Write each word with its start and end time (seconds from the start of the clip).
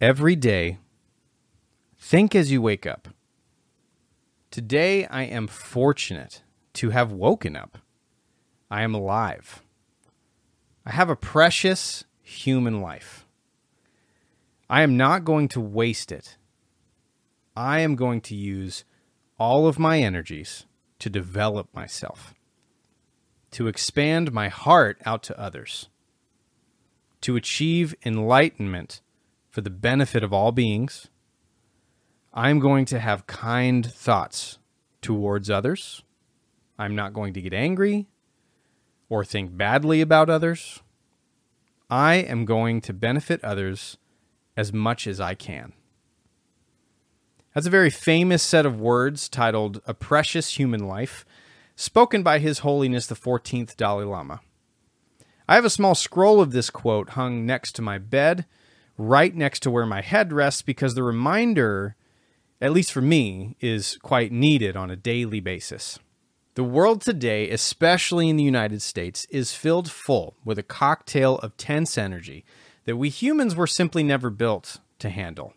Every 0.00 0.36
day, 0.36 0.76
think 1.98 2.34
as 2.34 2.52
you 2.52 2.60
wake 2.60 2.84
up. 2.84 3.08
Today, 4.50 5.06
I 5.06 5.22
am 5.22 5.46
fortunate 5.46 6.42
to 6.74 6.90
have 6.90 7.12
woken 7.12 7.56
up. 7.56 7.78
I 8.70 8.82
am 8.82 8.94
alive. 8.94 9.62
I 10.84 10.90
have 10.92 11.08
a 11.08 11.16
precious 11.16 12.04
human 12.20 12.82
life. 12.82 13.26
I 14.68 14.82
am 14.82 14.98
not 14.98 15.24
going 15.24 15.48
to 15.48 15.60
waste 15.62 16.12
it. 16.12 16.36
I 17.56 17.80
am 17.80 17.96
going 17.96 18.20
to 18.22 18.34
use 18.34 18.84
all 19.38 19.66
of 19.66 19.78
my 19.78 20.00
energies 20.00 20.66
to 20.98 21.08
develop 21.08 21.72
myself, 21.72 22.34
to 23.52 23.66
expand 23.66 24.30
my 24.30 24.48
heart 24.48 25.00
out 25.06 25.22
to 25.22 25.40
others, 25.40 25.88
to 27.22 27.34
achieve 27.34 27.94
enlightenment 28.04 29.00
for 29.56 29.62
the 29.62 29.70
benefit 29.70 30.22
of 30.22 30.34
all 30.34 30.52
beings. 30.52 31.08
I'm 32.34 32.58
going 32.58 32.84
to 32.84 33.00
have 33.00 33.26
kind 33.26 33.90
thoughts 33.90 34.58
towards 35.00 35.48
others. 35.48 36.02
I'm 36.78 36.94
not 36.94 37.14
going 37.14 37.32
to 37.32 37.40
get 37.40 37.54
angry 37.54 38.06
or 39.08 39.24
think 39.24 39.56
badly 39.56 40.02
about 40.02 40.28
others. 40.28 40.82
I 41.88 42.16
am 42.16 42.44
going 42.44 42.82
to 42.82 42.92
benefit 42.92 43.42
others 43.42 43.96
as 44.58 44.74
much 44.74 45.06
as 45.06 45.20
I 45.20 45.32
can. 45.32 45.72
That's 47.54 47.66
a 47.66 47.70
very 47.70 47.88
famous 47.88 48.42
set 48.42 48.66
of 48.66 48.78
words 48.78 49.26
titled 49.26 49.80
A 49.86 49.94
Precious 49.94 50.58
Human 50.58 50.86
Life, 50.86 51.24
spoken 51.76 52.22
by 52.22 52.40
His 52.40 52.58
Holiness 52.58 53.06
the 53.06 53.14
14th 53.14 53.74
Dalai 53.74 54.04
Lama. 54.04 54.42
I 55.48 55.54
have 55.54 55.64
a 55.64 55.70
small 55.70 55.94
scroll 55.94 56.42
of 56.42 56.52
this 56.52 56.68
quote 56.68 57.10
hung 57.10 57.46
next 57.46 57.72
to 57.76 57.80
my 57.80 57.96
bed, 57.96 58.44
right 58.98 59.34
next 59.34 59.60
to 59.60 59.70
where 59.70 59.86
my 59.86 60.00
head 60.00 60.32
rests, 60.32 60.62
because 60.62 60.94
the 60.94 61.02
reminder, 61.02 61.96
at 62.60 62.72
least 62.72 62.92
for 62.92 63.02
me, 63.02 63.56
is 63.60 63.98
quite 64.02 64.32
needed 64.32 64.76
on 64.76 64.90
a 64.90 64.96
daily 64.96 65.40
basis. 65.40 65.98
The 66.54 66.64
world 66.64 67.02
today, 67.02 67.50
especially 67.50 68.30
in 68.30 68.36
the 68.36 68.42
United 68.42 68.80
States, 68.80 69.26
is 69.28 69.52
filled 69.52 69.90
full 69.90 70.36
with 70.44 70.58
a 70.58 70.62
cocktail 70.62 71.36
of 71.38 71.56
tense 71.58 71.98
energy 71.98 72.44
that 72.86 72.96
we 72.96 73.10
humans 73.10 73.54
were 73.54 73.66
simply 73.66 74.02
never 74.02 74.30
built 74.30 74.78
to 75.00 75.10
handle. 75.10 75.52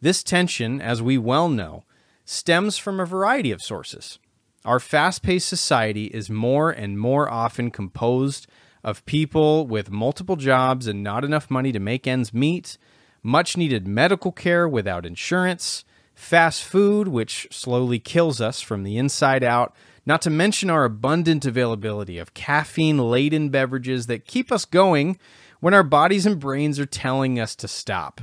This 0.00 0.22
tension, 0.22 0.80
as 0.80 1.02
we 1.02 1.18
well 1.18 1.50
know, 1.50 1.84
stems 2.24 2.78
from 2.78 2.98
a 2.98 3.04
variety 3.04 3.50
of 3.50 3.62
sources. 3.62 4.18
Our 4.64 4.80
fast 4.80 5.22
paced 5.22 5.48
society 5.48 6.06
is 6.06 6.30
more 6.30 6.70
and 6.70 6.98
more 6.98 7.30
often 7.30 7.70
composed 7.70 8.46
of 8.86 9.04
people 9.04 9.66
with 9.66 9.90
multiple 9.90 10.36
jobs 10.36 10.86
and 10.86 11.02
not 11.02 11.24
enough 11.24 11.50
money 11.50 11.72
to 11.72 11.80
make 11.80 12.06
ends 12.06 12.32
meet, 12.32 12.78
much 13.20 13.56
needed 13.56 13.88
medical 13.88 14.30
care 14.30 14.68
without 14.68 15.04
insurance, 15.04 15.84
fast 16.14 16.62
food, 16.62 17.08
which 17.08 17.48
slowly 17.50 17.98
kills 17.98 18.40
us 18.40 18.60
from 18.60 18.84
the 18.84 18.96
inside 18.96 19.42
out, 19.42 19.74
not 20.06 20.22
to 20.22 20.30
mention 20.30 20.70
our 20.70 20.84
abundant 20.84 21.44
availability 21.44 22.16
of 22.16 22.32
caffeine 22.32 22.96
laden 22.96 23.48
beverages 23.50 24.06
that 24.06 24.24
keep 24.24 24.52
us 24.52 24.64
going 24.64 25.18
when 25.58 25.74
our 25.74 25.82
bodies 25.82 26.24
and 26.24 26.38
brains 26.38 26.78
are 26.78 26.86
telling 26.86 27.40
us 27.40 27.56
to 27.56 27.66
stop 27.66 28.20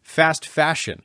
fast 0.00 0.46
fashion, 0.46 1.02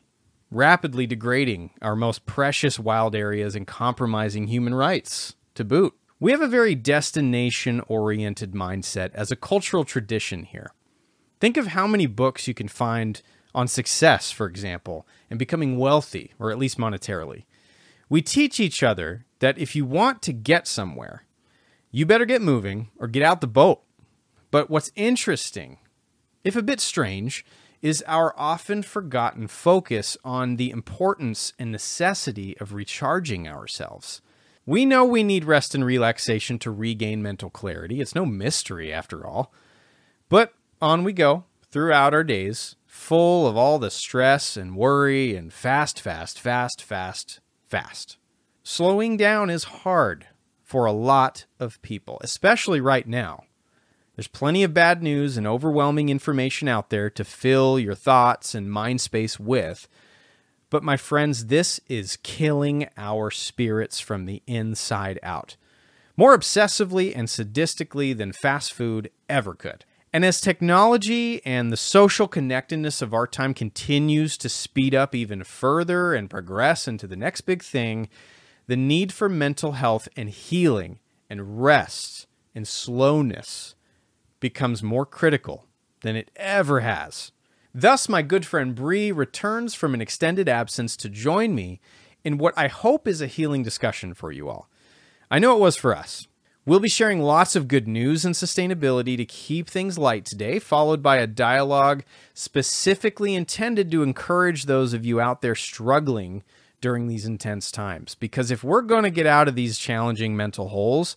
rapidly 0.52 1.08
degrading 1.08 1.72
our 1.81 1.95
most 1.95 2.28
precious 2.28 2.78
wild 2.78 3.16
areas 3.16 3.55
and 3.55 3.66
compromising 3.66 4.48
human 4.48 4.75
rights 4.75 5.36
to 5.55 5.64
boot. 5.64 5.95
We 6.19 6.31
have 6.31 6.41
a 6.41 6.47
very 6.47 6.73
destination 6.73 7.81
oriented 7.87 8.53
mindset 8.53 9.11
as 9.13 9.31
a 9.31 9.35
cultural 9.35 9.85
tradition 9.85 10.43
here. 10.43 10.73
Think 11.39 11.57
of 11.57 11.67
how 11.67 11.85
many 11.85 12.07
books 12.07 12.47
you 12.47 12.55
can 12.55 12.67
find 12.67 13.21
on 13.53 13.67
success, 13.67 14.31
for 14.31 14.47
example, 14.47 15.07
and 15.29 15.37
becoming 15.37 15.77
wealthy, 15.77 16.33
or 16.39 16.49
at 16.49 16.57
least 16.57 16.79
monetarily. 16.79 17.45
We 18.09 18.23
teach 18.23 18.59
each 18.59 18.81
other 18.81 19.25
that 19.39 19.59
if 19.59 19.75
you 19.75 19.85
want 19.85 20.23
to 20.23 20.33
get 20.33 20.67
somewhere, 20.67 21.25
you 21.92 22.08
better 22.08 22.25
get 22.25 22.42
moving 22.42 22.89
or 22.97 23.08
get 23.08 23.21
out 23.21 23.42
the 23.42 23.47
boat. 23.47 23.83
But 24.49 24.71
what's 24.71 24.92
interesting, 24.95 25.77
if 26.43 26.55
a 26.55 26.63
bit 26.63 26.80
strange, 26.80 27.45
is 27.83 28.03
our 28.08 28.33
often 28.36 28.81
forgotten 28.81 29.47
focus 29.47 30.17
on 30.23 30.55
the 30.55 30.71
importance 30.71 31.53
and 31.59 31.71
necessity 31.71 32.58
of 32.58 32.73
recharging 32.73 33.47
ourselves. 33.47 34.21
We 34.67 34.86
know 34.86 35.05
we 35.05 35.23
need 35.23 35.45
rest 35.45 35.73
and 35.73 35.86
relaxation 35.86 36.60
to 36.60 36.72
regain 36.72 37.23
mental 37.23 37.50
clarity. 37.50 38.02
It's 38.02 38.14
no 38.14 38.26
mystery, 38.26 38.92
after 38.92 39.26
all. 39.26 39.54
But 40.28 40.54
on 40.82 41.05
we 41.05 41.14
go 41.14 41.45
throughout 41.72 42.14
our 42.14 42.26
days, 42.26 42.76
full 42.86 43.48
of 43.48 43.55
all 43.55 43.80
the 43.80 43.89
stress 43.89 44.58
and 44.58 44.76
worry 44.76 45.38
and 45.38 45.54
fast, 45.54 46.02
fast, 46.02 46.38
fast, 46.38 46.83
fast, 46.83 47.39
fast. 47.66 48.17
Slowing 48.61 49.16
down 49.16 49.50
is 49.50 49.64
hard 49.64 50.28
for 50.66 50.86
a 50.86 50.92
lot 50.92 51.45
of 51.61 51.82
people, 51.82 52.17
especially 52.20 52.82
right 52.82 53.08
now. 53.08 53.45
There's 54.17 54.28
plenty 54.28 54.64
of 54.64 54.73
bad 54.73 55.02
news 55.02 55.38
and 55.38 55.48
overwhelming 55.48 56.10
information 56.10 56.67
out 56.67 56.89
there 56.89 57.10
to 57.11 57.23
fill 57.23 57.80
your 57.80 57.95
thoughts 57.95 58.54
and 58.54 58.70
mind 58.70 58.99
space 58.99 59.39
with. 59.39 59.88
But, 60.70 60.83
my 60.83 60.98
friends, 60.98 61.45
this 61.45 61.80
is 61.88 62.17
killing 62.23 62.89
our 62.98 63.32
spirits 63.32 64.00
from 64.00 64.26
the 64.26 64.42
inside 64.48 65.20
out. 65.23 65.55
More 66.17 66.38
obsessively 66.38 67.14
and 67.16 67.28
sadistically 67.28 68.17
than 68.17 68.33
fast 68.33 68.73
food 68.73 69.10
ever 69.30 69.54
could. 69.54 69.86
And 70.11 70.26
as 70.26 70.42
technology 70.42 71.45
and 71.45 71.72
the 71.72 71.78
social 71.78 72.28
connectedness 72.28 73.02
of 73.02 73.14
our 73.14 73.28
time 73.28 73.54
continues 73.54 74.38
to 74.39 74.50
speed 74.50 74.95
up 74.95 75.14
even 75.14 75.44
further 75.44 76.14
and 76.14 76.30
progress 76.30 76.88
into 76.88 77.08
the 77.08 77.16
next 77.16 77.42
big 77.42 77.61
thing, 77.61 78.10
the 78.67 78.76
need 78.78 79.14
for 79.14 79.30
mental 79.30 79.73
health 79.73 80.10
and 80.17 80.30
healing 80.30 80.99
and 81.30 81.61
rest 81.64 82.26
and 82.55 82.67
slowness 82.67 83.76
becomes 84.39 84.82
more 84.82 85.05
critical 85.05 85.66
than 86.02 86.16
it 86.16 86.32
ever 86.36 86.80
has. 86.80 87.32
Thus, 87.80 88.10
my 88.10 88.23
good 88.23 88.43
friend 88.43 88.73
Bree 88.73 89.11
returns 89.11 89.76
from 89.76 89.93
an 89.93 90.02
extended 90.02 90.49
absence 90.49 90.98
to 90.98 91.10
join 91.10 91.54
me 91.54 91.80
in 92.23 92.39
what 92.39 92.55
I 92.58 92.70
hope 92.70 93.08
is 93.08 93.21
a 93.21 93.27
healing 93.27 93.61
discussion 93.61 94.15
for 94.15 94.32
you 94.32 94.49
all. 94.49 94.67
I 95.30 95.38
know 95.38 95.55
it 95.55 95.60
was 95.60 95.77
for 95.77 95.95
us. 95.95 96.27
We'll 96.66 96.80
be 96.80 96.89
sharing 96.89 97.21
lots 97.21 97.55
of 97.55 97.67
good 97.67 97.87
news 97.87 98.26
and 98.26 98.33
sustainability 98.33 99.16
to 99.17 99.26
keep 99.26 99.70
things 99.70 99.99
light 99.99 100.26
today, 100.26 100.58
followed 100.58 101.04
by 101.04 101.17
a 101.17 101.27
dialogue 101.27 102.04
specifically 102.33 103.36
intended 103.36 103.92
to 103.92 104.02
encourage 104.02 104.66
those 104.66 104.93
of 104.93 105.05
you 105.05 105.21
out 105.21 105.43
there 105.43 105.54
struggling 105.54 106.42
during 106.82 107.05
these 107.05 107.27
intense 107.27 107.71
times. 107.71 108.16
Because 108.16 108.49
if 108.49 108.64
we're 108.64 108.82
going 108.82 109.04
to 109.04 109.11
get 109.11 109.27
out 109.27 109.48
of 109.48 109.54
these 109.54 109.77
challenging 109.77 110.36
mental 110.36 110.70
holes, 110.70 111.16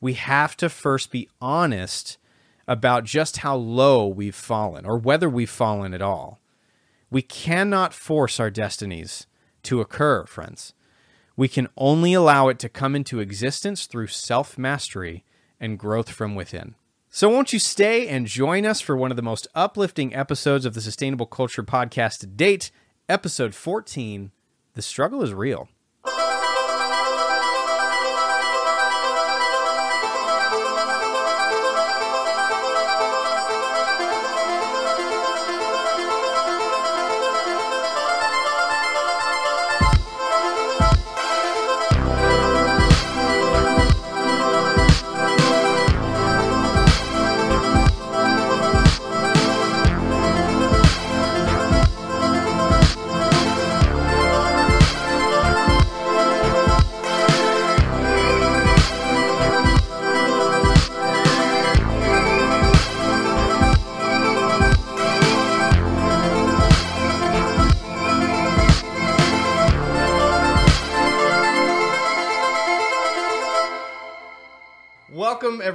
we 0.00 0.14
have 0.14 0.56
to 0.56 0.70
first 0.70 1.12
be 1.12 1.28
honest 1.38 2.16
about 2.68 3.04
just 3.04 3.38
how 3.38 3.56
low 3.56 4.06
we've 4.06 4.34
fallen 4.34 4.84
or 4.84 4.98
whether 4.98 5.28
we've 5.28 5.50
fallen 5.50 5.94
at 5.94 6.02
all. 6.02 6.38
We 7.10 7.22
cannot 7.22 7.94
force 7.94 8.38
our 8.38 8.50
destinies 8.50 9.26
to 9.64 9.80
occur, 9.80 10.26
friends. 10.26 10.74
We 11.34 11.48
can 11.48 11.68
only 11.78 12.12
allow 12.12 12.48
it 12.48 12.58
to 12.60 12.68
come 12.68 12.94
into 12.94 13.20
existence 13.20 13.86
through 13.86 14.08
self 14.08 14.58
mastery 14.58 15.24
and 15.58 15.78
growth 15.78 16.10
from 16.10 16.34
within. 16.34 16.74
So, 17.08 17.30
won't 17.30 17.54
you 17.54 17.58
stay 17.58 18.06
and 18.06 18.26
join 18.26 18.66
us 18.66 18.82
for 18.82 18.94
one 18.94 19.10
of 19.10 19.16
the 19.16 19.22
most 19.22 19.48
uplifting 19.54 20.14
episodes 20.14 20.66
of 20.66 20.74
the 20.74 20.82
Sustainable 20.82 21.26
Culture 21.26 21.62
podcast 21.62 22.18
to 22.20 22.26
date, 22.26 22.70
episode 23.08 23.54
14 23.54 24.30
The 24.74 24.82
Struggle 24.82 25.22
is 25.22 25.32
Real. 25.32 25.68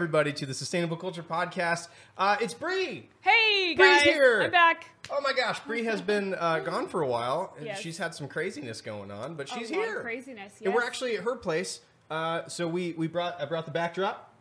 Everybody 0.03 0.33
to 0.33 0.45
the 0.45 0.53
Sustainable 0.53 0.97
Culture 0.97 1.23
Podcast. 1.23 1.87
Uh, 2.17 2.35
it's 2.41 2.53
Bree. 2.53 3.07
Hey 3.21 3.73
Bree's 3.73 3.77
guys, 3.99 4.01
here. 4.01 4.41
I'm 4.41 4.51
back. 4.51 4.89
Oh 5.09 5.21
my 5.21 5.31
gosh, 5.31 5.61
Bree 5.61 5.85
has 5.85 6.01
been 6.01 6.33
uh, 6.33 6.59
gone 6.65 6.89
for 6.89 7.03
a 7.03 7.07
while. 7.07 7.53
and 7.55 7.65
Yes. 7.67 7.79
She's 7.79 7.97
had 7.97 8.13
some 8.13 8.27
craziness 8.27 8.81
going 8.81 9.11
on, 9.11 9.35
but 9.35 9.49
A 9.49 9.57
she's 9.57 9.69
here. 9.69 10.01
craziness, 10.01 10.55
And 10.61 10.73
we're 10.73 10.83
actually 10.83 11.15
at 11.15 11.23
her 11.23 11.37
place. 11.37 11.79
Uh, 12.11 12.45
so 12.49 12.67
we 12.67 12.91
we 12.97 13.07
brought 13.07 13.39
I 13.39 13.45
brought 13.45 13.63
the 13.63 13.71
backdrop, 13.71 14.33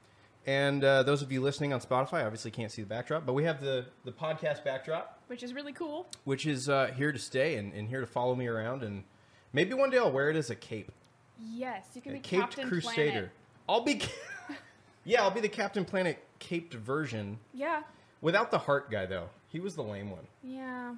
and 0.49 0.83
uh, 0.83 1.05
those 1.05 1.23
of 1.23 1.31
you 1.31 1.41
listening 1.41 1.73
on 1.73 1.79
Spotify 1.81 2.25
obviously 2.25 2.51
can't 2.51 2.73
see 2.73 2.83
the 2.83 2.89
backdrop, 2.89 3.25
but 3.25 3.35
we 3.35 3.45
have 3.45 3.61
the 3.61 3.87
the 4.05 4.11
podcast 4.11 4.65
backdrop, 4.65 5.21
which 5.29 5.45
is 5.45 5.55
really 5.55 5.73
cool. 5.73 6.09
which 6.25 6.45
is 6.45 6.69
uh, 6.69 6.89
here 6.97 7.13
to 7.13 7.21
stay 7.21 7.55
and, 7.55 7.73
and 7.73 7.89
here 7.89 8.01
to 8.01 8.07
follow 8.09 8.35
me 8.35 8.49
around, 8.49 8.83
and 8.83 9.05
maybe 9.53 9.75
one 9.75 9.91
day 9.91 9.99
I'll 9.99 10.11
wear 10.11 10.29
it 10.29 10.35
as 10.35 10.51
a 10.51 10.57
cape, 10.57 10.91
Yes, 11.41 11.87
you 11.95 12.03
can 12.03 12.11
a 12.11 12.15
be 12.15 12.21
caped 12.21 12.43
Captain 12.57 12.69
Crusader. 12.69 12.95
Planet. 13.13 13.31
I'll 13.69 13.83
be, 13.85 14.03
yeah, 15.05 15.23
I'll 15.23 15.31
be 15.31 15.41
the 15.41 15.49
Captain 15.49 15.85
Planet 15.85 16.23
caped 16.39 16.75
version 16.75 17.39
Yeah, 17.55 17.83
without 18.21 18.51
the 18.51 18.59
heart 18.59 18.91
guy 18.91 19.07
though. 19.07 19.29
He 19.49 19.61
was 19.61 19.75
the 19.75 19.83
lame 19.83 20.11
one. 20.11 20.27
yeah, 20.43 20.95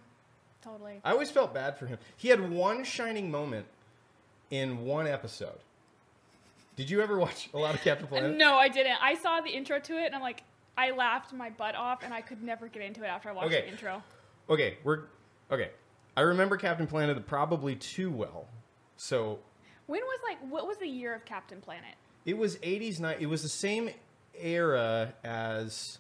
totally. 0.62 1.00
I 1.04 1.10
always 1.12 1.30
felt 1.30 1.52
bad 1.52 1.76
for 1.78 1.86
him. 1.86 1.98
He 2.16 2.28
had 2.28 2.50
one 2.50 2.84
shining 2.84 3.30
moment 3.30 3.66
in 4.50 4.84
one 4.84 5.06
episode. 5.06 5.58
Did 6.76 6.90
you 6.90 7.00
ever 7.02 7.18
watch 7.18 7.48
a 7.54 7.58
lot 7.58 7.74
of 7.74 7.80
Captain 7.82 8.06
Planet? 8.06 8.36
No, 8.36 8.54
I 8.56 8.68
didn't. 8.68 8.96
I 9.02 9.14
saw 9.14 9.40
the 9.40 9.50
intro 9.50 9.78
to 9.78 9.92
it, 10.02 10.06
and 10.06 10.14
I'm 10.14 10.20
like, 10.22 10.42
I 10.76 10.90
laughed 10.90 11.32
my 11.32 11.50
butt 11.50 11.74
off, 11.76 12.02
and 12.02 12.12
I 12.12 12.20
could 12.20 12.42
never 12.42 12.66
get 12.68 12.82
into 12.82 13.04
it 13.04 13.06
after 13.06 13.28
I 13.28 13.32
watched 13.32 13.46
Okay. 13.48 13.62
the 13.62 13.68
intro. 13.68 14.02
Okay, 14.50 14.78
we're 14.84 15.00
okay. 15.50 15.70
I 16.16 16.20
remember 16.22 16.56
Captain 16.56 16.86
Planet 16.86 17.26
probably 17.26 17.74
too 17.76 18.10
well. 18.10 18.46
So 18.96 19.38
When 19.86 20.00
was 20.00 20.18
like, 20.28 20.38
what 20.50 20.66
was 20.66 20.76
the 20.78 20.86
year 20.88 21.14
of 21.14 21.24
Captain 21.24 21.60
Planet? 21.60 21.94
It 22.24 22.36
was 22.38 22.56
80s 22.56 23.00
night. 23.00 23.18
It 23.20 23.26
was 23.26 23.42
the 23.42 23.48
same 23.48 23.90
era 24.38 25.14
as 25.22 25.98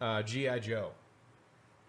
uh, 0.00 0.22
GI 0.22 0.60
Joe 0.60 0.90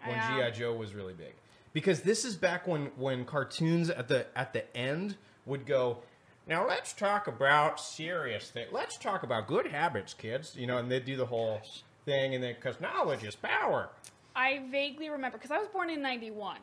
when 0.04 0.16
Yeah. 0.16 0.50
GI 0.50 0.58
Joe 0.58 0.74
was 0.74 0.94
really 0.94 1.12
big. 1.14 1.34
Because 1.72 2.00
this 2.02 2.24
is 2.24 2.34
back 2.36 2.66
when 2.66 2.86
when 2.96 3.24
cartoons 3.24 3.90
at 3.90 4.08
the 4.08 4.26
at 4.36 4.52
the 4.52 4.76
end 4.76 5.16
would 5.46 5.66
go. 5.66 5.98
Now 6.46 6.66
let's 6.66 6.92
talk 6.92 7.28
about 7.28 7.78
serious 7.78 8.50
things. 8.50 8.70
Let's 8.72 8.96
talk 8.98 9.22
about 9.22 9.46
good 9.46 9.68
habits, 9.68 10.12
kids. 10.12 10.56
You 10.56 10.66
know, 10.66 10.78
and 10.78 10.90
they'd 10.90 11.04
do 11.04 11.16
the 11.16 11.26
whole 11.26 11.60
thing, 12.04 12.34
and 12.34 12.42
then 12.42 12.54
because 12.54 12.80
knowledge 12.80 13.22
is 13.22 13.36
power. 13.36 13.90
I 14.34 14.62
vaguely 14.70 15.10
remember 15.10 15.38
because 15.38 15.52
I 15.52 15.58
was 15.58 15.68
born 15.68 15.90
in 15.90 16.02
'91, 16.02 16.56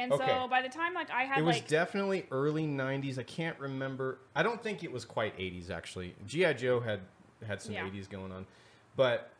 and 0.00 0.12
Okay. 0.12 0.26
so 0.26 0.48
by 0.48 0.62
the 0.62 0.68
time 0.68 0.94
like 0.94 1.10
I 1.10 1.24
had 1.24 1.38
It 1.38 1.42
was 1.42 1.56
like 1.56 1.68
definitely 1.68 2.26
early 2.30 2.66
'90s. 2.66 3.18
I 3.18 3.22
can't 3.22 3.58
remember. 3.58 4.18
I 4.34 4.42
don't 4.42 4.62
think 4.62 4.82
it 4.82 4.90
was 4.90 5.04
quite 5.04 5.36
'80s 5.38 5.70
actually. 5.70 6.14
GI 6.26 6.54
Joe 6.54 6.80
had 6.80 7.00
had 7.46 7.60
some 7.60 7.74
Yeah. 7.74 7.86
'80s 7.86 8.08
going 8.08 8.32
on, 8.32 8.46
but 8.96 9.30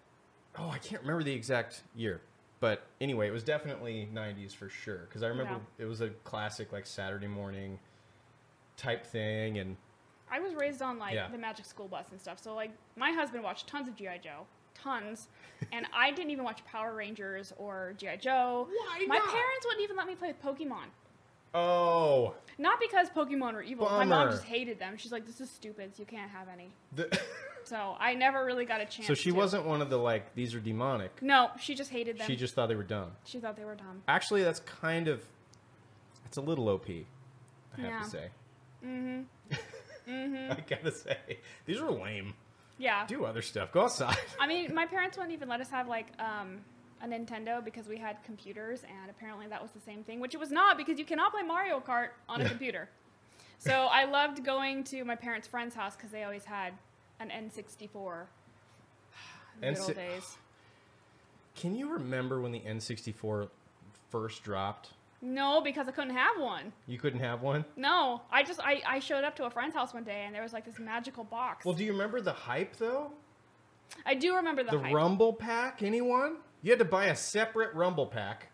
oh, 0.58 0.68
I 0.68 0.78
can't 0.78 1.00
remember 1.02 1.22
the 1.22 1.32
exact 1.32 1.82
year. 1.94 2.20
But 2.60 2.82
anyway, 3.00 3.26
it 3.26 3.30
was 3.30 3.42
definitely 3.42 4.08
'90s 4.12 4.54
for 4.54 4.68
sure 4.68 4.98
because 5.08 5.22
I 5.22 5.28
remember 5.28 5.60
it 5.78 5.86
was 5.86 6.00
a 6.02 6.10
classic 6.24 6.72
like 6.72 6.86
Saturday 6.86 7.26
morning 7.26 7.78
type 8.76 9.06
thing, 9.06 9.58
and 9.58 9.76
I 10.30 10.40
was 10.40 10.54
raised 10.54 10.82
on 10.82 10.98
like 10.98 11.14
Yeah. 11.14 11.28
the 11.28 11.38
Magic 11.38 11.64
School 11.64 11.88
Bus 11.88 12.06
and 12.10 12.20
stuff. 12.20 12.38
So 12.38 12.54
like 12.54 12.70
my 12.96 13.12
husband 13.12 13.42
watched 13.42 13.66
tons 13.66 13.88
of 13.88 13.96
GI 13.96 14.18
Joe, 14.22 14.46
tons, 14.74 15.28
and 15.72 15.86
I 15.94 16.10
didn't 16.10 16.30
even 16.30 16.44
watch 16.44 16.64
Power 16.64 16.94
Rangers 16.94 17.52
or 17.58 17.94
GI 17.98 18.18
Joe. 18.20 18.66
Why 18.70 19.04
My 19.06 19.16
not? 19.18 19.28
parents 19.28 19.66
wouldn't 19.66 19.82
even 19.82 19.96
let 19.96 20.06
me 20.06 20.14
play 20.14 20.28
with 20.28 20.42
Pokemon. 20.42 20.86
oh, 21.54 22.34
Not 22.58 22.78
because 22.80 23.08
Pokemon 23.10 23.54
were 23.54 23.62
evil. 23.62 23.86
My 23.86 24.04
mom 24.04 24.08
Bummer. 24.08 24.30
just 24.32 24.44
hated 24.44 24.78
them. 24.78 24.96
She's 24.96 25.12
like, 25.12 25.26
"This 25.26 25.40
is 25.40 25.50
stupid. 25.50 25.92
You 25.98 26.04
can't 26.04 26.30
have 26.30 26.48
any." 26.52 26.70
the, 26.94 27.18
So 27.64 27.94
I 28.00 28.14
never 28.14 28.44
really 28.44 28.64
got 28.64 28.80
a 28.80 28.86
chance. 28.86 29.06
so 29.06 29.14
she 29.14 29.30
to. 29.30 29.36
wasn't 29.36 29.66
one 29.66 29.82
of 29.82 29.90
the 29.90 29.98
like 29.98 30.34
these 30.34 30.54
are 30.54 30.60
demonic. 30.60 31.22
No, 31.22 31.50
she 31.60 31.74
just 31.74 31.90
hated 31.90 32.18
them. 32.18 32.26
She 32.26 32.34
just 32.36 32.54
thought 32.54 32.68
they 32.68 32.74
were 32.74 32.82
dumb. 32.82 33.12
she 33.24 33.38
thought 33.38 33.56
they 33.56 33.64
were 33.66 33.74
dumb. 33.74 34.02
Actually, 34.08 34.42
that's 34.42 34.60
kind 34.60 35.08
of 35.08 35.22
it's 36.24 36.36
a 36.38 36.40
little 36.40 36.68
OP. 36.68 36.88
I 36.88 37.80
have 37.82 37.90
Yeah. 37.90 37.98
to 38.02 38.08
say. 38.08 38.28
Mm-hmm. 40.08 40.50
I 40.52 40.56
gotta 40.68 40.90
say, 40.90 41.16
these 41.66 41.78
are 41.80 41.90
lame. 41.90 42.34
Yeah. 42.80 43.06
Do 43.06 43.26
other 43.26 43.42
stuff. 43.42 43.72
Go 43.72 43.82
outside. 43.82 44.16
I 44.40 44.46
mean, 44.46 44.74
my 44.74 44.86
parents 44.86 45.16
wouldn't 45.16 45.34
even 45.34 45.48
let 45.48 45.60
us 45.60 45.68
have 45.70 45.86
like 45.86 46.06
um, 46.18 46.60
a 47.02 47.06
Nintendo 47.06 47.62
because 47.62 47.86
we 47.86 47.98
had 47.98 48.16
computers, 48.24 48.82
and 48.84 49.10
apparently 49.10 49.46
that 49.48 49.60
was 49.60 49.70
the 49.72 49.80
same 49.80 50.02
thing, 50.02 50.18
which 50.18 50.34
it 50.34 50.40
was 50.40 50.50
not 50.50 50.78
because 50.78 50.98
you 50.98 51.04
cannot 51.04 51.32
play 51.32 51.42
Mario 51.42 51.78
Kart 51.80 52.08
on 52.28 52.40
a 52.40 52.48
computer. 52.48 52.88
So 53.58 53.88
I 53.90 54.06
loved 54.06 54.42
going 54.42 54.84
to 54.84 55.04
my 55.04 55.14
parents' 55.14 55.46
friend's 55.46 55.74
house 55.74 55.94
because 55.94 56.10
they 56.10 56.24
always 56.24 56.44
had 56.46 56.72
an 57.20 57.28
N64. 57.28 58.24
The 59.60 59.60
Good 59.60 59.76
N6 59.76 59.80
old 59.82 59.94
days. 59.94 60.36
Can 61.54 61.76
you 61.76 61.92
remember 61.92 62.40
when 62.40 62.52
the 62.52 62.60
N64 62.60 63.50
first 64.10 64.42
dropped? 64.42 64.94
No, 65.22 65.60
because 65.60 65.86
I 65.86 65.90
couldn't 65.92 66.14
have 66.16 66.40
one. 66.40 66.72
You 66.86 66.98
couldn't 66.98 67.20
have 67.20 67.42
one. 67.42 67.64
No, 67.76 68.22
I 68.32 68.42
just 68.42 68.60
I, 68.60 68.80
I 68.86 68.98
showed 69.00 69.22
up 69.24 69.36
to 69.36 69.44
a 69.44 69.50
friend's 69.50 69.74
house 69.74 69.92
one 69.92 70.04
day 70.04 70.22
and 70.26 70.34
there 70.34 70.42
was 70.42 70.52
like 70.52 70.64
this 70.64 70.78
magical 70.78 71.24
box. 71.24 71.64
Well, 71.64 71.74
do 71.74 71.84
you 71.84 71.92
remember 71.92 72.20
the 72.20 72.32
hype 72.32 72.76
though? 72.76 73.10
I 74.06 74.14
do 74.14 74.34
remember 74.36 74.62
the, 74.62 74.70
The 74.72 74.78
hype. 74.80 74.94
Rumble 74.94 75.32
Pack. 75.32 75.82
Anyone? 75.82 76.36
You 76.62 76.70
had 76.70 76.78
to 76.78 76.84
buy 76.84 77.06
a 77.06 77.16
separate 77.16 77.74
Rumble 77.74 78.06
Pack. 78.06 78.48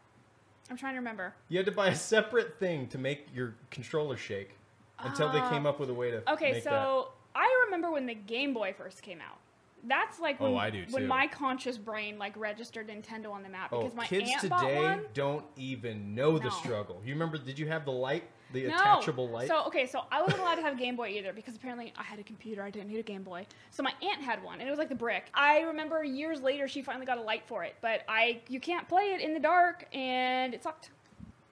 I'm 0.70 0.76
trying 0.76 0.94
to 0.94 0.98
remember. 0.98 1.34
You 1.48 1.58
had 1.58 1.66
to 1.66 1.72
buy 1.72 1.88
a 1.88 1.94
separate 1.94 2.58
thing 2.58 2.88
to 2.88 2.98
make 2.98 3.26
your 3.32 3.54
controller 3.70 4.16
shake 4.16 4.56
until 4.98 5.30
they 5.30 5.38
Ah. 5.38 5.50
came 5.50 5.66
up 5.66 5.78
with 5.78 5.90
a 5.90 5.94
way 5.94 6.10
to 6.10 6.32
Okay, 6.32 6.60
so 6.60 7.10
I 7.34 7.64
remember 7.66 7.90
when 7.92 8.06
the 8.06 8.14
Game 8.14 8.52
Boy 8.54 8.74
first 8.76 9.02
came 9.02 9.20
out. 9.20 9.38
That's 9.86 10.18
like 10.18 10.36
oh, 10.40 10.44
when, 10.44 10.54
Oh, 10.54 10.56
I 10.56 10.70
do, 10.70 10.84
when 10.90 11.06
my 11.06 11.26
conscious 11.26 11.78
brain 11.78 12.18
like 12.18 12.36
registered 12.36 12.88
Nintendo 12.88 13.30
on 13.30 13.42
the 13.42 13.48
map. 13.48 13.70
Oh, 13.72 13.82
because 13.82 13.94
my 13.94 14.06
kids 14.06 14.30
aunt 14.30 14.40
today 14.40 14.98
don't 15.14 15.44
even 15.56 16.14
know 16.14 16.38
the 16.38 16.50
struggle. 16.50 17.00
You 17.04 17.14
remember? 17.14 17.38
Did 17.38 17.58
you 17.58 17.68
have 17.68 17.84
the 17.84 17.92
light, 17.92 18.24
the 18.52 18.66
No. 18.66 18.74
attachable 18.74 19.28
light? 19.28 19.48
So 19.48 19.64
okay, 19.66 19.86
so 19.86 20.02
I 20.10 20.22
wasn't 20.22 20.40
allowed 20.40 20.56
to 20.56 20.62
have 20.62 20.74
a 20.74 20.78
Game 20.78 20.96
Boy 20.96 21.08
either 21.10 21.32
because 21.32 21.56
apparently 21.56 21.92
I 21.96 22.02
had 22.02 22.18
a 22.18 22.24
computer. 22.24 22.62
I 22.62 22.70
didn't 22.70 22.88
need 22.88 22.98
a 22.98 23.02
Game 23.04 23.22
Boy. 23.22 23.46
So 23.70 23.82
my 23.82 23.92
aunt 24.02 24.22
had 24.22 24.42
one, 24.42 24.60
and 24.60 24.68
it 24.68 24.70
was 24.70 24.78
like 24.78 24.88
the 24.88 24.94
brick. 24.94 25.26
I 25.34 25.60
remember 25.60 26.02
years 26.02 26.40
later 26.40 26.66
she 26.68 26.82
finally 26.82 27.06
got 27.06 27.18
a 27.18 27.22
light 27.22 27.44
for 27.46 27.62
it, 27.64 27.76
but 27.80 28.02
I 28.08 28.40
you 28.48 28.60
can't 28.60 28.88
play 28.88 29.14
it 29.14 29.20
in 29.20 29.34
the 29.34 29.40
dark, 29.40 29.86
and 29.94 30.52
it 30.54 30.62
sucked. 30.62 30.90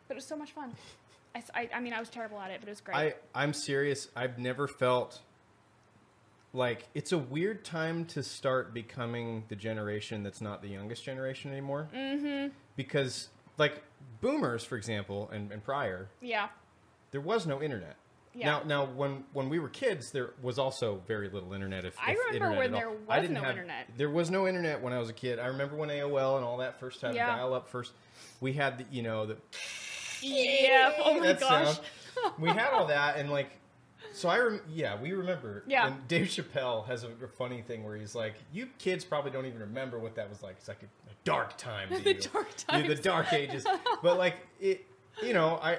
But 0.08 0.14
it 0.14 0.16
was 0.16 0.26
so 0.26 0.36
much 0.36 0.52
fun. 0.52 0.72
I 1.54 1.68
I 1.74 1.80
mean, 1.80 1.92
I 1.92 2.00
was 2.00 2.10
terrible 2.10 2.40
at 2.40 2.50
it, 2.50 2.60
but 2.60 2.68
it 2.68 2.72
was 2.72 2.80
great. 2.80 2.96
I 2.96 3.14
I'm 3.34 3.52
serious. 3.52 4.08
I've 4.14 4.38
never 4.38 4.66
felt 4.68 5.20
like 6.54 6.88
it's 6.94 7.12
a 7.12 7.18
weird 7.18 7.64
time 7.64 8.06
to 8.06 8.22
start 8.22 8.72
becoming 8.72 9.44
the 9.48 9.56
generation 9.56 10.22
that's 10.22 10.40
not 10.40 10.62
the 10.62 10.68
youngest 10.68 11.04
generation 11.04 11.50
anymore. 11.50 11.88
Mm-hmm. 11.94 12.48
Because 12.76 13.28
like 13.58 13.82
boomers, 14.20 14.64
for 14.64 14.76
example, 14.76 15.28
and, 15.32 15.52
and 15.52 15.62
prior, 15.62 16.08
yeah, 16.22 16.48
there 17.10 17.20
was 17.20 17.46
no 17.46 17.60
internet. 17.60 17.96
Yeah. 18.36 18.46
Now, 18.46 18.62
now 18.64 18.84
when 18.86 19.24
when 19.32 19.48
we 19.48 19.58
were 19.58 19.68
kids, 19.68 20.10
there 20.12 20.30
was 20.42 20.58
also 20.58 21.02
very 21.06 21.28
little 21.28 21.52
internet. 21.52 21.84
If 21.84 21.96
I 22.00 22.12
if 22.12 22.18
remember 22.18 22.34
internet 22.34 22.58
when 22.58 22.72
there 22.72 22.88
I 22.88 23.18
was 23.18 23.22
didn't 23.22 23.34
no 23.34 23.40
have- 23.42 23.50
internet. 23.50 23.90
There 23.96 24.10
was 24.10 24.30
no 24.30 24.48
internet 24.48 24.80
when 24.80 24.92
I 24.92 24.98
was 24.98 25.08
a 25.10 25.12
kid. 25.12 25.38
I 25.38 25.46
remember 25.46 25.76
when 25.76 25.88
AOL 25.88 26.36
and 26.36 26.44
all 26.44 26.56
that 26.58 26.80
first 26.80 27.00
time 27.00 27.14
Yeah. 27.14 27.34
dial 27.36 27.52
up 27.54 27.68
first. 27.68 27.92
We 28.40 28.52
had 28.54 28.78
the 28.78 28.84
you 28.90 29.02
know 29.02 29.26
the 29.26 29.36
yeah. 30.22 30.92
Oh 30.98 31.18
my 31.20 31.32
gosh. 31.34 31.66
sound. 31.74 31.80
We 32.38 32.48
had 32.48 32.70
all 32.72 32.86
that, 32.86 33.16
and 33.16 33.30
like, 33.30 33.50
so 34.14 34.28
I, 34.28 34.38
rem- 34.38 34.60
yeah, 34.72 35.00
we 35.00 35.12
remember. 35.12 35.64
Yeah. 35.66 35.88
And 35.88 36.08
Dave 36.08 36.26
Chappelle 36.26 36.86
has 36.86 37.04
a, 37.04 37.08
funny 37.28 37.62
thing 37.62 37.84
where 37.84 37.96
he's 37.96 38.14
like, 38.14 38.34
"You 38.52 38.68
kids 38.78 39.04
probably 39.04 39.30
don't 39.30 39.46
even 39.46 39.60
remember 39.60 39.98
what 39.98 40.14
that 40.14 40.28
was 40.28 40.42
like. 40.42 40.56
It's 40.58 40.68
like 40.68 40.82
a, 40.82 41.10
a 41.10 41.14
dark 41.24 41.56
time. 41.58 41.88
The 41.90 42.14
dark 42.14 42.48
Yeah, 42.56 42.86
the 42.94 42.94
dark 42.94 43.32
ages." 43.32 43.66
but 44.02 44.18
like 44.18 44.36
it, 44.60 44.86
you 45.22 45.34
know, 45.34 45.56
I 45.62 45.72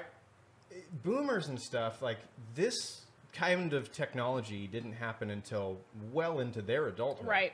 it- 0.70 1.02
boomers 1.02 1.48
and 1.48 1.60
stuff 1.60 2.02
like 2.02 2.18
this 2.54 3.02
kind 3.32 3.72
of 3.72 3.92
technology 3.92 4.66
didn't 4.66 4.92
happen 4.92 5.30
until 5.30 5.78
well 6.12 6.40
into 6.40 6.62
their 6.62 6.86
adulthood. 6.88 7.26
Right. 7.26 7.52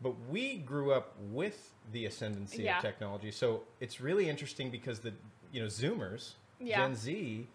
But 0.00 0.14
we 0.30 0.58
grew 0.58 0.92
up 0.92 1.14
with 1.32 1.72
the 1.92 2.06
ascendancy 2.06 2.62
Yeah. 2.64 2.76
of 2.76 2.82
technology, 2.82 3.30
so 3.30 3.62
it's 3.80 4.00
really 4.00 4.28
interesting 4.28 4.70
because 4.70 5.00
the 5.00 5.12
you 5.52 5.60
know 5.60 5.66
Zoomers, 5.66 6.34
Yeah. 6.60 6.78
Gen 6.86 6.94
Z, 6.94 7.46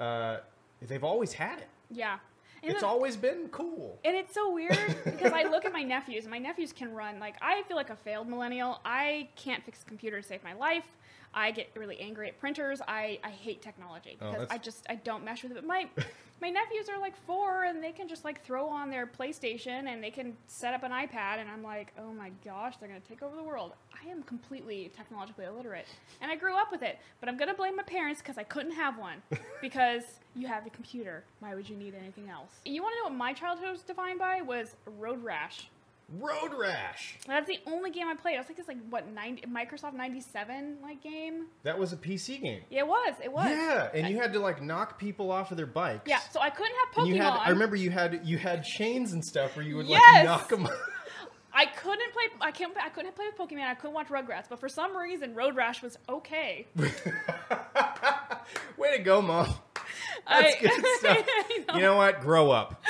uh, 0.00 0.38
they've 0.88 1.04
always 1.04 1.32
had 1.32 1.58
it. 1.58 1.68
Yeah. 1.90 2.18
And 2.62 2.72
It's 2.72 2.80
then- 2.80 2.88
always 2.88 3.16
been 3.16 3.48
cool. 3.50 3.98
And 4.04 4.16
it's 4.16 4.32
so 4.32 4.50
weird 4.52 4.78
because 5.04 5.32
I 5.32 5.42
look 5.44 5.64
at 5.66 5.72
my 5.72 5.82
nephews, 5.82 6.24
and 6.24 6.30
my 6.30 6.38
nephews 6.38 6.72
can 6.72 6.92
run. 6.94 7.18
Like, 7.20 7.34
I 7.42 7.62
feel 7.68 7.76
like 7.76 7.90
a 7.90 7.96
failed 7.96 8.26
millennial. 8.28 8.80
I 8.84 9.28
can't 9.36 9.62
fix 9.62 9.82
a 9.82 9.84
computer 9.84 10.20
to 10.22 10.26
save 10.26 10.42
my 10.42 10.54
life. 10.54 10.86
I 11.34 11.50
get 11.50 11.70
really 11.76 11.98
angry 12.00 12.28
at 12.28 12.38
printers. 12.38 12.80
I, 12.86 13.18
I 13.24 13.30
hate 13.30 13.60
technology 13.62 14.16
Oh, 14.20 14.26
because 14.30 14.40
that's- 14.48 14.50
I 14.50 14.58
just 14.58 14.86
I 14.88 14.94
don't 14.96 15.24
mesh 15.24 15.42
with 15.42 15.52
it. 15.52 15.56
But 15.56 15.64
my 15.66 15.88
my 16.40 16.50
nephews 16.50 16.88
are 16.88 16.98
like 17.00 17.16
four, 17.26 17.64
and 17.64 17.82
they 17.82 17.92
can 17.92 18.08
just 18.08 18.24
like 18.24 18.42
throw 18.44 18.68
on 18.68 18.90
their 18.90 19.06
PlayStation 19.06 19.88
and 19.88 20.02
they 20.02 20.10
can 20.10 20.36
set 20.46 20.74
up 20.74 20.82
an 20.82 20.92
iPad, 20.92 21.38
and 21.38 21.48
I'm 21.50 21.62
like, 21.62 21.92
oh 21.98 22.12
my 22.12 22.30
gosh, 22.44 22.76
they're 22.78 22.88
gonna 22.88 23.00
take 23.00 23.22
over 23.22 23.34
the 23.36 23.42
world. 23.42 23.72
I 24.04 24.08
am 24.08 24.22
completely 24.22 24.90
technologically 24.96 25.46
illiterate, 25.46 25.86
and 26.20 26.30
I 26.30 26.36
grew 26.36 26.56
up 26.56 26.70
with 26.70 26.82
it. 26.82 26.98
But 27.20 27.28
I'm 27.28 27.36
gonna 27.36 27.54
blame 27.54 27.76
my 27.76 27.82
parents 27.82 28.20
because 28.20 28.38
I 28.38 28.42
couldn't 28.44 28.72
have 28.72 28.98
one 28.98 29.22
because 29.60 30.02
you 30.36 30.46
have 30.46 30.66
a 30.66 30.70
computer. 30.70 31.24
Why 31.40 31.54
would 31.54 31.68
you 31.68 31.76
need 31.76 31.94
anything 31.94 32.28
else? 32.28 32.50
You 32.64 32.82
want 32.82 32.94
to 32.94 32.98
know 32.98 33.04
what 33.04 33.16
my 33.16 33.32
childhood 33.32 33.70
was 33.70 33.82
defined 33.82 34.18
by? 34.18 34.42
Was 34.42 34.74
road 34.98 35.22
rash. 35.22 35.68
Road 36.08 36.52
Rash. 36.58 37.18
That's 37.26 37.46
the 37.48 37.58
only 37.66 37.90
game 37.90 38.06
I 38.08 38.14
played. 38.14 38.36
I 38.36 38.38
was 38.40 38.48
like, 38.48 38.58
it's 38.58 38.68
like 38.68 38.78
what 38.90 39.08
90 39.10 39.42
Microsoft 39.46 39.94
97 39.94 40.78
like 40.82 41.02
game. 41.02 41.46
That 41.62 41.78
was 41.78 41.92
a 41.92 41.96
PC 41.96 42.42
game. 42.42 42.62
Yeah, 42.70 42.80
it 42.80 42.86
was. 42.86 43.14
It 43.22 43.32
was. 43.32 43.46
Yeah, 43.48 43.88
and 43.94 44.08
you 44.08 44.16
had 44.18 44.32
to 44.34 44.38
like 44.40 44.62
knock 44.62 44.98
people 44.98 45.30
off 45.30 45.50
of 45.50 45.56
their 45.56 45.66
bikes. 45.66 46.02
Yeah, 46.06 46.20
so 46.30 46.40
I 46.40 46.50
couldn't 46.50 46.74
have 46.86 46.94
Pokemon. 46.94 47.06
And 47.06 47.16
you 47.16 47.22
had, 47.22 47.32
I 47.32 47.48
remember 47.50 47.76
you 47.76 47.90
had 47.90 48.20
you 48.24 48.38
had 48.38 48.64
chains 48.64 49.12
and 49.12 49.24
stuff 49.24 49.56
where 49.56 49.64
you 49.64 49.76
would 49.76 49.86
like 49.86 50.24
knock 50.24 50.48
them. 50.48 50.68
I 51.56 51.66
couldn't 51.66 52.12
play. 52.12 52.24
I 52.40 52.50
can't. 52.50 52.76
I 52.76 52.88
couldn't 52.88 53.14
play 53.14 53.26
with 53.26 53.38
Pokemon. 53.38 53.62
I 53.64 53.74
couldn't 53.74 53.94
watch 53.94 54.08
Rugrats. 54.08 54.48
But 54.48 54.58
for 54.58 54.68
some 54.68 54.96
reason, 54.96 55.34
Road 55.34 55.54
Rash 55.54 55.82
was 55.82 55.96
okay. 56.08 56.66
Way 58.76 58.96
to 58.96 59.02
go, 59.02 59.22
mom. 59.22 59.54
That's 60.28 60.56
I- 60.56 60.58
good 60.60 60.86
stuff. 60.98 61.26
Know. 61.68 61.74
You 61.76 61.80
know 61.80 61.96
what? 61.96 62.20
Grow 62.20 62.50
up. 62.50 62.82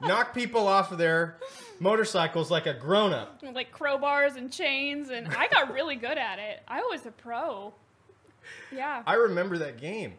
Knock 0.00 0.32
people 0.32 0.68
off 0.68 0.92
of 0.92 0.98
their 0.98 1.38
motorcycles 1.80 2.50
like 2.50 2.66
a 2.66 2.74
grown 2.74 3.12
up. 3.12 3.42
like 3.54 3.76
crowbars 3.76 4.36
and 4.36 4.52
chains, 4.52 5.10
and 5.10 5.28
I 5.28 5.48
got 5.48 5.72
really 5.72 5.96
good 5.96 6.18
at 6.18 6.38
it. 6.38 6.62
I 6.66 6.80
was 6.82 7.06
a 7.06 7.10
pro. 7.10 7.74
Yeah, 8.74 9.02
I 9.06 9.14
remember 9.14 9.58
that 9.58 9.80
game. 9.80 10.14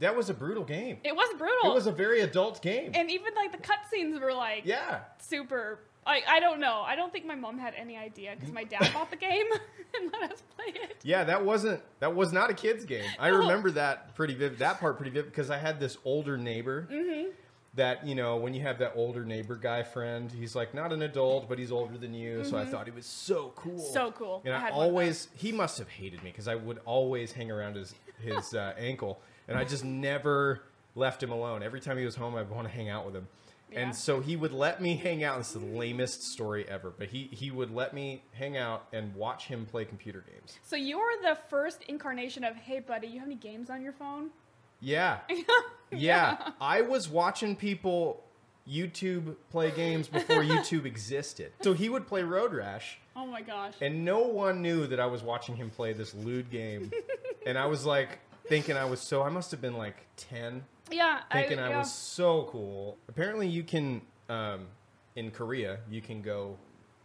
That 0.00 0.16
was 0.16 0.30
a 0.30 0.34
brutal 0.34 0.64
game. 0.64 0.96
it 1.04 1.14
was 1.14 1.28
brutal. 1.36 1.70
It 1.70 1.74
was 1.74 1.86
a 1.86 1.92
very 1.92 2.22
adult 2.22 2.62
game. 2.62 2.92
and 2.94 3.10
even 3.10 3.34
like 3.34 3.52
the 3.52 3.58
cutscenes 3.58 4.18
were 4.20 4.32
like 4.32 4.62
yeah. 4.64 5.00
super. 5.18 5.80
I, 6.06 6.22
I 6.26 6.40
don't 6.40 6.60
know. 6.60 6.80
I 6.80 6.96
don't 6.96 7.12
think 7.12 7.26
my 7.26 7.34
mom 7.34 7.58
had 7.58 7.74
any 7.76 7.98
idea 7.98 8.34
because 8.34 8.50
my 8.50 8.64
dad 8.64 8.90
bought 8.94 9.10
the 9.10 9.16
game 9.16 9.44
and 9.94 10.10
let 10.10 10.32
us 10.32 10.42
play 10.56 10.72
it. 10.74 10.96
Yeah, 11.02 11.24
that 11.24 11.44
wasn't 11.44 11.82
that 12.00 12.14
was 12.14 12.32
not 12.32 12.48
a 12.48 12.54
kid's 12.54 12.86
game. 12.86 13.04
I 13.18 13.28
remember 13.28 13.70
that 13.72 14.14
pretty 14.14 14.34
vivid. 14.34 14.58
That 14.60 14.80
part 14.80 14.96
pretty 14.96 15.10
vivid 15.10 15.30
because 15.30 15.50
I 15.50 15.58
had 15.58 15.78
this 15.78 15.98
older 16.04 16.38
neighbor. 16.38 16.88
Mm-hmm. 16.90 17.30
That 17.74 18.04
you 18.04 18.16
know, 18.16 18.36
when 18.36 18.52
you 18.52 18.62
have 18.62 18.78
that 18.78 18.94
older 18.96 19.24
neighbor 19.24 19.54
guy 19.54 19.84
friend, 19.84 20.30
he's 20.30 20.56
like 20.56 20.74
not 20.74 20.92
an 20.92 21.02
adult, 21.02 21.48
but 21.48 21.56
he's 21.58 21.70
older 21.70 21.96
than 21.96 22.12
you. 22.12 22.44
So 22.44 22.58
I 22.58 22.64
thought 22.64 22.86
he 22.86 22.92
was 22.92 23.06
so 23.06 23.52
cool. 23.54 23.74
Mm-hmm. 23.74 23.92
So 23.92 24.10
cool. 24.12 24.42
And 24.44 24.52
I 24.52 24.56
I, 24.56 24.60
had 24.60 24.72
always 24.72 25.28
he 25.36 25.52
must 25.52 25.78
have 25.78 25.88
hated 25.88 26.22
me 26.24 26.30
because 26.30 26.48
I 26.48 26.56
would 26.56 26.80
always 26.84 27.30
hang 27.30 27.50
around 27.50 27.76
his 27.76 27.94
his 28.20 28.54
uh, 28.54 28.74
ankle, 28.78 29.20
and 29.46 29.56
I 29.56 29.64
just 29.64 29.84
never 29.84 30.62
left 30.96 31.22
him 31.22 31.30
alone. 31.30 31.62
Every 31.62 31.80
time 31.80 31.96
he 31.96 32.04
was 32.04 32.16
home, 32.16 32.34
I'd 32.34 32.50
want 32.50 32.66
to 32.66 32.74
hang 32.74 32.88
out 32.88 33.06
with 33.06 33.14
him. 33.14 33.28
Yeah. 33.72 33.80
And 33.80 33.94
so 33.94 34.20
he 34.20 34.34
would 34.34 34.52
let 34.52 34.82
me 34.82 34.96
hang 34.96 35.22
out. 35.22 35.38
This 35.38 35.54
is 35.54 35.60
the 35.60 35.78
lamest 35.78 36.24
story 36.24 36.68
ever, 36.68 36.92
but 36.96 37.08
he 37.08 37.28
he 37.30 37.50
would 37.50 37.72
let 37.72 37.94
me 37.94 38.24
hang 38.32 38.56
out 38.56 38.86
and 38.92 39.14
watch 39.14 39.46
him 39.46 39.64
play 39.64 39.84
computer 39.84 40.24
games. 40.28 40.58
So 40.62 40.76
you're 40.76 41.22
the 41.22 41.38
first 41.48 41.82
incarnation 41.84 42.42
of, 42.42 42.56
hey 42.56 42.80
buddy, 42.80 43.06
you 43.06 43.20
have 43.20 43.28
any 43.28 43.36
games 43.36 43.70
on 43.70 43.82
your 43.82 43.92
phone? 43.92 44.30
Yeah. 44.82 45.18
Yeah. 45.92 46.52
I 46.60 46.82
was 46.82 47.08
watching 47.08 47.56
people 47.56 48.22
YouTube 48.68 49.34
play 49.50 49.70
games 49.70 50.06
before 50.08 50.42
YouTube 50.42 50.84
existed. 50.84 51.52
So 51.62 51.72
he 51.72 51.88
would 51.88 52.06
play 52.06 52.22
Road 52.22 52.52
Rash, 52.54 52.98
Oh 53.16 53.26
my 53.26 53.42
gosh. 53.42 53.74
and 53.80 54.04
no 54.04 54.20
one 54.20 54.62
knew 54.62 54.86
that 54.86 55.00
I 55.00 55.06
was 55.06 55.22
watching 55.22 55.56
him 55.56 55.70
play 55.70 55.92
this 55.92 56.14
lewd 56.14 56.50
game. 56.50 56.90
and 57.46 57.58
I 57.58 57.66
was 57.66 57.84
like 57.84 58.20
thinking 58.48 58.76
I 58.76 58.84
was 58.84 59.00
so 59.00 59.22
I 59.22 59.28
must 59.30 59.50
have 59.50 59.60
been 59.60 59.76
like 59.76 59.96
10 60.16 60.64
yeah, 60.90 61.20
thinking 61.32 61.58
I, 61.58 61.66
I, 61.66 61.70
yeah. 61.70 61.78
was 61.78 61.92
so 61.92 62.48
cool. 62.50 62.96
Apparently 63.08 63.48
you 63.48 63.62
can 63.62 64.00
um, 64.28 64.66
in 65.16 65.30
Korea, 65.30 65.78
you 65.90 66.00
can 66.00 66.22
go 66.22 66.56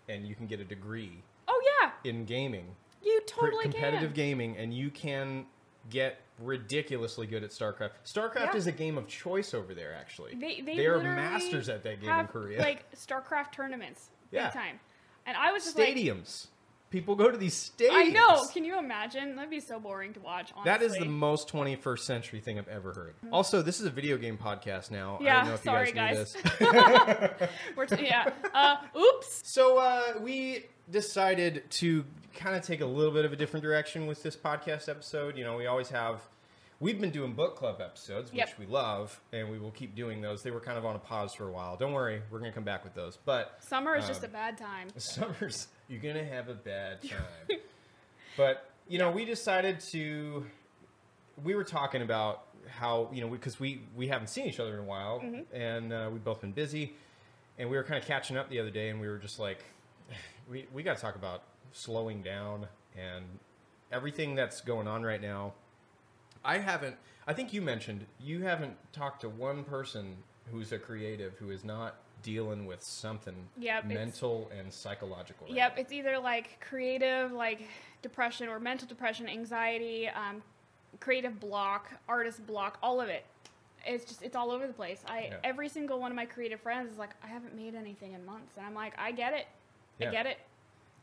and 0.07 0.27
you 0.27 0.35
can 0.35 0.45
get 0.47 0.59
a 0.59 0.63
degree 0.63 1.21
Oh 1.47 1.61
yeah, 1.81 1.91
in 2.09 2.25
gaming. 2.25 2.65
you 3.03 3.21
totally 3.27 3.63
competitive 3.63 4.09
can. 4.13 4.15
gaming, 4.15 4.57
and 4.57 4.73
you 4.73 4.89
can 4.91 5.45
get 5.89 6.19
ridiculously 6.39 7.27
good 7.27 7.43
at 7.43 7.51
StarCraft. 7.51 7.91
StarCraft 8.05 8.35
Yeah. 8.53 8.55
is 8.55 8.67
a 8.67 8.71
game 8.71 8.97
of 8.97 9.07
choice 9.07 9.53
over 9.53 9.73
there. 9.73 9.93
Actually, 9.93 10.35
They 10.35 10.61
they, 10.61 10.85
are 10.85 10.99
masters 10.99 11.69
at 11.69 11.83
that 11.83 12.01
game 12.01 12.09
have, 12.09 12.25
in 12.25 12.31
Korea. 12.31 12.59
Like 12.59 12.91
StarCraft 12.93 13.51
tournaments, 13.51 14.09
Yeah. 14.31 14.45
big 14.47 14.53
time. 14.53 14.79
And 15.25 15.37
I 15.37 15.51
was 15.51 15.63
just 15.63 15.77
like, 15.77 15.95
stadiums. 15.95 16.47
People 16.91 17.15
go 17.15 17.29
to 17.29 17.37
these 17.37 17.71
stadiums. 17.77 17.89
I 17.91 18.03
know. 18.05 18.45
Can 18.53 18.63
you 18.63 18.77
imagine? 18.79 19.35
That'd 19.35 19.49
be 19.49 19.59
so 19.59 19.79
boring 19.79 20.13
to 20.13 20.19
watch. 20.21 20.51
Honestly. 20.55 20.71
That 20.71 20.81
is 20.81 20.93
the 20.97 21.05
most 21.09 21.51
21st 21.51 21.99
century 21.99 22.39
thing 22.39 22.57
I've 22.57 22.67
ever 22.69 22.93
heard. 22.93 23.15
Also, 23.33 23.61
this 23.61 23.79
is 23.81 23.85
a 23.85 23.89
video 23.89 24.17
game 24.17 24.37
podcast 24.37 24.91
now. 24.91 25.17
I 25.19 25.23
Yeah, 25.23 25.35
don't 25.39 25.47
know 25.47 25.53
if 25.55 25.63
sorry, 25.63 25.87
you 25.89 25.93
guys, 25.93 26.33
guys. 26.33 26.61
knew 26.61 26.71
this. 26.71 27.49
We're 27.75 27.85
t- 27.87 28.05
yeah. 28.05 28.29
Uh, 28.53 28.77
oops. 28.97 29.41
So 29.43 29.77
uh, 29.77 30.13
we 30.21 30.65
decided 30.89 31.63
to 31.71 32.05
kind 32.33 32.55
of 32.55 32.61
take 32.61 32.81
a 32.81 32.85
little 32.85 33.11
bit 33.13 33.25
of 33.25 33.33
a 33.33 33.35
different 33.35 33.63
direction 33.63 34.05
with 34.07 34.23
this 34.23 34.37
podcast 34.37 34.87
episode. 34.87 35.37
You 35.37 35.43
know, 35.43 35.57
we 35.57 35.65
always 35.65 35.89
have. 35.89 36.21
We've 36.81 36.99
been 36.99 37.09
doing 37.11 37.33
book 37.33 37.55
club 37.55 37.79
episodes, 37.81 38.31
which 38.31 38.39
Yep. 38.39 38.49
we 38.59 38.65
love, 38.67 39.19
and 39.33 39.49
we 39.49 39.57
will 39.57 39.71
keep 39.71 39.95
doing 39.95 40.19
those. 40.21 40.43
They 40.43 40.51
were 40.51 40.59
kind 40.59 40.77
of 40.77 40.85
on 40.85 40.95
a 40.95 40.99
pause 40.99 41.33
for 41.33 41.47
a 41.47 41.51
while. 41.51 41.77
Don't 41.77 41.93
worry, 41.93 42.21
we're 42.29 42.39
going 42.39 42.51
to 42.51 42.55
come 42.55 42.65
back 42.65 42.83
with 42.83 42.93
those. 42.93 43.17
But 43.23 43.57
Summer 43.63 43.95
is 43.95 44.05
just 44.07 44.23
Um, 44.23 44.29
a 44.29 44.33
bad 44.33 44.57
time. 44.57 44.89
summer's 44.97 45.67
you're 45.87 46.01
going 46.01 46.15
to 46.15 46.25
have 46.25 46.49
a 46.49 46.53
bad 46.53 47.01
time. 47.09 47.59
but 48.37 48.69
you 48.87 48.97
know, 48.99 49.11
we 49.11 49.25
decided 49.25 49.79
to. 49.91 50.45
We 51.43 51.55
were 51.55 51.63
talking 51.63 52.01
about 52.01 52.43
how 52.67 53.09
you 53.13 53.21
know 53.21 53.27
because 53.27 53.59
we, 53.59 53.81
we 53.95 54.07
haven't 54.07 54.27
seen 54.27 54.45
each 54.47 54.59
other 54.59 54.73
in 54.73 54.79
a 54.79 54.83
while, 54.83 55.19
Mm-hmm. 55.19 55.55
and 55.55 55.93
uh, 55.93 56.09
we've 56.11 56.23
both 56.23 56.41
been 56.41 56.51
busy, 56.51 56.93
and 57.57 57.69
we 57.69 57.77
were 57.77 57.83
kind 57.83 58.01
of 58.01 58.07
catching 58.07 58.37
up 58.37 58.49
the 58.49 58.59
other 58.59 58.69
day, 58.71 58.89
and 58.89 58.99
we 59.01 59.07
were 59.07 59.17
just 59.17 59.39
like, 59.39 59.59
we 60.49 60.67
we 60.73 60.83
got 60.83 60.95
to 60.95 61.01
talk 61.01 61.15
about 61.15 61.43
slowing 61.71 62.21
down 62.21 62.67
and 62.97 63.25
everything 63.91 64.35
that's 64.35 64.61
going 64.61 64.87
on 64.87 65.03
right 65.03 65.21
now. 65.21 65.53
I 66.43 66.59
haven't. 66.59 66.95
I 67.27 67.33
think 67.33 67.53
you 67.53 67.61
mentioned 67.61 68.05
you 68.19 68.43
haven't 68.43 68.75
talked 68.93 69.21
to 69.21 69.29
one 69.29 69.63
person 69.63 70.15
who's 70.51 70.71
a 70.71 70.77
creative 70.77 71.33
who 71.39 71.49
is 71.49 71.63
not 71.65 71.95
dealing 72.25 72.65
with 72.65 72.81
something 72.81 73.35
Yep, 73.59 73.85
mental 73.85 74.49
and 74.57 74.73
psychological. 74.73 75.45
right 75.45 75.55
Yep, 75.55 75.75
now. 75.75 75.81
it's 75.81 75.91
either 75.93 76.17
like 76.17 76.59
creative, 76.59 77.31
like 77.31 77.67
depression 78.01 78.47
or 78.49 78.59
mental 78.59 78.87
depression, 78.87 79.29
anxiety, 79.29 80.09
um, 80.09 80.41
creative 80.99 81.39
block, 81.39 81.91
artist 82.09 82.43
block, 82.47 82.79
all 82.81 82.99
of 82.99 83.09
it. 83.09 83.25
It's 83.85 84.03
just 84.05 84.23
it's 84.23 84.35
all 84.35 84.49
over 84.49 84.65
the 84.65 84.73
place. 84.73 85.03
I 85.07 85.25
Yeah. 85.25 85.37
every 85.43 85.69
single 85.69 85.99
one 85.99 86.11
of 86.11 86.15
my 86.15 86.25
creative 86.25 86.59
friends 86.59 86.91
is 86.91 86.97
like, 86.97 87.11
I 87.23 87.27
haven't 87.27 87.53
made 87.55 87.75
anything 87.75 88.13
in 88.13 88.25
months, 88.25 88.57
and 88.57 88.65
I'm 88.65 88.73
like, 88.73 88.93
I 88.97 89.11
get 89.11 89.33
it, 89.33 89.45
Yeah. 89.99 90.09
I 90.09 90.11
get 90.11 90.25
it. 90.25 90.39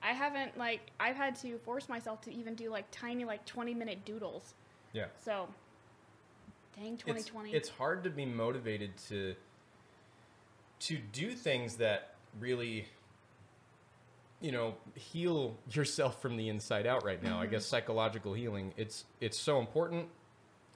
I 0.02 0.12
haven't 0.12 0.58
like 0.58 0.90
I've 0.98 1.14
had 1.14 1.36
to 1.36 1.56
force 1.58 1.88
myself 1.88 2.20
to 2.22 2.32
even 2.34 2.56
do 2.56 2.68
like 2.68 2.86
tiny 2.90 3.24
like 3.24 3.44
20 3.46 3.74
minute 3.74 4.04
doodles. 4.04 4.54
Yeah. 4.92 5.06
So, 5.24 5.48
dang 6.74 6.94
It's, 6.94 7.02
2020. 7.04 7.52
it's 7.54 7.68
hard 7.68 8.02
to 8.02 8.10
be 8.10 8.26
motivated 8.26 8.96
to 9.08 9.36
to 10.86 10.98
do 11.12 11.32
things 11.32 11.76
that 11.76 12.14
really 12.40 12.86
you 14.40 14.50
know 14.52 14.74
heal 14.94 15.56
yourself 15.70 16.20
from 16.20 16.36
the 16.36 16.48
inside 16.48 16.86
out 16.86 17.04
right 17.04 17.22
now. 17.22 17.38
I 17.38 17.42
Mm-hmm. 17.44 17.52
guess 17.52 17.66
psychological 17.66 18.34
healing 18.34 18.72
it's 18.76 19.04
it's 19.20 19.38
so 19.38 19.58
important 19.60 20.08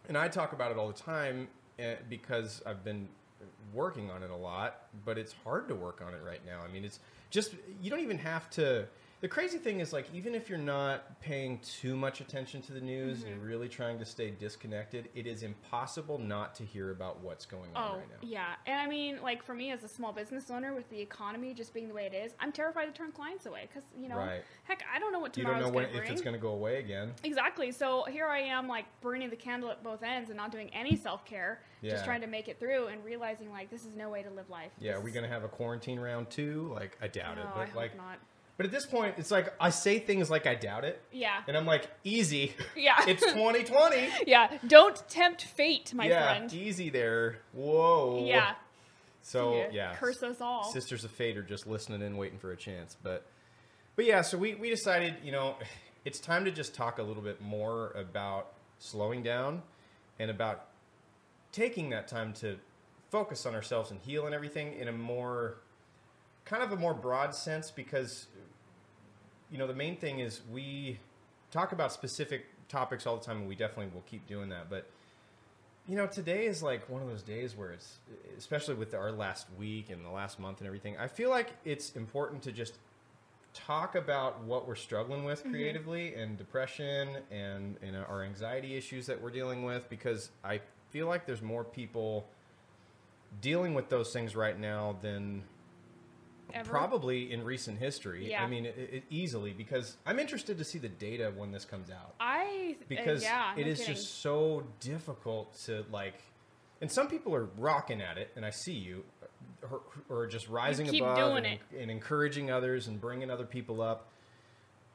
and 0.09 0.17
I 0.17 0.29
talk 0.29 0.53
about 0.53 0.71
it 0.71 0.79
all 0.79 0.87
the 0.89 0.93
time 1.03 1.49
eh, 1.79 1.97
because 2.09 2.63
I've 2.65 2.85
been 2.85 3.09
working 3.75 4.11
on 4.11 4.23
it 4.23 4.31
a 4.31 4.37
lot, 4.37 4.83
but 5.05 5.19
it's 5.19 5.35
hard 5.45 5.69
to 5.69 5.75
work 5.75 6.01
on 6.07 6.15
it 6.15 6.21
right 6.25 6.41
now. 6.47 6.61
I 6.67 6.73
mean, 6.73 6.85
it's 6.85 7.01
just 7.31 7.55
you 7.83 7.91
don't 7.91 8.01
even 8.01 8.19
have 8.19 8.49
to. 8.51 8.87
The 9.23 9.29
crazy 9.29 9.57
thing 9.57 9.81
is, 9.81 9.95
like, 9.95 10.07
even 10.13 10.35
if 10.35 10.51
you're 10.51 10.59
not 10.59 11.21
paying 11.23 11.59
too 11.61 11.97
much 11.97 12.21
attention 12.21 12.61
to 12.63 12.73
the 12.73 12.83
news 12.83 13.23
and 13.23 13.33
mm-hmm. 13.33 13.41
you're 13.41 13.49
really 13.49 13.69
trying 13.69 13.99
to 13.99 14.05
stay 14.05 14.31
disconnected, 14.31 15.09
it 15.15 15.27
is 15.27 15.43
impossible 15.43 16.19
not 16.19 16.55
to 16.57 16.65
hear 16.65 16.91
about 16.91 17.21
what's 17.23 17.47
going 17.47 17.71
on 17.75 17.93
Oh, 17.93 17.97
right 17.97 18.09
now. 18.11 18.17
yeah. 18.29 18.55
And 18.67 18.79
I 18.79 18.87
mean, 18.87 19.19
like, 19.23 19.43
for 19.43 19.55
me 19.55 19.71
as 19.71 19.83
a 19.85 19.89
small 19.89 20.13
business 20.13 20.51
owner 20.51 20.75
with 20.75 20.89
the 20.91 21.01
economy 21.01 21.55
just 21.55 21.73
being 21.73 21.89
the 21.89 21.95
way 21.95 22.05
it 22.05 22.13
is, 22.13 22.35
I'm 22.41 22.53
terrified 22.53 22.85
to 22.87 22.93
turn 22.93 23.11
clients 23.11 23.47
away 23.47 23.63
because, 23.73 23.89
you 23.99 24.11
know, 24.11 24.19
Right. 24.19 24.43
heck, 24.65 24.85
I 24.95 24.99
don't 24.99 25.13
know 25.13 25.19
what 25.19 25.35
You 25.35 25.45
don't 25.45 25.55
tomorrow's 25.55 25.71
know 25.71 25.75
when 25.75 25.85
going 25.87 25.97
to 25.97 26.05
if 26.05 26.11
it's 26.11 26.21
going 26.21 26.37
to 26.37 26.41
go 26.43 26.51
away 26.51 26.79
again. 26.79 27.15
Exactly. 27.25 27.73
So 27.73 28.05
here 28.05 28.27
I 28.27 28.41
am, 28.41 28.69
like, 28.69 28.85
burning 29.01 29.31
the 29.31 29.37
candle 29.37 29.71
at 29.71 29.83
both 29.83 30.03
ends 30.03 30.29
and 30.29 30.37
not 30.37 30.53
doing 30.53 30.69
any 30.75 30.95
self 30.95 31.25
care, 31.25 31.63
Yeah. 31.81 31.93
just 31.93 32.05
trying 32.05 32.21
to 32.21 32.27
make 32.27 32.49
it 32.49 32.61
through 32.61 32.89
and 32.89 33.03
realizing, 33.03 33.51
like, 33.51 33.71
this 33.71 33.87
is 33.87 33.97
no 33.97 34.11
way 34.11 34.23
to 34.23 34.31
live 34.31 34.51
life. 34.51 34.73
Yeah, 34.79 34.93
This 34.93 35.01
are 35.01 35.05
we 35.05 35.11
going 35.11 35.25
to 35.25 35.31
have 35.33 35.43
a 35.43 35.49
quarantine 35.49 35.99
round 35.99 36.29
two? 36.29 36.71
Like, 36.75 36.99
I 37.01 37.09
doubt 37.09 37.37
No, 37.37 37.43
it. 37.43 37.47
I 37.47 37.51
But 37.61 37.69
hope 37.69 37.77
like, 37.77 37.97
not. 37.97 38.19
But 38.57 38.67
at 38.67 38.73
this 38.73 38.87
point, 38.87 39.15
it's 39.19 39.31
like 39.31 39.53
I 39.61 39.71
say 39.71 39.99
things 39.99 40.31
like 40.31 40.47
I 40.47 40.55
doubt 40.55 40.85
it, 40.85 41.01
Yeah. 41.13 41.43
and 41.47 41.57
I'm 41.57 41.67
like, 41.67 41.89
easy. 42.05 42.55
Yeah. 42.77 42.95
it's 43.07 43.23
2020. 43.25 44.09
yeah. 44.27 44.59
Don't 44.67 44.97
tempt 45.09 45.43
fate, 45.43 45.93
my 45.95 46.07
yeah, 46.07 46.35
friend. 46.37 46.53
easy 46.53 46.91
there. 46.91 47.39
Whoa. 47.53 48.25
Yeah. 48.27 48.55
So 49.23 49.67
yeah, 49.73 49.95
Curse 49.97 50.23
us 50.23 50.41
all. 50.41 50.65
Sisters 50.65 51.03
of 51.05 51.11
Fate 51.11 51.37
are 51.37 51.43
just 51.43 51.67
listening 51.67 52.01
in, 52.01 52.17
waiting 52.17 52.39
for 52.39 52.53
a 52.53 52.57
chance. 52.57 52.97
But, 53.03 53.27
but 53.97 54.05
yeah, 54.05 54.23
so 54.23 54.39
we 54.39 54.55
we 54.55 54.71
decided, 54.71 55.17
you 55.25 55.33
know, 55.33 55.57
it's 56.05 56.21
time 56.21 56.45
to 56.45 56.53
just 56.53 56.75
talk 56.75 56.99
a 56.99 57.03
little 57.03 57.23
bit 57.25 57.41
more 57.43 57.91
about 57.97 58.53
slowing 58.79 59.23
down 59.25 59.63
and 60.21 60.31
about 60.31 60.67
taking 61.51 61.91
that 61.91 62.07
time 62.07 62.33
to 62.35 62.57
focus 63.11 63.47
on 63.47 63.55
ourselves 63.55 63.91
and 63.91 63.99
heal 64.01 64.27
and 64.27 64.35
everything 64.35 64.75
in 64.75 64.87
a 64.89 64.93
more 64.93 65.57
kind 66.45 66.63
of 66.63 66.71
a 66.71 66.77
more 66.77 66.95
broad 66.95 67.35
sense 67.35 67.71
because 67.73 68.27
you 69.51 69.59
know 69.59 69.67
the 69.67 69.75
main 69.75 69.97
thing 69.97 70.21
is 70.21 70.41
we 70.51 70.99
talk 71.51 71.73
about 71.73 71.93
specific 71.93 72.47
topics 72.69 73.07
all 73.07 73.17
the 73.17 73.25
time 73.25 73.39
and 73.39 73.49
we 73.49 73.55
definitely 73.55 73.93
will 73.95 74.05
keep 74.07 74.27
doing 74.27 74.49
that 74.49 74.69
but 74.69 74.89
you 75.89 75.97
know, 75.97 76.07
today 76.07 76.47
is 76.47 76.63
like 76.63 76.89
one 76.89 77.01
of 77.01 77.09
those 77.09 77.23
days 77.23 77.57
where 77.57 77.71
it's, 77.71 77.99
especially 78.37 78.75
with 78.75 78.93
our 78.95 79.13
last 79.13 79.47
week 79.57 79.91
and 79.91 80.05
the 80.05 80.11
last 80.11 80.41
month 80.41 80.59
and 80.59 80.67
everything. 80.67 80.97
I 80.99 81.07
feel 81.07 81.31
like 81.31 81.53
it's 81.65 81.93
important 81.93 82.43
to 82.43 82.53
just 82.53 82.75
talk 83.55 83.95
about 83.95 84.43
what 84.43 84.67
we're 84.67 84.75
struggling 84.75 85.25
with 85.25 85.41
mm-hmm. 85.41 85.53
creatively 85.53 86.15
and 86.15 86.37
depression 86.37 87.17
and 87.31 87.77
you 87.85 87.93
know, 87.93 88.05
our 88.09 88.25
anxiety 88.25 88.77
issues 88.77 89.07
that 89.07 89.21
we're 89.21 89.31
dealing 89.31 89.65
with 89.65 89.89
because 89.89 90.31
I 90.45 90.61
feel 90.91 91.07
like 91.07 91.25
there's 91.25 91.43
more 91.43 91.63
people 91.63 92.27
dealing 93.41 93.73
with 93.73 93.89
those 93.89 94.13
things 94.13 94.35
right 94.35 94.59
now 94.59 94.97
than 95.03 95.45
Ever? 96.55 96.69
probably 96.71 97.33
in 97.33 97.45
recent 97.45 97.79
history. 97.79 98.31
Yeah. 98.31 98.43
I 98.43 98.47
mean, 98.47 98.67
it, 98.67 98.77
it 98.79 99.03
easily 99.11 99.53
because 99.53 99.97
I'm 100.07 100.19
interested 100.19 100.59
to 100.59 100.65
see 100.65 100.79
the 100.79 100.89
data 100.89 101.33
when 101.37 101.51
this 101.53 101.65
comes 101.65 101.91
out 101.91 102.15
I 102.21 102.77
because 102.89 103.23
uh, 103.23 103.27
yeah, 103.27 103.53
it 103.57 103.65
no 103.65 103.71
is 103.73 103.81
kidding. 103.81 103.95
just 103.95 104.21
so 104.23 104.63
difficult 104.81 105.59
to 105.65 105.85
like 105.91 106.15
and 106.81 106.91
some 106.91 107.09
people 107.09 107.35
are 107.35 107.49
rocking 107.57 108.01
at 108.03 108.19
it 108.19 108.31
and 108.37 108.45
i 108.45 108.51
see 108.51 108.73
you 108.75 109.03
or, 109.71 109.81
or 110.09 110.27
just 110.27 110.49
rising 110.49 110.89
above 111.01 111.37
and, 111.37 111.59
and 111.79 111.91
encouraging 111.91 112.51
others 112.51 112.87
and 112.87 113.01
bringing 113.01 113.31
other 113.31 113.47
people 113.47 113.81
up 113.81 114.09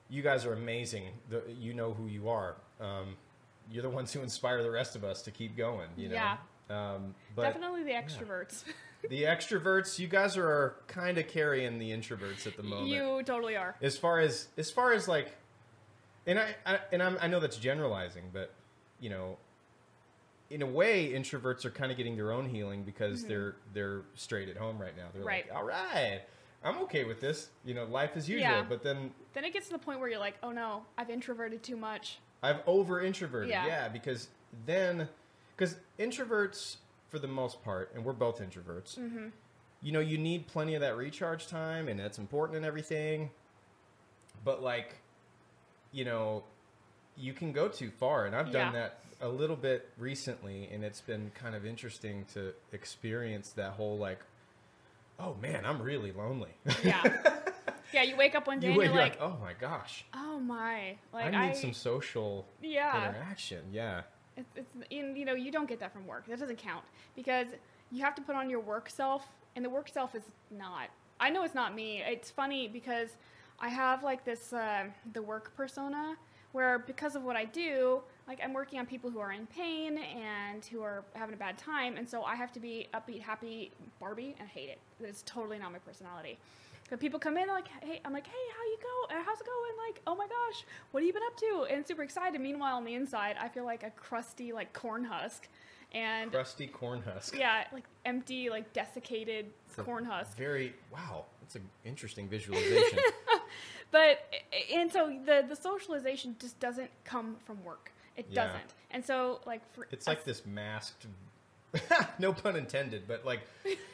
you 0.10 0.22
guys 0.22 0.46
are 0.46 0.54
amazing 0.54 1.06
the, 1.30 1.42
you 1.60 1.74
know 1.74 1.94
who 1.94 2.08
you 2.08 2.30
are 2.30 2.56
um, 2.80 3.16
you're 3.72 3.84
the 3.84 3.90
ones 3.90 4.12
who 4.14 4.22
inspire 4.22 4.62
the 4.64 4.72
rest 4.72 4.96
of 4.96 5.04
us 5.04 5.22
to 5.24 5.32
keep 5.32 5.56
going 5.58 5.90
you 5.98 6.08
know 6.10 6.16
Yeah. 6.16 6.38
Um, 6.72 7.14
but 7.36 7.44
definitely 7.44 7.84
the 7.84 7.92
extroverts. 7.92 8.64
the 9.10 9.24
extroverts 9.24 9.98
you 10.00 10.08
guys 10.08 10.38
are 10.38 10.76
kind 10.88 11.18
of 11.18 11.28
carrying 11.28 11.80
the 11.80 11.90
introverts 11.92 12.46
at 12.48 12.56
the 12.58 12.64
moment 12.64 12.88
you 12.88 13.22
totally 13.24 13.56
are. 13.58 13.76
as 13.82 13.98
far 13.98 14.20
as 14.20 14.48
as 14.58 14.70
far 14.72 14.94
as 14.94 15.08
like 15.08 15.36
and 16.28 16.38
i, 16.40 16.56
I 16.66 16.80
and 16.92 17.02
I'm, 17.02 17.18
i 17.20 17.28
know 17.28 17.40
that's 17.40 17.58
generalizing 17.58 18.26
but 18.32 18.54
you 19.00 19.10
know 19.10 19.38
in 20.52 20.62
a 20.62 20.66
way 20.68 21.12
introverts 21.14 21.66
are 21.66 21.72
kind 21.72 21.92
of 21.92 21.98
getting 21.98 22.16
their 22.16 22.32
own 22.32 22.48
healing 22.48 22.84
because 22.84 23.24
they're 23.24 23.56
they're 23.74 24.02
straight 24.16 24.50
at 24.50 24.58
home 24.58 24.78
right 24.80 24.96
now 24.96 25.06
they're 25.14 25.22
Mm-hmm. 25.22 25.28
Right. 25.28 25.46
like 25.50 25.58
all 25.58 25.64
right 25.64 26.22
i'm 26.64 26.78
okay 26.84 27.04
with 27.06 27.20
this 27.22 27.50
you 27.66 27.74
know 27.74 27.86
life 27.86 28.12
as 28.16 28.30
usual 28.30 28.42
Yeah. 28.50 28.66
but 28.68 28.84
then 28.84 29.12
Then 29.34 29.46
it 29.46 29.54
gets 29.54 29.68
to 29.68 29.74
the 29.74 29.80
point 29.80 30.00
where 30.00 30.10
you're 30.10 30.20
like, 30.20 30.36
oh 30.44 30.52
no, 30.52 30.84
I've 30.98 31.10
introverted 31.10 31.64
too 31.64 31.76
much. 31.78 32.20
i've 32.44 32.60
over 32.68 33.02
introverted 33.02 33.50
Yeah. 33.50 33.66
yeah 33.66 33.88
because 33.88 34.28
then 34.68 35.08
because 35.56 35.76
introverts 36.00 36.78
for 37.10 37.20
the 37.20 37.28
most 37.28 37.64
part 37.64 37.92
and 37.96 38.04
we're 38.06 38.14
both 38.14 38.40
introverts 38.40 38.98
Mm-hmm. 38.98 39.28
you 39.82 39.92
know 39.92 40.00
you 40.00 40.18
need 40.18 40.48
plenty 40.48 40.76
of 40.76 40.82
that 40.82 40.96
recharge 40.98 41.48
time 41.48 41.88
and 41.88 42.00
that's 42.00 42.18
important 42.18 42.58
and 42.58 42.66
everything 42.66 43.30
but 44.46 44.62
like 44.64 44.96
you 45.92 46.06
know 46.06 46.44
you 47.18 47.34
can 47.34 47.52
go 47.52 47.68
too 47.68 47.92
far 47.92 48.26
and 48.26 48.36
i've 48.36 48.52
done 48.52 48.74
Yeah. 48.74 48.80
that 48.80 49.00
a 49.22 49.28
little 49.28 49.56
bit 49.58 49.90
recently 49.98 50.70
and 50.72 50.84
it's 50.84 51.02
been 51.02 51.32
kind 51.36 51.54
of 51.56 51.66
interesting 51.66 52.26
to 52.34 52.54
experience 52.72 53.50
that 53.52 53.74
whole 53.74 53.98
like 53.98 54.20
oh 55.20 55.36
man 55.42 55.66
i'm 55.66 55.82
really 55.82 56.12
lonely 56.12 56.50
Yeah. 56.84 57.04
yeah, 57.94 58.04
you 58.04 58.16
wake 58.16 58.34
up 58.36 58.48
one 58.48 58.60
day 58.60 58.74
you 58.74 58.82
and 58.82 58.92
you're, 58.94 59.02
like, 59.02 59.20
like 59.20 59.30
oh 59.30 59.38
my 59.42 59.54
gosh 59.60 60.06
oh 60.16 60.40
my, 60.40 60.96
like 61.14 61.34
i 61.34 61.38
I, 61.38 61.48
need 61.50 61.58
some 61.58 61.74
social 61.74 62.48
yeah. 62.62 63.10
interaction 63.10 63.60
yeah 63.72 64.02
It's, 64.38 64.50
it's 64.56 64.74
in, 64.90 65.16
you 65.16 65.26
know 65.26 65.34
you 65.34 65.52
don't 65.52 65.68
get 65.68 65.80
that 65.80 65.92
from 65.94 66.08
work. 66.08 66.26
That 66.28 66.40
doesn't 66.40 66.58
count 66.58 66.84
because 67.16 67.48
you 67.92 68.04
have 68.04 68.16
to 68.16 68.22
put 68.22 68.36
on 68.36 68.50
your 68.50 68.60
work 68.60 68.90
self, 68.90 69.28
and 69.56 69.64
the 69.64 69.70
work 69.70 69.90
self 69.90 70.16
is 70.16 70.24
not. 70.50 70.90
I 71.20 71.30
know 71.30 71.44
it's 71.44 71.56
not 71.56 71.76
me. 71.76 72.02
It's 72.06 72.32
funny 72.32 72.68
because 72.68 73.10
I 73.60 73.70
have 73.70 74.04
like 74.04 74.26
this 74.26 74.54
uh, 74.54 74.86
the 75.14 75.22
work 75.22 75.56
persona 75.56 76.16
where 76.52 76.80
because 76.80 77.16
of 77.16 77.24
what 77.24 77.36
I 77.36 77.46
do, 77.46 78.02
like 78.28 78.40
I'm 78.44 78.54
working 78.54 78.80
on 78.80 78.86
people 78.86 79.10
who 79.10 79.20
are 79.20 79.32
in 79.32 79.46
pain 79.48 79.98
and 79.98 80.64
who 80.66 80.82
are 80.82 81.04
having 81.14 81.34
a 81.34 81.38
bad 81.38 81.58
time, 81.58 81.98
and 81.98 82.10
so 82.10 82.24
I 82.24 82.36
have 82.36 82.52
to 82.54 82.60
be 82.60 82.88
upbeat, 82.94 83.22
happy 83.22 83.72
Barbie, 84.00 84.36
and 84.40 84.48
I 84.48 84.52
hate 84.52 84.70
it. 84.70 84.80
It's 85.02 85.24
totally 85.26 85.60
not 85.60 85.72
my 85.72 85.80
personality. 85.80 86.38
But 86.92 87.00
people 87.00 87.20
come 87.20 87.38
in 87.38 87.48
like, 87.48 87.68
hey, 87.82 88.02
I'm 88.06 88.12
like, 88.14 88.28
hey, 88.28 88.34
how 88.56 88.64
you 88.66 88.78
go? 88.82 89.16
Uh, 89.16 89.24
How's 89.26 89.40
it 89.40 89.46
going? 89.48 89.88
Like, 89.88 90.02
oh 90.06 90.14
my 90.16 90.28
gosh, 90.28 90.66
what 90.92 91.02
have 91.02 91.08
you 91.08 91.14
been 91.14 91.24
up 91.26 91.38
to? 91.38 91.74
And 91.74 91.88
super 91.88 92.04
excited. 92.04 92.40
Meanwhile, 92.40 92.76
on 92.76 92.84
the 92.86 92.94
inside, 92.94 93.38
I 93.42 93.48
feel 93.48 93.64
like 93.64 93.82
a 93.84 93.92
crusty 93.92 94.52
like 94.52 94.74
corn 94.74 95.06
husk, 95.06 95.48
and 95.94 96.32
crusty 96.32 96.68
corn 96.68 97.02
husk 97.02 97.36
yeah, 97.38 97.64
like 97.74 97.86
empty, 98.06 98.50
like 98.50 98.72
desiccated 98.74 99.48
It's 99.68 99.76
corn 99.78 100.06
husk. 100.06 100.38
very 100.38 100.74
wow 100.92 101.26
that's 101.42 101.56
an 101.56 101.64
interesting 101.86 102.28
visualization 102.30 103.00
But 103.92 104.20
and 104.74 104.90
so 104.92 105.18
the 105.26 105.44
the 105.48 105.56
socialization 105.56 106.36
just 106.40 106.58
doesn't 106.62 106.90
come 107.04 107.36
from 107.46 107.62
work. 107.66 107.92
It 108.16 108.28
Yeah. 108.30 108.46
doesn't. 108.46 108.74
And 108.92 109.06
so 109.06 109.42
like 109.46 109.62
for 109.74 109.86
It's 109.92 110.08
like 110.08 110.24
this 110.24 110.46
masked, 110.46 111.08
no 112.20 112.32
pun 112.32 112.56
intended, 112.56 113.06
but 113.08 113.26
like 113.26 113.42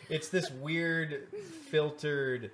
it's 0.09 0.29
this 0.29 0.51
weird 0.51 1.27
filtered 1.71 2.51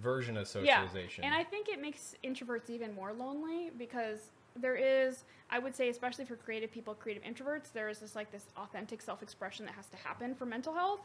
version 0.00 0.36
of 0.36 0.46
socialization. 0.46 1.24
Yeah, 1.24 1.30
and 1.30 1.34
I 1.38 1.44
think 1.44 1.68
it 1.68 1.80
makes 1.80 2.14
introverts 2.24 2.70
even 2.70 2.94
more 2.94 3.12
lonely 3.12 3.70
because 3.76 4.30
there 4.56 4.76
is, 4.76 5.24
I 5.50 5.58
would 5.58 5.74
say, 5.74 5.88
especially 5.88 6.24
for 6.24 6.36
creative 6.36 6.70
people, 6.70 6.94
creative 6.94 7.22
introverts, 7.22 7.72
there 7.72 7.88
is 7.88 7.98
this 7.98 8.14
like 8.16 8.30
this 8.30 8.46
authentic 8.56 9.02
self-expression 9.02 9.66
that 9.66 9.74
has 9.74 9.86
to 9.88 9.96
happen 9.96 10.34
for 10.34 10.46
mental 10.46 10.74
health, 10.74 11.00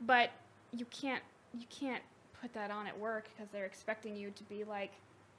but 0.00 0.30
you 0.72 0.84
can't 0.86 1.22
you 1.58 1.66
can't 1.70 2.02
put 2.40 2.52
that 2.52 2.70
on 2.70 2.86
at 2.86 2.98
work 2.98 3.28
because 3.34 3.50
they're 3.50 3.64
expecting 3.64 4.14
you 4.14 4.30
to 4.30 4.44
be 4.44 4.64
like 4.64 4.92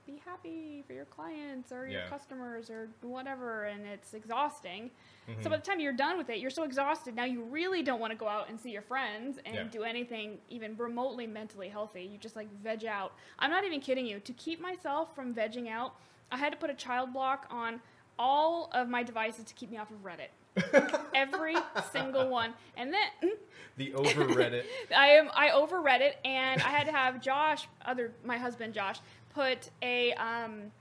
be 0.10 0.22
happy 0.26 0.84
for 0.88 0.94
your 0.94 1.06
clients 1.06 1.72
or 1.72 1.88
your 1.88 2.02
Yeah. 2.02 2.10
customers 2.10 2.70
or 2.70 2.90
whatever 3.02 3.66
and 3.66 3.86
it's 3.86 4.14
exhausting 4.14 4.92
Mhm. 5.28 5.44
so 5.44 5.50
by 5.50 5.58
the 5.58 5.62
time 5.64 5.80
you're 5.80 5.94
done 5.94 6.18
with 6.18 6.30
it 6.30 6.40
you're 6.40 6.50
so 6.50 6.64
exhausted 6.64 7.16
now 7.16 7.26
you 7.26 7.44
really 7.44 7.84
don't 7.84 8.00
want 8.00 8.12
to 8.12 8.18
go 8.18 8.28
out 8.28 8.50
and 8.50 8.60
see 8.60 8.72
your 8.72 8.82
friends 8.82 9.38
and 9.46 9.56
Yeah. 9.56 9.64
do 9.66 9.84
anything 9.84 10.40
even 10.50 10.76
remotely 10.78 11.28
mentally 11.28 11.70
healthy 11.70 12.04
you 12.04 12.18
just 12.18 12.36
like 12.36 12.50
veg 12.62 12.86
out 12.86 13.14
i'm 13.40 13.52
not 13.52 13.64
even 13.64 13.80
kidding 13.82 14.06
you 14.06 14.20
to 14.22 14.34
keep 14.34 14.60
myself 14.60 15.14
from 15.16 15.34
vegging 15.34 15.70
out 15.70 15.96
i 16.32 16.38
had 16.38 16.52
to 16.52 16.58
put 16.58 16.70
a 16.70 16.76
child 16.76 17.14
block 17.14 17.46
on 17.52 17.82
all 18.18 18.70
of 18.74 18.90
my 18.90 19.02
devices 19.04 19.46
to 19.46 19.54
keep 19.54 19.70
me 19.70 19.78
off 19.78 19.92
of 19.92 19.98
reddit 20.04 20.30
every 21.14 21.56
single 21.92 22.28
one 22.28 22.54
and 22.76 22.92
then 22.94 23.32
the 23.78 23.94
over 23.94 24.26
Reddit. 24.26 24.66
I 24.94 25.08
am 25.12 25.30
I 25.34 25.50
overread 25.52 26.02
it 26.02 26.18
and 26.26 26.62
I 26.62 26.68
had 26.70 26.86
to 26.88 26.92
have 26.92 27.22
Josh, 27.22 27.66
other 27.86 28.12
my 28.26 28.38
husband 28.38 28.74
Josh, 28.74 29.00
put 29.34 29.70
a 29.82 30.14
um, 30.14 30.72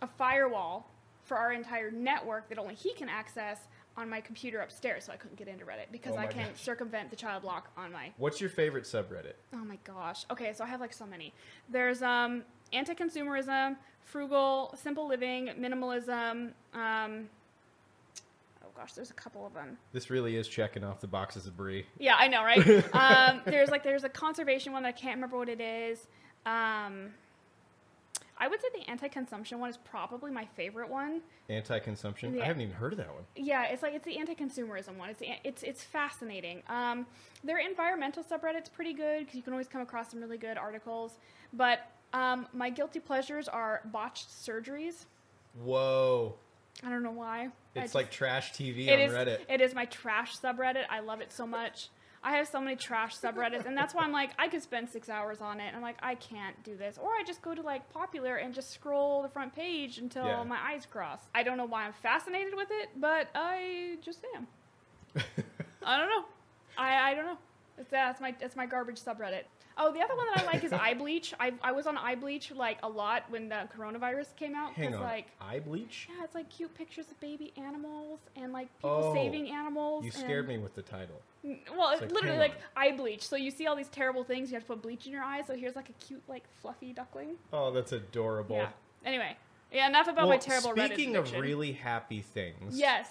a 0.00 0.06
firewall 0.06 0.88
for 1.24 1.36
our 1.36 1.52
entire 1.52 1.90
network 1.90 2.48
that 2.48 2.58
only 2.58 2.74
he 2.74 2.92
can 2.94 3.08
access 3.08 3.58
on 3.96 4.08
my 4.08 4.20
computer 4.20 4.60
upstairs, 4.60 5.04
so 5.04 5.12
I 5.12 5.16
couldn't 5.16 5.36
get 5.36 5.48
into 5.48 5.64
Reddit 5.66 5.92
because 5.92 6.14
Oh 6.14 6.18
I 6.18 6.26
can 6.26 6.48
gosh. 6.48 6.62
circumvent 6.62 7.10
the 7.10 7.16
child 7.16 7.44
lock 7.44 7.70
on 7.76 7.92
my. 7.92 8.10
What's 8.16 8.40
your 8.40 8.48
favorite 8.50 8.84
subreddit? 8.84 9.34
Oh 9.52 9.58
my 9.64 9.78
gosh. 9.84 10.24
Okay, 10.30 10.52
so 10.54 10.64
I 10.64 10.66
have 10.68 10.80
like 10.80 10.92
so 10.94 11.06
many. 11.06 11.32
There's 11.68 12.02
um 12.02 12.42
anti-consumerism, 12.72 13.76
frugal, 14.04 14.74
simple 14.76 15.06
living, 15.06 15.48
minimalism. 15.60 16.52
Um, 16.72 17.28
oh 18.64 18.68
gosh, 18.74 18.94
there's 18.94 19.10
a 19.10 19.14
couple 19.14 19.46
of 19.46 19.52
them. 19.52 19.76
This 19.92 20.08
really 20.08 20.36
is 20.36 20.48
checking 20.48 20.84
off 20.84 21.00
the 21.00 21.06
boxes 21.06 21.46
of 21.46 21.54
brie. 21.56 21.84
Yeah, 21.98 22.14
I 22.18 22.28
know, 22.28 22.42
right? 22.42 22.94
um, 22.94 23.42
there's 23.44 23.68
like 23.70 23.82
there's 23.82 24.04
a 24.04 24.08
conservation 24.08 24.72
one 24.72 24.82
that 24.84 24.88
I 24.88 24.92
can't 24.92 25.16
remember 25.16 25.36
what 25.36 25.50
it 25.50 25.60
is. 25.60 26.06
Um, 26.46 27.10
I 28.42 28.48
would 28.48 28.60
say 28.60 28.66
the 28.74 28.90
anti-consumption 28.90 29.60
one 29.60 29.70
is 29.70 29.76
probably 29.76 30.32
my 30.32 30.46
favorite 30.56 30.90
one. 30.90 31.20
Anti-consumption. 31.48 32.34
Yeah. 32.34 32.42
I 32.42 32.46
haven't 32.46 32.62
even 32.62 32.74
heard 32.74 32.90
of 32.92 32.98
that 32.98 33.14
one. 33.14 33.22
Yeah, 33.36 33.66
it's 33.66 33.84
like 33.84 33.94
it's 33.94 34.04
the 34.04 34.18
anti-consumerism 34.18 34.96
one. 34.96 35.10
It's 35.10 35.20
the, 35.20 35.28
it's 35.44 35.62
it's 35.62 35.84
fascinating. 35.84 36.64
Um, 36.68 37.06
their 37.44 37.58
environmental 37.58 38.24
subreddit's 38.24 38.68
pretty 38.68 38.94
good 38.94 39.20
because 39.20 39.36
you 39.36 39.42
can 39.42 39.52
always 39.52 39.68
come 39.68 39.80
across 39.80 40.10
some 40.10 40.20
really 40.20 40.38
good 40.38 40.58
articles. 40.58 41.18
But 41.52 41.86
um, 42.12 42.48
my 42.52 42.68
guilty 42.68 42.98
pleasures 42.98 43.46
are 43.46 43.80
botched 43.92 44.28
surgeries. 44.28 45.04
Whoa. 45.62 46.34
I 46.84 46.90
don't 46.90 47.04
know 47.04 47.12
why. 47.12 47.50
It's 47.76 47.84
just- 47.84 47.94
like 47.94 48.10
trash 48.10 48.54
TV 48.54 48.88
It 48.88 48.94
on 48.94 49.00
is. 49.02 49.12
Reddit. 49.12 49.38
It 49.48 49.60
is 49.60 49.72
my 49.72 49.84
trash 49.84 50.36
subreddit. 50.36 50.82
I 50.90 50.98
love 50.98 51.20
it 51.20 51.30
so 51.30 51.46
much. 51.46 51.90
I 52.24 52.36
have 52.36 52.46
so 52.46 52.60
many 52.60 52.76
trash 52.76 53.16
subreddits, 53.16 53.66
and 53.66 53.76
that's 53.76 53.94
why 53.94 54.02
I'm 54.04 54.12
like, 54.12 54.30
I 54.38 54.46
could 54.48 54.62
spend 54.62 54.88
six 54.88 55.08
hours 55.08 55.40
on 55.40 55.58
it. 55.60 55.66
And 55.68 55.76
I'm 55.76 55.82
like, 55.82 55.98
I 56.02 56.14
can't 56.14 56.62
do 56.62 56.76
this. 56.76 56.96
Or 57.02 57.10
I 57.10 57.24
just 57.26 57.42
go 57.42 57.54
to 57.54 57.62
like 57.62 57.92
popular 57.92 58.36
and 58.36 58.54
just 58.54 58.70
scroll 58.70 59.22
the 59.22 59.28
front 59.28 59.54
page 59.56 59.98
until 59.98 60.26
Yeah. 60.26 60.44
my 60.44 60.58
eyes 60.58 60.86
cross. 60.86 61.20
I 61.34 61.42
don't 61.42 61.56
know 61.56 61.64
why 61.64 61.84
I'm 61.84 61.92
fascinated 61.94 62.54
with 62.54 62.68
it, 62.70 62.90
but 62.96 63.28
I 63.34 63.96
just 64.02 64.20
am. 64.36 64.46
I 65.84 65.98
don't 65.98 66.08
know. 66.08 66.24
I, 66.78 67.10
I 67.10 67.14
don't 67.14 67.26
know. 67.26 67.38
It's, 67.78 67.90
that's 67.90 68.20
my 68.20 68.34
that's 68.38 68.54
my 68.54 68.66
garbage 68.66 69.00
subreddit. 69.00 69.42
Oh, 69.78 69.92
the 69.92 70.00
other 70.00 70.14
one 70.14 70.26
that 70.34 70.42
I 70.42 70.46
like 70.52 70.64
is 70.64 70.70
iBleach. 70.72 71.32
I, 71.40 71.52
I 71.62 71.72
was 71.72 71.86
on 71.86 71.96
eye 71.96 72.14
bleach 72.14 72.50
like 72.52 72.78
a 72.82 72.88
lot 72.88 73.24
when 73.30 73.48
the 73.48 73.68
coronavirus 73.76 74.36
came 74.36 74.54
out. 74.54 74.72
Hang 74.74 74.88
'cause, 74.90 74.96
on. 74.96 75.02
like 75.02 75.26
Eye 75.40 75.60
bleach? 75.60 76.08
yeah, 76.14 76.24
it's 76.24 76.34
like 76.34 76.48
cute 76.50 76.74
pictures 76.74 77.06
of 77.10 77.18
baby 77.20 77.52
animals 77.56 78.20
and 78.36 78.52
like 78.52 78.68
people 78.78 78.90
Oh, 78.90 79.14
saving 79.14 79.50
animals. 79.50 80.04
You 80.04 80.10
scared 80.10 80.40
and- 80.46 80.48
me 80.48 80.58
with 80.58 80.74
the 80.74 80.82
title. 80.82 81.20
N- 81.44 81.58
Well, 81.76 81.90
It's 81.90 82.02
it's 82.02 82.12
like, 82.12 82.22
literally 82.22 82.48
hang 82.48 82.50
like 82.50 82.60
eye 82.76 82.96
bleach. 82.96 83.26
So 83.26 83.36
you 83.36 83.50
see 83.50 83.66
all 83.66 83.74
these 83.76 83.88
terrible 83.88 84.24
things. 84.24 84.50
You 84.50 84.54
have 84.56 84.62
to 84.64 84.68
put 84.74 84.82
bleach 84.82 85.06
in 85.06 85.12
your 85.12 85.22
eyes. 85.24 85.46
So 85.46 85.56
here's 85.56 85.74
like 85.76 85.88
a 85.88 85.94
cute, 85.94 86.22
like 86.28 86.44
fluffy 86.60 86.92
duckling. 86.92 87.36
Oh, 87.52 87.72
that's 87.72 87.92
adorable. 87.92 88.56
Yeah. 88.56 88.68
Anyway, 89.04 89.36
yeah. 89.72 89.88
Enough 89.88 90.06
about 90.08 90.24
my 90.24 90.28
Well, 90.30 90.38
terrible 90.38 90.72
Reddit 90.74 90.92
speaking 90.94 91.16
of 91.16 91.24
addiction. 91.24 91.42
really 91.42 91.72
happy 91.72 92.20
things, 92.20 92.78
Yes. 92.78 93.08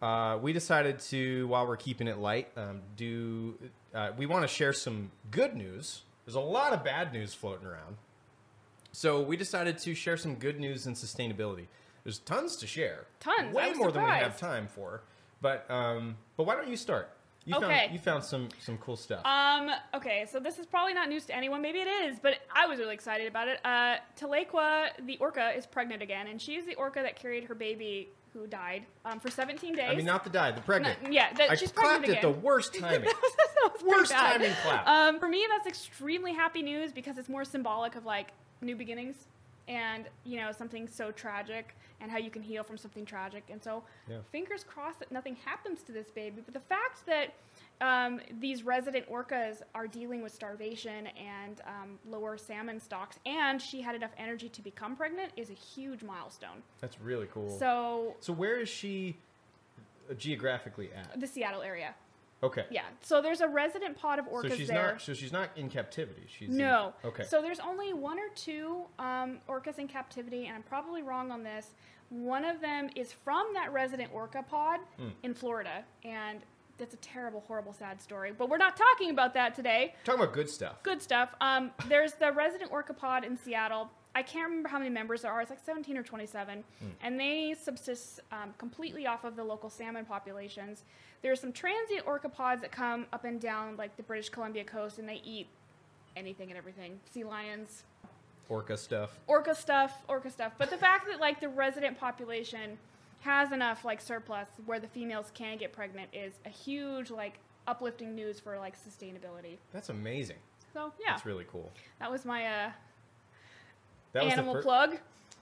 uh, 0.00 0.38
we 0.40 0.52
decided 0.54 1.00
to, 1.00 1.46
while 1.48 1.66
we're 1.66 1.76
keeping 1.76 2.06
it 2.08 2.18
light, 2.18 2.48
um, 2.56 2.80
do 2.96 3.58
uh, 3.94 4.10
we 4.16 4.26
want 4.26 4.42
to 4.42 4.48
share 4.48 4.72
some 4.72 5.10
good 5.30 5.54
news? 5.54 6.02
There's 6.24 6.34
a 6.36 6.40
lot 6.40 6.72
of 6.72 6.84
bad 6.84 7.12
news 7.12 7.32
floating 7.34 7.66
around, 7.66 7.96
so 8.92 9.22
we 9.22 9.36
decided 9.36 9.78
to 9.78 9.94
share 9.94 10.16
some 10.16 10.34
good 10.34 10.60
news 10.60 10.86
in 10.86 10.94
sustainability. 10.94 11.66
There's 12.04 12.18
tons 12.18 12.56
to 12.56 12.66
share, 12.66 13.06
Tons. 13.20 13.54
way 13.54 13.72
more 13.74 13.90
than 13.90 14.04
we 14.04 14.10
have 14.10 14.38
time 14.38 14.66
for. 14.68 15.02
But 15.40 15.70
um, 15.70 16.16
but 16.36 16.44
why 16.46 16.54
don't 16.54 16.68
you 16.68 16.76
start? 16.76 17.10
You 17.44 17.54
Okay. 17.56 17.66
found 17.66 17.92
you 17.92 17.98
found 17.98 18.24
some 18.24 18.48
some 18.60 18.76
cool 18.78 18.96
stuff. 18.96 19.24
Um, 19.24 19.70
okay, 19.94 20.26
so 20.30 20.38
this 20.38 20.58
is 20.58 20.66
probably 20.66 20.92
not 20.92 21.08
news 21.08 21.24
to 21.26 21.34
anyone. 21.36 21.62
Maybe 21.62 21.78
it 21.80 21.86
is, 21.88 22.18
but 22.18 22.38
I 22.54 22.66
was 22.66 22.78
really 22.78 22.94
excited 22.94 23.26
about 23.26 23.48
it. 23.48 23.58
Uh, 23.64 23.96
Tahlequah, 24.20 25.06
the 25.06 25.16
orca, 25.18 25.52
is 25.56 25.64
pregnant 25.66 26.02
again, 26.02 26.26
and 26.26 26.40
she 26.42 26.56
is 26.56 26.66
the 26.66 26.74
orca 26.74 27.00
that 27.02 27.16
carried 27.16 27.44
her 27.44 27.54
baby 27.54 28.10
who 28.34 28.46
died 28.46 28.84
um, 29.06 29.18
for 29.18 29.30
17 29.30 29.74
days. 29.74 29.86
I 29.88 29.94
mean, 29.94 30.04
not 30.04 30.22
the 30.22 30.28
die, 30.30 30.50
the 30.52 30.60
pregnant. 30.60 31.02
No, 31.02 31.10
yeah, 31.10 31.32
that- 31.32 31.50
I 31.50 31.54
she's 31.54 31.72
clapped 31.72 32.00
pregnant 32.04 32.16
at 32.16 32.22
the 32.22 32.38
worst 32.38 32.74
timing. 32.78 33.00
That 33.04 33.14
was 33.22 33.72
pretty 33.82 33.86
Worst 33.86 34.12
bad. 34.12 34.32
timing 34.34 34.52
clap. 34.62 34.86
Um, 34.86 35.18
for 35.18 35.28
me, 35.28 35.46
that's 35.48 35.66
extremely 35.66 36.34
happy 36.34 36.60
news 36.62 36.92
because 36.92 37.16
it's 37.16 37.30
more 37.30 37.44
symbolic 37.44 37.96
of 37.96 38.04
like 38.04 38.28
new 38.60 38.76
beginnings 38.76 39.26
and 39.68 40.06
you 40.24 40.38
know 40.40 40.50
something 40.50 40.88
so 40.88 41.12
tragic 41.12 41.76
and 42.00 42.10
how 42.10 42.16
you 42.18 42.30
can 42.30 42.42
heal 42.42 42.62
from 42.62 42.76
something 42.78 43.04
tragic. 43.04 43.44
And 43.50 43.62
so, 43.62 43.82
Yeah. 44.08 44.18
fingers 44.30 44.62
crossed 44.64 45.00
that 45.00 45.10
nothing 45.12 45.36
happens 45.44 45.82
to 45.82 45.92
this 45.92 46.10
baby. 46.10 46.40
But 46.44 46.54
the 46.54 46.60
fact 46.60 47.04
that 47.06 47.34
um, 47.80 48.20
these 48.40 48.62
resident 48.64 49.08
orcas 49.10 49.62
are 49.74 49.86
dealing 49.88 50.22
with 50.22 50.32
starvation 50.32 51.08
and 51.08 51.60
um, 51.66 51.98
lower 52.08 52.36
salmon 52.38 52.80
stocks, 52.80 53.18
and 53.26 53.60
she 53.60 53.80
had 53.82 53.94
enough 53.96 54.12
energy 54.16 54.48
to 54.48 54.62
become 54.62 54.94
pregnant, 54.96 55.32
is 55.36 55.50
a 55.50 55.54
huge 55.54 56.02
milestone. 56.04 56.62
That's 56.80 57.00
really 57.00 57.26
cool. 57.32 57.48
So, 57.58 58.14
So 58.20 58.32
where 58.32 58.58
is 58.60 58.68
she 58.68 59.16
geographically 60.16 60.90
at? 60.92 61.18
the 61.20 61.26
Seattle 61.26 61.62
area. 61.62 61.94
Okay. 62.42 62.64
Yeah. 62.70 62.82
So 63.00 63.20
there's 63.20 63.40
a 63.40 63.48
resident 63.48 63.96
pod 63.98 64.18
of 64.18 64.26
orcas 64.26 64.50
So 64.50 64.56
she's 64.56 64.68
there. 64.68 64.92
not. 64.92 65.02
So 65.02 65.12
she's 65.14 65.32
not 65.32 65.50
in 65.56 65.68
captivity. 65.68 66.22
She's 66.28 66.48
in- 66.50 66.56
No. 66.56 66.94
okay. 67.04 67.24
So 67.24 67.42
there's 67.42 67.60
only 67.60 67.92
one 67.92 68.18
or 68.18 68.28
two 68.34 68.82
um, 68.98 69.38
orcas 69.48 69.78
in 69.78 69.88
captivity, 69.88 70.46
and 70.46 70.54
I'm 70.56 70.62
probably 70.62 71.02
wrong 71.02 71.30
on 71.32 71.42
this. 71.42 71.74
One 72.10 72.44
of 72.44 72.60
them 72.60 72.90
is 72.94 73.12
from 73.12 73.48
that 73.54 73.72
resident 73.72 74.10
orca 74.14 74.42
pod 74.48 74.80
Hmm. 74.96 75.08
in 75.22 75.34
Florida, 75.34 75.84
and 76.04 76.40
that's 76.78 76.94
a 76.94 76.98
terrible, 76.98 77.40
horrible, 77.48 77.72
sad 77.72 78.00
story. 78.00 78.30
But 78.32 78.48
we're 78.48 78.56
not 78.56 78.76
talking 78.76 79.10
about 79.10 79.34
that 79.34 79.54
today. 79.56 79.94
Talking 80.04 80.22
about 80.22 80.32
good 80.32 80.48
stuff. 80.48 80.80
Good 80.84 81.02
stuff. 81.02 81.34
Um, 81.40 81.72
there's 81.88 82.12
the 82.14 82.30
resident 82.32 82.70
orca 82.70 82.94
pod 82.94 83.24
in 83.24 83.36
Seattle. 83.36 83.90
I 84.18 84.22
can't 84.22 84.48
remember 84.48 84.68
how 84.68 84.78
many 84.78 84.90
members 84.90 85.22
there 85.22 85.30
are. 85.30 85.40
It's 85.40 85.50
like 85.50 85.64
17 85.64 85.96
or 85.96 86.02
27, 86.02 86.64
and 87.02 87.20
they 87.20 87.54
subsist 87.60 88.18
um, 88.32 88.52
completely 88.58 89.06
off 89.06 89.22
of 89.22 89.36
the 89.36 89.44
local 89.44 89.70
salmon 89.70 90.04
populations. 90.04 90.82
There 91.22 91.30
are 91.30 91.36
some 91.36 91.52
transient 91.52 92.04
orca 92.04 92.28
pods 92.28 92.60
that 92.62 92.72
come 92.72 93.06
up 93.12 93.24
and 93.24 93.40
down 93.40 93.76
like 93.76 93.96
the 93.96 94.02
British 94.02 94.28
Columbia 94.28 94.64
coast, 94.64 94.98
and 94.98 95.08
they 95.08 95.20
eat 95.24 95.46
anything 96.16 96.48
and 96.50 96.58
everything: 96.58 96.98
sea 97.12 97.22
lions, 97.22 97.84
Orca 98.48 98.76
stuff. 98.76 99.10
orca 99.28 99.54
stuff, 99.54 100.02
orca 100.08 100.30
stuff. 100.30 100.52
But 100.58 100.70
the 100.70 100.76
fact 100.78 101.06
that 101.08 101.20
like 101.20 101.38
the 101.38 101.48
resident 101.48 101.96
population 102.00 102.76
has 103.20 103.52
enough 103.52 103.84
like 103.84 104.00
surplus 104.00 104.48
where 104.66 104.80
the 104.80 104.88
females 104.88 105.30
can 105.32 105.58
get 105.58 105.72
pregnant 105.72 106.08
is 106.12 106.32
a 106.44 106.48
huge 106.48 107.10
like 107.12 107.38
uplifting 107.68 108.16
news 108.16 108.40
for 108.40 108.58
like 108.58 108.74
sustainability. 108.76 109.58
That's 109.72 109.90
amazing. 109.90 110.38
So 110.74 110.92
yeah, 111.00 111.12
That's 111.12 111.24
really 111.26 111.46
cool. 111.50 111.70
that 112.00 112.10
was 112.10 112.24
my 112.24 112.46
uh, 112.46 112.70
That 114.24 114.32
animal 114.32 114.54
fir- 114.54 114.62
plug. 114.62 114.96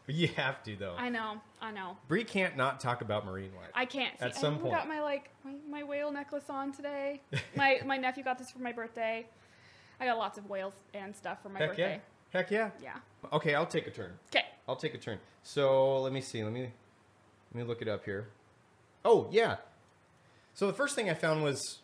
You 0.08 0.28
have 0.36 0.62
to 0.64 0.76
though. 0.76 0.94
I 0.96 1.08
know, 1.08 1.40
I 1.60 1.72
know. 1.72 1.96
Bree 2.06 2.22
can't 2.22 2.56
not 2.56 2.78
talk 2.78 3.00
about 3.02 3.26
marine 3.26 3.50
life. 3.56 3.70
I 3.74 3.86
can't. 3.86 4.16
See, 4.18 4.24
At 4.24 4.36
I 4.36 4.40
some 4.40 4.58
point. 4.58 4.74
got 4.74 4.86
my 4.86 5.00
like 5.00 5.30
my, 5.44 5.54
my 5.68 5.82
whale 5.82 6.12
necklace 6.12 6.48
on 6.48 6.72
today. 6.72 7.20
my 7.56 7.80
my 7.84 7.96
nephew 7.96 8.22
got 8.22 8.38
this 8.38 8.50
for 8.50 8.60
my 8.60 8.70
birthday. 8.72 9.26
I 9.98 10.06
got 10.06 10.16
lots 10.18 10.38
of 10.38 10.48
whales 10.48 10.74
and 10.94 11.16
stuff 11.16 11.42
for 11.42 11.48
my 11.48 11.58
Heck 11.58 11.70
birthday. 11.70 12.00
yeah. 12.32 12.38
Heck 12.38 12.50
yeah. 12.50 12.70
Yeah. 12.82 12.96
Okay, 13.32 13.54
I'll 13.54 13.66
take 13.66 13.86
a 13.86 13.90
turn. 13.90 14.12
Okay. 14.30 14.44
I'll 14.68 14.76
take 14.76 14.94
a 14.94 14.98
turn. 14.98 15.18
So 15.42 16.00
let 16.02 16.12
me 16.12 16.20
see. 16.20 16.44
Let 16.44 16.52
me 16.52 16.70
let 17.52 17.54
me 17.54 17.62
look 17.64 17.82
it 17.82 17.88
up 17.88 18.04
here. 18.04 18.28
Oh 19.04 19.28
yeah. 19.32 19.56
So 20.54 20.66
the 20.68 20.72
first 20.72 20.94
thing 20.94 21.10
I 21.10 21.14
found 21.14 21.42
was 21.42 21.78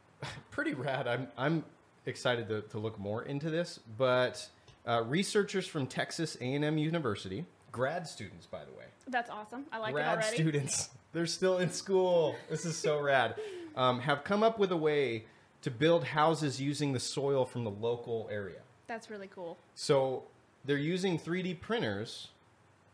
pretty 0.52 0.74
rad. 0.74 1.08
I'm 1.08 1.26
I'm 1.36 1.64
excited 2.06 2.48
to, 2.50 2.60
to 2.62 2.78
look 2.78 2.98
more 3.00 3.22
into 3.24 3.50
this, 3.50 3.80
but 3.98 4.48
uh, 4.86 5.02
researchers 5.06 5.66
from 5.66 5.86
Texas 5.86 6.36
A&M 6.40 6.78
University, 6.78 7.44
grad 7.72 8.06
students 8.06 8.46
by 8.46 8.64
the 8.64 8.72
way, 8.72 8.84
That's 9.08 9.30
awesome. 9.30 9.64
I 9.72 9.78
like 9.78 9.90
it 9.90 9.94
grad 9.94 10.18
already. 10.18 10.36
students, 10.36 10.90
they're 11.12 11.26
still 11.26 11.58
in 11.58 11.70
school. 11.70 12.34
This 12.50 12.64
is 12.64 12.76
so 12.76 13.00
rad. 13.00 13.36
Um, 13.76 14.00
have 14.00 14.24
come 14.24 14.42
up 14.42 14.58
with 14.58 14.70
a 14.72 14.76
way 14.76 15.24
to 15.62 15.70
build 15.70 16.04
houses 16.04 16.60
using 16.60 16.92
the 16.92 17.00
soil 17.00 17.44
from 17.44 17.64
the 17.64 17.70
local 17.70 18.28
area. 18.30 18.60
That's 18.86 19.10
really 19.10 19.28
cool. 19.28 19.56
So 19.74 20.24
they're 20.64 20.76
using 20.76 21.18
3D 21.18 21.60
printers. 21.60 22.28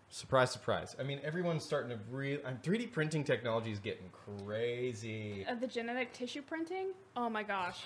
Surprise, 0.09 0.51
surprise. 0.51 0.97
I 0.99 1.03
mean, 1.05 1.21
everyone's 1.23 1.65
starting 1.65 1.91
to 1.91 1.99
really. 2.11 2.39
3D 2.65 2.93
printing 2.93 3.23
technology 3.25 3.71
is 3.71 3.79
getting 3.79 4.11
crazy. 4.45 5.45
Uh, 5.49 5.55
the 5.55 5.67
genetic 5.67 6.13
tissue 6.13 6.43
printing. 6.43 6.89
Oh 7.17 7.29
my 7.29 7.43
gosh. 7.43 7.83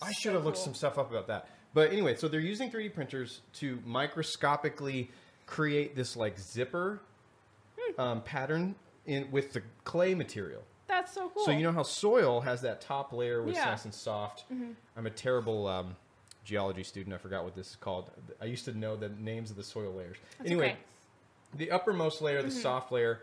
I 0.00 0.12
So 0.12 0.20
should 0.20 0.32
have 0.34 0.44
looked 0.44 0.58
some 0.58 0.74
stuff 0.74 0.98
up 0.98 1.10
about 1.10 1.26
that. 1.28 1.48
But 1.74 1.92
anyway, 1.92 2.16
so 2.16 2.28
they're 2.28 2.40
using 2.40 2.70
3D 2.70 2.94
printers 2.94 3.40
to 3.54 3.78
microscopically 3.84 5.10
create 5.46 5.94
this 5.96 6.16
like 6.16 6.38
zipper 6.38 7.00
Hmm. 7.80 8.00
um, 8.00 8.22
pattern 8.22 8.74
in 9.06 9.30
with 9.30 9.52
the 9.52 9.62
clay 9.84 10.14
material. 10.14 10.62
That's 10.88 11.12
so 11.12 11.28
cool. 11.28 11.44
So 11.44 11.52
you 11.52 11.62
know 11.62 11.70
how 11.72 11.84
soil 11.84 12.40
has 12.40 12.60
that 12.62 12.80
top 12.80 13.12
layer 13.12 13.42
which 13.42 13.52
is 13.52 13.58
Yeah. 13.58 13.66
nice 13.70 13.84
and 13.84 13.94
soft. 13.94 14.44
I'm 14.96 15.06
a 15.06 15.10
terrible 15.10 15.66
um, 15.68 15.94
geology 16.44 16.82
student. 16.82 17.14
I 17.14 17.18
forgot 17.18 17.44
what 17.44 17.54
this 17.54 17.70
is 17.70 17.76
called. 17.76 18.10
I 18.40 18.46
used 18.46 18.64
to 18.64 18.76
know 18.76 18.96
the 18.96 19.10
names 19.10 19.50
of 19.50 19.56
the 19.56 19.62
soil 19.62 19.92
layers. 19.94 20.16
That's 20.38 20.50
anyway, 20.50 20.70
okay. 20.72 20.76
the 21.56 21.70
uppermost 21.70 22.20
layer, 22.20 22.42
the 22.42 22.50
soft 22.50 22.90
layer, 22.90 23.20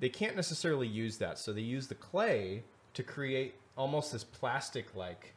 they 0.00 0.08
can't 0.08 0.34
necessarily 0.34 0.88
use 0.88 1.18
that. 1.18 1.38
So 1.38 1.52
they 1.52 1.60
use 1.60 1.86
the 1.86 1.94
clay 1.94 2.64
to 2.94 3.02
create 3.04 3.54
almost 3.76 4.12
this 4.12 4.24
plastic-like. 4.24 5.32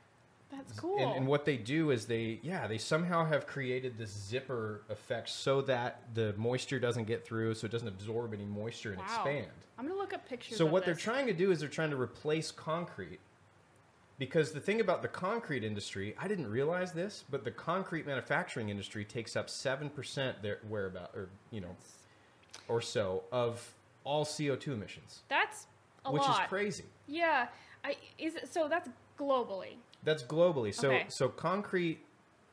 That's 0.57 0.79
cool. 0.79 0.97
And, 0.99 1.17
and 1.17 1.27
what 1.27 1.45
they 1.45 1.57
do 1.57 1.91
is 1.91 2.05
they, 2.05 2.39
yeah, 2.41 2.67
they 2.67 2.77
somehow 2.77 3.25
have 3.25 3.47
created 3.47 3.97
this 3.97 4.11
zipper 4.11 4.81
effect 4.89 5.29
so 5.29 5.61
that 5.63 6.01
the 6.13 6.33
moisture 6.37 6.79
doesn't 6.79 7.05
get 7.05 7.25
through, 7.25 7.55
so 7.55 7.65
it 7.65 7.71
doesn't 7.71 7.87
absorb 7.87 8.33
any 8.33 8.45
moisture 8.45 8.91
and 8.91 8.99
wow. 8.99 9.05
expand. 9.05 9.51
I'm 9.77 9.87
gonna 9.87 9.99
look 9.99 10.13
up 10.13 10.27
pictures. 10.27 10.57
So 10.57 10.65
what 10.65 10.85
they're 10.85 10.93
trying 10.93 11.27
to 11.27 11.33
do 11.33 11.51
is 11.51 11.59
they're 11.59 11.69
trying 11.69 11.89
to 11.91 11.99
replace 11.99 12.51
concrete. 12.51 13.19
Because 14.17 14.53
the 14.53 14.61
thing 14.61 14.79
about 14.79 15.01
the 15.01 15.09
concrete 15.09 15.65
industry, 15.65 16.15
I 16.17 16.29
didn't 16.29 16.49
realize 16.49 16.93
this, 16.93 17.25
but 17.29 17.43
the 17.43 17.51
concrete 17.51 18.07
manufacturing 18.07 18.69
industry 18.69 19.03
takes 19.03 19.35
up 19.35 19.49
seven 19.49 19.89
percent 19.89 20.41
their 20.41 20.59
whereabout 20.69 21.11
or 21.13 21.27
you 21.51 21.59
know 21.59 21.75
or 22.69 22.79
so 22.79 23.23
of 23.31 23.73
all 24.05 24.25
CO 24.25 24.55
two 24.55 24.71
emissions, 24.71 25.23
That's 25.27 25.67
a 26.05 26.09
lot. 26.09 26.13
which 26.13 26.21
lot. 26.23 26.43
is 26.43 26.47
crazy. 26.47 26.85
Yeah. 27.07 27.47
I 27.83 27.97
is 28.17 28.35
it, 28.35 28.51
so 28.51 28.67
that's 28.69 28.89
globally. 29.19 29.75
That's 30.05 30.23
globally. 30.23 30.73
So 30.73 30.89
Okay. 30.91 31.05
so 31.09 31.27
concrete 31.27 31.99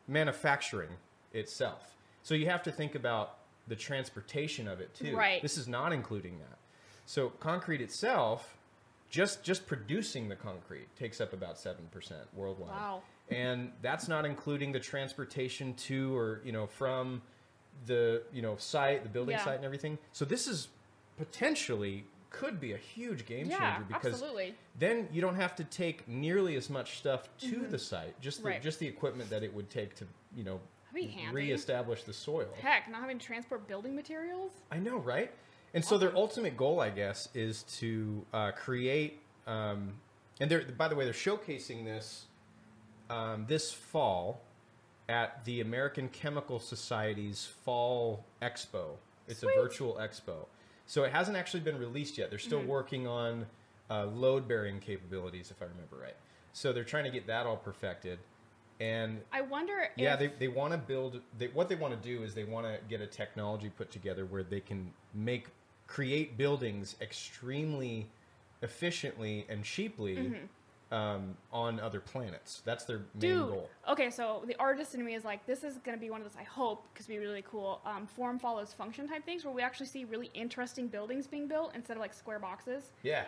manufacturing 0.09 0.97
itself. 1.33 1.95
So 2.23 2.35
you 2.35 2.47
have 2.47 2.63
to 2.65 2.73
think 2.73 2.95
about 2.95 3.39
the 3.69 3.77
transportation 3.77 4.67
of 4.67 4.81
it 4.81 4.93
too. 4.95 5.17
Right. 5.17 5.41
This 5.41 5.57
is 5.57 5.69
not 5.69 5.93
including 5.93 6.39
that. 6.39 6.59
So 7.07 7.31
concrete 7.41 7.81
itself, 7.81 8.57
just 9.11 9.45
just 9.45 9.67
producing 9.67 10.29
the 10.29 10.37
concrete 10.37 10.89
takes 10.97 11.21
up 11.21 11.33
about 11.33 11.59
seven 11.59 11.87
percent 11.93 12.27
worldwide. 12.35 12.71
Wow. 12.71 13.03
And 13.31 13.73
that's 13.83 14.09
not 14.09 14.27
including 14.27 14.73
the 14.73 14.81
transportation 14.81 15.75
to 15.75 16.17
or 16.17 16.41
you 16.45 16.53
know 16.53 16.67
from 16.67 17.23
the 17.87 18.23
you 18.33 18.43
know 18.43 18.57
site, 18.57 19.03
the 19.03 19.09
building 19.09 19.33
Yeah. 19.37 19.45
site, 19.45 19.57
and 19.57 19.65
everything. 19.65 19.99
So 20.13 20.25
this 20.25 20.47
is 20.49 20.69
potentially 21.19 22.05
could 22.33 22.59
be 22.61 22.73
a 22.73 22.77
huge 22.77 23.27
game 23.27 23.49
Yeah, 23.49 23.59
changer 23.77 23.85
because 23.89 24.13
absolutely. 24.15 24.55
then 24.79 25.09
you 25.13 25.21
don't 25.21 25.37
have 25.37 25.55
to 25.57 25.65
take 25.65 26.09
nearly 26.09 26.57
as 26.57 26.69
much 26.71 26.99
stuff 26.99 27.29
to 27.41 27.67
the 27.69 27.79
site. 27.79 28.19
Just 28.21 28.39
the, 28.39 28.43
Mm-hmm. 28.43 28.49
Right. 28.55 28.63
just 28.63 28.79
the 28.79 28.87
equipment 28.89 29.31
that 29.31 29.43
it 29.43 29.55
would 29.55 29.71
take 29.71 29.95
to 29.97 30.07
you 30.35 30.43
know 30.45 30.59
That'd 30.93 31.09
be 31.09 31.15
handy. 31.15 31.35
reestablish 31.35 32.05
the 32.05 32.13
soil. 32.13 32.49
Heck, 32.61 32.91
not 32.91 33.01
having 33.01 33.19
to 33.19 33.25
transport 33.27 33.67
building 33.69 33.95
materials. 33.95 34.53
I 34.71 34.79
know, 34.79 34.99
right? 34.99 35.31
And 35.75 35.83
so 35.85 35.97
their 35.97 36.15
ultimate 36.17 36.57
goal, 36.57 36.81
I 36.81 36.91
guess, 36.91 37.29
is 37.35 37.63
to 37.81 38.27
uh, 38.35 38.51
create. 38.53 39.21
Um, 39.47 39.95
and 40.41 40.51
they're 40.51 40.65
by 40.65 40.89
the 40.89 40.95
way, 40.97 41.05
they're 41.05 41.13
showcasing 41.15 41.85
this 41.85 42.27
um, 43.11 43.47
this 43.49 43.73
fall 43.73 44.41
at 45.09 45.45
the 45.45 45.61
American 45.61 46.09
Chemical 46.09 46.59
Society's 46.59 47.47
Fall 47.65 48.25
Expo. 48.41 48.97
It's 49.29 49.41
Sweet. 49.41 49.53
a 49.57 49.61
virtual 49.61 49.95
expo, 49.95 50.47
so 50.87 51.05
it 51.05 51.13
hasn't 51.13 51.37
actually 51.37 51.61
been 51.61 51.79
released 51.79 52.19
yet. 52.19 52.31
They're 52.31 52.39
still 52.39 52.61
Mm-hmm. 52.61 52.69
working 52.69 53.07
on 53.07 53.47
uh, 53.91 54.07
load 54.07 54.49
bearing 54.49 54.81
capabilities, 54.81 55.51
if 55.51 55.61
I 55.63 55.67
remember 55.67 55.97
right. 56.01 56.17
So 56.53 56.73
they're 56.73 56.85
trying 56.85 57.05
to 57.05 57.11
get 57.11 57.27
that 57.27 57.47
all 57.47 57.57
perfected. 57.57 58.19
And 58.81 59.21
I 59.33 59.43
wonder 59.43 59.89
yeah, 59.97 60.17
they, 60.17 60.29
they 60.39 60.49
want 60.49 60.73
to 60.73 60.79
build. 60.79 61.21
They, 61.39 61.49
what 61.49 61.69
they 61.69 61.77
want 61.77 62.01
to 62.01 62.09
do 62.09 62.25
is 62.25 62.35
they 62.35 62.45
want 62.45 62.67
to 62.67 62.79
get 62.89 63.01
a 63.01 63.07
technology 63.07 63.71
put 63.71 63.91
together 63.91 64.25
where 64.25 64.43
they 64.43 64.61
can 64.61 64.93
make 65.15 65.47
create 65.87 66.37
buildings 66.37 66.97
extremely 67.01 68.09
efficiently 68.63 69.47
and 69.49 69.63
cheaply 69.65 70.17
Mm-hmm. 70.17 70.47
Um, 70.93 71.37
on 71.53 71.81
other 71.81 71.99
planets. 71.99 72.63
That's 72.65 72.85
their 72.85 72.99
main 73.15 73.21
Dude. 73.21 73.49
goal. 73.49 73.71
Okay, 73.89 74.11
so 74.11 74.45
the 74.47 74.55
artist 74.61 74.95
in 74.95 75.05
me 75.05 75.15
is 75.15 75.25
like, 75.25 75.45
this 75.47 75.65
is 75.65 75.79
going 75.79 75.97
to 75.97 76.01
be 76.01 76.11
one 76.11 76.21
of 76.21 76.27
those, 76.27 76.39
I 76.39 76.45
hope, 76.45 76.87
because 76.93 77.09
it'd 77.09 77.21
be 77.21 77.27
really 77.27 77.45
cool, 77.49 77.81
um, 77.85 78.07
form 78.07 78.39
follows 78.39 78.73
function 78.73 79.09
type 79.09 79.25
things 79.25 79.45
where 79.45 79.55
we 79.55 79.63
actually 79.63 79.87
see 79.87 80.05
really 80.05 80.31
interesting 80.35 80.87
buildings 80.87 81.27
being 81.27 81.49
built 81.49 81.75
instead 81.75 81.97
of 81.97 82.01
like 82.01 82.15
square 82.15 82.39
boxes. 82.39 82.93
Yeah. 83.03 83.25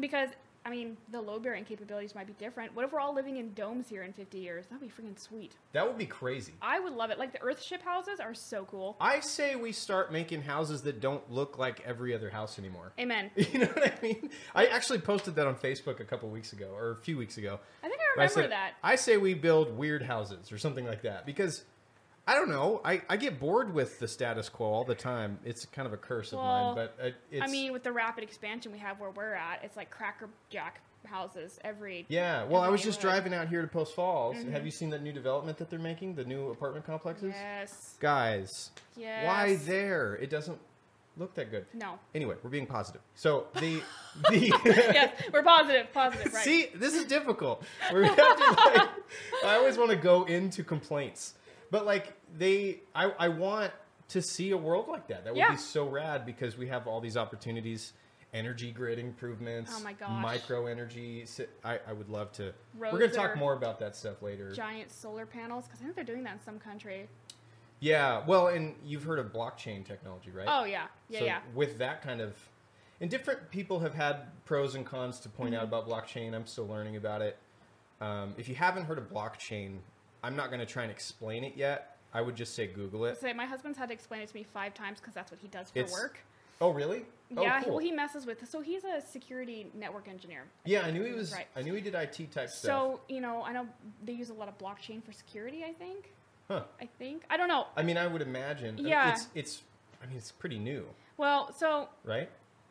Because, 0.00 0.30
I 0.66 0.70
mean, 0.70 0.96
the 1.10 1.20
load 1.20 1.42
bearing 1.42 1.64
capabilities 1.64 2.14
might 2.14 2.26
be 2.26 2.32
different. 2.34 2.74
What 2.74 2.84
if 2.84 2.92
we're 2.92 3.00
all 3.00 3.14
living 3.14 3.36
in 3.36 3.52
domes 3.52 3.88
here 3.88 4.02
in 4.02 4.12
50 4.12 4.38
years? 4.38 4.64
That'd 4.66 4.80
be 4.80 4.88
freaking 5.02 5.18
sweet. 5.18 5.52
That 5.72 5.86
would 5.86 5.98
be 5.98 6.06
crazy. 6.06 6.52
I 6.62 6.80
would 6.80 6.94
love 6.94 7.10
it. 7.10 7.18
Like 7.18 7.32
the 7.32 7.38
Earthship 7.40 7.82
houses 7.82 8.18
are 8.18 8.32
so 8.34 8.64
cool. 8.64 8.96
I 9.00 9.20
say 9.20 9.56
we 9.56 9.72
start 9.72 10.10
making 10.10 10.42
houses 10.42 10.82
that 10.82 11.00
don't 11.00 11.30
look 11.30 11.58
like 11.58 11.82
every 11.84 12.14
other 12.14 12.30
house 12.30 12.58
anymore. 12.58 12.92
Amen. 12.98 13.30
You 13.52 13.60
know 13.60 13.66
what 13.66 13.86
I 13.86 13.92
mean? 14.02 14.30
I 14.54 14.66
actually 14.66 14.98
posted 15.00 15.34
that 15.36 15.46
on 15.46 15.54
Facebook 15.56 16.00
a 16.00 16.04
couple 16.04 16.28
weeks 16.30 16.52
ago 16.54 16.70
or 16.74 16.92
a 16.92 16.96
few 16.96 17.16
weeks 17.18 17.36
ago. 17.36 17.60
I 17.82 17.88
think 17.88 18.00
I 18.00 18.04
But 18.16 18.20
I 18.22 18.24
remember 18.24 18.42
said, 18.42 18.50
that. 18.52 18.72
I 18.82 18.96
say 18.96 19.16
we 19.18 19.34
build 19.34 19.76
weird 19.76 20.02
houses 20.02 20.50
or 20.50 20.58
something 20.58 20.86
like 20.86 21.02
that 21.02 21.26
because 21.26 21.62
I 22.26 22.34
don't 22.34 22.48
know. 22.48 22.80
I, 22.84 23.02
I 23.08 23.16
get 23.18 23.38
bored 23.38 23.74
with 23.74 23.98
the 23.98 24.08
status 24.08 24.48
quo 24.48 24.66
all 24.66 24.84
the 24.84 24.94
time. 24.94 25.38
It's 25.44 25.66
kind 25.66 25.86
of 25.86 25.92
a 25.92 25.96
curse 25.98 26.32
of 26.32 26.38
mine, 26.38 26.74
but 26.74 26.96
uh, 27.02 27.10
it's 27.30 27.42
I 27.42 27.48
mean, 27.48 27.72
with 27.72 27.82
the 27.82 27.92
rapid 27.92 28.24
expansion 28.24 28.72
we 28.72 28.78
have 28.78 28.98
where 28.98 29.10
we're 29.10 29.34
at, 29.34 29.60
it's 29.62 29.76
like 29.76 29.90
Cracker 29.90 30.28
Jack 30.48 30.80
houses 31.06 31.58
every. 31.64 32.06
yeah. 32.08 32.44
Well, 32.44 32.62
I 32.62 32.68
was 32.68 32.82
just 32.82 32.98
driving 33.02 33.34
out 33.34 33.48
here 33.48 33.60
to 33.60 33.68
Post 33.68 33.94
Falls. 33.94 34.36
Have 34.50 34.64
you 34.64 34.70
seen 34.70 34.88
that 34.90 35.02
new 35.02 35.12
development 35.12 35.58
that 35.58 35.68
they're 35.68 35.78
making? 35.78 36.14
The 36.14 36.24
new 36.24 36.48
apartment 36.48 36.86
complexes, 36.86 37.34
Yes. 37.36 37.96
guys. 38.00 38.70
Yes. 38.96 39.26
Why 39.26 39.56
there? 39.56 40.14
It 40.14 40.30
doesn't 40.30 40.58
look 41.18 41.34
that 41.34 41.50
good. 41.50 41.66
No. 41.74 41.98
Anyway, 42.14 42.36
we're 42.42 42.48
being 42.48 42.66
positive. 42.66 43.02
So 43.16 43.48
the 43.60 43.82
the 44.30 44.38
yes, 44.64 45.12
we're 45.30 45.42
positive. 45.42 45.92
Positive. 45.92 46.32
Right. 46.32 46.42
See, 46.42 46.68
this 46.74 46.94
is 46.94 47.04
difficult. 47.04 47.62
We 47.92 48.06
have 48.06 48.16
to, 48.16 48.56
like, 48.64 48.88
I 49.44 49.56
always 49.56 49.76
want 49.76 49.90
to 49.90 49.96
go 49.96 50.24
into 50.24 50.64
complaints, 50.64 51.34
but 51.74 51.84
like 51.86 52.12
they, 52.38 52.78
I, 52.94 53.06
I 53.18 53.28
want 53.28 53.72
to 54.10 54.22
see 54.22 54.52
a 54.52 54.56
world 54.56 54.86
like 54.86 55.08
that. 55.08 55.24
That 55.24 55.32
would 55.32 55.40
Yeah. 55.40 55.50
be 55.50 55.56
so 55.56 55.88
rad 55.88 56.24
because 56.24 56.56
we 56.56 56.68
have 56.68 56.86
all 56.86 57.00
these 57.00 57.16
opportunities, 57.16 57.94
energy 58.32 58.70
grid 58.70 59.00
improvements. 59.00 59.72
Oh 59.74 59.82
my 59.82 59.92
gosh. 59.92 60.22
Micro 60.22 60.66
energy. 60.66 61.24
I, 61.64 61.80
I 61.88 61.92
would 61.92 62.08
love 62.08 62.30
to. 62.34 62.52
we're 62.78 62.92
gonna 62.92 63.08
talk 63.08 63.36
more 63.36 63.54
about 63.54 63.80
that 63.80 63.96
stuff 63.96 64.22
later. 64.22 64.52
Giant 64.52 64.92
solar 64.92 65.26
panels, 65.26 65.64
because 65.66 65.80
I 65.80 65.84
think 65.84 65.96
they're 65.96 66.04
doing 66.04 66.22
that 66.22 66.34
in 66.34 66.42
some 66.44 66.60
country. 66.60 67.08
Yeah. 67.80 68.22
Well, 68.24 68.46
and 68.48 68.76
you've 68.84 69.02
heard 69.02 69.18
of 69.18 69.32
blockchain 69.32 69.84
technology, 69.84 70.30
right? 70.30 70.46
Oh 70.48 70.62
yeah, 70.64 70.84
yeah, 71.08 71.18
so 71.18 71.24
yeah. 71.24 71.40
with 71.54 71.78
that 71.78 72.00
kind 72.02 72.20
of 72.20 72.34
and 73.00 73.10
different 73.10 73.50
people 73.50 73.80
have 73.80 73.94
had 73.94 74.18
pros 74.44 74.76
and 74.76 74.86
cons 74.86 75.18
to 75.20 75.28
point 75.28 75.56
out 75.56 75.64
Mm-hmm. 75.66 75.74
about 75.74 75.88
blockchain 75.88 76.32
i'm 76.32 76.46
still 76.46 76.68
learning 76.68 76.94
about 76.94 77.20
it 77.22 77.36
um, 78.00 78.32
if 78.38 78.48
you 78.48 78.54
haven't 78.54 78.84
heard 78.84 78.98
of 78.98 79.10
blockchain 79.12 79.78
i'm 80.24 80.34
not 80.36 80.48
going 80.48 80.60
to 80.60 80.66
try 80.66 80.82
and 80.82 80.90
explain 80.90 81.44
it 81.44 81.54
yet 81.56 81.96
i 82.12 82.20
would 82.20 82.34
just 82.34 82.54
say 82.54 82.66
google 82.66 83.04
it 83.04 83.20
Say 83.20 83.32
my 83.32 83.44
husband's 83.46 83.78
had 83.78 83.88
to 83.88 83.94
explain 83.94 84.22
it 84.22 84.28
to 84.28 84.34
me 84.34 84.42
five 84.42 84.74
times 84.74 84.98
because 85.00 85.14
that's 85.14 85.30
what 85.30 85.40
he 85.40 85.48
does 85.48 85.70
for 85.70 85.78
It's- 85.78 85.92
work. 85.92 86.18
oh 86.60 86.70
really 86.70 87.04
oh, 87.36 87.42
yeah, 87.42 87.58
oh, 87.60 87.64
cool. 87.64 87.72
well, 87.74 87.78
he 87.84 87.90
messes 87.92 88.26
with. 88.26 88.48
So 88.48 88.60
he's 88.60 88.84
a 88.84 89.00
security 89.00 89.66
network 89.74 90.08
engineer. 90.08 90.44
yeah 90.64 90.82
i 90.86 90.90
knew 90.90 91.04
he 91.04 91.12
was 91.12 91.32
Right. 91.32 91.46
i 91.56 91.62
knew 91.62 91.74
he 91.74 91.80
did 91.80 91.94
it 91.94 92.12
type 92.32 92.48
stuff 92.48 92.50
So 92.50 93.00
you 93.08 93.20
know, 93.20 93.42
I 93.42 93.52
know 93.52 93.66
they 94.04 94.12
use 94.12 94.30
a 94.30 94.34
lot 94.34 94.48
of 94.48 94.56
blockchain 94.58 95.02
for 95.04 95.12
security. 95.12 95.64
I 95.64 95.72
think. 95.72 96.12
huh 96.48 96.62
I 96.80 96.86
think. 96.98 97.24
I 97.30 97.36
don't 97.36 97.48
know. 97.48 97.66
i 97.76 97.82
mean 97.82 97.96
i 97.98 98.06
would 98.06 98.22
imagine 98.22 98.78
Yeah. 98.78 99.12
it's 99.12 99.26
it's 99.34 99.62
i 100.02 100.06
mean 100.06 100.16
it's 100.16 100.32
pretty 100.32 100.58
new 100.58 100.84
Well, 101.16 101.52
so 101.52 101.88
right 102.04 102.30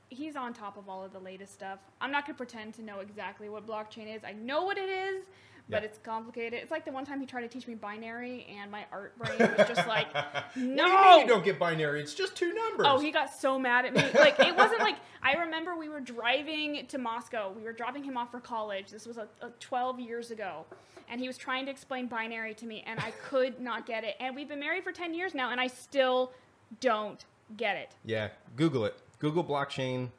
he's 0.10 0.36
on 0.36 0.54
top 0.54 0.78
of 0.78 0.88
all 0.88 1.04
of 1.04 1.12
the 1.12 1.20
latest 1.20 1.54
stuff. 1.56 1.80
I'm 2.00 2.12
not 2.12 2.28
gonna 2.28 2.38
pretend 2.38 2.76
to 2.76 2.84
know 2.84 3.00
exactly 3.00 3.50
what 3.50 3.66
blockchain 3.66 4.16
is. 4.16 4.24
I 4.24 4.34
know 4.34 4.62
what 4.64 4.78
it 4.78 4.88
is, 4.88 5.26
but 5.70 5.82
Yeah. 5.82 5.88
it's 5.88 5.98
complicated. 6.00 6.60
It's 6.62 6.72
like 6.72 6.86
the 6.86 6.92
one 6.92 7.06
time 7.06 7.20
he 7.20 7.26
tried 7.26 7.42
to 7.42 7.48
teach 7.48 7.68
me 7.68 7.76
binary, 7.76 8.46
and 8.60 8.70
my 8.72 8.86
art 8.92 9.18
brain 9.18 9.38
was 9.40 9.68
just 9.68 9.88
like, 9.88 10.08
no. 10.56 10.86
do 10.86 10.92
you 10.92 11.20
you 11.22 11.28
don't 11.28 11.44
get 11.46 11.58
binary 11.60 12.02
it's 12.02 12.14
just 12.14 12.36
two 12.36 12.54
numbers 12.54 12.86
Oh, 12.90 13.00
he 13.00 13.12
got 13.12 13.34
so 13.34 13.58
mad 13.58 13.86
at 13.86 13.94
me. 13.94 14.04
Like 14.20 14.40
it 14.40 14.56
wasn't 14.56 14.82
like 14.82 14.98
I 15.22 15.34
remember 15.36 15.76
we 15.78 15.88
were 15.90 16.02
driving 16.02 16.86
to 16.88 16.98
Moscow. 16.98 17.52
We 17.56 17.64
were 17.64 17.72
dropping 17.74 18.04
him 18.04 18.18
off 18.18 18.32
for 18.32 18.40
college. 18.42 18.90
This 18.92 19.06
was 19.06 19.18
a, 19.18 19.28
a 19.42 19.50
12 19.62 20.00
years 20.02 20.32
ago, 20.32 20.66
and 21.10 21.22
he 21.22 21.28
was 21.28 21.38
trying 21.38 21.66
to 21.66 21.72
explain 21.72 22.08
binary 22.08 22.54
to 22.56 22.66
me, 22.66 22.84
and 22.86 23.00
I 23.00 23.12
could 23.30 23.62
not 23.62 23.86
get 23.86 24.04
it. 24.04 24.16
And 24.20 24.36
we've 24.36 24.50
been 24.50 24.60
married 24.60 24.84
for 24.84 24.92
10 24.92 25.14
years 25.14 25.34
now, 25.34 25.52
and 25.52 25.62
I 25.62 25.68
still 25.68 26.34
don't 26.82 27.24
get 27.56 27.78
it. 27.78 27.96
Yeah, 28.04 28.30
Google 28.58 28.84
it. 28.86 29.00
Google 29.20 29.44
blockchain. 29.46 30.10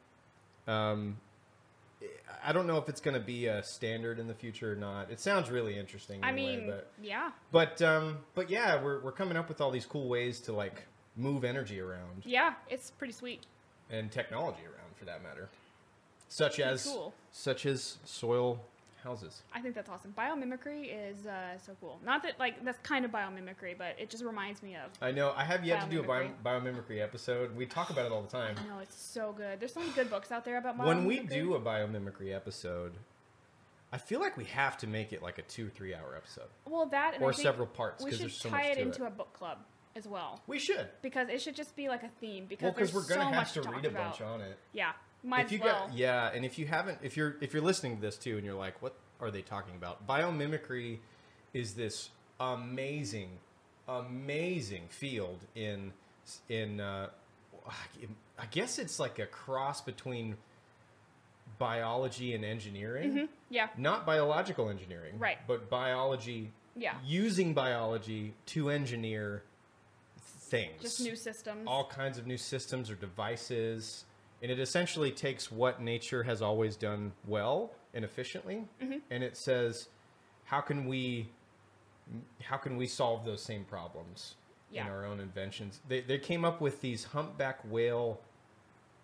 Um, 0.67 1.17
I 2.43 2.51
don't 2.53 2.67
know 2.67 2.77
if 2.77 2.89
it's 2.89 3.01
going 3.01 3.13
to 3.13 3.25
be 3.25 3.47
a 3.47 3.61
standard 3.63 4.19
in 4.19 4.27
the 4.27 4.33
future 4.33 4.71
or 4.71 4.75
not. 4.75 5.11
It 5.11 5.19
sounds 5.19 5.49
really 5.49 5.77
interesting. 5.77 6.23
I 6.23 6.29
anyway, 6.29 6.57
mean, 6.57 6.67
but 6.67 6.91
yeah, 7.01 7.31
but 7.51 7.81
um, 7.81 8.17
but 8.33 8.49
yeah, 8.49 8.81
we're 8.81 8.99
we're 9.01 9.11
coming 9.11 9.37
up 9.37 9.47
with 9.47 9.61
all 9.61 9.71
these 9.71 9.85
cool 9.85 10.07
ways 10.09 10.39
to 10.41 10.53
like 10.53 10.83
move 11.15 11.43
energy 11.45 11.79
around 11.79 12.23
yeah, 12.25 12.53
it's 12.69 12.91
pretty 12.91 13.13
sweet. 13.13 13.45
and 13.89 14.11
technology 14.11 14.63
around 14.65 14.95
for 14.97 15.05
that 15.05 15.23
matter, 15.23 15.47
such 16.27 16.55
Pretty 16.55 16.69
as 16.69 16.83
cool. 16.85 17.13
such 17.31 17.65
as 17.65 17.97
soil 18.03 18.59
houses. 19.05 19.43
I 19.53 19.61
think 19.61 19.75
that's 19.75 19.89
awesome. 19.89 20.13
Biomimicry 20.17 20.89
is 20.91 21.25
uh, 21.25 21.57
so 21.65 21.73
cool. 21.79 21.99
Not 22.03 22.23
that 22.23 22.37
like 22.39 22.65
that's 22.65 22.79
kind 22.79 23.05
of 23.05 23.11
biomimicry, 23.11 23.77
but 23.77 23.95
it 23.97 24.09
just 24.09 24.23
reminds 24.23 24.61
me 24.61 24.75
of. 24.75 24.91
I 25.01 25.11
know. 25.11 25.31
I 25.35 25.45
have 25.45 25.63
yet 25.63 25.81
to 25.81 25.89
do 25.89 26.01
a 26.01 26.03
bio, 26.03 26.29
Biomimicry. 26.43 27.01
episode. 27.01 27.55
We 27.55 27.65
talk 27.65 27.89
about 27.91 28.05
it 28.05 28.11
all 28.11 28.21
the 28.23 28.27
time. 28.29 28.55
No, 28.67 28.79
it's 28.79 29.01
so 29.01 29.31
good. 29.31 29.59
There's 29.61 29.73
so 29.73 29.79
many 29.79 29.91
good 29.93 30.09
books 30.09 30.31
out 30.31 30.43
there 30.43 30.57
about 30.57 30.77
biomimicry. 30.77 30.85
When 30.87 31.05
we 31.05 31.19
do 31.19 31.53
a 31.55 31.59
biomimicry 31.61 32.35
episode, 32.35 32.93
I 33.93 33.97
feel 33.97 34.19
like 34.19 34.35
we 34.35 34.45
have 34.45 34.77
to 34.79 34.87
make 34.87 35.13
it 35.13 35.21
like 35.23 35.37
a 35.37 35.43
two 35.43 35.69
three 35.69 35.93
hour 35.95 36.15
episode. 36.17 36.49
well, 36.65 36.85
that 36.87 37.13
and 37.15 37.23
or 37.23 37.29
I 37.29 37.33
think 37.33 37.43
several 37.43 37.67
parts 37.67 38.03
We 38.03 38.09
because 38.09 38.19
should 38.19 38.29
there's 38.29 38.41
so 38.41 38.49
tie 38.49 38.63
it 38.71 38.77
into 38.77 39.03
it. 39.05 39.07
a 39.07 39.11
book 39.11 39.31
club 39.33 39.59
as 39.95 40.05
well. 40.07 40.41
We 40.47 40.59
should. 40.59 40.89
because 41.01 41.29
it 41.29 41.41
should 41.41 41.55
just 41.55 41.73
be 41.75 41.87
like 41.87 42.03
a 42.03 42.09
theme 42.19 42.47
because 42.49 42.63
Well, 42.65 42.73
there's 42.75 42.93
we're 42.93 43.01
gonna 43.07 43.21
so 43.21 43.25
have 43.27 43.35
much 43.35 43.53
to 43.53 43.61
talk 43.61 43.75
read 43.75 43.85
a 43.85 43.89
about. 43.89 44.17
bunch 44.19 44.21
on 44.21 44.41
it. 44.41 44.57
Yeah, 44.73 44.91
might 45.25 45.45
if 45.45 45.51
you 45.51 45.59
well. 45.63 45.87
got 45.87 45.97
yeah, 45.97 46.31
and 46.33 46.45
if 46.45 46.57
you 46.59 46.65
haven't, 46.67 46.99
if 47.01 47.17
you're 47.17 47.35
if 47.41 47.53
you're 47.53 47.63
listening 47.63 47.95
to 47.97 48.01
this 48.01 48.17
too, 48.17 48.37
and 48.37 48.45
you're 48.45 48.55
like, 48.55 48.81
what 48.81 48.93
are 49.19 49.31
they 49.31 49.41
talking 49.41 49.75
about? 49.75 50.05
Biomimicry 50.07 50.99
is 51.53 51.73
this 51.73 52.09
amazing, 52.39 53.29
amazing 53.87 54.83
field 54.89 55.39
in 55.55 55.91
in. 56.49 56.79
Uh, 56.79 57.09
I 58.37 58.45
guess 58.51 58.77
it's 58.79 58.99
like 58.99 59.17
a 59.19 59.25
cross 59.25 59.81
between 59.81 60.35
biology 61.57 62.33
and 62.35 62.43
engineering. 62.43 63.29
yeah, 63.49 63.67
Not 63.77 64.05
biological 64.05 64.69
engineering, 64.69 65.17
Right. 65.17 65.37
But 65.47 65.69
biology. 65.69 66.51
Yeah. 66.75 66.95
Using 67.05 67.53
biology 67.53 68.33
to 68.47 68.69
engineer 68.69 69.43
things 70.19 70.81
just 70.81 71.01
new 71.01 71.15
systems. 71.15 71.63
all 71.65 71.87
kinds 71.87 72.17
of 72.19 72.27
new 72.27 72.37
systems 72.37 72.91
or 72.91 72.95
devices 72.95 74.03
and 74.45 74.51
it 74.51 74.59
essentially 74.59 75.09
takes 75.09 75.51
what 75.51 75.81
nature 75.81 76.21
has 76.21 76.39
always 76.39 76.75
done 76.75 77.11
well 77.27 77.71
and 77.95 78.05
efficiently 78.05 78.63
Mm-hmm. 78.79 78.97
and 79.09 79.23
it 79.23 79.35
says 79.35 79.87
how 80.43 80.61
can 80.61 80.85
we 80.85 81.29
how 82.43 82.57
can 82.57 82.77
we 82.77 82.85
solve 82.85 83.25
those 83.25 83.41
same 83.41 83.63
problems 83.63 84.35
in 84.71 84.83
our 84.87 85.05
own 85.05 85.19
inventions 85.19 85.79
they, 85.87 86.01
they 86.01 86.19
came 86.19 86.45
up 86.45 86.61
with 86.61 86.79
these 86.81 87.05
humpback 87.05 87.59
whale 87.69 88.19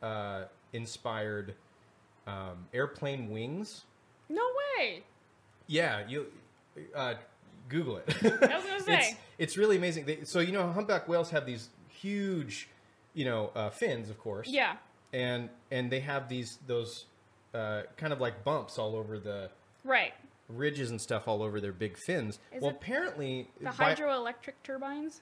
uh, 0.03 0.43
inspired 0.73 1.55
um, 2.27 2.67
airplane 2.73 3.29
wings 3.29 3.85
no 4.29 4.43
way. 4.77 5.01
yeah 5.67 6.05
you 6.07 6.27
uh, 6.95 7.15
google 7.69 7.97
it 7.97 8.03
I 8.21 8.27
was 8.27 8.39
gonna 8.65 8.75
it's, 8.77 8.85
say. 8.85 9.17
it's 9.39 9.57
really 9.57 9.77
amazing. 9.77 10.05
They, 10.05 10.23
so 10.25 10.39
you 10.39 10.51
know, 10.51 10.71
humpback 10.71 11.07
whales 11.07 11.29
have 11.31 11.45
these 11.45 11.69
huge, 11.87 12.67
you 13.13 13.25
know, 13.25 13.51
uh, 13.55 13.69
fins, 13.69 14.09
of 14.09 14.17
course. 14.19 14.47
Yeah. 14.49 14.75
And 15.13 15.49
and 15.71 15.91
they 15.91 15.99
have 16.01 16.29
these 16.29 16.57
those 16.67 17.05
uh, 17.53 17.83
kind 17.97 18.13
of 18.13 18.21
like 18.21 18.43
bumps 18.43 18.77
all 18.79 18.95
over 18.95 19.19
the 19.19 19.49
Right. 19.83 20.13
ridges 20.47 20.89
and 20.91 21.01
stuff 21.01 21.27
all 21.27 21.43
over 21.43 21.59
their 21.59 21.73
big 21.73 21.97
fins. 21.97 22.39
Is 22.53 22.61
well, 22.61 22.71
apparently, 22.71 23.49
The 23.59 23.65
by- 23.65 23.93
hydroelectric 23.95 24.53
turbines. 24.63 25.21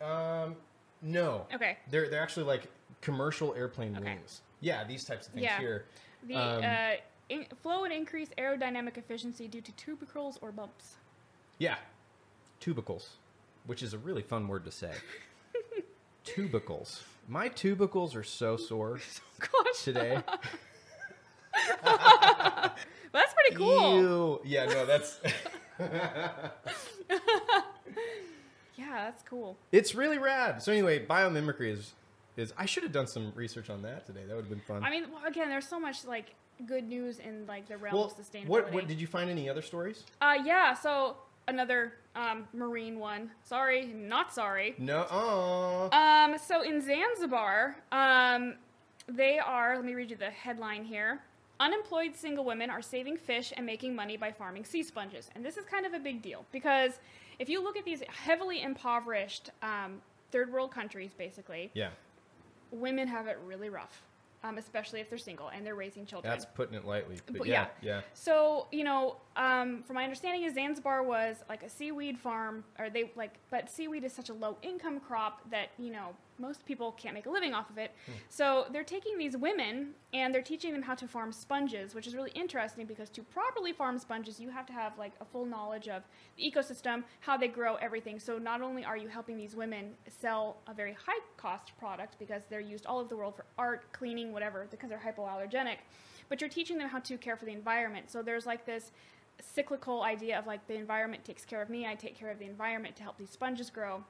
um, 0.00 0.56
no. 1.02 1.46
Okay. 1.54 1.76
They're 1.90 2.08
they're 2.08 2.22
actually 2.22 2.46
like 2.46 2.68
commercial 3.02 3.54
airplane 3.54 3.94
Okay. 3.96 4.04
wings. 4.14 4.40
Yeah, 4.60 4.84
these 4.84 5.04
types 5.04 5.26
of 5.26 5.34
things 5.34 5.44
Yeah. 5.44 5.58
here. 5.58 5.84
The 6.22 6.34
Um, 6.34 6.62
uh, 6.64 6.96
in, 7.28 7.44
flow 7.62 7.84
and 7.84 7.92
increase 7.92 8.30
aerodynamic 8.38 8.96
efficiency 8.96 9.48
due 9.48 9.60
to 9.60 9.72
tubercles 9.72 10.38
or 10.40 10.50
bumps. 10.52 10.96
Yeah, 11.58 11.76
tubercles, 12.60 13.16
which 13.66 13.82
is 13.82 13.92
a 13.92 13.98
really 13.98 14.22
fun 14.22 14.48
word 14.48 14.64
to 14.64 14.70
say. 14.70 14.94
tubicles. 16.24 17.04
My 17.28 17.48
tubicles 17.48 18.14
are 18.14 18.22
so 18.22 18.56
sore 18.56 19.00
Gosh. 19.40 19.82
today. 19.82 20.22
Well, 20.24 20.40
that's 23.12 23.34
pretty 23.34 23.56
cool. 23.56 24.00
Ew. 24.00 24.40
Yeah, 24.44 24.66
no, 24.66 24.86
that's 24.86 25.20
Yeah, 28.76 28.92
that's 28.92 29.22
cool. 29.22 29.56
it's 29.72 29.94
really 29.94 30.18
rad. 30.18 30.62
So 30.62 30.70
anyway, 30.72 31.04
biomimicry 31.04 31.72
is 31.72 31.92
is. 32.36 32.52
I 32.58 32.66
should 32.66 32.82
have 32.82 32.92
done 32.92 33.06
some 33.06 33.32
research 33.34 33.70
on 33.70 33.82
that 33.82 34.06
today. 34.06 34.20
That 34.26 34.36
would 34.36 34.44
have 34.44 34.50
been 34.50 34.60
fun. 34.60 34.84
I 34.84 34.90
mean, 34.90 35.06
well, 35.10 35.24
again, 35.26 35.48
there's 35.48 35.66
so 35.66 35.80
much 35.80 36.04
like 36.04 36.34
good 36.66 36.86
news 36.88 37.18
in 37.18 37.46
like 37.46 37.66
the 37.68 37.78
realm 37.78 37.94
well, 37.96 38.04
of 38.04 38.12
sustainability. 38.16 38.46
what, 38.48 38.72
what 38.72 38.86
did 38.88 39.00
you 39.00 39.06
find 39.06 39.30
any 39.30 39.48
other 39.48 39.62
stories? 39.62 40.04
Uh, 40.20 40.34
yeah. 40.44 40.74
So 40.74 41.16
another 41.48 41.94
um, 42.14 42.46
marine 42.52 42.98
one. 42.98 43.30
Sorry, 43.44 43.86
not 43.86 44.32
sorry. 44.32 44.74
No. 44.78 45.06
Oh. 45.10 45.88
Um, 45.92 46.36
so 46.38 46.62
in 46.62 46.80
Zanzibar, 46.80 47.76
um, 47.92 48.54
they 49.08 49.38
are. 49.38 49.76
Let 49.76 49.84
me 49.84 49.94
read 49.94 50.10
you 50.10 50.16
the 50.16 50.30
headline 50.30 50.84
here. 50.84 51.20
Unemployed 51.58 52.14
single 52.14 52.44
women 52.44 52.68
are 52.68 52.82
saving 52.82 53.16
fish 53.16 53.52
and 53.56 53.64
making 53.64 53.94
money 53.94 54.16
by 54.16 54.30
farming 54.30 54.64
sea 54.64 54.82
sponges, 54.82 55.30
and 55.34 55.44
this 55.44 55.56
is 55.56 55.64
kind 55.64 55.86
of 55.86 55.94
a 55.94 55.98
big 55.98 56.20
deal 56.20 56.44
because 56.52 56.98
if 57.38 57.48
you 57.48 57.62
look 57.62 57.78
at 57.78 57.84
these 57.84 58.02
heavily 58.08 58.62
impoverished 58.62 59.50
um, 59.62 60.02
third 60.32 60.52
world 60.52 60.70
countries, 60.70 61.12
basically, 61.16 61.70
yeah. 61.72 61.90
women 62.70 63.08
have 63.08 63.26
it 63.26 63.38
really 63.46 63.70
rough, 63.70 64.02
um, 64.44 64.58
especially 64.58 65.00
if 65.00 65.08
they're 65.08 65.18
single 65.18 65.48
and 65.48 65.64
they're 65.64 65.74
raising 65.74 66.04
children. 66.04 66.30
That's 66.30 66.44
putting 66.44 66.74
it 66.74 66.84
lightly. 66.84 67.16
But, 67.26 67.38
But 67.38 67.46
yeah. 67.46 67.68
yeah. 67.80 68.02
So 68.12 68.66
you 68.70 68.84
know, 68.84 69.16
um, 69.36 69.82
from 69.82 69.94
my 69.94 70.04
understanding, 70.04 70.44
is 70.44 70.54
Zanzibar 70.54 71.02
was 71.02 71.36
like 71.48 71.62
a 71.62 71.68
seaweed 71.68 72.18
farm, 72.18 72.64
or 72.78 72.90
they 72.90 73.12
like, 73.16 73.34
but 73.50 73.70
seaweed 73.70 74.04
is 74.04 74.12
such 74.12 74.30
a 74.30 74.34
low 74.34 74.56
income 74.62 74.98
crop 75.00 75.48
that 75.50 75.70
you 75.78 75.92
know 75.92 76.14
most 76.38 76.64
people 76.66 76.92
can't 76.92 77.14
make 77.14 77.26
a 77.26 77.30
living 77.30 77.54
off 77.54 77.70
of 77.70 77.78
it. 77.78 77.92
So 78.28 78.66
they're 78.72 78.84
taking 78.84 79.16
these 79.18 79.36
women 79.36 79.90
and 80.12 80.34
they're 80.34 80.42
teaching 80.42 80.72
them 80.72 80.82
how 80.82 80.94
to 80.94 81.08
farm 81.08 81.32
sponges, 81.32 81.94
which 81.94 82.06
is 82.06 82.14
really 82.14 82.30
interesting 82.34 82.86
because 82.86 83.08
to 83.10 83.22
properly 83.22 83.72
farm 83.72 83.98
sponges, 83.98 84.38
you 84.38 84.50
have 84.50 84.66
to 84.66 84.72
have 84.72 84.98
like 84.98 85.12
a 85.20 85.24
full 85.24 85.46
knowledge 85.46 85.88
of 85.88 86.02
the 86.36 86.50
ecosystem, 86.50 87.04
how 87.20 87.36
they 87.36 87.48
grow, 87.48 87.76
everything. 87.76 88.18
So 88.18 88.38
not 88.38 88.60
only 88.60 88.84
are 88.84 88.96
you 88.96 89.08
helping 89.08 89.36
these 89.36 89.56
women 89.56 89.92
sell 90.08 90.58
a 90.66 90.74
very 90.74 90.92
high 90.92 91.20
cost 91.36 91.72
product 91.78 92.16
because 92.18 92.42
they're 92.50 92.60
used 92.60 92.86
all 92.86 92.98
over 92.98 93.08
the 93.08 93.16
world 93.16 93.34
for 93.36 93.46
art, 93.58 93.90
cleaning, 93.92 94.32
whatever, 94.32 94.66
because 94.70 94.90
they're 94.90 95.02
hypoallergenic, 95.04 95.76
but 96.28 96.40
you're 96.40 96.50
teaching 96.50 96.78
them 96.78 96.88
how 96.88 96.98
to 96.98 97.16
care 97.16 97.36
for 97.36 97.44
the 97.44 97.52
environment. 97.52 98.10
So 98.10 98.22
there's 98.22 98.46
like 98.46 98.66
this 98.66 98.92
cyclical 99.42 100.02
idea 100.02 100.38
of 100.38 100.46
like 100.46 100.66
the 100.66 100.74
environment 100.74 101.24
takes 101.24 101.44
care 101.44 101.62
of 101.62 101.70
me, 101.70 101.86
I 101.86 101.94
take 101.94 102.18
care 102.18 102.30
of 102.30 102.38
the 102.38 102.46
environment 102.46 102.96
to 102.96 103.02
help 103.02 103.18
these 103.18 103.30
sponges 103.30 103.70
grow. 103.70 104.04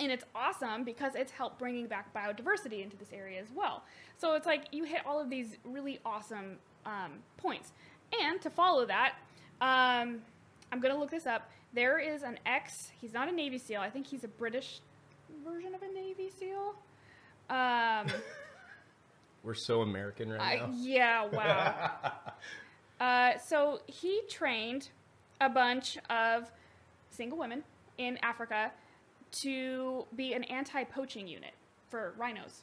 And 0.00 0.10
it's 0.10 0.24
awesome 0.34 0.82
because 0.82 1.14
it's 1.14 1.30
helped 1.30 1.58
bringing 1.58 1.86
back 1.86 2.12
biodiversity 2.12 2.82
into 2.82 2.96
this 2.96 3.12
area 3.12 3.40
as 3.40 3.48
well. 3.54 3.84
So 4.18 4.34
it's 4.34 4.46
like 4.46 4.64
you 4.72 4.84
hit 4.84 5.02
all 5.06 5.20
of 5.20 5.30
these 5.30 5.56
really 5.64 6.00
awesome 6.04 6.56
um, 6.84 7.12
points. 7.36 7.72
And 8.20 8.40
to 8.42 8.50
follow 8.50 8.86
that, 8.86 9.14
um, 9.60 10.20
I'm 10.72 10.80
going 10.80 10.92
to 10.92 10.98
look 10.98 11.10
this 11.10 11.26
up. 11.26 11.48
There 11.72 11.98
is 11.98 12.22
an 12.22 12.38
ex, 12.44 12.90
he's 13.00 13.12
not 13.12 13.28
a 13.28 13.32
Navy 13.32 13.58
SEAL, 13.58 13.80
I 13.80 13.90
think 13.90 14.06
he's 14.06 14.24
a 14.24 14.28
British 14.28 14.80
version 15.44 15.74
of 15.74 15.82
a 15.82 15.92
Navy 15.92 16.30
SEAL. 16.38 16.74
Um, 17.50 18.06
We're 19.44 19.54
so 19.54 19.82
American 19.82 20.30
right 20.30 20.40
I, 20.40 20.66
now. 20.66 20.72
yeah, 20.72 21.26
wow. 21.26 21.90
uh, 23.04 23.38
so 23.38 23.80
he 23.86 24.12
trained 24.28 24.88
a 25.40 25.48
bunch 25.48 25.98
of 26.10 26.50
single 27.10 27.38
women 27.38 27.62
in 27.98 28.18
Africa 28.22 28.72
to 29.42 30.06
be 30.16 30.32
an 30.32 30.44
anti-poaching 30.44 31.26
unit 31.28 31.52
for 31.90 32.14
rhinos, 32.16 32.62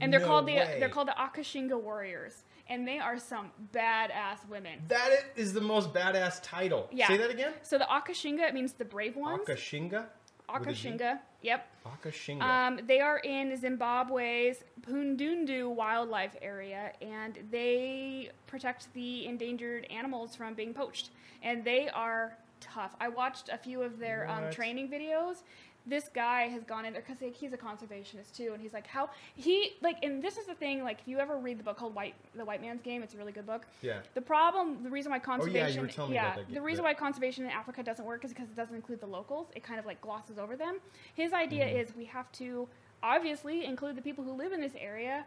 and 0.00 0.12
they're 0.12 0.20
No 0.20 0.26
called 0.26 0.46
the 0.46 0.56
way. 0.56 0.76
they're 0.78 0.88
called 0.96 1.08
the 1.08 1.16
Akashinga 1.26 1.80
Warriors, 1.80 2.34
and 2.68 2.86
they 2.86 2.98
are 2.98 3.18
some 3.18 3.50
badass 3.74 4.46
women. 4.48 4.76
That 4.88 5.10
is 5.36 5.52
the 5.52 5.60
most 5.60 5.92
badass 5.92 6.40
title. 6.42 6.88
Yeah. 6.92 7.08
Say 7.08 7.16
that 7.16 7.30
again. 7.30 7.52
So 7.62 7.78
the 7.78 7.88
Akashinga 7.98 8.42
it 8.48 8.54
means 8.54 8.72
the 8.74 8.84
brave 8.84 9.16
ones. 9.16 9.40
Akashinga. 9.46 10.06
With 10.52 10.68
a 10.68 10.72
G? 10.72 10.88
Akashinga, 10.90 11.18
yep. 11.42 11.68
Akashinga. 11.86 12.42
Um, 12.42 12.80
they 12.86 13.00
are 13.00 13.18
in 13.18 13.56
Zimbabwe's 13.56 14.62
Phundundu 14.82 15.74
wildlife 15.74 16.36
area, 16.42 16.92
and 17.00 17.38
they 17.50 18.30
protect 18.46 18.92
the 18.94 19.26
endangered 19.26 19.86
animals 19.90 20.36
from 20.36 20.54
being 20.54 20.74
poached. 20.74 21.10
And 21.42 21.64
they 21.64 21.88
are 21.88 22.36
tough. 22.72 22.94
I 23.00 23.08
watched 23.08 23.48
a 23.50 23.58
few 23.58 23.82
of 23.82 23.98
their 23.98 24.28
um, 24.30 24.50
training 24.50 24.88
videos. 24.88 25.42
This 25.86 26.08
guy 26.14 26.48
has 26.48 26.64
gone 26.64 26.86
in 26.86 26.94
there 26.94 27.02
because 27.06 27.22
he's 27.38 27.52
a 27.52 27.58
conservationist 27.58 28.34
too, 28.34 28.52
and 28.54 28.62
he's 28.62 28.72
like, 28.72 28.86
how 28.86 29.10
he 29.36 29.72
like, 29.82 29.98
and 30.02 30.22
this 30.22 30.38
is 30.38 30.46
the 30.46 30.54
thing. 30.54 30.82
Like, 30.82 31.00
if 31.00 31.06
you 31.08 31.18
ever 31.18 31.36
read 31.36 31.58
the 31.58 31.62
book 31.62 31.76
called 31.76 31.94
White, 31.94 32.14
the 32.34 32.44
White 32.44 32.62
Man's 32.62 32.80
Game, 32.80 33.02
it's 33.02 33.12
a 33.12 33.18
really 33.18 33.32
good 33.32 33.46
book. 33.46 33.66
yeah. 33.82 33.98
The 34.14 34.22
problem, 34.22 34.82
the 34.82 34.88
reason 34.88 35.12
why 35.12 35.20
Oh, 35.26 35.44
yeah, 35.44 35.68
you 35.68 35.82
were 35.82 35.86
telling 35.86 36.12
me 36.12 36.16
about 36.16 36.36
that 36.36 36.54
the 36.54 36.62
reason 36.62 36.84
why 36.84 36.94
conservation 36.94 37.44
in 37.44 37.50
Africa 37.50 37.82
doesn't 37.82 38.04
work 38.06 38.24
is 38.24 38.30
because 38.32 38.48
it 38.48 38.56
doesn't 38.56 38.74
include 38.74 39.00
the 39.02 39.06
locals. 39.06 39.48
It 39.54 39.62
kind 39.62 39.78
of 39.78 39.84
like 39.84 40.00
glosses 40.00 40.38
over 40.38 40.56
them. 40.56 40.78
His 41.14 41.32
idea 41.34 41.66
Mm-hmm. 41.66 41.76
is 41.80 41.94
we 41.94 42.06
have 42.06 42.32
to 42.32 42.66
obviously 43.02 43.66
include 43.66 43.96
the 43.96 44.02
people 44.02 44.24
who 44.24 44.32
live 44.32 44.52
in 44.52 44.62
this 44.62 44.72
area, 44.78 45.26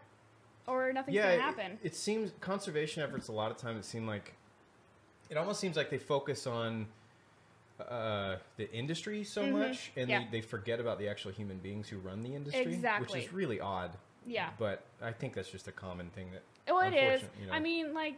or 0.66 0.92
nothing's 0.92 1.14
yeah, 1.16 1.24
gonna 1.24 1.36
it- 1.36 1.42
happen. 1.42 1.80
It, 1.84 1.96
seems 1.96 2.32
conservation 2.42 3.04
efforts 3.04 3.28
a 3.28 3.32
lot 3.32 3.52
of 3.52 3.58
times 3.58 3.86
it 3.86 3.88
seem 3.88 4.08
like 4.08 4.34
it 5.30 5.38
almost 5.38 5.60
seems 5.60 5.76
like 5.78 5.92
they 5.92 5.98
focus 6.00 6.48
on 6.48 6.88
uh, 7.80 8.38
the 8.58 8.72
industry 8.74 9.24
so 9.24 9.46
much, 9.48 9.92
and 9.96 10.10
Mm-hmm. 10.10 10.10
Yeah. 10.10 10.20
they, 10.32 10.40
they 10.40 10.42
forget 10.42 10.80
about 10.80 11.00
the 11.00 11.08
actual 11.08 11.32
human 11.32 11.58
beings 11.58 11.88
who 11.88 11.98
run 12.00 12.24
the 12.24 12.34
industry, 12.36 12.62
Exactly. 12.74 13.20
which 13.20 13.26
is 13.28 13.34
really 13.34 13.60
odd. 13.60 13.92
yeah. 14.26 14.50
But 14.58 14.84
I 15.02 15.12
think 15.12 15.34
that's 15.34 15.50
just 15.50 15.68
a 15.68 15.72
common 15.72 16.10
thing 16.10 16.32
that. 16.32 16.44
Oh, 16.70 16.80
it 16.80 16.94
is. 16.94 17.22
you 17.40 17.48
know. 17.48 17.54
I 17.54 17.60
mean, 17.60 17.94
like 17.94 18.18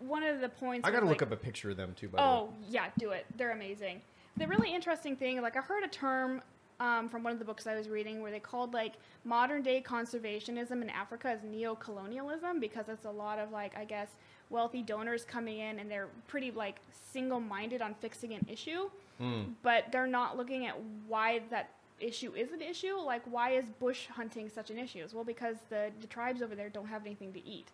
one 0.00 0.22
of 0.22 0.40
the 0.40 0.48
points. 0.48 0.86
I 0.86 0.90
got 0.90 1.00
to 1.00 1.06
look 1.06 1.22
like, 1.22 1.30
up 1.30 1.32
a 1.32 1.36
picture 1.36 1.70
of 1.70 1.76
them 1.76 1.94
too. 1.94 2.08
By 2.08 2.18
Oh 2.20 2.52
yeah, 2.68 2.86
do 2.98 3.10
it. 3.10 3.26
They're 3.36 3.52
amazing. 3.52 4.02
The 4.38 4.46
really 4.46 4.74
interesting 4.74 5.16
thing, 5.16 5.40
like 5.40 5.56
I 5.56 5.60
heard 5.60 5.82
a 5.82 5.88
term 5.88 6.42
um, 6.78 7.08
from 7.08 7.22
one 7.22 7.32
of 7.32 7.38
the 7.38 7.44
books 7.46 7.66
I 7.66 7.74
was 7.74 7.88
reading 7.88 8.20
where 8.20 8.30
they 8.30 8.38
called 8.40 8.74
like 8.74 8.94
modern 9.24 9.62
day 9.62 9.82
conservationism 9.82 10.82
in 10.82 10.90
Africa 10.90 11.28
as 11.28 11.42
neo-colonialism 11.42 12.60
because 12.60 12.90
it's 12.90 13.06
a 13.06 13.10
lot 13.10 13.38
of 13.38 13.50
like 13.50 13.74
I 13.78 13.84
guess 13.86 14.10
wealthy 14.50 14.82
donors 14.82 15.24
coming 15.24 15.58
in 15.58 15.78
and 15.78 15.90
they're 15.90 16.08
pretty 16.28 16.50
like 16.50 16.76
single-minded 17.12 17.82
on 17.82 17.94
fixing 17.94 18.32
an 18.34 18.46
issue. 18.50 18.88
Mm. 19.20 19.54
but 19.62 19.84
they're 19.92 20.06
not 20.06 20.36
looking 20.36 20.66
at 20.66 20.76
why 21.08 21.40
that 21.48 21.70
issue 22.00 22.34
is 22.34 22.52
an 22.52 22.60
issue. 22.60 22.96
Like 22.98 23.22
why 23.24 23.52
is 23.52 23.64
bush 23.80 24.08
hunting 24.08 24.50
such 24.50 24.70
an 24.70 24.78
issue? 24.78 25.06
Well, 25.14 25.24
because 25.24 25.56
the 25.70 25.90
the 26.02 26.06
tribes 26.06 26.42
over 26.42 26.54
there 26.54 26.68
don't 26.68 26.88
have 26.88 27.06
anything 27.06 27.32
to 27.32 27.46
eat. 27.46 27.68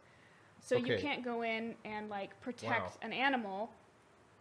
So 0.61 0.76
you 0.76 0.96
can't 0.98 1.24
go 1.24 1.42
in 1.42 1.74
and 1.85 2.08
like 2.08 2.40
protect 2.40 2.80
Wow. 2.82 2.92
an 3.02 3.12
animal 3.12 3.70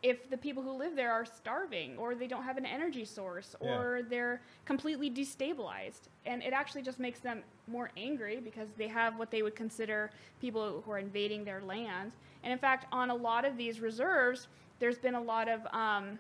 if 0.03 0.29
the 0.31 0.37
people 0.37 0.63
who 0.63 0.71
live 0.71 0.95
there 0.95 1.11
are 1.11 1.25
starving 1.25 1.95
or 1.97 2.15
they 2.15 2.25
don't 2.27 2.43
have 2.43 2.57
an 2.57 2.65
energy 2.65 3.05
source 3.05 3.55
Yeah. 3.61 3.69
or 3.77 4.01
they're 4.03 4.41
completely 4.65 5.09
destabilized 5.11 6.09
and 6.25 6.41
it 6.41 6.53
actually 6.53 6.81
just 6.81 6.99
makes 6.99 7.19
them 7.19 7.43
more 7.67 7.91
angry 7.95 8.39
because 8.39 8.69
they 8.77 8.87
have 8.87 9.17
what 9.19 9.29
they 9.31 9.41
would 9.43 9.55
consider 9.55 10.09
people 10.39 10.81
who 10.83 10.91
are 10.91 10.97
invading 10.99 11.43
their 11.45 11.61
land 11.61 12.13
and 12.43 12.51
in 12.51 12.57
fact 12.59 12.85
on 12.91 13.09
a 13.11 13.15
lot 13.15 13.45
of 13.45 13.57
these 13.57 13.79
reserves 13.79 14.47
there's 14.79 14.97
been 14.97 15.13
a 15.15 15.21
lot 15.21 15.47
of 15.47 15.61
um, 15.73 16.17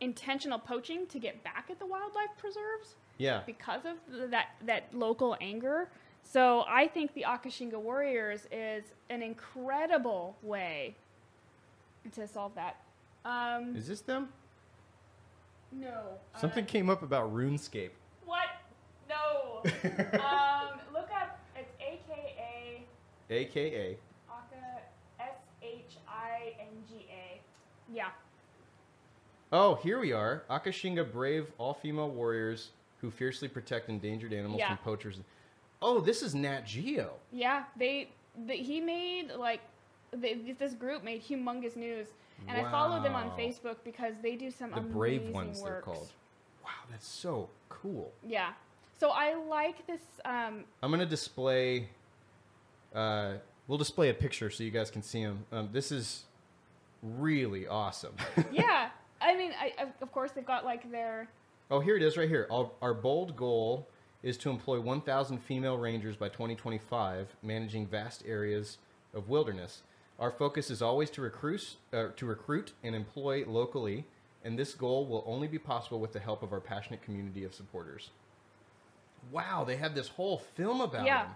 intentional 0.00 0.58
poaching 0.58 1.06
to 1.08 1.18
get 1.18 1.42
back 1.44 1.66
at 1.70 1.78
the 1.78 1.86
wildlife 1.86 2.30
preserves 2.38 2.96
Yeah. 3.18 3.42
because 3.46 3.84
of 3.84 3.94
th- 4.10 4.30
that 4.30 4.48
that 4.66 4.92
local 4.94 5.36
anger. 5.40 5.88
So 6.24 6.64
I 6.68 6.86
think 6.88 7.14
the 7.14 7.22
Akashinga 7.22 7.74
Warriors 7.80 8.46
is 8.52 8.84
an 9.10 9.22
incredible 9.22 10.36
way 10.42 10.96
to 12.10 12.26
solve 12.26 12.54
that. 12.54 12.76
Um, 13.24 13.76
Is 13.76 13.86
this 13.86 14.00
them? 14.00 14.28
no. 15.70 15.88
uh, 16.34 16.38
Something 16.38 16.64
came 16.66 16.90
up 16.90 17.02
about 17.02 17.32
RuneScape. 17.34 17.90
what? 18.26 18.46
No. 19.08 19.60
um, 19.64 20.80
look 20.92 21.08
up. 21.14 21.38
It's 21.56 21.72
AKA 21.80 22.84
AKA. 23.30 23.96
Aka 24.28 24.78
S 25.20 25.28
H 25.62 25.96
I 26.08 26.54
N 26.60 26.66
G 26.88 27.06
A. 27.10 27.40
Yeah. 27.92 28.08
Oh, 29.52 29.76
here 29.76 29.98
we 30.00 30.12
are. 30.12 30.42
Akashinga 30.50 31.10
brave 31.12 31.46
all-female 31.58 32.08
warriors 32.10 32.70
who 33.00 33.10
fiercely 33.10 33.48
protect 33.48 33.88
endangered 33.90 34.32
animals 34.32 34.58
Yeah. 34.58 34.68
from 34.68 34.78
poachers. 34.78 35.18
Oh, 35.82 36.00
this 36.00 36.22
is 36.22 36.34
Nat 36.34 36.62
Geo. 36.66 37.12
Yeah. 37.32 37.64
They. 37.76 38.08
The, 38.46 38.54
he 38.54 38.80
made 38.80 39.30
like. 39.38 39.60
They, 40.12 40.34
this 40.58 40.74
group 40.74 41.02
made 41.02 41.22
humongous 41.24 41.76
news, 41.76 42.08
and 42.48 42.56
I 42.66 42.70
follow 42.70 43.02
them 43.02 43.14
on 43.14 43.30
Facebook 43.30 43.76
because 43.84 44.14
they 44.22 44.36
do 44.36 44.50
some 44.50 44.70
The 44.72 44.80
brave 44.80 45.20
amazing 45.22 45.34
ones 45.34 45.62
they're 45.62 45.80
called. 45.80 46.10
Wow, 46.64 46.70
that's 46.90 47.06
so 47.08 47.48
cool. 47.68 48.12
Yeah. 48.26 48.52
So 48.98 49.10
I 49.10 49.34
like 49.34 49.86
this. 49.86 50.00
Um, 50.24 50.64
I'm 50.82 50.90
gonna 50.90 51.06
display. 51.06 51.88
Uh, 52.94 53.34
we'll 53.66 53.78
display 53.78 54.10
a 54.10 54.14
picture 54.14 54.50
so 54.50 54.62
you 54.62 54.70
guys 54.70 54.90
can 54.90 55.02
see 55.02 55.24
them. 55.24 55.44
Um, 55.50 55.68
this 55.72 55.90
is 55.90 56.24
really 57.02 57.66
awesome. 57.66 58.14
yeah. 58.52 58.90
I 59.20 59.34
mean, 59.36 59.52
I, 59.60 59.72
of- 59.82 59.88
of 60.02 60.12
course 60.12 60.32
they've 60.32 60.44
got 60.46 60.64
like 60.64 60.90
their. 60.90 61.28
oh, 61.70 61.80
here 61.80 61.96
it 61.96 62.02
is, 62.02 62.16
right 62.16 62.28
here. 62.28 62.46
Our, 62.50 62.70
our 62.82 62.92
bold 62.94 63.34
goal 63.36 63.88
is 64.22 64.36
to 64.38 64.50
employ 64.50 64.78
1,000 64.80 65.38
female 65.38 65.78
rangers 65.78 66.16
by 66.16 66.28
2025, 66.28 67.34
managing 67.42 67.86
vast 67.86 68.22
areas 68.26 68.78
of 69.14 69.28
wilderness. 69.28 69.82
Our 70.18 70.30
focus 70.30 70.70
is 70.70 70.82
always 70.82 71.10
to 71.10 71.22
recruit, 71.22 71.76
uh, 71.92 72.08
to 72.16 72.26
recruit 72.26 72.72
and 72.82 72.94
employ 72.94 73.44
locally, 73.46 74.04
and 74.44 74.58
this 74.58 74.74
goal 74.74 75.06
will 75.06 75.24
only 75.26 75.48
be 75.48 75.58
possible 75.58 75.98
with 76.00 76.12
the 76.12 76.20
help 76.20 76.42
of 76.42 76.52
our 76.52 76.60
passionate 76.60 77.02
community 77.02 77.44
of 77.44 77.54
supporters. 77.54 78.10
wow, 79.30 79.62
they 79.62 79.76
had 79.76 79.94
this 79.94 80.08
whole 80.08 80.38
film 80.38 80.80
about 80.80 81.06
Yeah. 81.06 81.26
him. 81.26 81.34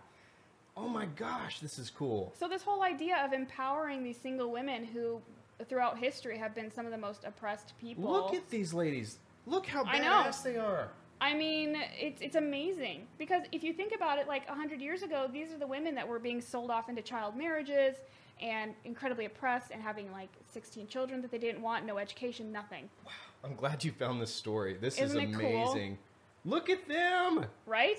Oh 0.77 0.89
my 0.89 1.07
gosh, 1.07 1.61
this 1.61 1.79
is 1.79 1.89
cool. 1.89 2.33
So 2.37 2.49
this 2.49 2.63
whole 2.65 2.83
idea 2.83 3.25
of 3.25 3.33
empowering 3.33 4.03
these 4.03 4.17
single 4.19 4.51
women 4.51 4.85
who, 4.85 5.23
throughout 5.69 5.97
history, 5.97 6.37
have 6.37 6.53
been 6.53 6.69
some 6.69 6.85
of 6.85 6.91
the 6.91 6.99
most 6.99 7.23
oppressed 7.25 7.75
people. 7.81 8.11
Look 8.11 8.35
at 8.35 8.51
these 8.51 8.75
ladies. 8.75 9.21
Look 9.47 9.67
how 9.67 9.85
badass 9.85 10.43
they 10.43 10.57
are. 10.57 10.89
I 11.21 11.33
mean, 11.33 11.77
it's 11.97 12.21
it's 12.21 12.35
amazing 12.37 13.07
because 13.19 13.45
if 13.53 13.63
you 13.63 13.73
think 13.73 13.95
about 13.95 14.19
it, 14.19 14.27
like 14.27 14.47
hundred 14.49 14.81
years 14.81 15.03
ago, 15.03 15.29
these 15.33 15.53
are 15.53 15.59
the 15.59 15.67
women 15.69 15.95
that 15.95 16.07
were 16.09 16.19
being 16.19 16.41
sold 16.41 16.73
off 16.73 16.89
into 16.89 17.03
child 17.03 17.37
marriages 17.37 17.95
and 18.41 18.75
incredibly 18.85 19.25
oppressed 19.25 19.71
and 19.71 19.81
having 19.83 20.11
like 20.13 20.29
sixteen 20.53 20.87
children 20.87 21.23
that 21.23 21.31
they 21.31 21.39
didn't 21.39 21.63
want, 21.63 21.87
no 21.87 21.99
education, 21.99 22.53
nothing. 22.53 22.89
Wow. 23.05 23.13
I'm 23.45 23.55
glad 23.55 23.85
you 23.85 23.93
found 23.93 24.21
this 24.21 24.35
story. 24.35 24.77
This 24.81 24.99
Isn't 24.99 25.21
is 25.21 25.31
it 25.31 25.39
cool? 25.39 25.71
amazing. 25.73 25.99
Look 26.45 26.69
at 26.71 26.89
them. 26.89 27.47
Right? 27.67 27.99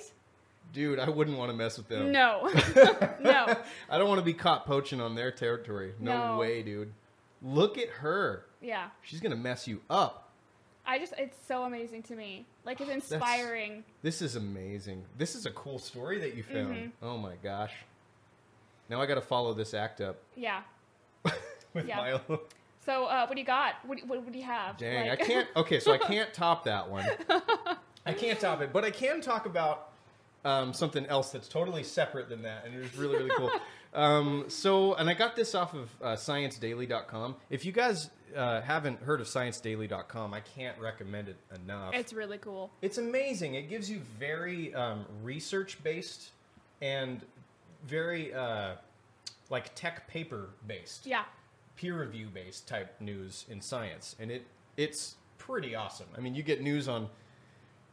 Dude, 0.73 0.99
I 0.99 1.07
wouldn't 1.09 1.37
want 1.37 1.49
to 1.51 1.55
mess 1.57 1.77
with 1.77 1.87
them. 1.87 2.11
No, 2.11 2.49
no. 3.21 3.55
I 3.89 3.97
don't 3.97 4.09
want 4.09 4.19
to 4.19 4.25
be 4.25 4.33
caught 4.33 4.65
poaching 4.65 4.99
on 4.99 5.15
their 5.15 5.31
territory. 5.31 5.93
No, 5.99 6.33
No. 6.33 6.37
way, 6.39 6.61
dude. 6.61 6.91
Look 7.41 7.77
at 7.77 7.87
her. 7.89 8.43
Yeah, 8.61 8.89
She's 9.01 9.19
going 9.21 9.31
to 9.31 9.37
mess 9.37 9.67
you 9.67 9.81
up. 9.89 10.23
I 10.85 10.99
just 10.99 11.13
it's 11.17 11.37
so 11.47 11.63
amazing 11.63 12.03
to 12.03 12.15
me. 12.15 12.45
Like 12.65 12.79
it's 12.81 12.89
That's- 12.89 13.11
inspiring. 13.11 13.83
This 14.01 14.21
is 14.21 14.35
amazing. 14.35 15.03
This 15.17 15.35
is 15.35 15.45
a 15.45 15.51
cool 15.51 15.79
story 15.79 16.19
that 16.19 16.35
you 16.35 16.43
found. 16.43 16.73
Mhm. 16.75 16.91
Oh 17.01 17.17
my 17.17 17.33
gosh. 17.43 17.73
Now 18.89 19.01
I 19.01 19.05
got 19.05 19.15
to 19.15 19.21
follow 19.21 19.53
this 19.53 19.73
act 19.73 20.01
up 20.01 20.17
Yeah. 20.35 20.61
with 21.73 21.87
Yeah. 21.87 21.97
Milo. 21.97 22.41
So 22.85 23.05
uh, 23.05 23.25
what 23.25 23.35
do 23.35 23.41
you 23.41 23.45
got? 23.47 23.75
What, 23.85 23.99
what, 24.07 24.23
what 24.23 24.31
do 24.31 24.39
you 24.39 24.45
have? 24.45 24.77
Dang, 24.77 25.09
Like- 25.09 25.21
I 25.21 25.25
can't. 25.25 25.47
Okay, 25.55 25.79
so 25.79 25.91
I 25.91 25.97
can't 25.97 26.33
top 26.33 26.63
that 26.65 26.89
one. 26.89 27.05
I 28.05 28.13
can't 28.13 28.39
top 28.39 28.61
it, 28.61 28.71
but 28.71 28.85
I 28.85 28.91
can 28.91 29.19
talk 29.19 29.45
about 29.45 29.89
um, 30.45 30.71
something 30.73 31.05
else 31.07 31.31
that's 31.31 31.49
totally 31.49 31.83
separate 31.83 32.29
than 32.29 32.43
that, 32.43 32.63
and 32.65 32.73
it 32.73 32.79
was 32.79 32.95
really, 32.95 33.15
really 33.17 33.31
cool. 33.35 33.51
Um, 33.93 34.45
so, 34.49 34.93
and 34.95 35.09
I 35.09 35.13
got 35.15 35.35
this 35.35 35.55
off 35.55 35.73
of 35.73 35.89
uh, 36.03 36.07
ScienceDaily.com. 36.17 37.35
If 37.49 37.65
you 37.65 37.71
guys 37.71 38.09
uh, 38.35 38.61
haven't 38.61 39.01
heard 39.01 39.21
of 39.21 39.27
ScienceDaily.com, 39.27 40.33
I 40.33 40.41
can't 40.41 40.77
recommend 40.79 41.29
it 41.29 41.37
enough. 41.63 41.95
It's 41.95 42.13
really 42.13 42.37
cool. 42.37 42.69
It's 42.81 42.97
amazing. 42.99 43.55
It 43.55 43.69
gives 43.69 43.89
you 43.89 44.01
very 44.19 44.75
um, 44.75 45.05
research 45.23 45.81
based 45.83 46.29
and 46.81 47.21
very 47.87 48.33
uh, 48.33 48.75
like 49.49 49.73
tech 49.75 50.07
paper 50.07 50.49
based 50.67 51.05
Yeah. 51.05 51.23
peer 51.75 51.99
review 51.99 52.27
based 52.33 52.67
type 52.67 52.99
news 52.99 53.45
in 53.49 53.61
science, 53.61 54.15
and 54.19 54.29
it 54.31 54.45
it's 54.75 55.15
pretty 55.37 55.75
awesome. 55.75 56.07
I 56.17 56.19
mean, 56.21 56.35
you 56.35 56.43
get 56.43 56.61
news 56.61 56.87
on 56.87 57.09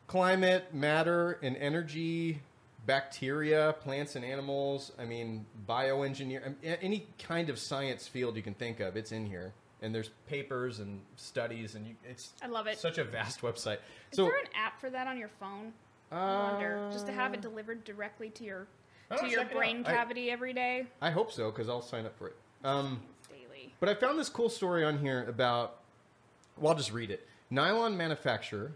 climate, 0.06 0.74
matter, 0.74 1.38
and 1.42 1.56
energy, 1.56 2.40
bacteria, 2.86 3.74
plants 3.80 4.16
and 4.16 4.24
animals. 4.24 4.92
I 4.98 5.04
mean, 5.04 5.46
bioengineer, 5.66 6.42
I 6.44 6.48
mean, 6.48 6.56
a- 6.64 6.82
any 6.82 7.06
kind 7.18 7.48
of 7.48 7.58
science 7.58 8.06
field 8.06 8.36
you 8.36 8.42
can 8.42 8.54
think 8.54 8.80
of, 8.80 8.96
it's 8.96 9.12
in 9.12 9.26
here. 9.26 9.52
And 9.82 9.94
there's 9.94 10.10
papers 10.26 10.78
and 10.80 11.00
studies, 11.16 11.74
and 11.74 11.86
you, 11.86 11.94
it's 12.08 12.32
I 12.42 12.46
love 12.46 12.66
it. 12.66 12.78
such 12.78 12.96
a 12.98 13.04
vast 13.04 13.40
website. 13.42 13.78
Is 14.10 14.16
so, 14.16 14.24
there 14.24 14.36
an 14.38 14.48
app 14.54 14.80
for 14.80 14.88
that 14.90 15.06
on 15.06 15.18
your 15.18 15.28
phone? 15.40 15.72
I 16.10 16.52
wonder. 16.52 16.88
Just 16.92 17.06
to 17.06 17.12
have 17.12 17.34
it 17.34 17.40
delivered 17.42 17.84
directly 17.84 18.30
to 18.30 18.44
your 18.44 18.66
to 19.10 19.26
your 19.28 19.40
check 19.40 19.50
it 19.50 19.52
out. 19.52 19.58
brain 19.58 19.84
I- 19.86 19.92
cavity 19.92 20.30
every 20.30 20.52
day. 20.52 20.86
I 21.00 21.10
hope 21.10 21.32
so 21.32 21.50
because 21.50 21.68
I'll 21.68 21.82
sign 21.82 22.06
up 22.06 22.16
for 22.18 22.28
it. 22.28 22.36
Um, 22.64 23.02
daily. 23.28 23.72
But 23.80 23.88
I 23.88 23.94
found 23.94 24.18
this 24.18 24.28
cool 24.28 24.48
story 24.48 24.84
on 24.84 24.98
here 24.98 25.24
about. 25.28 25.80
Well, 26.56 26.72
I'll 26.72 26.78
just 26.78 26.92
read 26.92 27.10
it. 27.10 27.26
Nylon 27.50 27.96
manufacturer 27.96 28.72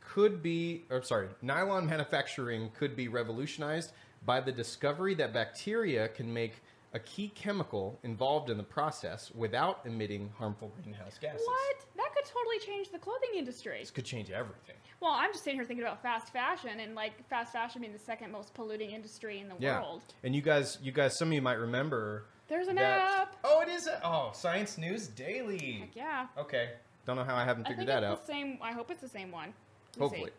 could 0.00 0.42
be, 0.42 0.82
or 0.90 1.02
sorry, 1.02 1.28
nylon 1.42 1.86
manufacturing 1.86 2.70
could 2.78 2.94
be 2.94 3.08
revolutionized 3.08 3.92
by 4.24 4.40
the 4.40 4.52
discovery 4.52 5.14
that 5.14 5.32
bacteria 5.32 6.08
can 6.08 6.32
make 6.32 6.52
a 6.92 6.98
key 7.00 7.28
chemical 7.34 7.98
involved 8.04 8.50
in 8.50 8.56
the 8.56 8.62
process 8.62 9.32
without 9.34 9.80
emitting 9.84 10.30
harmful 10.38 10.70
greenhouse 10.82 11.18
gases. 11.20 11.44
What? 11.46 11.76
Could 12.14 12.24
totally 12.26 12.58
change 12.60 12.90
the 12.90 12.98
clothing 12.98 13.30
industry. 13.36 13.78
This 13.80 13.90
could 13.90 14.04
change 14.04 14.30
everything. 14.30 14.76
Well, 15.00 15.12
I'm 15.12 15.32
just 15.32 15.42
sitting 15.44 15.58
here 15.58 15.66
thinking 15.66 15.84
about 15.84 16.00
fast 16.02 16.32
fashion 16.32 16.78
and 16.80 16.94
like 16.94 17.26
fast 17.28 17.52
fashion 17.52 17.80
being 17.80 17.92
the 17.92 17.98
second 17.98 18.30
most 18.30 18.54
polluting 18.54 18.90
industry 18.92 19.40
in 19.40 19.48
the 19.48 19.56
Yeah. 19.58 19.80
world. 19.80 20.02
And 20.22 20.34
you 20.34 20.40
guys, 20.40 20.78
you 20.82 20.92
guys, 20.92 21.18
some 21.18 21.28
of 21.28 21.34
you 21.34 21.42
might 21.42 21.58
remember 21.58 22.26
There's 22.48 22.68
an 22.68 22.76
that. 22.76 23.20
app. 23.22 23.36
Oh, 23.42 23.60
it 23.62 23.68
is. 23.68 23.86
A, 23.88 24.00
oh, 24.06 24.30
Science 24.32 24.78
News 24.78 25.08
Daily. 25.08 25.78
Heck 25.80 25.96
yeah. 25.96 26.26
Okay. 26.38 26.70
Don't 27.06 27.16
know 27.16 27.24
how 27.24 27.34
I 27.34 27.44
haven't 27.44 27.66
I 27.66 27.70
figured 27.70 27.86
think 27.88 28.00
that 28.00 28.04
it's 28.04 28.12
out. 28.20 28.26
the 28.26 28.32
same. 28.32 28.58
I 28.62 28.72
hope 28.72 28.90
it's 28.90 29.00
the 29.02 29.08
same 29.08 29.30
one. 29.32 29.48
Me 29.48 29.52
see. 29.96 30.00
Hopefully. 30.00 30.30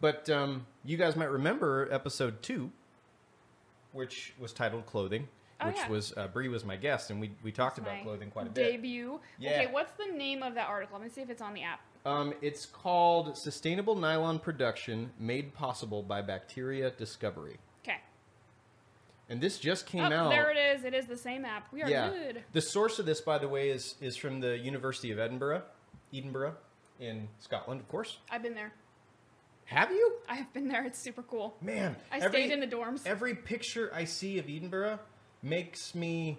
But 0.00 0.28
um, 0.30 0.66
you 0.84 0.96
guys 0.96 1.14
might 1.16 1.30
remember 1.30 1.88
episode 1.92 2.42
two, 2.42 2.70
which 3.92 4.34
was 4.38 4.52
titled 4.52 4.86
"Clothing," 4.86 5.28
Oh, 5.62 5.66
which 5.68 5.76
yeah. 5.76 5.88
was 5.88 6.12
uh, 6.16 6.28
Bree 6.28 6.48
was 6.48 6.64
my 6.64 6.76
guest, 6.76 7.10
and 7.10 7.20
we 7.20 7.32
we 7.42 7.52
talked 7.52 7.78
about 7.78 8.02
clothing 8.02 8.30
quite 8.30 8.46
a 8.46 8.50
bit. 8.50 8.72
Debut. 8.72 9.20
Yeah. 9.38 9.50
Okay, 9.62 9.68
what's 9.72 9.92
the 9.92 10.06
name 10.16 10.42
of 10.42 10.54
that 10.54 10.68
article? 10.68 10.98
Let 10.98 11.04
me 11.06 11.12
see 11.12 11.20
if 11.20 11.30
it's 11.30 11.42
on 11.42 11.54
the 11.54 11.62
app. 11.62 11.80
Um, 12.06 12.32
it's 12.40 12.64
called 12.66 13.36
"Sustainable 13.36 13.94
Nylon 13.96 14.38
Production 14.38 15.10
Made 15.18 15.52
Possible 15.54 16.02
by 16.02 16.22
Bacteria 16.22 16.90
Discovery," 16.90 17.58
Okay. 17.84 17.98
and 19.28 19.40
this 19.40 19.58
just 19.58 19.86
came 19.86 20.04
Oh, 20.04 20.16
out. 20.16 20.30
there 20.30 20.50
it 20.50 20.56
is. 20.56 20.84
It 20.84 20.94
is 20.94 21.06
the 21.06 21.16
same 21.18 21.44
app. 21.44 21.72
We 21.72 21.82
are 21.82 21.88
yeah. 21.90 22.08
good. 22.10 22.42
The 22.52 22.62
source 22.62 22.98
of 22.98 23.06
this, 23.06 23.20
by 23.20 23.38
the 23.38 23.48
way, 23.48 23.68
is 23.70 23.96
is 24.00 24.16
from 24.16 24.40
the 24.40 24.56
University 24.56 25.10
of 25.12 25.18
Edinburgh, 25.18 25.62
Edinburgh, 26.14 26.56
in 26.98 27.28
Scotland, 27.38 27.80
of 27.80 27.88
course. 27.88 28.18
I've 28.30 28.42
been 28.42 28.54
there. 28.54 28.72
Have 29.66 29.92
you? 29.92 30.14
I 30.28 30.34
have 30.34 30.52
been 30.52 30.66
there. 30.66 30.84
It's 30.84 30.98
super 30.98 31.22
cool. 31.22 31.56
Man, 31.60 31.94
I 32.10 32.16
every- 32.18 32.30
stayed 32.46 32.50
in 32.52 32.58
the 32.60 32.66
dorms. 32.66 33.06
Every 33.06 33.34
picture 33.36 33.88
I 33.94 34.02
see 34.04 34.38
of 34.40 34.46
Edinburgh 34.48 34.98
makes 35.42 35.94
me 35.94 36.38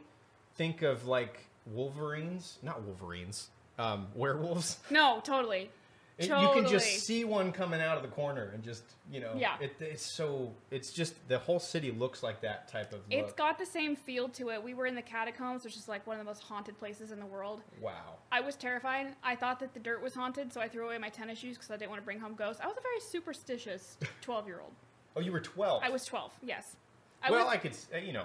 think 0.55 0.81
of 0.81 1.05
like 1.05 1.45
Wolverines, 1.65 2.57
not 2.61 2.81
Wolverines, 2.83 3.49
um, 3.79 4.07
werewolves. 4.15 4.77
No, 4.91 5.21
totally. 5.23 5.69
It- 6.17 6.27
totally. 6.27 6.55
You 6.57 6.61
can 6.63 6.71
just 6.71 7.05
see 7.05 7.23
one 7.23 7.51
coming 7.51 7.81
out 7.81 7.97
of 7.97 8.03
the 8.03 8.09
corner 8.09 8.51
and 8.53 8.61
just 8.63 8.83
you 9.11 9.21
know. 9.21 9.31
Yeah. 9.35 9.55
It, 9.59 9.73
it's 9.79 10.05
so. 10.05 10.51
It's 10.69 10.91
just 10.91 11.15
the 11.29 11.39
whole 11.39 11.59
city 11.59 11.89
looks 11.91 12.21
like 12.21 12.41
that 12.41 12.67
type 12.67 12.91
of 12.93 12.99
look. 12.99 13.03
It's 13.09 13.33
got 13.33 13.57
the 13.57 13.65
same 13.65 13.95
feel 13.95 14.29
to 14.29 14.49
it. 14.51 14.61
We 14.61 14.73
were 14.75 14.85
in 14.85 14.93
the 14.93 15.01
catacombs, 15.01 15.63
which 15.63 15.75
is 15.77 15.87
like 15.87 16.05
one 16.05 16.17
of 16.17 16.19
the 16.19 16.29
most 16.29 16.43
haunted 16.43 16.77
places 16.77 17.11
in 17.11 17.19
the 17.19 17.25
world. 17.25 17.61
wow. 17.81 18.17
I 18.31 18.41
was 18.41 18.55
terrified. 18.55 19.07
I 19.23 19.35
thought 19.35 19.59
that 19.61 19.73
the 19.73 19.79
dirt 19.79 20.03
was 20.03 20.13
haunted, 20.13 20.53
so 20.53 20.61
I 20.61 20.67
threw 20.67 20.85
away 20.85 20.97
my 20.99 21.09
tennis 21.09 21.39
shoes 21.39 21.57
because 21.57 21.71
I 21.71 21.77
didn't 21.77 21.89
want 21.89 22.01
to 22.01 22.05
bring 22.05 22.19
home 22.19 22.35
ghosts. 22.35 22.61
I 22.63 22.67
was 22.67 22.77
a 22.77 22.81
very 22.81 22.99
superstitious 22.99 23.97
12 24.21 24.45
year 24.47 24.59
old. 24.61 24.73
Oh, 25.15 25.21
you 25.21 25.31
were 25.31 25.41
twelve. 25.41 25.81
I 25.83 25.89
was 25.89 26.05
12, 26.05 26.31
yes. 26.43 26.75
I 27.23 27.31
well, 27.31 27.45
was, 27.45 27.53
I 27.53 27.57
could. 27.57 27.73
uh, 27.93 27.97
You 27.97 28.13
know, 28.13 28.23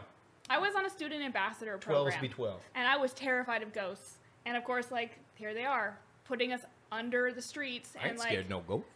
I 0.49 0.59
was 0.59 0.75
on 0.75 0.87
a 0.87 0.91
student 0.91 1.23
ambassador 1.23 1.77
program. 1.79 2.21
be 2.21 2.29
twelve. 2.29 2.61
and 2.75 2.87
I 2.87 2.97
was 2.97 3.13
terrified 3.13 3.63
of 3.63 3.73
ghosts. 3.73 4.19
And 4.45 4.57
of 4.57 4.65
course, 4.65 4.91
like, 4.93 5.19
here 5.35 5.55
they 5.55 5.65
are, 5.65 5.99
putting 6.25 6.53
us 6.53 6.61
under 6.93 7.33
the 7.33 7.43
streets. 7.43 7.95
I 8.01 8.09
and 8.09 8.19
like, 8.19 8.29
scared 8.29 8.49
no 8.49 8.61
goat. 8.61 8.87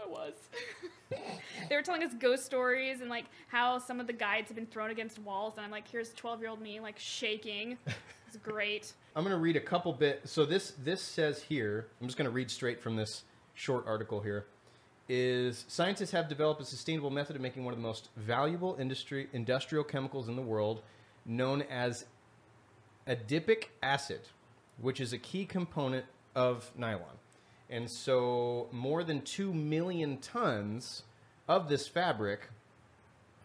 I 0.00 0.06
was. 0.08 0.34
they 1.10 1.74
were 1.74 1.82
telling 1.82 2.02
us 2.04 2.12
ghost 2.14 2.44
stories 2.44 3.00
and 3.00 3.08
like 3.10 3.24
how 3.48 3.78
some 3.78 3.98
of 3.98 4.06
the 4.06 4.12
guides 4.12 4.48
have 4.48 4.56
been 4.56 4.66
thrown 4.66 4.90
against 4.90 5.18
walls, 5.20 5.54
and 5.56 5.64
I'm 5.64 5.70
like, 5.72 5.88
here's 5.88 6.12
12 6.12 6.40
year 6.40 6.50
old 6.50 6.60
me 6.60 6.80
like 6.80 6.98
shaking. 6.98 7.78
It's 8.28 8.36
great. 8.36 8.92
I'm 9.16 9.24
going 9.24 9.34
to 9.34 9.40
read 9.40 9.56
a 9.56 9.60
couple 9.60 9.90
bit. 9.90 10.20
So 10.28 10.44
this 10.44 10.74
this 10.84 11.00
says 11.00 11.42
here. 11.42 11.86
I'm 11.98 12.06
just 12.06 12.18
going 12.18 12.26
to 12.26 12.30
read 12.30 12.50
straight 12.50 12.78
from 12.78 12.94
this 12.94 13.24
short 13.54 13.86
article 13.86 14.20
here. 14.20 14.44
Is 15.08 15.64
scientists 15.68 16.10
have 16.10 16.28
developed 16.28 16.60
a 16.60 16.64
sustainable 16.64 17.10
method 17.10 17.34
of 17.34 17.40
making 17.40 17.64
one 17.64 17.72
of 17.72 17.80
the 17.80 17.86
most 17.86 18.10
valuable 18.16 18.76
industry 18.78 19.28
industrial 19.32 19.84
chemicals 19.84 20.28
in 20.28 20.36
the 20.36 20.42
world, 20.42 20.82
known 21.24 21.62
as 21.62 22.04
adipic 23.06 23.68
acid, 23.82 24.20
which 24.78 25.00
is 25.00 25.14
a 25.14 25.18
key 25.18 25.46
component 25.46 26.04
of 26.34 26.70
nylon. 26.76 27.16
And 27.70 27.90
so, 27.90 28.68
more 28.70 29.02
than 29.02 29.22
two 29.22 29.52
million 29.52 30.18
tons 30.18 31.04
of 31.48 31.68
this 31.68 31.88
fabric 31.88 32.50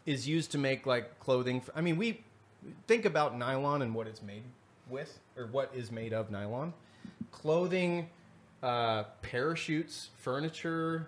is 0.06 0.28
used 0.28 0.52
to 0.52 0.58
make 0.58 0.86
like 0.86 1.20
clothing. 1.20 1.62
I 1.74 1.82
mean, 1.82 1.98
we 1.98 2.24
think 2.88 3.06
about 3.06 3.38
nylon 3.38 3.82
and 3.82 3.96
what 3.96 4.08
it's 4.08 4.22
made 4.22 4.44
with, 4.90 5.20
or 5.38 5.48
what 5.48 5.72
is 5.74 5.92
made 5.92 6.14
of 6.14 6.30
nylon. 6.30 6.74
Clothing, 7.32 8.10
uh, 8.62 9.04
parachutes, 9.22 10.10
furniture. 10.18 11.08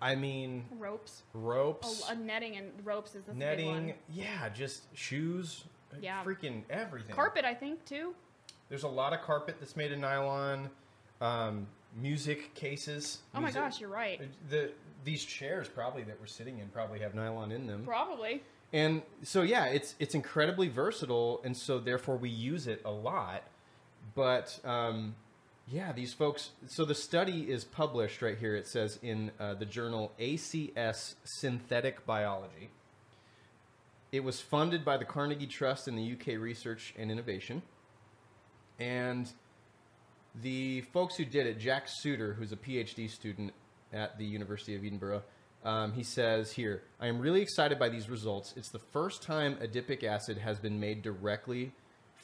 I 0.00 0.14
mean, 0.14 0.64
Ropes. 0.78 1.22
ropes, 1.32 2.04
a, 2.08 2.12
uh, 2.12 2.14
netting 2.14 2.56
and 2.56 2.70
ropes 2.84 3.14
is 3.14 3.22
the 3.24 3.32
big 3.32 3.38
netting. 3.38 3.94
Yeah, 4.12 4.48
just 4.50 4.82
shoes. 4.96 5.64
uh, 5.92 5.96
Yeah. 6.00 6.22
freaking 6.24 6.62
everything. 6.68 7.14
Carpet, 7.14 7.44
I 7.44 7.54
think, 7.54 7.84
too. 7.84 8.14
There's 8.68 8.82
a 8.82 8.88
lot 8.88 9.12
of 9.12 9.22
carpet 9.22 9.56
that's 9.60 9.76
made 9.76 9.92
of 9.92 9.98
nylon. 9.98 10.70
Um, 11.20 11.66
music 11.96 12.52
cases. 12.54 13.22
Oh 13.34 13.40
my 13.40 13.50
gosh, 13.50 13.80
you're 13.80 13.88
right. 13.90 14.20
The 14.50 14.72
these 15.04 15.24
chairs 15.24 15.68
probably 15.68 16.02
that 16.02 16.18
we're 16.20 16.26
sitting 16.26 16.58
in 16.58 16.68
probably 16.68 16.98
have 16.98 17.14
nylon 17.14 17.52
in 17.52 17.66
them. 17.66 17.84
Probably. 17.84 18.42
And 18.72 19.02
so 19.22 19.42
yeah, 19.42 19.66
it's 19.66 19.94
it's 19.98 20.14
incredibly 20.14 20.68
versatile, 20.68 21.40
and 21.44 21.56
so 21.56 21.78
therefore 21.78 22.16
we 22.16 22.28
use 22.28 22.66
it 22.66 22.82
a 22.84 22.90
lot. 22.90 23.44
But 24.14 24.58
um, 24.64 25.14
Yeah, 25.68 25.90
these 25.90 26.14
folks. 26.14 26.50
So 26.68 26.84
the 26.84 26.94
study 26.94 27.50
is 27.50 27.64
published 27.64 28.22
right 28.22 28.38
here. 28.38 28.54
It 28.54 28.68
says 28.68 29.00
in 29.02 29.32
uh, 29.40 29.54
the 29.54 29.64
journal 29.64 30.12
ACS 30.20 31.16
Synthetic 31.24 32.06
Biology. 32.06 32.70
It 34.12 34.22
was 34.22 34.40
funded 34.40 34.84
by 34.84 34.96
the 34.96 35.04
Carnegie 35.04 35.48
Trust 35.48 35.88
and 35.88 35.98
the 35.98 36.12
UK 36.12 36.40
Research 36.40 36.94
and 36.96 37.10
Innovation. 37.10 37.62
And 38.78 39.28
the 40.40 40.82
folks 40.92 41.16
who 41.16 41.24
did 41.24 41.48
it, 41.48 41.58
Jack 41.58 41.88
Suitor, 41.88 42.34
who's 42.34 42.52
a 42.52 42.56
PhD 42.56 43.10
student 43.10 43.52
at 43.92 44.18
the 44.18 44.24
University 44.24 44.76
of 44.76 44.84
Edinburgh, 44.84 45.24
um, 45.64 45.92
he 45.94 46.04
says 46.04 46.52
here, 46.52 46.84
I 47.00 47.08
am 47.08 47.18
really 47.18 47.42
excited 47.42 47.76
by 47.76 47.88
these 47.88 48.08
results. 48.08 48.54
It's 48.56 48.70
the 48.70 48.78
first 48.78 49.20
time 49.24 49.56
adipic 49.56 50.04
acid 50.04 50.38
has 50.38 50.60
been 50.60 50.78
made 50.78 51.02
directly 51.02 51.72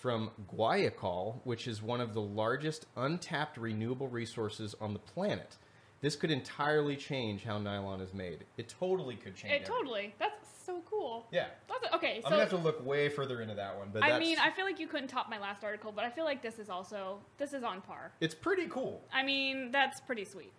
from 0.03 0.33
guaiacol, 0.53 1.37
which 1.45 1.69
is 1.69 1.81
one 1.81 2.01
of 2.01 2.13
the 2.13 2.21
largest 2.21 2.87
untapped 2.97 3.57
renewable 3.57 4.09
resources 4.09 4.75
on 4.81 4.93
the 4.93 4.99
planet. 4.99 5.57
This 6.01 6.17
could 6.17 6.33
entirely 6.33 6.97
change 6.97 7.45
how 7.45 7.59
nylon 7.59 8.01
is 8.01 8.13
made. 8.13 8.45
It 8.57 8.69
totally 8.69 9.15
could 9.15 9.37
change. 9.37 9.53
It 9.53 9.63
everything. 9.63 9.77
totally. 9.77 10.15
That's 10.19 10.49
so 10.67 10.83
cool. 10.91 11.29
Yeah. 11.31 11.47
That's 11.69 11.95
okay. 11.95 12.21
I'm 12.25 12.31
gonna 12.31 12.43
have 12.43 12.51
to 12.51 12.57
look 12.57 12.85
way 12.85 13.09
further 13.09 13.41
into 13.43 13.55
that 13.55 13.79
one, 13.79 13.91
but 13.93 14.03
I 14.03 14.19
mean, 14.19 14.39
I 14.41 14.51
feel 14.51 14.65
like 14.65 14.81
you 14.81 14.89
couldn't 14.89 15.07
top 15.07 15.31
my 15.31 15.39
last 15.39 15.63
article, 15.63 15.93
but 15.95 16.05
I 16.05 16.11
feel 16.11 16.25
like 16.25 16.43
this 16.43 16.59
is 16.59 16.69
also 16.69 17.21
this 17.39 17.53
is 17.53 17.63
on 17.63 17.81
par. 17.81 18.11
it's 18.21 18.35
pretty 18.35 18.67
cool. 18.67 19.01
I 19.13 19.23
mean, 19.23 19.71
that's 19.71 20.01
pretty 20.01 20.25
sweet. 20.25 20.53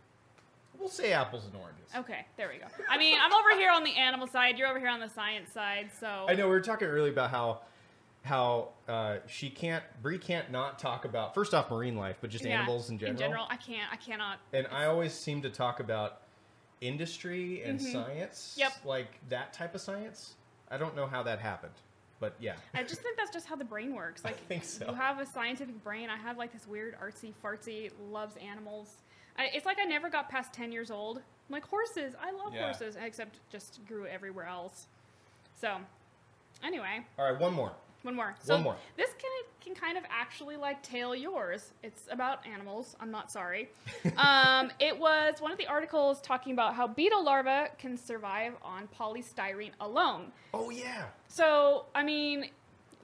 We'll 0.80 0.88
say 0.90 1.12
apples 1.12 1.46
and 1.46 1.56
oranges. 1.62 1.90
Okay, 1.96 2.26
there 2.38 2.48
we 2.48 2.60
go. 2.60 2.66
I 2.90 2.98
mean, 2.98 3.18
I'm 3.22 3.34
over 3.34 3.52
here 3.60 3.72
on 3.72 3.84
the 3.84 3.96
animal 3.96 4.28
side. 4.28 4.58
You're 4.58 4.70
over 4.70 4.80
here 4.80 4.90
on 4.90 5.02
the 5.02 5.10
science 5.10 5.52
side. 5.52 5.90
So 6.00 6.26
I 6.30 6.34
know 6.34 6.46
we 6.46 6.52
were 6.52 6.62
talking 6.62 6.88
earlier 6.88 7.12
about 7.12 7.30
how 7.30 7.60
how 8.24 8.70
uh, 8.88 9.18
she 9.28 9.50
can't 9.50 9.84
Bree 10.02 10.18
can't 10.18 10.50
not 10.52 10.80
talk 10.80 11.06
about 11.06 11.34
first 11.36 11.54
off 11.54 11.70
marine 11.70 11.96
life, 11.98 12.18
but 12.22 12.30
just 12.30 12.46
Yeah, 12.46 12.58
animals 12.60 12.90
in 12.90 12.98
general. 12.98 13.12
In 13.16 13.20
general, 13.20 13.46
I 13.50 13.58
can't. 13.58 13.92
I 13.92 13.98
cannot. 13.98 14.40
And 14.54 14.66
I 14.72 14.86
always 14.86 15.14
seem 15.14 15.42
to 15.42 15.50
talk 15.50 15.80
about 15.82 16.22
industry 16.82 17.62
and 17.64 17.82
science. 17.82 18.52
Mm-hmm. 18.54 18.60
Yep. 18.62 18.72
Like 18.86 19.20
that 19.30 19.54
type 19.54 19.76
of 19.76 19.82
science. 19.82 20.36
I 20.72 20.78
don't 20.78 20.96
know 20.96 21.06
how 21.06 21.22
that 21.24 21.40
happened, 21.40 21.74
but 22.20 22.34
yeah. 22.40 22.54
I 22.74 22.84
just 22.84 23.02
think 23.02 23.18
that's 23.18 23.32
just 23.32 23.46
how 23.46 23.56
the 23.56 23.66
brain 23.66 23.94
works. 23.94 24.22
I 24.26 24.30
Like 24.30 24.40
think 24.48 24.64
so. 24.64 24.86
you 24.88 24.94
have 24.96 25.20
a 25.20 25.26
scientific 25.26 25.84
brain. 25.84 26.10
I 26.10 26.18
have 26.18 26.38
like 26.38 26.52
this 26.54 26.66
weird 26.68 26.96
artsy 27.00 27.34
fartsy 27.44 27.92
loves 28.10 28.36
animals. 28.38 28.96
I, 29.38 29.48
it's 29.54 29.66
like 29.66 29.78
I 29.82 29.86
never 29.86 30.10
got 30.10 30.30
past 30.30 30.54
ten 30.54 30.72
years 30.72 30.90
old. 30.92 31.18
I'm 31.18 31.54
like 31.54 31.66
horses. 31.68 32.14
I 32.22 32.32
love 32.32 32.54
Yeah. 32.54 32.64
horses, 32.66 32.96
except 33.02 33.40
just 33.52 33.82
grew 33.88 34.06
everywhere 34.08 34.46
else. 34.46 34.88
So, 35.60 35.78
anyway, 36.64 37.06
All 37.20 37.30
right, 37.32 37.40
one 37.40 37.54
more. 37.54 37.74
One 38.04 38.16
more. 38.16 38.36
So 38.42 38.56
One 38.56 38.64
more. 38.64 38.76
This 38.98 39.10
can 39.18 39.32
can 39.62 39.74
kind 39.74 39.98
of 39.98 40.04
actually 40.10 40.58
like 40.58 40.84
tail 40.84 41.16
yours. 41.16 41.72
It's 41.84 42.04
about 42.12 42.46
animals. 42.46 42.96
I'm 43.00 43.12
not 43.12 43.32
sorry. 43.32 43.70
um, 44.18 44.72
it 44.80 44.98
was 44.98 45.36
one 45.40 45.52
of 45.52 45.58
the 45.58 45.68
articles 45.68 46.22
talking 46.22 46.52
about 46.52 46.76
how 46.76 46.86
beetle 46.86 47.24
larvae 47.24 47.70
can 47.78 47.98
survive 47.98 48.54
on 48.62 48.90
polystyrene 49.00 49.72
alone. 49.80 50.32
Oh 50.54 50.70
yeah. 50.70 51.06
So, 51.30 51.86
I 51.96 52.04
mean, 52.04 52.50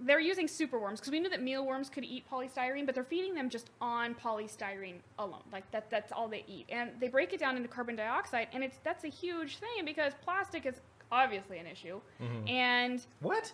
they're 0.01 0.19
using 0.19 0.47
superworms 0.47 0.97
because 0.97 1.11
we 1.11 1.19
knew 1.21 1.29
that 1.29 1.41
mealworms 1.41 1.89
could 1.89 2.03
eat 2.03 2.25
polystyrene, 2.29 2.85
but 2.85 2.93
they're 2.93 3.03
feeding 3.03 3.33
them 3.33 3.49
just 3.49 3.69
on 3.79 4.15
polystyrene 4.15 4.95
alone. 5.17 5.43
Like 5.51 5.69
that 5.71 5.89
that's 5.89 6.11
all 6.11 6.27
they 6.27 6.43
eat. 6.45 6.65
And 6.67 6.91
they 6.99 7.07
break 7.07 7.31
it 7.31 7.39
down 7.39 7.55
into 7.55 7.69
carbon 7.69 7.95
dioxide 7.95 8.49
and 8.51 8.65
it's 8.65 8.79
that's 8.83 9.05
a 9.05 9.09
huge 9.09 9.59
thing 9.59 9.85
because 9.85 10.11
plastic 10.21 10.65
is 10.65 10.75
obviously 11.09 11.57
an 11.57 11.67
issue. 11.67 12.01
And 12.47 13.01
What? 13.21 13.53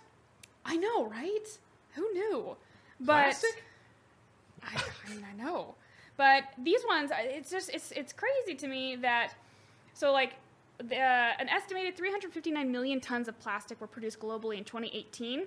I 0.65 0.75
know, 0.77 1.05
right? 1.05 1.59
Who 1.93 2.11
knew? 2.13 2.55
But 2.99 3.43
I, 4.63 4.75
I 5.07 5.09
mean, 5.13 5.25
I 5.29 5.35
know, 5.41 5.75
but 6.17 6.43
these 6.57 6.81
ones, 6.87 7.11
it's 7.13 7.51
just 7.51 7.69
it's 7.73 7.91
it's 7.91 8.13
crazy 8.13 8.55
to 8.55 8.67
me 8.67 8.95
that 8.97 9.33
so 9.93 10.11
like 10.11 10.33
the, 10.77 10.95
an 10.95 11.47
estimated 11.49 11.95
359 11.95 12.71
million 12.71 12.99
tons 12.99 13.27
of 13.27 13.39
plastic 13.39 13.79
were 13.79 13.87
produced 13.87 14.19
globally 14.19 14.57
in 14.57 14.63
2018, 14.63 15.43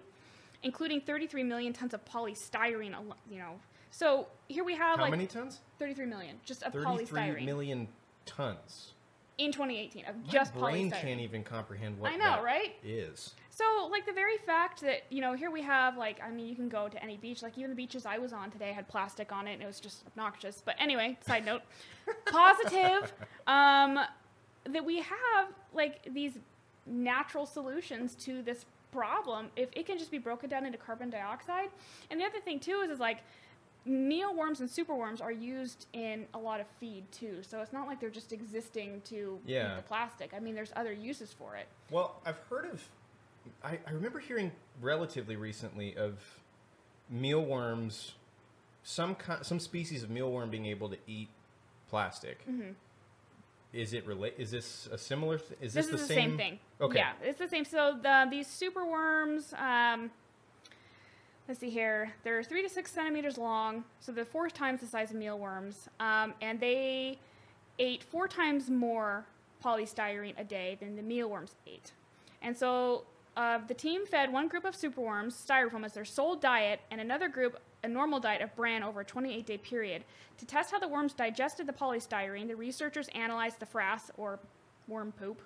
including 0.62 1.00
33 1.00 1.42
million 1.42 1.72
tons 1.72 1.92
of 1.94 2.04
polystyrene. 2.04 2.94
You 3.30 3.38
know, 3.38 3.54
so 3.90 4.26
here 4.48 4.64
we 4.64 4.74
have 4.76 4.96
How 4.98 5.02
like 5.02 5.10
many 5.10 5.26
tons? 5.26 5.60
33 5.78 6.06
million 6.06 6.36
just 6.44 6.62
of 6.62 6.72
Thirty-three 6.72 7.20
polystyrene 7.20 7.44
million 7.44 7.88
tons. 8.26 8.92
in 9.38 9.52
2018 9.52 10.04
of 10.06 10.16
My 10.16 10.32
just 10.32 10.54
brain 10.54 10.90
polystyrene. 10.90 11.00
can't 11.00 11.20
even 11.20 11.42
comprehend 11.44 11.98
what 11.98 12.12
I 12.12 12.16
know, 12.16 12.42
right? 12.42 12.74
is. 12.84 13.34
So, 13.58 13.88
like 13.90 14.06
the 14.06 14.12
very 14.12 14.36
fact 14.38 14.80
that 14.82 15.02
you 15.10 15.20
know, 15.20 15.32
here 15.32 15.50
we 15.50 15.62
have 15.62 15.96
like, 15.96 16.20
I 16.22 16.30
mean, 16.30 16.46
you 16.46 16.54
can 16.54 16.68
go 16.68 16.88
to 16.88 17.02
any 17.02 17.16
beach. 17.16 17.42
Like 17.42 17.58
even 17.58 17.70
the 17.70 17.76
beaches 17.76 18.06
I 18.06 18.18
was 18.18 18.32
on 18.32 18.52
today 18.52 18.72
had 18.72 18.86
plastic 18.86 19.32
on 19.32 19.48
it, 19.48 19.54
and 19.54 19.62
it 19.62 19.66
was 19.66 19.80
just 19.80 20.06
obnoxious. 20.06 20.62
But 20.64 20.76
anyway, 20.78 21.18
side 21.26 21.44
note, 21.44 21.62
positive 22.26 23.12
um, 23.48 23.98
that 24.70 24.84
we 24.84 24.98
have 24.98 25.48
like 25.74 26.06
these 26.14 26.38
natural 26.86 27.46
solutions 27.46 28.14
to 28.14 28.42
this 28.42 28.64
problem 28.92 29.48
if 29.56 29.68
it 29.72 29.84
can 29.86 29.98
just 29.98 30.10
be 30.10 30.18
broken 30.18 30.48
down 30.48 30.64
into 30.64 30.78
carbon 30.78 31.10
dioxide. 31.10 31.70
And 32.10 32.20
the 32.20 32.24
other 32.24 32.40
thing 32.40 32.60
too 32.60 32.82
is 32.84 32.90
is 32.92 33.00
like 33.00 33.18
mealworms 33.84 34.60
and 34.60 34.68
superworms 34.68 35.20
are 35.20 35.32
used 35.32 35.86
in 35.94 36.26
a 36.34 36.38
lot 36.38 36.60
of 36.60 36.66
feed 36.78 37.10
too. 37.10 37.38
So 37.42 37.60
it's 37.60 37.72
not 37.72 37.86
like 37.88 38.00
they're 38.00 38.08
just 38.10 38.32
existing 38.32 39.00
to 39.06 39.40
Yeah. 39.44 39.72
eat 39.72 39.76
the 39.76 39.82
plastic. 39.82 40.32
I 40.32 40.38
mean, 40.38 40.54
there's 40.54 40.72
other 40.76 40.92
uses 40.92 41.32
for 41.32 41.56
it. 41.56 41.66
Well, 41.90 42.20
I've 42.24 42.38
heard 42.50 42.66
of. 42.66 42.82
I, 43.62 43.78
I 43.86 43.90
remember 43.92 44.18
hearing 44.18 44.52
relatively 44.80 45.36
recently 45.36 45.96
of 45.96 46.18
mealworms, 47.10 48.12
some 48.82 49.14
ki- 49.14 49.42
some 49.42 49.60
species 49.60 50.02
of 50.02 50.10
mealworm 50.10 50.50
being 50.50 50.66
able 50.66 50.88
to 50.90 50.96
eat 51.06 51.28
plastic. 51.88 52.40
Mm-hmm. 52.48 52.70
Is 53.72 53.92
it 53.92 54.06
relate? 54.06 54.34
Is 54.38 54.50
this 54.50 54.88
a 54.90 54.96
similar? 54.98 55.38
Th- 55.38 55.58
is 55.60 55.74
This, 55.74 55.86
this, 55.86 56.00
is 56.00 56.08
the 56.08 56.14
the 56.14 56.20
same? 56.20 56.30
same 56.30 56.36
thing. 56.38 56.58
Okay. 56.80 56.98
Yeah, 56.98 57.12
it's 57.22 57.38
the 57.38 57.48
same. 57.48 57.64
So 57.64 57.98
the 58.02 58.26
these 58.30 58.46
super 58.46 58.86
worms, 58.86 59.52
um, 59.58 60.10
let's 61.46 61.60
see 61.60 61.68
here, 61.70 62.14
they're 62.24 62.42
three 62.42 62.62
to 62.62 62.68
six 62.68 62.90
centimeters 62.92 63.36
long, 63.36 63.84
so 64.00 64.12
they're 64.12 64.24
four 64.24 64.48
times 64.48 64.80
the 64.80 64.86
size 64.86 65.10
of 65.10 65.16
mealworms, 65.16 65.88
um, 66.00 66.32
and 66.40 66.58
they 66.60 67.18
ate 67.78 68.02
four 68.02 68.26
times 68.26 68.70
more 68.70 69.26
polystyrene 69.62 70.34
a 70.38 70.44
day 70.44 70.76
than 70.80 70.96
the 70.96 71.02
mealworms 71.02 71.54
ate. 71.66 71.92
And 72.42 72.56
so 72.56 73.04
the 73.66 73.74
team 73.74 74.06
fed 74.06 74.32
one 74.32 74.48
group 74.48 74.64
of 74.64 74.74
superworms 74.74 75.32
styrofoam 75.32 75.84
as 75.84 75.92
their 75.92 76.04
sole 76.04 76.34
diet, 76.34 76.80
and 76.90 77.00
another 77.00 77.28
group 77.28 77.60
a 77.84 77.88
normal 77.88 78.18
diet 78.18 78.42
of 78.42 78.54
bran 78.56 78.82
over 78.82 79.00
a 79.00 79.04
28 79.04 79.46
day 79.46 79.58
period. 79.58 80.04
To 80.38 80.46
test 80.46 80.70
how 80.70 80.78
the 80.78 80.88
worms 80.88 81.12
digested 81.12 81.66
the 81.66 81.72
polystyrene, 81.72 82.48
the 82.48 82.56
researchers 82.56 83.08
analyzed 83.14 83.60
the 83.60 83.66
frass, 83.66 84.10
or 84.16 84.40
worm 84.88 85.12
poop, 85.12 85.42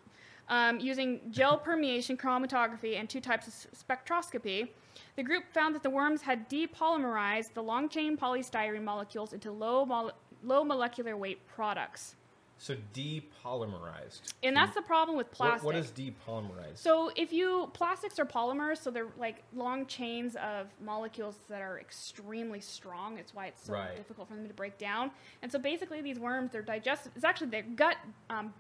um, 0.49 0.81
using 0.81 1.21
gel 1.31 1.59
permeation 1.59 2.17
chromatography 2.17 2.99
and 2.99 3.09
two 3.09 3.21
types 3.21 3.47
of 3.49 3.55
spectroscopy. 3.73 4.69
The 5.17 5.23
group 5.23 5.45
found 5.53 5.75
that 5.75 5.83
the 5.83 5.91
worms 5.91 6.23
had 6.23 6.49
depolymerized 6.49 7.55
the 7.55 7.63
long 7.63 7.89
chain 7.89 8.17
polystyrene 8.17 8.85
molecules 8.85 9.33
into 9.33 9.51
low, 9.51 9.85
mol- 9.85 10.13
low 10.43 10.65
molecular 10.65 11.17
weight 11.17 11.47
products. 11.47 12.17
So 12.63 12.77
depolymerized. 12.95 14.21
And 14.45 14.55
that's 14.55 14.77
the 14.77 14.83
problem 14.83 15.17
with 15.17 15.27
What, 15.37 15.65
what 15.65 15.75
is 15.75 15.91
depolymerized? 15.91 16.77
So 16.77 17.11
if 17.17 17.33
you 17.33 17.69
plastics 17.73 18.21
are 18.21 18.25
polymers, 18.25 18.79
so 18.79 18.93
they're 18.93 19.09
like 19.19 19.43
long 19.53 19.85
chains 19.87 20.37
of 20.37 20.69
molecules 20.81 21.35
that 21.49 21.61
are 21.61 21.81
extremely 21.81 22.61
strong. 22.61 23.19
It's 23.19 23.35
why 23.35 23.47
it's 23.47 23.65
so 23.65 23.73
Right. 23.73 23.97
difficult 23.97 24.29
for 24.29 24.35
them 24.37 24.47
to 24.47 24.55
break 24.55 24.79
down. 24.79 25.11
And 25.43 25.51
so 25.51 25.59
basically, 25.59 26.03
these 26.03 26.21
worms, 26.21 26.53
they're 26.53 26.63
digestive. 26.63 27.11
It's 27.17 27.25
actually 27.25 27.49
their 27.49 27.65
gut 27.65 27.97
um, 28.31 28.55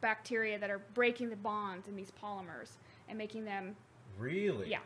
bacteria 0.00 0.58
that 0.58 0.70
are 0.70 0.80
breaking 0.94 1.28
the 1.28 1.36
bonds 1.36 1.88
in 1.88 1.94
these 1.94 2.12
polymers 2.22 2.70
and 3.06 3.18
making 3.18 3.44
them, 3.44 3.76
really? 4.18 4.70
yeah. 4.70 4.78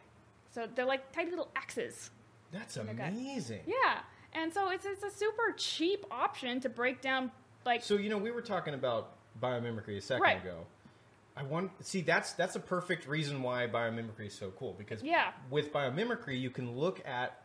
So 0.50 0.66
they're 0.74 0.84
like 0.84 1.12
tiny 1.12 1.30
little 1.30 1.52
axes. 1.54 2.10
That's 2.50 2.76
amazing. 2.76 3.60
Yeah. 3.64 4.00
And 4.32 4.52
so 4.52 4.70
it's 4.70 4.86
it's 4.86 5.04
a 5.04 5.10
super 5.10 5.54
cheap 5.56 6.04
option 6.10 6.58
to 6.62 6.68
break 6.68 7.00
down 7.00 7.30
like 7.64 7.82
So 7.82 7.94
you 7.96 8.08
know, 8.10 8.18
we 8.18 8.30
were 8.30 8.42
talking 8.42 8.74
about 8.74 9.12
biomimicry 9.40 9.96
a 9.96 10.00
second 10.00 10.22
Right. 10.22 10.42
ago. 10.42 10.66
I 11.36 11.42
want 11.44 11.70
see 11.86 12.00
that's 12.02 12.32
that's 12.32 12.56
a 12.56 12.60
perfect 12.60 13.06
reason 13.06 13.42
why 13.42 13.66
biomimicry 13.66 14.26
is 14.26 14.34
so 14.34 14.50
cool 14.58 14.74
because 14.76 15.02
Yeah. 15.02 15.32
with 15.50 15.72
biomimicry 15.72 16.38
you 16.38 16.50
can 16.50 16.76
look 16.76 17.00
at 17.06 17.42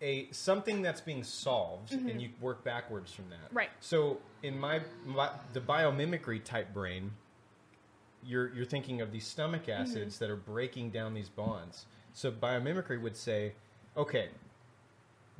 a 0.00 0.28
something 0.30 0.80
that's 0.80 1.00
being 1.00 1.22
solved 1.22 1.92
and 1.92 2.20
you 2.22 2.30
work 2.40 2.64
backwards 2.64 3.12
from 3.12 3.28
that. 3.30 3.46
Mm-hmm. 3.48 3.56
Right. 3.56 3.70
So 3.80 4.18
in 4.42 4.58
my, 4.58 4.80
my 5.04 5.30
the 5.52 5.60
biomimicry 5.60 6.42
type 6.42 6.72
brain, 6.72 7.12
you're 8.24 8.52
you're 8.54 8.64
thinking 8.64 9.00
of 9.00 9.12
these 9.12 9.26
stomach 9.26 9.66
Mm-hmm. 9.66 9.82
acids 9.82 10.18
that 10.18 10.30
are 10.30 10.36
breaking 10.36 10.90
down 10.90 11.14
these 11.14 11.28
bonds. 11.28 11.84
So 12.14 12.30
biomimicry 12.32 13.00
would 13.00 13.16
say, 13.16 13.52
okay, 13.96 14.28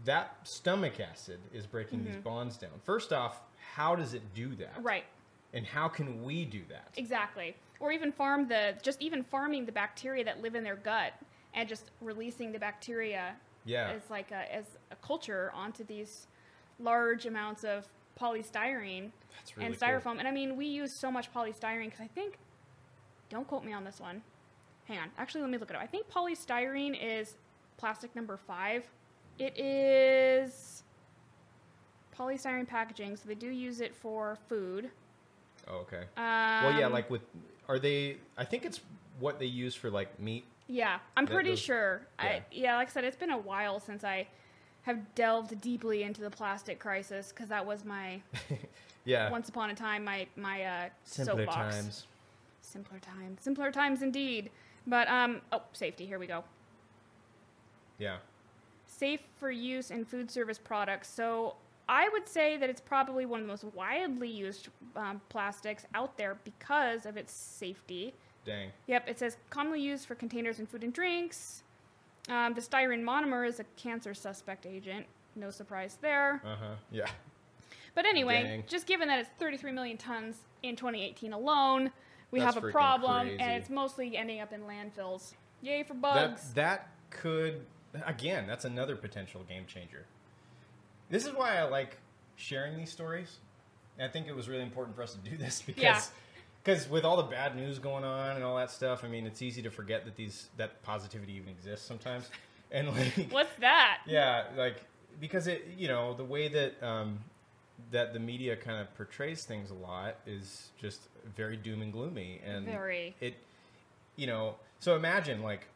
that 0.04 0.36
stomach 0.44 1.00
acid 1.00 1.38
is 1.52 1.66
breaking 1.66 2.04
these 2.04 2.16
bonds 2.16 2.56
down. 2.56 2.70
First 2.84 3.12
off, 3.12 3.40
how 3.74 3.96
does 3.96 4.14
it 4.14 4.22
do 4.34 4.54
that? 4.56 4.74
Mm-hmm. 4.74 4.86
right. 4.86 5.04
And 5.54 5.64
how 5.64 5.88
can 5.88 6.22
we 6.22 6.44
do 6.44 6.60
that? 6.68 6.88
Exactly. 6.96 7.56
Or 7.80 7.92
even 7.92 8.12
farm 8.12 8.46
the 8.48 8.74
just 8.82 9.00
even 9.00 9.22
farming 9.22 9.64
the 9.64 9.72
bacteria 9.72 10.24
that 10.24 10.42
live 10.42 10.54
in 10.54 10.64
their 10.64 10.76
gut 10.76 11.14
and 11.54 11.68
just 11.68 11.90
releasing 12.02 12.52
the 12.52 12.58
bacteria 12.58 13.34
Yeah. 13.64 13.90
as 13.94 14.02
like 14.10 14.30
a, 14.32 14.54
as 14.54 14.64
a 14.90 14.96
culture 14.96 15.50
onto 15.54 15.82
these 15.84 16.26
large 16.78 17.24
amounts 17.24 17.64
of 17.64 17.88
polystyrene 18.20 19.10
really 19.56 19.66
and 19.66 19.78
cool. 19.78 19.88
styrofoam. 19.88 20.18
And 20.18 20.28
I 20.28 20.30
mean, 20.30 20.56
we 20.56 20.66
use 20.66 20.92
so 20.92 21.10
much 21.10 21.32
polystyrene 21.32 21.86
because 21.86 22.00
I 22.00 22.08
think, 22.08 22.38
don't 23.30 23.46
quote 23.48 23.64
me 23.64 23.72
on 23.72 23.84
this 23.84 24.00
one. 24.00 24.22
Hang 24.86 24.98
on. 24.98 25.10
Actually, 25.18 25.40
let 25.42 25.50
me 25.50 25.58
look 25.58 25.70
it 25.70 25.76
up. 25.76 25.82
I 25.82 25.86
think 25.86 26.10
polystyrene 26.10 26.96
is 27.00 27.34
plastic 27.78 28.14
number 28.14 28.36
five. 28.36 28.84
It 29.38 29.58
is 29.58 30.82
polystyrene 32.18 32.66
packaging, 32.66 33.16
so 33.16 33.28
they 33.28 33.34
do 33.34 33.48
use 33.48 33.80
it 33.80 33.94
for 33.94 34.38
food. 34.48 34.90
Oh, 35.68 35.78
okay. 35.78 36.04
Um, 36.16 36.64
well, 36.64 36.78
yeah, 36.78 36.86
like 36.86 37.10
with 37.10 37.22
are 37.68 37.78
they? 37.78 38.16
I 38.38 38.44
think 38.44 38.64
it's 38.64 38.80
what 39.18 39.38
they 39.38 39.46
use 39.46 39.74
for 39.74 39.90
like 39.90 40.18
meat. 40.20 40.44
Yeah, 40.68 40.98
I'm 41.16 41.26
pretty 41.26 41.50
goes- 41.50 41.58
sure. 41.60 42.02
yeah. 42.18 42.24
I 42.26 42.42
yeah, 42.50 42.76
like 42.76 42.88
I 42.88 42.92
said, 42.92 43.04
it's 43.04 43.16
been 43.16 43.30
a 43.30 43.38
while 43.38 43.78
since 43.80 44.04
I 44.04 44.26
have 44.82 45.14
delved 45.14 45.60
deeply 45.60 46.02
into 46.04 46.20
the 46.20 46.30
plastic 46.30 46.78
crisis 46.78 47.30
because 47.32 47.48
that 47.48 47.66
was 47.66 47.84
my 47.84 48.20
Yeah. 49.04 49.30
once 49.30 49.48
upon 49.48 49.70
a 49.70 49.74
time 49.74 50.04
my 50.04 50.26
my 50.36 50.62
uh, 50.64 50.88
Simpler 51.04 51.44
soapbox. 51.46 51.74
times. 51.76 52.06
Simpler 52.62 52.98
times, 52.98 53.42
simpler 53.42 53.70
times 53.70 54.02
indeed. 54.02 54.50
But 54.86 55.08
um, 55.08 55.40
oh, 55.52 55.62
safety. 55.72 56.06
Here 56.06 56.18
we 56.18 56.26
go. 56.26 56.44
Yeah. 57.98 58.16
Safe 58.98 59.20
for 59.38 59.50
use 59.50 59.90
in 59.90 60.04
food 60.04 60.30
service 60.30 60.58
products. 60.58 61.08
So 61.08 61.56
I 61.88 62.08
would 62.08 62.28
say 62.28 62.56
that 62.56 62.70
it's 62.70 62.80
probably 62.80 63.26
one 63.26 63.40
of 63.40 63.46
the 63.46 63.52
most 63.52 63.64
widely 63.74 64.28
used 64.30 64.68
um, 64.96 65.20
plastics 65.28 65.84
out 65.94 66.16
there 66.16 66.38
because 66.44 67.04
of 67.06 67.16
its 67.16 67.32
safety. 67.32 68.14
Dang. 68.44 68.70
Yep, 68.86 69.08
it 69.08 69.18
says 69.18 69.36
commonly 69.50 69.80
used 69.82 70.06
for 70.06 70.14
containers 70.14 70.60
in 70.60 70.66
food 70.66 70.82
and 70.84 70.92
drinks. 70.92 71.62
Um, 72.28 72.54
the 72.54 72.60
styrene 72.60 73.02
monomer 73.02 73.46
is 73.46 73.60
a 73.60 73.64
cancer 73.76 74.14
suspect 74.14 74.66
agent. 74.66 75.06
No 75.34 75.50
surprise 75.50 75.98
there. 76.00 76.40
Uh 76.44 76.56
huh. 76.56 76.74
Yeah. 76.90 77.06
But 77.94 78.06
anyway, 78.06 78.42
Dang. 78.42 78.64
just 78.66 78.86
given 78.86 79.08
that 79.08 79.18
it's 79.18 79.30
33 79.38 79.72
million 79.72 79.96
tons 79.96 80.38
in 80.62 80.76
2018 80.76 81.32
alone, 81.32 81.90
we 82.30 82.40
That's 82.40 82.54
have 82.54 82.64
a 82.64 82.70
problem, 82.70 83.26
crazy. 83.28 83.40
and 83.40 83.52
it's 83.52 83.70
mostly 83.70 84.16
ending 84.16 84.40
up 84.40 84.52
in 84.52 84.62
landfills. 84.62 85.34
Yay 85.62 85.82
for 85.82 85.94
That 85.94 86.00
bugs! 86.02 86.52
that 86.54 86.88
could 87.10 87.64
again. 88.06 88.46
That's 88.46 88.64
another 88.64 88.96
potential 88.96 89.42
game 89.48 89.64
changer. 89.66 90.06
This 91.08 91.24
is 91.24 91.32
why 91.32 91.56
I 91.56 91.64
like 91.64 91.98
sharing 92.36 92.76
these 92.76 92.90
stories. 92.90 93.38
And 93.98 94.08
I 94.08 94.12
think 94.12 94.26
it 94.26 94.36
was 94.36 94.48
really 94.48 94.62
important 94.62 94.96
for 94.96 95.02
us 95.02 95.14
to 95.14 95.30
do 95.30 95.36
this 95.38 95.62
because. 95.62 95.82
Yeah. 95.82 96.00
Because 96.62 96.90
with 96.90 97.04
all 97.04 97.16
the 97.16 97.22
bad 97.22 97.54
news 97.54 97.78
going 97.78 98.02
on 98.02 98.34
and 98.34 98.42
all 98.42 98.56
that 98.56 98.72
stuff, 98.72 99.04
I 99.04 99.08
mean, 99.08 99.24
it's 99.24 99.40
easy 99.40 99.62
to 99.62 99.70
forget 99.70 100.04
that 100.04 100.16
these 100.16 100.48
that 100.56 100.82
positivity 100.82 101.34
even 101.34 101.48
exists 101.50 101.86
sometimes, 101.86 102.28
and 102.72 102.88
like 102.88 103.28
What's 103.30 103.54
that? 103.60 103.98
Yeah, 104.04 104.46
like 104.56 104.82
because 105.20 105.46
it, 105.46 105.64
you 105.78 105.86
know, 105.86 106.14
the 106.14 106.24
way 106.24 106.48
that 106.48 106.82
um, 106.82 107.20
that 107.90 108.12
the 108.12 108.18
media 108.18 108.56
kind 108.56 108.80
of 108.80 108.92
portrays 108.96 109.44
things 109.44 109.70
a 109.70 109.74
lot 109.74 110.16
is 110.26 110.70
just 110.76 111.02
very 111.36 111.56
doom 111.56 111.82
and 111.82 111.92
gloomy, 111.92 112.40
and 112.44 112.66
Very. 112.66 113.14
it, 113.20 113.34
you 114.16 114.26
know, 114.26 114.56
so 114.80 114.96
imagine 114.96 115.42
like 115.42 115.66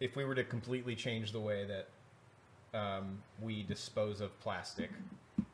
if 0.00 0.16
we 0.16 0.24
were 0.24 0.34
to 0.34 0.44
completely 0.44 0.94
change 0.94 1.32
the 1.32 1.40
way 1.40 1.66
that 1.66 2.78
um, 2.78 3.22
we 3.40 3.62
dispose 3.62 4.20
of 4.20 4.38
plastic 4.40 4.90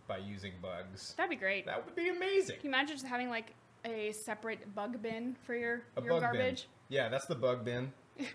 by 0.09 0.19
using 0.19 0.53
bugs, 0.63 1.15
That'd 1.17 1.31
be 1.31 1.37
great. 1.37 1.67
that 1.67 1.85
would 1.85 1.95
be 1.95 2.09
amazing. 2.09 2.57
Can 2.57 2.65
you 2.65 2.71
imagine 2.71 2.97
just 2.97 3.07
having 3.07 3.29
like 3.31 3.55
a 3.85 4.13
separate 4.13 4.75
bug 4.75 5.01
bin 5.03 5.37
for 5.45 5.55
your 5.55 5.83
A 5.97 6.03
your 6.03 6.15
bug 6.15 6.23
garbage? 6.23 6.67
bin. 6.89 6.97
Yeah, 6.99 7.09
that's 7.09 7.27
the 7.27 7.35
bug 7.37 7.65
bin. 7.65 7.93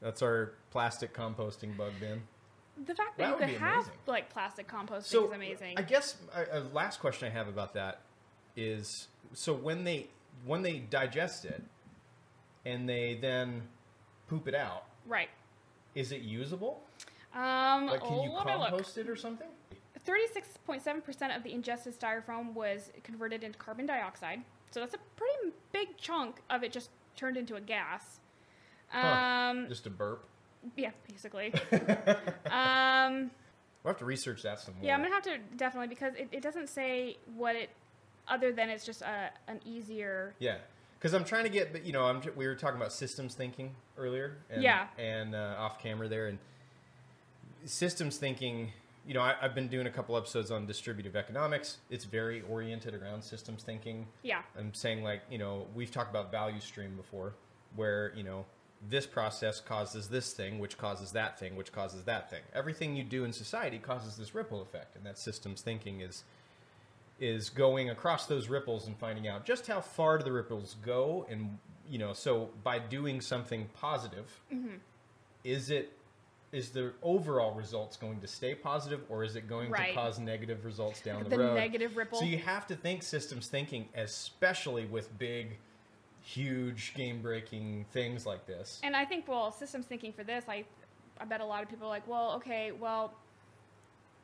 That's 0.00 0.22
our 0.22 0.52
plastic 0.70 1.12
composting 1.12 1.76
bug 1.76 1.90
bin. 1.98 2.22
The 2.86 2.94
fact 2.94 3.18
That 3.18 3.36
that, 3.38 3.48
you 3.48 3.54
could 3.54 3.60
have 3.60 3.74
amazing. 3.78 3.92
like 4.06 4.30
plastic 4.30 4.68
composting 4.68 5.02
so 5.04 5.26
is 5.26 5.32
amazing. 5.32 5.74
I 5.76 5.82
guess 5.82 6.16
a, 6.32 6.58
a 6.58 6.62
last 6.72 7.00
question 7.00 7.26
I 7.26 7.32
have 7.32 7.48
about 7.48 7.74
that 7.74 8.00
is 8.56 9.08
so 9.32 9.52
when 9.52 9.82
they 9.82 10.06
when 10.44 10.62
they 10.62 10.78
digest 10.78 11.44
it 11.44 11.62
and 12.64 12.88
they 12.88 13.18
then 13.20 13.62
poop 14.28 14.46
it 14.46 14.54
out, 14.54 14.84
right. 15.04 15.28
Is 15.98 16.12
it 16.12 16.22
usable? 16.22 16.82
Um, 17.34 17.86
Like, 17.86 18.02
can 18.02 18.22
you 18.22 18.30
compost 18.40 18.96
it 18.98 19.08
or 19.08 19.16
something? 19.16 19.48
36.7% 20.06 21.36
of 21.36 21.42
the 21.42 21.52
ingested 21.52 21.98
styrofoam 21.98 22.54
was 22.54 22.90
converted 23.02 23.42
into 23.44 23.58
carbon 23.58 23.84
dioxide. 23.84 24.42
So 24.70 24.80
that's 24.80 24.94
a 24.94 24.98
pretty 25.16 25.54
big 25.72 25.96
chunk 25.96 26.36
of 26.50 26.62
it 26.62 26.72
just 26.72 26.90
turned 27.16 27.36
into 27.36 27.56
a 27.56 27.60
gas. 27.60 28.20
Huh. 28.88 29.06
Um, 29.50 29.66
Just 29.68 29.86
a 29.86 29.90
burp. 29.90 30.24
yeah, 30.76 30.90
basically. 31.10 31.52
um, 32.50 33.30
We'll 33.82 33.92
have 33.92 33.98
to 33.98 34.04
research 34.04 34.42
that 34.42 34.60
some 34.60 34.74
more. 34.74 34.84
yeah, 34.84 34.94
I'm 34.94 35.02
gonna 35.02 35.14
have 35.14 35.22
to 35.24 35.38
definitely 35.56 35.88
because 35.88 36.14
it, 36.14 36.28
it 36.32 36.42
doesn't 36.42 36.68
say 36.68 37.16
what 37.36 37.54
it, 37.56 37.70
other 38.26 38.52
than 38.52 38.68
it's 38.70 38.84
just 38.84 39.02
a, 39.02 39.30
an 39.46 39.60
easier. 39.64 40.34
Yeah, 40.38 40.56
because 40.98 41.14
I'm 41.14 41.24
trying 41.24 41.44
to 41.44 41.50
get, 41.50 41.84
you 41.84 41.92
know, 41.92 42.04
I'm, 42.04 42.20
we 42.36 42.46
were 42.46 42.54
talking 42.54 42.76
about 42.76 42.92
systems 42.92 43.34
thinking 43.34 43.74
earlier. 43.96 44.38
And, 44.50 44.62
Yeah. 44.62 44.88
And 44.98 45.34
uh, 45.34 45.54
off 45.58 45.80
camera 45.80 46.08
there, 46.08 46.26
and 46.26 46.38
systems 47.64 48.16
thinking. 48.16 48.72
You 49.06 49.14
know, 49.14 49.22
I, 49.22 49.36
I've 49.40 49.54
been 49.54 49.68
doing 49.68 49.86
a 49.86 49.90
couple 49.90 50.18
episodes 50.18 50.50
on 50.50 50.66
distributive 50.66 51.16
economics. 51.16 51.78
It's 51.88 52.04
very 52.04 52.42
oriented 52.42 52.94
around 52.94 53.22
systems 53.22 53.62
thinking. 53.62 54.06
Yeah, 54.22 54.42
I'm 54.58 54.74
saying 54.74 55.02
like 55.02 55.22
you 55.30 55.38
know 55.38 55.66
we've 55.74 55.90
talked 55.90 56.10
about 56.10 56.30
value 56.30 56.60
stream 56.60 56.94
before, 56.94 57.32
where 57.74 58.12
you 58.14 58.22
know 58.22 58.44
this 58.86 59.06
process 59.06 59.60
causes 59.60 60.08
this 60.08 60.34
thing, 60.34 60.58
which 60.58 60.76
causes 60.76 61.12
that 61.12 61.38
thing, 61.38 61.56
which 61.56 61.72
causes 61.72 62.04
that 62.04 62.28
thing. 62.28 62.42
Everything 62.54 62.96
you 62.96 63.02
do 63.02 63.24
in 63.24 63.32
society 63.32 63.78
causes 63.78 64.18
this 64.18 64.34
ripple 64.34 64.60
effect, 64.60 64.94
and 64.94 65.06
that 65.06 65.16
systems 65.16 65.62
thinking 65.62 66.02
is 66.02 66.24
is 67.20 67.50
going 67.50 67.90
across 67.90 68.26
those 68.26 68.48
ripples 68.48 68.86
and 68.86 68.96
finding 68.96 69.26
out 69.26 69.44
just 69.44 69.66
how 69.66 69.80
far 69.80 70.18
do 70.18 70.24
the 70.24 70.32
ripples 70.32 70.76
go, 70.84 71.26
and 71.28 71.58
you 71.88 71.98
know 71.98 72.12
so 72.12 72.50
by 72.62 72.78
doing 72.78 73.20
something 73.20 73.68
positive, 73.74 74.40
mm-hmm. 74.52 74.76
is 75.44 75.70
it 75.70 75.92
is 76.50 76.70
the 76.70 76.92
overall 77.02 77.52
results 77.52 77.96
going 77.98 78.18
to 78.20 78.26
stay 78.26 78.54
positive 78.54 79.00
or 79.10 79.22
is 79.22 79.36
it 79.36 79.46
going 79.46 79.70
Right. 79.70 79.88
to 79.88 79.94
cause 79.94 80.18
negative 80.18 80.64
results 80.64 81.02
down 81.02 81.24
the, 81.24 81.28
The 81.28 81.38
road? 81.38 81.54
negative 81.54 81.94
ripple. 81.94 82.18
So 82.20 82.24
you 82.24 82.38
have 82.38 82.66
to 82.68 82.74
think 82.74 83.02
systems 83.02 83.48
thinking, 83.48 83.86
especially 83.94 84.86
with 84.86 85.16
big, 85.18 85.58
huge 86.22 86.94
game 86.94 87.20
breaking 87.20 87.84
things 87.92 88.24
like 88.24 88.46
this. 88.46 88.80
and 88.82 88.96
I 88.96 89.04
think 89.04 89.28
well, 89.28 89.52
systems 89.52 89.84
thinking 89.86 90.10
for 90.12 90.24
this, 90.24 90.44
I, 90.48 90.64
I 91.20 91.26
bet 91.26 91.40
a 91.42 91.44
lot 91.44 91.62
of 91.62 91.68
people 91.68 91.86
are 91.86 91.90
like, 91.90 92.08
well, 92.08 92.32
okay, 92.36 92.72
well, 92.72 93.12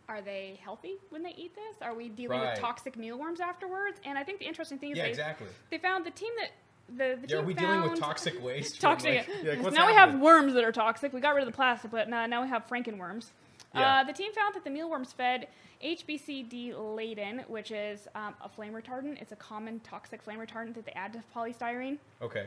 are 0.09 0.21
they 0.21 0.59
healthy 0.63 0.97
when 1.11 1.23
they 1.23 1.35
eat 1.37 1.55
this? 1.55 1.77
Are 1.83 1.95
we 1.95 2.09
dealing 2.09 2.41
Right. 2.41 2.51
with 2.53 2.61
toxic 2.61 2.97
mealworms 2.97 3.41
afterwards? 3.41 4.01
And 4.05 4.19
I 4.19 4.25
think 4.25 4.39
the 4.39 4.47
interesting 4.47 4.79
thing 4.79 4.93
is 4.93 4.99
Yeah, 4.99 5.05
they, 5.05 5.11
exactly. 5.11 5.47
they 5.71 5.79
found 5.79 6.05
the 6.05 6.11
team 6.11 6.31
that 6.41 6.51
the, 6.89 7.19
the 7.21 7.29
Yeah, 7.29 7.37
are 7.37 7.39
team 7.41 7.47
we 7.47 7.55
found, 7.55 7.67
dealing 7.67 7.91
with 7.93 8.01
toxic 8.01 8.43
waste? 8.43 8.81
from, 8.81 8.91
toxic. 8.91 9.27
like- 9.29 9.45
like, 9.45 9.63
what's 9.63 9.77
now 9.77 9.87
we 9.87 9.95
have 9.95 10.19
worms 10.21 10.53
that 10.55 10.65
are 10.65 10.73
toxic. 10.73 11.13
We 11.13 11.21
got 11.21 11.35
rid 11.35 11.43
of 11.47 11.51
the 11.51 11.57
plastic, 11.57 11.91
but 11.91 12.09
now, 12.09 12.27
now 12.27 12.43
we 12.43 12.49
have 12.49 12.67
frankenworms. 12.67 13.31
Yeah. 13.75 14.01
Uh, 14.01 14.05
the 14.05 14.13
team 14.13 14.33
found 14.35 14.55
that 14.55 14.63
the 14.65 14.71
mealworms 14.71 15.13
fed 15.13 15.49
HBCD 15.83 16.75
laden, 16.95 17.41
which 17.49 17.71
is 17.71 18.07
um, 18.15 18.35
a 18.43 18.49
flame 18.49 18.73
retardant. 18.73 19.21
It's 19.21 19.33
a 19.33 19.37
common 19.37 19.81
toxic 19.81 20.23
flame 20.23 20.39
retardant 20.39 20.75
that 20.75 20.85
they 20.87 20.93
add 20.93 21.13
to 21.15 21.23
polystyrene. 21.35 21.99
Okay. 22.23 22.47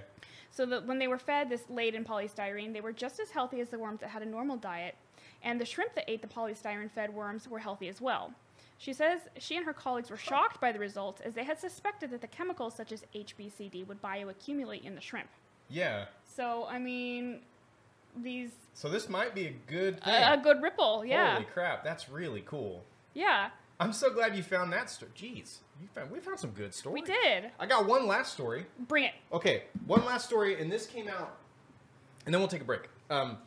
So 0.51 0.65
that 0.67 0.85
when 0.85 0.99
they 0.99 1.07
were 1.07 1.17
fed 1.17 1.49
this 1.49 1.63
laden 1.69 2.05
polystyrene, 2.05 2.71
they 2.73 2.81
were 2.81 2.93
just 2.93 3.19
as 3.19 3.29
healthy 3.31 3.59
as 3.59 3.69
the 3.69 3.77
worms 3.77 3.99
that 3.99 4.09
had 4.09 4.21
a 4.21 4.25
normal 4.25 4.55
diet, 4.57 4.95
and 5.43 5.59
the 5.61 5.65
shrimp 5.65 5.93
that 5.95 6.05
ate 6.09 6.21
the 6.21 6.27
polystyrene-fed 6.27 7.13
worms 7.13 7.47
were 7.47 7.59
healthy 7.59 7.87
as 7.87 8.01
well. 8.01 8.33
She 8.79 8.93
says 8.93 9.21
she 9.39 9.55
and 9.57 9.65
her 9.65 9.73
colleagues 9.73 10.09
were 10.11 10.17
shocked 10.17 10.61
by 10.61 10.71
the 10.71 10.79
results 10.79 11.21
as 11.21 11.33
they 11.33 11.43
had 11.43 11.59
suspected 11.59 12.11
that 12.11 12.21
the 12.21 12.27
chemicals 12.27 12.75
such 12.75 12.91
as 12.91 13.03
HBCD 13.15 13.87
would 13.87 14.01
bioaccumulate 14.01 14.83
in 14.85 14.93
the 14.95 15.01
shrimp. 15.01 15.29
Yeah. 15.69 16.05
So 16.25 16.67
I 16.69 16.77
mean, 16.77 17.41
these 18.15 18.51
So 18.73 18.87
this 18.89 19.09
might 19.09 19.33
be 19.33 19.47
a 19.47 19.55
good 19.67 20.03
thing. 20.03 20.13
a, 20.13 20.33
a 20.33 20.37
good 20.37 20.61
ripple, 20.61 21.03
yeah, 21.05 21.33
Holy 21.33 21.45
crap, 21.45 21.83
that's 21.83 22.09
really 22.09 22.43
cool. 22.45 22.83
yeah. 23.13 23.49
I'm 23.79 23.93
so 23.93 24.09
glad 24.11 24.35
you 24.35 24.41
found 24.41 24.73
that 24.73 24.89
story. 24.89 25.11
Jeez, 25.15 25.57
you 25.79 25.87
found, 25.93 26.09
we 26.09 26.19
found 26.19 26.39
some 26.39 26.49
good 26.49 26.73
stories. 26.73 26.99
We 27.03 27.07
did. 27.07 27.51
I 27.59 27.67
got 27.67 27.85
one 27.85 28.07
last 28.07 28.33
story. 28.33 28.65
Bring 28.87 29.03
it. 29.03 29.13
Okay, 29.31 29.65
one 29.85 30.03
last 30.03 30.25
story, 30.25 30.59
and 30.59 30.71
this 30.71 30.87
came 30.87 31.07
out, 31.07 31.37
and 32.25 32.33
then 32.33 32.41
we'll 32.41 32.47
take 32.47 32.61
a 32.61 32.65
break. 32.65 32.89
Um, 33.11 33.37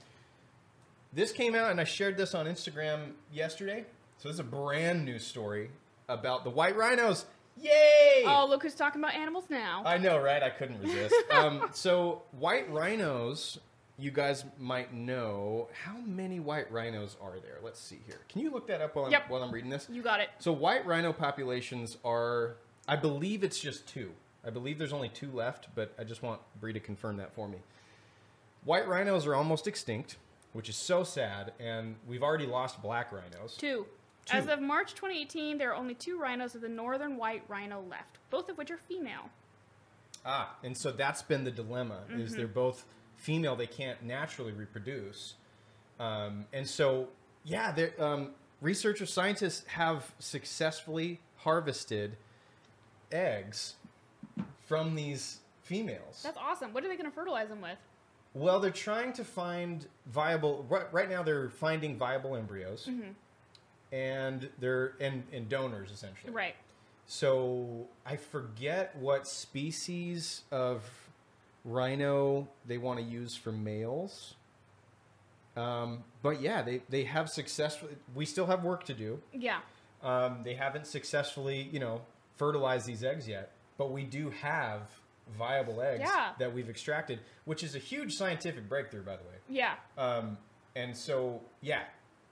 this 1.13 1.33
came 1.33 1.55
out, 1.55 1.71
and 1.71 1.81
I 1.81 1.85
shared 1.85 2.17
this 2.17 2.35
on 2.35 2.47
Instagram 2.47 3.13
yesterday. 3.33 3.85
So 4.19 4.29
this 4.29 4.35
is 4.35 4.41
a 4.41 4.45
brand 4.45 5.05
new 5.05 5.19
story 5.19 5.71
about 6.09 6.45
the 6.45 6.51
white 6.51 6.77
rhinos. 6.77 7.27
Yay! 7.61 8.25
Oh, 8.27 8.47
look 8.49 8.63
who's 8.63 8.75
talking 8.75 9.01
about 9.01 9.15
animals 9.15 9.45
now. 9.51 9.83
I 9.85 9.99
know, 9.99 10.19
right? 10.19 10.43
I 10.43 10.51
couldn't 10.51 10.81
resist. 10.81 11.15
um, 11.31 11.69
so 11.73 12.23
white 12.33 12.71
rhinos, 12.71 13.59
you 13.99 14.11
guys 14.11 14.45
might 14.59 14.95
know 14.95 15.69
how 15.85 15.99
many 15.99 16.41
white 16.41 16.71
rhinos 16.73 17.17
are 17.21 17.39
there. 17.41 17.59
Let's 17.63 17.81
see 17.81 17.99
here. 18.07 18.21
Can 18.29 18.41
you 18.41 18.51
look 18.51 18.67
that 18.69 18.81
up 18.81 18.95
while 18.95 19.07
I'm, 19.07 19.13
while 19.29 19.43
I'm 19.43 19.51
reading 19.51 19.71
this? 19.71 19.89
you 19.91 20.03
got 20.03 20.21
it. 20.21 20.31
So 20.39 20.53
white 20.53 20.87
rhino 20.87 21.13
populations 21.13 21.97
are, 22.05 22.57
I 22.89 22.97
believe 22.97 23.45
it's 23.45 23.59
just 23.59 23.87
two. 23.87 24.13
I 24.47 24.51
believe 24.51 24.79
there's 24.79 24.93
only 24.93 25.11
two 25.11 25.31
left, 25.33 25.69
but 25.75 25.93
I 25.99 26.05
just 26.05 26.23
want 26.23 26.41
Bree 26.61 26.73
to 26.73 26.81
confirm 26.81 27.19
that 27.19 27.35
for 27.35 27.47
me. 27.47 27.59
White 28.65 28.89
rhinos 28.89 29.27
are 29.27 29.35
almost 29.35 29.67
extinct, 29.67 30.17
which 30.53 30.69
is 30.69 30.77
so 30.77 31.05
sad, 31.05 31.53
and 31.61 31.97
we've 32.07 32.23
already 32.23 32.47
lost 32.47 32.83
black 32.83 33.13
rhinos. 33.13 33.57
Two. 33.57 33.87
As 34.33 34.47
of 34.47 34.61
March 34.61 34.95
2018, 34.95 35.59
there 35.59 35.71
are 35.71 35.75
only 35.75 35.95
two 35.95 36.19
rhinos 36.19 36.55
of 36.55 36.61
the 36.61 36.69
northern 36.69 37.17
white 37.17 37.43
rhino 37.49 37.83
left, 37.89 38.19
both 38.31 38.49
of 38.49 38.59
which 38.59 38.71
are 38.71 38.77
female. 38.77 39.31
Ah, 40.25 40.55
and 40.63 40.77
so 40.77 40.93
that's 40.93 41.23
been 41.23 41.45
the 41.45 41.51
dilemma: 41.51 42.01
is 42.11 42.35
they're 42.35 42.47
both 42.47 42.85
female; 43.17 43.57
they 43.57 43.67
can't 43.67 44.03
naturally 44.03 44.53
reproduce, 44.53 45.35
um, 45.99 46.45
and 46.53 46.69
so 46.69 47.09
yeah, 47.45 47.75
um, 47.99 48.31
researchers, 48.61 49.13
scientists 49.13 49.67
have 49.67 50.13
successfully 50.19 51.21
harvested 51.37 52.17
eggs 53.11 53.77
from 54.67 54.95
these 54.95 55.39
females. 55.63 56.21
That's 56.23 56.39
awesome. 56.39 56.73
What 56.73 56.85
are 56.85 56.89
they 56.89 56.97
going 56.97 57.11
to 57.11 57.15
fertilize 57.15 57.49
them 57.49 57.61
with? 57.63 57.79
Well, 58.35 58.61
they're 58.61 58.71
trying 58.71 59.13
to 59.15 59.25
find 59.25 59.87
viable. 60.07 60.65
Right, 60.69 60.93
right 60.93 61.11
now, 61.11 61.23
they're 61.23 61.51
finding 61.51 61.97
viable 61.97 62.37
embryos, 62.37 62.89
and 63.93 64.49
they're 64.59 64.95
and, 65.01 65.25
and 65.33 65.49
donors 65.49 65.91
essentially. 65.91 66.33
Right. 66.33 66.55
So 67.07 67.89
I 68.07 68.17
forget 68.17 68.95
what 68.97 69.27
species 69.27 70.43
of 70.53 70.89
rhino 71.65 72.47
they 72.67 72.79
want 72.79 73.01
to 73.01 73.05
use 73.05 73.35
for 73.35 73.51
males. 73.51 74.35
Um, 75.57 76.05
but 76.23 76.41
yeah, 76.41 76.63
they, 76.63 76.83
they 76.89 77.05
have 77.05 77.29
successfully. 77.29 77.97
We 78.15 78.27
still 78.27 78.47
have 78.47 78.63
work 78.63 78.85
to 78.85 78.95
do. 78.95 79.21
Yeah. 79.33 79.59
Um, 80.03 80.43
they 80.45 80.55
haven't 80.55 80.87
successfully, 80.87 81.69
you 81.73 81.81
know, 81.81 82.03
fertilized 82.37 82.87
these 82.87 83.03
eggs 83.03 83.27
yet. 83.27 83.51
But 83.77 83.91
we 83.91 84.05
do 84.05 84.31
have 84.31 84.83
viable 85.37 85.81
eggs 85.81 86.01
Yeah. 86.05 86.33
that 86.39 86.53
we've 86.53 86.69
extracted, 86.69 87.21
which 87.45 87.63
is 87.63 87.75
a 87.75 87.79
huge 87.79 88.15
scientific 88.15 88.69
breakthrough, 88.69 89.03
by 89.03 89.17
the 89.17 89.23
way. 89.25 89.35
Yeah. 89.49 89.75
Um, 89.99 90.39
and 90.77 90.97
so, 90.97 91.41
yeah, 91.61 91.83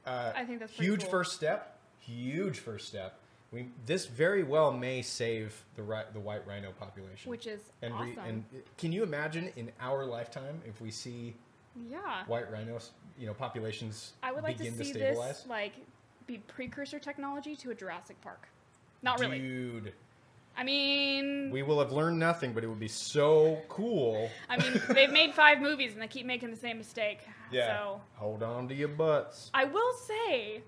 uh, 0.06 0.32
I 0.34 0.44
think 0.44 0.60
that's 0.60 0.72
huge 0.72 1.02
cool. 1.02 1.10
first 1.10 1.32
step. 1.34 1.78
Huge 2.00 2.58
first 2.60 2.88
step. 2.88 3.18
We 3.50 3.68
this 3.86 4.06
very 4.06 4.42
well 4.42 4.70
may 4.72 5.00
save 5.02 5.64
the 5.74 5.82
ri- 5.82 6.04
the 6.12 6.20
white 6.20 6.46
rhino 6.46 6.70
population. 6.72 7.30
Which 7.30 7.46
is 7.46 7.60
and 7.82 7.94
awesome. 7.94 8.18
and 8.18 8.44
can 8.76 8.92
you 8.92 9.02
imagine 9.02 9.50
in 9.56 9.72
our 9.80 10.04
lifetime 10.04 10.60
if 10.66 10.80
we 10.80 10.90
see 10.90 11.34
yeah. 11.90 12.24
white 12.26 12.50
rhinos, 12.52 12.90
you 13.18 13.26
know, 13.26 13.34
populations 13.34 14.12
I 14.22 14.32
would 14.32 14.42
like 14.42 14.58
to 14.58 14.70
see 14.70 14.84
stabilize? 14.84 15.38
this 15.38 15.46
like 15.46 15.72
be 16.26 16.38
precursor 16.46 16.98
technology 16.98 17.56
to 17.56 17.70
a 17.70 17.74
Jurassic 17.74 18.20
Park. 18.20 18.48
Not 19.02 19.18
really. 19.18 19.38
Dude, 19.38 19.92
I 20.58 20.64
mean, 20.64 21.50
we 21.52 21.62
will 21.62 21.78
have 21.78 21.92
learned 21.92 22.18
nothing, 22.18 22.52
but 22.52 22.64
it 22.64 22.66
would 22.66 22.80
be 22.80 22.88
so 22.88 23.62
cool. 23.68 24.28
I 24.48 24.56
mean, 24.56 24.82
they've 24.88 25.12
made 25.12 25.32
five 25.32 25.60
movies 25.60 25.92
and 25.92 26.02
they 26.02 26.08
keep 26.08 26.26
making 26.26 26.50
the 26.50 26.56
same 26.56 26.78
mistake. 26.78 27.20
Yeah. 27.52 27.68
So 27.78 28.00
Hold 28.16 28.42
on 28.42 28.66
to 28.68 28.74
your 28.74 28.88
butts. 28.88 29.50
I 29.54 29.64
will 29.64 29.92
say 29.94 30.62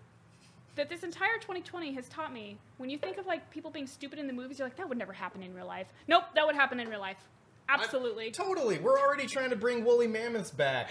that 0.76 0.88
this 0.88 1.03
entire 1.03 1.36
2020 1.41 1.93
has 1.95 2.09
taught 2.09 2.32
me 2.32 2.57
when 2.78 2.88
you 2.88 2.99
think 2.99 3.18
of 3.18 3.26
like 3.26 3.51
people 3.51 3.72
being 3.72 3.88
stupid 3.88 4.20
in 4.20 4.28
the 4.28 4.32
movies, 4.32 4.61
you're 4.61 4.66
like, 4.68 4.76
that 4.76 4.88
would 4.88 4.97
never 4.97 5.12
happen 5.12 5.43
in 5.43 5.53
real 5.55 5.66
life. 5.66 5.88
Nope, 6.07 6.22
that 6.36 6.47
would 6.47 6.55
happen 6.55 6.78
in 6.78 6.88
real 6.88 7.01
life. 7.01 7.18
Absolutely. 7.68 8.30
Totally. 8.30 8.78
We're 8.78 8.99
already 8.99 9.26
trying 9.26 9.51
to 9.51 9.57
bring 9.57 9.84
woolly 9.84 10.07
mammoths 10.07 10.51
back. 10.53 10.91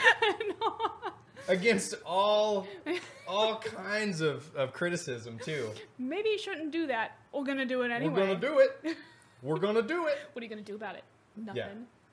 Against 1.47 1.95
all 2.05 2.67
all 3.27 3.55
kinds 3.59 4.19
of, 4.21 4.53
of 4.55 4.73
criticism 4.73 5.39
too. 5.39 5.69
Maybe 5.97 6.29
you 6.29 6.37
shouldn't 6.37 6.71
do 6.71 6.87
that. 6.87 7.17
We're 7.31 7.43
gonna 7.43 7.65
do 7.65 7.81
it 7.83 7.91
anyway. 7.91 8.13
We're 8.13 8.27
gonna 8.27 8.39
do 8.39 8.59
it. 8.59 8.97
We're 9.41 9.59
gonna 9.59 9.81
do 9.81 10.07
it. 10.07 10.17
What 10.33 10.41
are 10.41 10.45
you 10.45 10.49
gonna 10.49 10.61
do 10.61 10.75
about 10.75 10.95
it? 10.95 11.03
Nothing. 11.37 11.55
Yeah. 11.57 11.67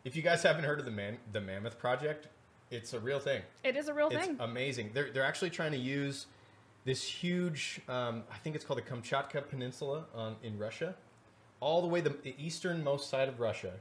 If 0.04 0.14
you 0.14 0.22
guys 0.22 0.42
haven't 0.42 0.64
heard 0.64 0.78
of 0.78 0.84
the 0.84 0.90
man 0.90 1.18
the 1.32 1.40
Mammoth 1.40 1.78
Project, 1.78 2.28
it's 2.70 2.92
a 2.92 3.00
real 3.00 3.18
thing. 3.18 3.42
It 3.64 3.76
is 3.76 3.88
a 3.88 3.94
real 3.94 4.08
It's 4.08 4.26
thing. 4.26 4.36
amazing. 4.40 4.90
They're 4.94 5.10
they're 5.10 5.24
actually 5.24 5.50
trying 5.50 5.72
to 5.72 5.78
use 5.78 6.26
this 6.84 7.02
huge. 7.02 7.80
Um, 7.88 8.22
I 8.32 8.36
think 8.38 8.54
it's 8.56 8.64
called 8.64 8.78
the 8.78 8.82
Kamchatka 8.82 9.48
Peninsula 9.48 10.04
on, 10.14 10.36
in 10.42 10.58
Russia, 10.58 10.94
all 11.60 11.82
the 11.82 11.88
way 11.88 12.00
the, 12.00 12.10
the 12.10 12.34
easternmost 12.38 13.10
side 13.10 13.28
of 13.28 13.40
Russia. 13.40 13.72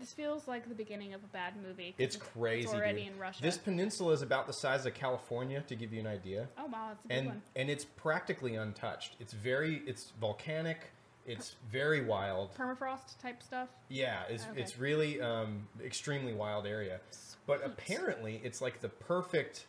This 0.00 0.12
feels 0.12 0.48
like 0.48 0.68
the 0.68 0.74
beginning 0.74 1.14
of 1.14 1.22
a 1.22 1.26
bad 1.28 1.54
movie. 1.62 1.94
It's 1.98 2.16
crazy. 2.16 2.64
It's 2.64 2.74
already 2.74 3.04
dude. 3.04 3.12
in 3.12 3.18
Russia. 3.18 3.42
This 3.42 3.58
peninsula 3.58 4.12
is 4.14 4.22
about 4.22 4.46
the 4.46 4.52
size 4.52 4.86
of 4.86 4.94
California, 4.94 5.62
to 5.68 5.74
give 5.76 5.92
you 5.92 6.00
an 6.00 6.06
idea. 6.06 6.48
oh 6.58 6.66
wow, 6.66 6.88
that's 6.88 7.04
a 7.04 7.08
big 7.08 7.18
and 7.18 7.26
one. 7.28 7.42
and 7.56 7.70
it's 7.70 7.84
practically 7.84 8.56
untouched. 8.56 9.16
It's 9.20 9.32
very 9.32 9.82
it's 9.86 10.12
volcanic. 10.20 10.90
It's 11.26 11.56
very 11.70 12.02
wild. 12.04 12.54
Permafrost 12.56 13.18
type 13.20 13.42
stuff. 13.42 13.68
Yeah, 13.88 14.22
it's 14.28 14.44
Okay. 14.50 14.60
it's 14.60 14.78
really 14.78 15.20
um, 15.20 15.68
extremely 15.84 16.32
wild 16.32 16.66
area. 16.66 17.00
But 17.46 17.64
apparently, 17.64 18.40
it's 18.42 18.60
like 18.60 18.80
the 18.80 18.88
perfect. 18.88 19.66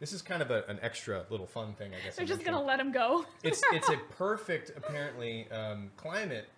This 0.00 0.12
is 0.12 0.20
kind 0.20 0.42
of 0.42 0.50
a, 0.50 0.64
an 0.68 0.78
extra 0.82 1.24
little 1.30 1.46
fun 1.46 1.72
thing, 1.74 1.92
I 1.94 2.04
guess. 2.04 2.16
They're 2.16 2.24
I'm 2.24 2.28
just 2.28 2.44
gonna 2.44 2.62
let 2.62 2.78
him 2.78 2.92
go. 2.92 3.24
It's 3.42 3.62
it's 3.72 3.88
a 3.88 3.96
perfect 4.18 4.72
apparently 4.76 5.48
um, 5.50 5.90
climate 5.96 6.48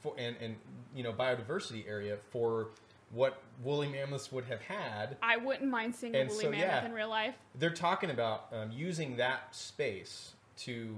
for 0.00 0.14
and 0.18 0.36
and 0.40 0.56
you 0.94 1.02
know 1.02 1.12
biodiversity 1.12 1.88
area 1.88 2.16
for 2.30 2.68
what 3.10 3.42
woolly 3.62 3.88
mammoths 3.88 4.30
would 4.30 4.44
have 4.44 4.60
had. 4.60 5.16
I 5.22 5.38
wouldn't 5.38 5.70
mind 5.70 5.94
seeing 5.94 6.14
a 6.14 6.26
woolly 6.26 6.44
so, 6.44 6.50
mammoth 6.50 6.66
yeah. 6.66 6.84
in 6.84 6.92
real 6.92 7.08
life. 7.08 7.34
They're 7.54 7.70
talking 7.70 8.10
about 8.10 8.46
um, 8.52 8.70
using 8.70 9.16
that 9.16 9.54
space 9.54 10.32
to 10.58 10.94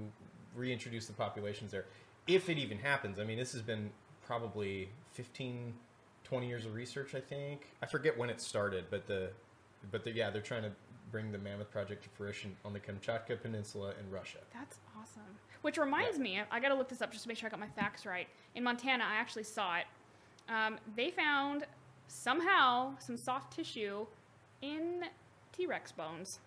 reintroduce 0.55 1.05
the 1.07 1.13
populations 1.13 1.71
there, 1.71 1.85
if 2.27 2.49
it 2.49 2.57
even 2.57 2.77
happens. 2.79 3.19
I 3.19 3.23
mean, 3.23 3.37
this 3.37 3.53
has 3.53 3.61
been 3.61 3.91
probably 4.25 4.89
15, 5.13 5.73
20 6.23 6.47
years 6.47 6.65
of 6.65 6.73
research. 6.73 7.15
I 7.15 7.21
think 7.21 7.67
I 7.81 7.85
forget 7.85 8.17
when 8.17 8.29
it 8.29 8.41
started, 8.41 8.85
but 8.89 9.07
the 9.07 9.29
but 9.91 10.03
the, 10.03 10.11
yeah, 10.11 10.29
they're 10.29 10.41
trying 10.41 10.63
to 10.63 10.71
bring 11.11 11.31
the 11.31 11.37
Mammoth 11.37 11.71
Project 11.71 12.03
to 12.03 12.09
fruition 12.09 12.55
on 12.63 12.73
the 12.73 12.79
Kamchatka 12.79 13.41
Peninsula 13.41 13.93
in 13.99 14.09
Russia. 14.11 14.39
That's 14.53 14.77
awesome. 14.99 15.21
Which 15.61 15.77
reminds 15.77 16.17
me, 16.17 16.41
I 16.49 16.59
gotta 16.59 16.73
look 16.75 16.89
this 16.89 17.01
up 17.01 17.11
just 17.11 17.23
to 17.23 17.27
make 17.27 17.37
sure 17.37 17.47
I 17.47 17.51
got 17.51 17.59
my 17.59 17.67
facts 17.67 18.05
right. 18.05 18.27
In 18.55 18.63
Montana, 18.63 19.03
I 19.07 19.15
actually 19.15 19.43
saw 19.43 19.77
it. 19.77 19.85
Um, 20.49 20.77
they 20.95 21.11
found 21.11 21.65
somehow 22.07 22.97
some 22.99 23.17
soft 23.17 23.53
tissue 23.55 24.05
in 24.61 25.03
T 25.51 25.65
Rex 25.67 25.91
bones. 25.91 26.39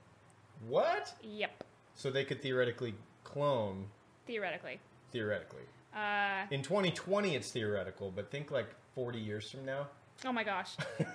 What? 0.68 1.14
Yep, 1.22 1.64
So 1.94 2.10
they 2.10 2.24
could 2.24 2.40
theoretically 2.42 2.94
clone 3.22 3.86
theoretically. 4.26 4.78
theoretically. 5.12 5.62
Uh, 5.94 6.46
In 6.50 6.62
2020, 6.62 7.36
it's 7.36 7.50
theoretical, 7.52 8.10
but 8.14 8.30
think 8.30 8.50
like 8.50 8.68
40 8.94 9.18
years 9.18 9.50
from 9.50 9.64
now. 9.64 9.86
oh 10.24 10.32
my 10.32 10.42
gosh. 10.44 10.76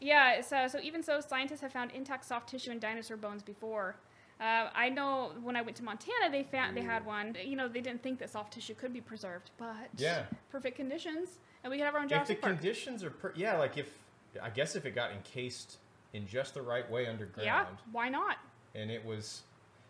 yeah, 0.00 0.40
so, 0.40 0.66
so 0.68 0.78
even 0.80 1.02
so, 1.02 1.20
scientists 1.20 1.60
have 1.60 1.72
found 1.72 1.90
intact 1.92 2.24
soft 2.24 2.48
tissue 2.48 2.70
in 2.70 2.78
dinosaur 2.78 3.16
bones 3.16 3.42
before. 3.42 3.96
Uh, 4.40 4.68
I 4.74 4.88
know 4.88 5.32
when 5.42 5.56
I 5.56 5.62
went 5.62 5.76
to 5.78 5.82
Montana, 5.84 6.30
they 6.30 6.44
found 6.44 6.76
they 6.76 6.82
had 6.82 7.04
one. 7.04 7.36
You 7.44 7.56
know, 7.56 7.66
they 7.66 7.80
didn't 7.80 8.02
think 8.04 8.20
that 8.20 8.30
soft 8.30 8.52
tissue 8.54 8.74
could 8.74 8.92
be 8.92 9.00
preserved, 9.00 9.50
but 9.58 9.88
Yeah. 9.96 10.26
perfect 10.50 10.76
conditions, 10.76 11.38
and 11.64 11.70
we 11.72 11.76
could 11.78 11.86
have 11.86 11.94
our 11.96 12.02
own 12.02 12.12
if 12.12 12.26
the 12.28 12.34
Park. 12.36 12.54
conditions 12.54 13.02
are, 13.02 13.10
per- 13.10 13.32
yeah, 13.34 13.56
like 13.58 13.76
if 13.76 13.92
I 14.40 14.50
guess 14.50 14.76
if 14.76 14.86
it 14.86 14.94
got 14.94 15.10
encased 15.10 15.78
in 16.12 16.26
just 16.28 16.54
the 16.54 16.62
right 16.62 16.88
way 16.88 17.06
underground, 17.08 17.44
Yeah, 17.46 17.66
why 17.90 18.08
not? 18.08 18.36
and 18.76 18.90
it 18.92 19.04
was, 19.04 19.42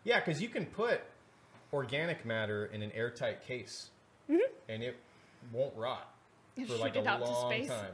yeah, 0.05 0.19
because 0.21 0.41
you 0.41 0.49
can 0.49 0.65
put 0.65 1.03
organic 1.73 2.25
matter 2.25 2.67
in 2.73 2.81
an 2.83 2.91
airtight 2.93 3.45
case, 3.47 3.91
and 4.29 4.83
it 4.83 4.97
won't 5.53 5.77
rot 5.77 6.11
And 6.57 6.67
for 6.67 6.77
like 6.77 6.97
a 6.97 7.07
out 7.07 7.19
to 7.19 7.25
long 7.25 7.51
space. 7.53 7.69
time. 7.69 7.93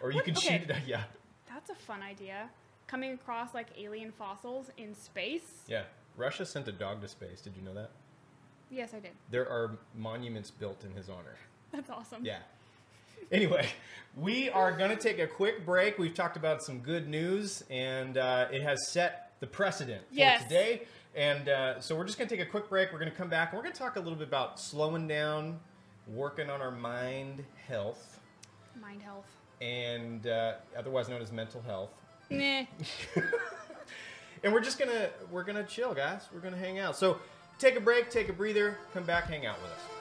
Or 0.00 0.10
you 0.10 0.16
What? 0.16 0.24
can 0.24 0.36
Okay. 0.38 0.58
shoot 0.60 0.70
it. 0.70 0.76
Out, 0.76 0.86
yeah, 0.86 1.04
That's 1.66 1.80
a 1.80 1.82
fun 1.84 2.02
idea. 2.02 2.48
Coming 2.86 3.12
across 3.12 3.54
like 3.54 3.68
alien 3.78 4.12
fossils 4.12 4.70
in 4.76 4.94
space. 4.94 5.64
yeah. 5.66 5.82
Russia 6.16 6.46
sent 6.46 6.66
a 6.66 6.72
dog 6.72 7.02
to 7.02 7.08
space. 7.08 7.42
Did 7.42 7.54
you 7.56 7.62
know 7.62 7.74
that? 7.74 7.90
Yes, 8.70 8.94
I 8.94 9.00
did. 9.00 9.10
There 9.30 9.46
are 9.50 9.76
monuments 9.94 10.50
built 10.50 10.82
in 10.82 10.92
his 10.92 11.10
honor. 11.10 11.36
That's 11.72 11.90
awesome. 11.90 12.24
Yeah. 12.24 12.38
Anyway, 13.30 13.66
we 14.16 14.48
are 14.50 14.72
going 14.72 14.88
to 14.90 14.96
take 14.96 15.18
a 15.18 15.26
quick 15.26 15.66
break. 15.66 15.98
We've 15.98 16.14
talked 16.14 16.38
about 16.38 16.62
some 16.62 16.78
good 16.78 17.06
news, 17.06 17.62
and 17.68 18.16
uh, 18.16 18.46
it 18.50 18.62
has 18.62 18.88
set 18.88 19.32
the 19.40 19.46
precedent 19.46 20.08
for 20.08 20.14
Yes. 20.14 20.42
today. 20.44 20.82
And 21.14 21.48
uh, 21.50 21.80
so 21.80 21.94
we're 21.96 22.04
just 22.04 22.16
going 22.16 22.28
to 22.28 22.36
take 22.36 22.46
a 22.46 22.50
quick 22.50 22.68
break. 22.70 22.92
We're 22.92 22.98
going 22.98 23.10
to 23.10 23.16
come 23.16 23.28
back, 23.28 23.50
and 23.52 23.58
we're 23.58 23.62
going 23.64 23.74
to 23.74 23.78
talk 23.78 23.96
a 23.96 24.00
little 24.00 24.18
bit 24.18 24.28
about 24.28 24.58
slowing 24.58 25.06
down, 25.06 25.60
working 26.06 26.48
on 26.48 26.62
our 26.62 26.70
mind 26.70 27.44
health, 27.68 28.20
Mind 28.80 29.02
health. 29.02 29.26
And 29.60 30.26
uh, 30.26 30.54
otherwise 30.76 31.08
known 31.08 31.22
as 31.22 31.32
mental 31.32 31.62
health. 31.62 31.90
Nah. 32.30 32.64
And 34.46 34.52
we're 34.52 34.60
just 34.60 34.78
gonna 34.78 35.10
we're 35.32 35.42
gonna 35.42 35.64
chill, 35.64 35.92
guys. 35.94 36.28
We're 36.32 36.40
gonna 36.40 36.56
hang 36.56 36.78
out. 36.78 36.96
So 36.96 37.18
take 37.58 37.76
a 37.76 37.80
break, 37.80 38.10
take 38.10 38.28
a 38.28 38.32
breather, 38.32 38.78
come 38.94 39.04
back, 39.04 39.24
hang 39.24 39.44
out 39.44 39.60
with 39.60 39.72
us. 39.72 39.95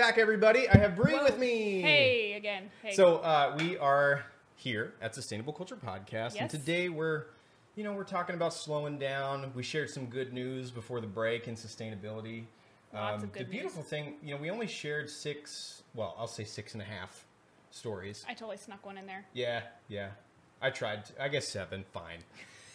Back, 0.00 0.16
everybody. 0.16 0.66
I 0.66 0.78
have 0.78 0.96
Bree 0.96 1.12
Whoa. 1.12 1.24
with 1.24 1.38
me. 1.38 1.82
Hey 1.82 2.32
again. 2.32 2.70
Hey. 2.82 2.94
So 2.94 3.16
uh, 3.16 3.54
we 3.58 3.76
are 3.76 4.24
here 4.56 4.94
at 5.02 5.14
Sustainable 5.14 5.52
Culture 5.52 5.76
Podcast, 5.76 6.40
and 6.40 6.48
today 6.48 6.88
we're, 6.88 7.24
you 7.76 7.84
know, 7.84 7.92
we're 7.92 8.04
talking 8.04 8.34
about 8.34 8.54
slowing 8.54 8.98
down. 8.98 9.52
We 9.54 9.62
shared 9.62 9.90
some 9.90 10.06
good 10.06 10.32
news 10.32 10.70
before 10.70 11.02
the 11.02 11.06
break 11.06 11.48
in 11.48 11.54
sustainability. 11.54 12.44
Um, 12.94 13.16
of 13.16 13.20
good 13.20 13.32
the 13.32 13.40
news. 13.40 13.50
beautiful 13.50 13.82
thing, 13.82 14.14
you 14.22 14.34
know, 14.34 14.40
we 14.40 14.48
only 14.48 14.66
shared 14.66 15.10
six. 15.10 15.82
Well, 15.94 16.16
I'll 16.18 16.26
say 16.26 16.44
six 16.44 16.72
and 16.72 16.80
a 16.80 16.86
half 16.86 17.26
stories. 17.70 18.24
I 18.26 18.32
totally 18.32 18.56
snuck 18.56 18.86
one 18.86 18.96
in 18.96 19.06
there. 19.06 19.26
Yeah, 19.34 19.60
yeah. 19.88 20.08
I 20.62 20.70
tried. 20.70 21.04
To, 21.04 21.22
I 21.22 21.28
guess 21.28 21.46
seven. 21.46 21.84
Fine. 21.92 22.20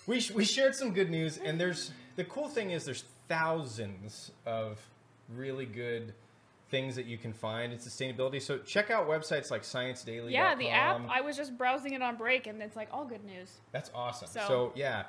We 0.05 0.19
sh- 0.19 0.29
we 0.29 0.45
shared 0.45 0.75
some 0.75 0.93
good 0.93 1.09
news, 1.09 1.39
and 1.39 1.59
there's 1.59 1.89
the 2.17 2.23
cool 2.23 2.49
thing 2.49 2.69
is 2.69 2.85
there's 2.85 3.03
thousands 3.27 4.29
of 4.45 4.79
really 5.33 5.65
good 5.65 6.13
things 6.69 6.95
that 6.95 7.05
you 7.05 7.17
can 7.17 7.31
find 7.31 7.71
in 7.71 7.79
sustainability. 7.79 8.41
So 8.41 8.57
check 8.57 8.89
out 8.89 9.07
websites 9.07 9.51
like 9.51 9.63
Science 9.63 10.03
Daily. 10.03 10.33
Yeah, 10.33 10.55
the 10.55 10.69
app. 10.69 11.01
I 11.09 11.21
was 11.21 11.37
just 11.37 11.57
browsing 11.57 11.93
it 11.93 12.01
on 12.01 12.15
break, 12.15 12.47
and 12.47 12.61
it's 12.61 12.75
like 12.75 12.89
all 12.91 13.05
good 13.05 13.23
news. 13.23 13.51
That's 13.71 13.91
awesome. 13.93 14.27
So, 14.27 14.39
So- 14.47 14.71
yeah, 14.75 15.03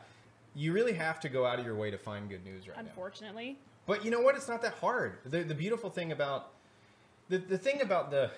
you 0.54 0.72
really 0.72 0.92
have 0.94 1.18
to 1.20 1.28
go 1.28 1.46
out 1.46 1.58
of 1.58 1.64
your 1.64 1.74
way 1.74 1.90
to 1.90 1.98
find 1.98 2.28
good 2.28 2.44
news 2.44 2.68
right 2.68 2.76
now. 2.76 2.82
Unfortunately, 2.82 3.58
But 3.86 4.04
you 4.04 4.10
know 4.10 4.20
what? 4.20 4.34
It's 4.36 4.48
not 4.48 4.62
that 4.62 4.74
hard. 4.74 5.18
The 5.24 5.44
the 5.44 5.54
beautiful 5.54 5.90
thing 5.90 6.12
about 6.12 6.50
the 7.28 7.38
the 7.38 7.58
thing 7.58 7.80
about 7.82 8.10
the 8.10 8.30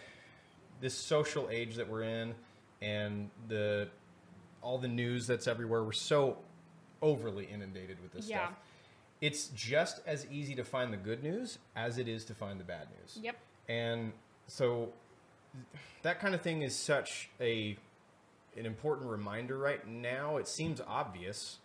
this 0.80 0.94
social 0.94 1.48
age 1.50 1.74
that 1.76 1.88
we're 1.88 2.02
in 2.02 2.34
and 2.82 3.30
the 3.48 3.88
all 4.62 4.78
the 4.78 4.88
news 4.88 5.26
that's 5.26 5.46
everywhere, 5.48 5.82
we're 5.82 5.92
so 5.92 6.36
overly 7.02 7.46
inundated 7.46 8.00
with 8.02 8.12
this 8.12 8.28
Yeah. 8.28 8.46
stuff. 8.48 8.58
It's 9.20 9.48
just 9.48 10.00
as 10.06 10.26
easy 10.30 10.54
to 10.54 10.64
find 10.64 10.92
the 10.92 10.96
good 10.96 11.22
news 11.22 11.58
as 11.74 11.98
it 11.98 12.06
is 12.08 12.24
to 12.26 12.34
find 12.34 12.60
the 12.60 12.64
bad 12.64 12.86
news. 13.00 13.18
Yep. 13.22 13.36
And 13.68 14.12
so 14.46 14.90
that 16.02 16.20
kind 16.20 16.34
of 16.34 16.40
thing 16.40 16.62
is 16.62 16.74
such 16.74 17.28
a 17.40 17.76
an 18.56 18.66
important 18.66 19.08
reminder 19.08 19.56
right 19.56 19.86
now. 19.86 20.36
It 20.36 20.48
seems 20.48 20.80
obvious, 20.86 21.58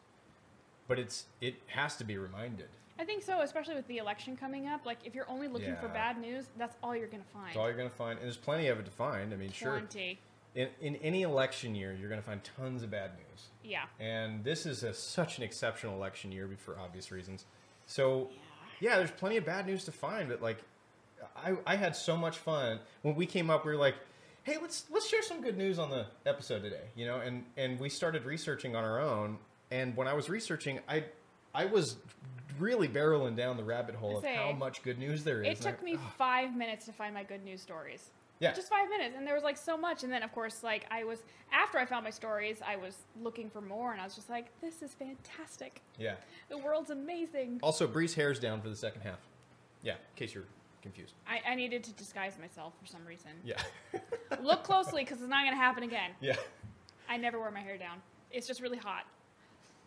but 0.87 0.99
it's 0.99 1.25
it 1.41 1.55
has 1.67 1.95
to 1.97 2.03
be 2.03 2.17
reminded. 2.17 2.69
I 2.99 3.05
think 3.05 3.23
so. 3.23 3.41
Especially 3.41 3.75
with 3.75 3.87
the 3.87 3.97
election 3.97 4.37
coming 4.37 4.67
up, 4.67 4.85
like 4.85 4.99
if 5.03 5.15
you're 5.15 5.29
only 5.29 5.47
looking 5.47 5.75
for 5.77 5.87
bad 5.87 6.19
news, 6.19 6.45
that's 6.57 6.75
all 6.83 6.95
you're 6.95 7.07
gonna 7.07 7.23
find. 7.33 7.47
It's 7.49 7.57
all 7.57 7.67
you're 7.67 7.77
going 7.77 7.89
to 7.89 7.95
find, 7.95 8.19
and 8.19 8.25
there's 8.25 8.37
plenty 8.37 8.67
of 8.67 8.79
it 8.79 8.85
to 8.85 8.91
find. 8.91 9.33
I 9.33 9.35
mean, 9.35 9.51
sure, 9.51 9.71
Plenty. 9.71 10.19
In, 10.55 10.69
in 10.81 10.95
any 10.97 11.23
election 11.23 11.75
year, 11.75 11.95
you're 11.99 12.09
going 12.09 12.21
to 12.21 12.25
find 12.25 12.41
tons 12.57 12.83
of 12.83 12.91
bad 12.91 13.11
news, 13.15 13.47
Yeah. 13.63 13.85
and 13.99 14.43
this 14.43 14.65
is 14.65 14.83
a, 14.83 14.93
such 14.93 15.37
an 15.37 15.43
exceptional 15.43 15.95
election 15.95 16.31
year 16.31 16.49
for 16.57 16.77
obvious 16.79 17.11
reasons. 17.11 17.45
So, 17.87 18.29
yeah, 18.79 18.97
there's 18.97 19.11
plenty 19.11 19.37
of 19.37 19.45
bad 19.45 19.65
news 19.65 19.85
to 19.85 19.91
find, 19.91 20.29
but 20.29 20.41
like, 20.41 20.57
I, 21.35 21.55
I 21.65 21.75
had 21.75 21.95
so 21.95 22.15
much 22.17 22.37
fun 22.37 22.79
when 23.01 23.15
we 23.15 23.25
came 23.25 23.49
up. 23.49 23.65
We 23.65 23.71
were 23.71 23.77
like, 23.77 23.95
hey, 24.43 24.57
let's 24.61 24.85
let's 24.91 25.07
share 25.07 25.23
some 25.23 25.41
good 25.41 25.57
news 25.57 25.79
on 25.79 25.89
the 25.89 26.05
episode 26.25 26.61
today, 26.63 26.83
you 26.95 27.05
know, 27.05 27.17
and 27.19 27.45
and 27.55 27.79
we 27.79 27.87
started 27.89 28.25
researching 28.25 28.75
on 28.75 28.83
our 28.83 28.99
own. 28.99 29.37
And 29.71 29.95
when 29.95 30.07
I 30.07 30.13
was 30.13 30.29
researching, 30.29 30.79
I 30.87 31.05
I 31.55 31.65
was 31.65 31.95
really 32.59 32.87
barreling 32.89 33.35
down 33.37 33.55
the 33.57 33.63
rabbit 33.63 33.95
hole 33.95 34.17
of 34.17 34.23
Say, 34.23 34.35
how 34.35 34.51
much 34.51 34.83
good 34.83 34.99
news 34.99 35.23
there 35.23 35.41
is. 35.41 35.47
It 35.47 35.57
And 35.59 35.67
I- 35.67 35.71
took 35.71 35.81
me 35.83 35.97
five 36.17 36.55
minutes 36.55 36.85
to 36.85 36.91
find 36.91 37.13
my 37.13 37.23
good 37.23 37.43
news 37.43 37.61
stories. 37.61 38.09
Yeah. 38.43 38.53
Just 38.53 38.69
five 38.69 38.89
minutes, 38.89 39.15
and 39.17 39.25
there 39.25 39.35
was 39.35 39.43
like 39.43 39.57
so 39.57 39.77
much. 39.77 40.03
And 40.03 40.11
then, 40.11 40.21
of 40.23 40.31
course, 40.33 40.63
like 40.63 40.85
I 40.91 41.03
was 41.03 41.19
after 41.51 41.77
I 41.77 41.85
found 41.85 42.03
my 42.03 42.09
stories, 42.09 42.57
I 42.65 42.75
was 42.75 42.97
looking 43.21 43.49
for 43.49 43.61
more, 43.61 43.91
and 43.93 44.01
I 44.01 44.03
was 44.03 44.15
just 44.15 44.29
like, 44.29 44.47
"This 44.61 44.81
is 44.81 44.93
fantastic. 44.93 45.81
yeah. 45.97 46.15
The 46.49 46.57
world's 46.57 46.89
amazing." 46.89 47.59
Also, 47.63 47.87
Bree's 47.87 48.13
hair's 48.13 48.39
down 48.39 48.61
for 48.61 48.69
the 48.69 48.75
second 48.75 49.01
half. 49.01 49.19
Yeah, 49.81 49.93
in 49.93 49.99
case 50.15 50.33
you're 50.33 50.45
confused. 50.81 51.13
I, 51.27 51.51
I 51.51 51.55
needed 51.55 51.83
to 51.85 51.93
disguise 51.93 52.37
myself 52.39 52.73
for 52.81 52.85
some 52.87 53.05
reason. 53.05 53.31
Yeah. 53.45 53.61
Look 54.41 54.63
closely, 54.63 55.03
because 55.03 55.21
it's 55.21 55.29
not 55.29 55.45
gonna 55.45 55.55
happen 55.55 55.83
again. 55.83 56.11
yeah. 56.19 56.35
I 57.09 57.17
never 57.17 57.39
wear 57.39 57.51
my 57.51 57.59
hair 57.61 57.77
down. 57.77 58.01
It's 58.31 58.47
just 58.47 58.61
really 58.61 58.77
hot. 58.77 59.05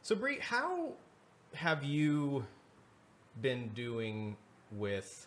So, 0.02 0.14
Bree, 0.14 0.38
how 0.40 0.92
have 1.54 1.82
you 1.82 2.44
been 3.40 3.68
doing 3.74 4.36
with 4.72 5.26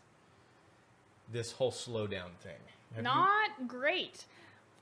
this 1.32 1.51
whole 1.51 1.71
slowdown 1.71 2.32
thing? 2.41 2.57
Have 2.95 2.97
you- 2.97 3.03
Not 3.03 3.67
great. 3.67 4.25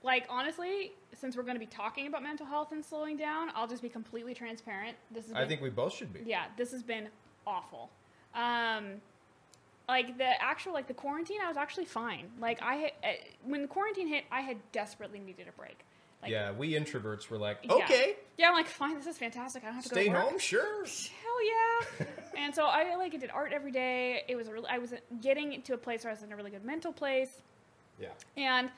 Like 0.03 0.25
honestly, 0.29 0.91
since 1.13 1.35
we're 1.35 1.43
going 1.43 1.55
to 1.55 1.59
be 1.59 1.65
talking 1.65 2.07
about 2.07 2.23
mental 2.23 2.45
health 2.45 2.71
and 2.71 2.83
slowing 2.85 3.17
down, 3.17 3.49
I'll 3.55 3.67
just 3.67 3.81
be 3.81 3.89
completely 3.89 4.33
transparent. 4.33 4.95
This 5.11 5.25
been, 5.25 5.37
I 5.37 5.47
think 5.47 5.61
we 5.61 5.69
both 5.69 5.93
should 5.93 6.13
be. 6.13 6.21
yeah, 6.25 6.45
this 6.55 6.71
has 6.71 6.83
been 6.83 7.09
awful. 7.45 7.89
Um, 8.35 9.01
like 9.89 10.17
the 10.17 10.41
actual 10.41 10.73
like 10.73 10.87
the 10.87 10.93
quarantine, 10.93 11.37
I 11.43 11.47
was 11.47 11.57
actually 11.57 11.85
fine. 11.85 12.29
Like 12.39 12.61
I 12.61 12.75
had, 12.75 12.91
uh, 13.03 13.07
when 13.43 13.61
the 13.63 13.67
quarantine 13.67 14.07
hit, 14.07 14.25
I 14.31 14.41
had 14.41 14.57
desperately 14.71 15.19
needed 15.19 15.47
a 15.47 15.51
break. 15.59 15.79
Like, 16.21 16.31
yeah, 16.31 16.51
we 16.51 16.73
introverts 16.73 17.29
were 17.29 17.37
like, 17.37 17.69
okay, 17.69 18.15
Yeah, 18.37 18.47
I'm 18.49 18.53
like, 18.55 18.67
fine, 18.67 18.95
this 18.95 19.05
is 19.05 19.17
fantastic. 19.17 19.63
I 19.63 19.67
don't 19.67 19.75
have 19.75 19.83
to 19.83 19.89
stay 19.89 20.07
go 20.07 20.13
to 20.13 20.19
home, 20.19 20.39
sure. 20.39 20.83
Hell 20.85 21.45
yeah! 21.99 22.05
and 22.37 22.55
so 22.55 22.65
I 22.65 22.95
like 22.95 23.11
did 23.19 23.29
art 23.29 23.51
every 23.53 23.71
day. 23.71 24.23
It 24.27 24.35
was 24.35 24.47
a 24.47 24.53
really, 24.53 24.67
I 24.69 24.77
was 24.79 24.93
getting 25.21 25.61
to 25.63 25.73
a 25.73 25.77
place 25.77 26.03
where 26.03 26.11
I 26.11 26.15
was 26.15 26.23
in 26.23 26.31
a 26.31 26.35
really 26.35 26.49
good 26.51 26.65
mental 26.65 26.91
place 26.91 27.41
Yeah. 27.99 28.09
and 28.35 28.69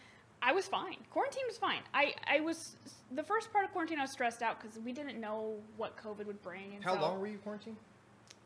I 0.41 0.53
was 0.53 0.67
fine. 0.67 0.95
Quarantine 1.11 1.43
was 1.47 1.57
fine. 1.57 1.82
I, 1.93 2.13
I 2.26 2.39
was 2.39 2.76
the 3.13 3.24
first 3.24 3.51
part 3.51 3.65
of 3.65 3.72
quarantine. 3.72 3.99
I 3.99 4.03
was 4.03 4.11
stressed 4.11 4.41
out 4.41 4.61
because 4.61 4.80
we 4.80 4.93
didn't 4.93 5.20
know 5.20 5.55
what 5.76 5.97
COVID 5.97 6.26
would 6.26 6.41
bring. 6.41 6.76
And 6.76 6.84
How 6.84 6.95
so, 6.95 7.01
long 7.01 7.20
were 7.20 7.28
you 7.28 7.38
quarantined? 7.39 7.76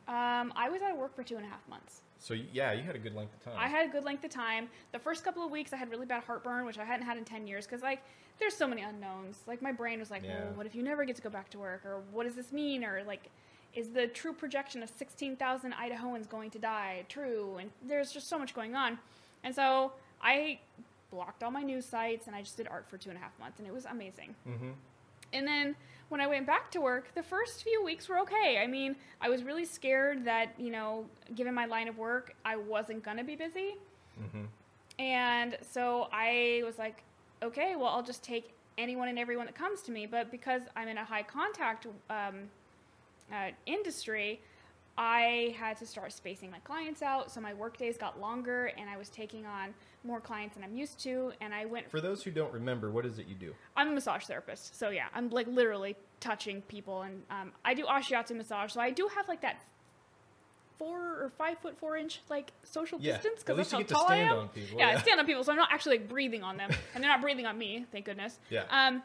Um, 0.07 0.51
I 0.55 0.69
was 0.69 0.81
out 0.81 0.91
of 0.91 0.97
work 0.97 1.15
for 1.15 1.23
two 1.23 1.35
and 1.37 1.45
a 1.45 1.47
half 1.49 1.61
months. 1.69 2.01
So, 2.19 2.33
yeah, 2.33 2.71
you 2.71 2.81
had 2.83 2.95
a 2.95 2.99
good 2.99 3.13
length 3.15 3.33
of 3.35 3.43
time. 3.43 3.53
I 3.57 3.67
had 3.67 3.87
a 3.87 3.91
good 3.91 4.05
length 4.05 4.23
of 4.23 4.31
time. 4.31 4.69
The 4.91 4.99
first 4.99 5.23
couple 5.23 5.45
of 5.45 5.51
weeks, 5.51 5.71
I 5.71 5.77
had 5.77 5.91
really 5.91 6.05
bad 6.05 6.23
heartburn, 6.23 6.65
which 6.65 6.79
I 6.79 6.83
hadn't 6.83 7.05
had 7.05 7.17
in 7.17 7.25
ten 7.25 7.45
years. 7.45 7.65
Because 7.67 7.83
like, 7.83 8.01
there's 8.39 8.55
so 8.55 8.67
many 8.67 8.81
unknowns. 8.81 9.41
Like 9.45 9.61
my 9.61 9.71
brain 9.71 9.99
was 9.99 10.09
like, 10.09 10.23
Yeah. 10.23 10.45
well, 10.45 10.53
what 10.55 10.65
if 10.65 10.73
you 10.73 10.81
never 10.83 11.05
get 11.05 11.15
to 11.17 11.21
go 11.21 11.29
back 11.29 11.49
to 11.51 11.59
work, 11.59 11.85
or 11.85 12.01
what 12.11 12.23
does 12.25 12.35
this 12.35 12.51
mean, 12.51 12.83
or 12.83 13.03
like. 13.05 13.29
Is 13.75 13.89
the 13.89 14.05
true 14.05 14.33
projection 14.33 14.83
of 14.83 14.89
16,000 14.99 15.73
Idahoans 15.73 16.29
going 16.29 16.51
to 16.51 16.59
die 16.59 17.05
true? 17.09 17.57
And 17.59 17.71
there's 17.87 18.11
just 18.11 18.27
so 18.29 18.37
much 18.37 18.53
going 18.53 18.75
on. 18.75 18.99
And 19.43 19.55
so 19.55 19.93
I 20.23 20.59
blocked 21.11 21.43
all 21.43 21.51
my 21.51 21.61
news 21.61 21.85
sites 21.85 22.27
and 22.27 22.35
I 22.35 22.41
just 22.41 22.57
did 22.57 22.67
art 22.67 22.85
for 22.89 22.97
two 22.97 23.09
and 23.09 23.17
a 23.17 23.21
half 23.21 23.37
months, 23.39 23.59
and 23.59 23.67
it 23.67 23.73
was 23.73 23.85
amazing. 23.85 24.35
mm-hmm. 24.47 24.71
And 25.33 25.47
then 25.47 25.75
when 26.09 26.21
I 26.21 26.27
went 26.27 26.45
back 26.45 26.69
to 26.71 26.81
work, 26.81 27.13
the 27.15 27.23
first 27.23 27.63
few 27.63 27.83
weeks 27.83 28.07
were 28.07 28.19
okay. 28.19 28.59
I 28.61 28.67
mean, 28.67 28.95
I 29.19 29.29
was 29.29 29.43
really 29.43 29.65
scared 29.65 30.25
that, 30.25 30.53
you 30.59 30.69
know, 30.69 31.05
given 31.33 31.53
my 31.53 31.65
line 31.65 31.87
of 31.87 31.97
work, 31.97 32.35
I 32.45 32.55
wasn't 32.55 33.03
going 33.03 33.17
to 33.17 33.23
be 33.23 33.35
busy. 33.35 33.75
Mm-hmm. 34.21 34.43
And 34.99 35.57
so 35.61 36.07
I 36.11 36.61
was 36.65 36.77
like, 36.77 37.01
okay, 37.41 37.75
well, 37.75 37.87
I'll 37.87 38.03
just 38.03 38.23
take 38.23 38.53
anyone 38.77 39.07
and 39.07 39.17
everyone 39.17 39.47
that 39.47 39.55
comes 39.55 39.81
to 39.83 39.91
me. 39.91 40.05
But 40.05 40.29
because 40.29 40.61
I'm 40.75 40.87
in 40.87 40.99
a 40.99 41.05
high 41.05 41.23
contact 41.23 41.87
um, 42.11 42.35
uh, 43.31 43.49
industry, 43.65 44.39
I 44.97 45.55
had 45.57 45.77
to 45.77 45.85
start 45.87 46.11
spacing 46.13 46.51
my 46.51 46.59
clients 46.59 47.01
out. 47.01 47.31
So 47.31 47.41
my 47.41 47.53
work 47.53 47.77
days 47.77 47.97
got 47.97 48.19
longer 48.19 48.71
and 48.77 48.89
I 48.89 48.97
was 48.97 49.09
taking 49.09 49.45
on 49.45 49.73
more 50.03 50.19
clients 50.19 50.55
than 50.55 50.63
I'm 50.63 50.75
used 50.75 50.99
to. 50.99 51.31
And 51.41 51.53
I 51.53 51.65
went 51.65 51.89
For 51.89 51.99
those 51.99 52.23
who 52.23 52.29
don't 52.31 52.53
remember, 52.53 52.91
what 52.91 53.05
is 53.05 53.17
it 53.17 53.27
you 53.27 53.35
do? 53.35 53.55
I'm 53.75 53.87
a 53.87 53.91
massage 53.91 54.25
therapist, 54.25 54.77
so 54.77 54.89
yeah, 54.89 55.05
I'm 55.15 55.29
like 55.29 55.47
literally 55.47 55.95
touching 56.19 56.61
people, 56.63 57.01
and 57.01 57.23
um, 57.31 57.51
I 57.65 57.73
do 57.73 57.85
ashiatsu 57.85 58.35
massage, 58.35 58.71
so 58.71 58.79
I 58.81 58.91
do 58.91 59.09
have 59.15 59.27
like 59.27 59.41
that 59.41 59.61
four 60.77 60.99
or 60.99 61.31
five 61.37 61.57
foot 61.59 61.77
four 61.77 61.97
inch 61.97 62.21
like 62.29 62.51
social 62.63 62.99
Yeah, 63.01 63.13
distance 63.13 63.39
because 63.39 63.57
that's 63.57 63.71
you 63.71 63.77
how 63.77 63.81
get 63.81 63.87
to 63.89 63.93
tall 63.95 64.07
I 64.09 64.17
am. 64.17 64.37
on 64.37 64.47
people, 64.49 64.77
Yeah, 64.77 64.91
yeah. 64.91 64.97
I 64.97 65.01
stand 65.01 65.19
on 65.19 65.25
people, 65.25 65.43
so 65.43 65.51
I'm 65.51 65.57
not 65.57 65.69
actually 65.71 65.97
like 65.99 66.09
breathing 66.09 66.43
on 66.43 66.57
them, 66.57 66.69
and 66.93 67.03
they're 67.03 67.11
not 67.11 67.21
breathing 67.21 67.45
on 67.45 67.57
me, 67.57 67.85
thank 67.91 68.05
goodness. 68.05 68.39
Yeah. 68.49 68.63
Um, 68.69 69.01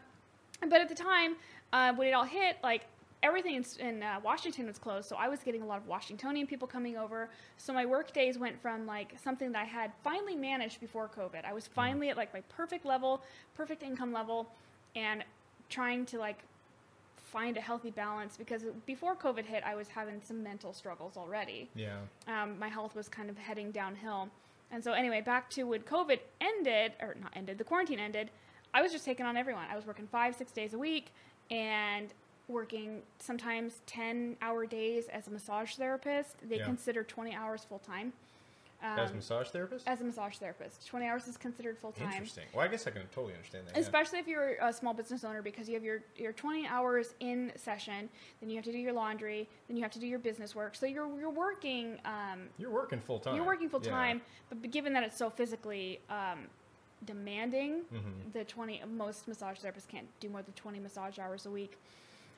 but 0.69 0.81
at 0.81 0.89
the 0.89 0.95
time 0.95 1.37
uh, 1.73 1.95
when 1.95 2.09
it 2.09 2.13
all 2.13 2.25
hit, 2.25 2.57
like 2.63 2.87
everything 3.23 3.55
in, 3.57 3.65
in 3.87 4.03
uh, 4.03 4.21
Washington 4.23 4.67
was 4.67 4.79
closed, 4.79 5.09
so 5.09 5.17
I 5.17 5.29
was 5.29 5.41
getting 5.41 5.63
a 5.63 5.67
lot 5.67 5.79
of 5.79 5.87
Washingtonian 5.87 6.47
people 6.47 6.69
coming 6.69 6.97
over. 6.97 7.31
So 7.57 7.73
my 7.73 7.85
work 7.87 8.13
days 8.13 8.39
went 8.39 8.61
from 8.61 8.87
like 8.87 9.15
something 9.23 9.53
that 9.53 9.63
I 9.63 9.65
had 9.65 9.93
finally 10.05 10.37
managed 10.37 10.81
before 10.81 11.09
COVID. 11.09 11.45
I 11.45 11.53
was 11.53 11.67
finally 11.67 12.11
at 12.11 12.17
like 12.17 12.33
my 12.33 12.43
perfect 12.49 12.85
level, 12.85 13.23
perfect 13.55 13.83
income 13.83 14.13
level, 14.13 14.51
and 14.95 15.25
trying 15.69 16.07
to 16.07 16.19
like 16.19 16.39
find 17.17 17.57
a 17.59 17.61
healthy 17.61 17.91
balance 17.91 18.37
because 18.39 18.65
before 18.87 19.15
COVID 19.15 19.45
hit, 19.45 19.63
I 19.65 19.75
was 19.75 19.89
having 19.89 20.21
some 20.23 20.43
mental 20.43 20.73
struggles 20.73 21.17
already 21.17 21.69
Yeah. 21.75 21.99
um, 22.27 22.59
my 22.59 22.69
health 22.69 22.95
was 22.95 23.09
kind 23.09 23.29
of 23.29 23.37
heading 23.37 23.71
downhill. 23.71 24.31
And 24.71 24.83
so, 24.83 24.93
anyway, 24.93 25.21
back 25.23 25.49
to 25.51 25.65
when 25.65 25.81
COVID 25.83 26.21
ended, 26.41 26.93
or 27.01 27.17
not 27.21 27.33
ended, 27.35 27.59
the 27.59 27.65
quarantine 27.65 27.99
ended, 27.99 28.31
I 28.75 28.83
was 28.83 28.93
just 28.93 29.05
taking 29.05 29.25
on 29.27 29.37
everyone. 29.37 29.65
I 29.71 29.77
was 29.77 29.87
working 29.87 30.07
five, 30.07 30.35
six 30.35 30.53
days 30.53 30.75
a 30.75 30.79
week 30.79 31.13
and 31.51 32.13
working 32.59 33.03
sometimes 33.19 33.81
10 33.87 34.37
hour 34.43 34.67
days 34.67 35.07
as 35.09 35.29
a 35.29 35.31
massage 35.31 35.75
therapist. 35.75 36.37
They 36.49 36.57
Yeah. 36.59 36.65
consider 36.65 37.05
20 37.05 37.35
hours 37.35 37.65
full 37.65 37.79
time. 37.79 38.13
As 38.81 39.09
a 39.09 39.11
um, 39.11 39.17
massage 39.17 39.49
therapist? 39.49 39.89
as 39.89 40.01
a 40.01 40.05
massage 40.05 40.37
therapist. 40.37 40.87
20 40.87 41.05
hours 41.07 41.27
is 41.27 41.37
considered 41.37 41.77
full 41.77 41.91
time. 41.91 42.13
Interesting. 42.13 42.45
Well, 42.55 42.65
I 42.65 42.69
guess 42.69 42.87
I 42.87 42.93
can 42.93 43.03
totally 43.09 43.33
understand 43.35 43.67
that. 43.67 43.75
yeah. 43.75 43.81
Especially 43.81 44.21
if 44.21 44.29
you're 44.29 44.53
a 44.63 44.73
small 44.73 44.95
business 44.95 45.25
owner 45.25 45.43
because 45.43 45.67
you 45.69 45.75
have 45.75 45.83
your, 45.83 46.01
your 46.17 46.33
20 46.33 46.65
hours 46.69 47.15
in 47.19 47.51
session, 47.57 48.09
then 48.41 48.49
you 48.49 48.55
have 48.55 48.65
to 48.67 48.71
do 48.71 48.79
your 48.79 48.93
laundry, 48.93 49.49
then 49.67 49.77
you 49.77 49.83
have 49.83 49.91
to 49.93 49.99
do 49.99 50.07
your 50.07 50.21
business 50.21 50.55
work. 50.55 50.77
So 50.77 50.87
you're, 50.87 51.09
you're 51.19 51.29
working 51.29 51.99
um, 52.05 52.49
You're 52.57 52.71
working 52.71 53.01
full 53.01 53.19
time. 53.19 53.35
you're 53.35 53.45
working 53.45 53.69
full 53.69 53.83
Yeah. 53.83 53.91
time, 53.91 54.23
but 54.49 54.71
given 54.71 54.93
that 54.93 55.03
it's 55.03 55.17
so 55.19 55.29
physically 55.29 55.99
um, 56.09 56.47
demanding, 57.05 57.83
Mhm. 57.93 58.33
the 58.33 58.45
20 58.45 58.83
most 58.97 59.27
massage 59.27 59.59
therapists 59.59 59.89
can't 59.89 60.07
do 60.21 60.29
more 60.29 60.43
than 60.43 60.55
20 60.55 60.79
massage 60.79 61.19
hours 61.19 61.47
a 61.47 61.51
week. 61.51 61.77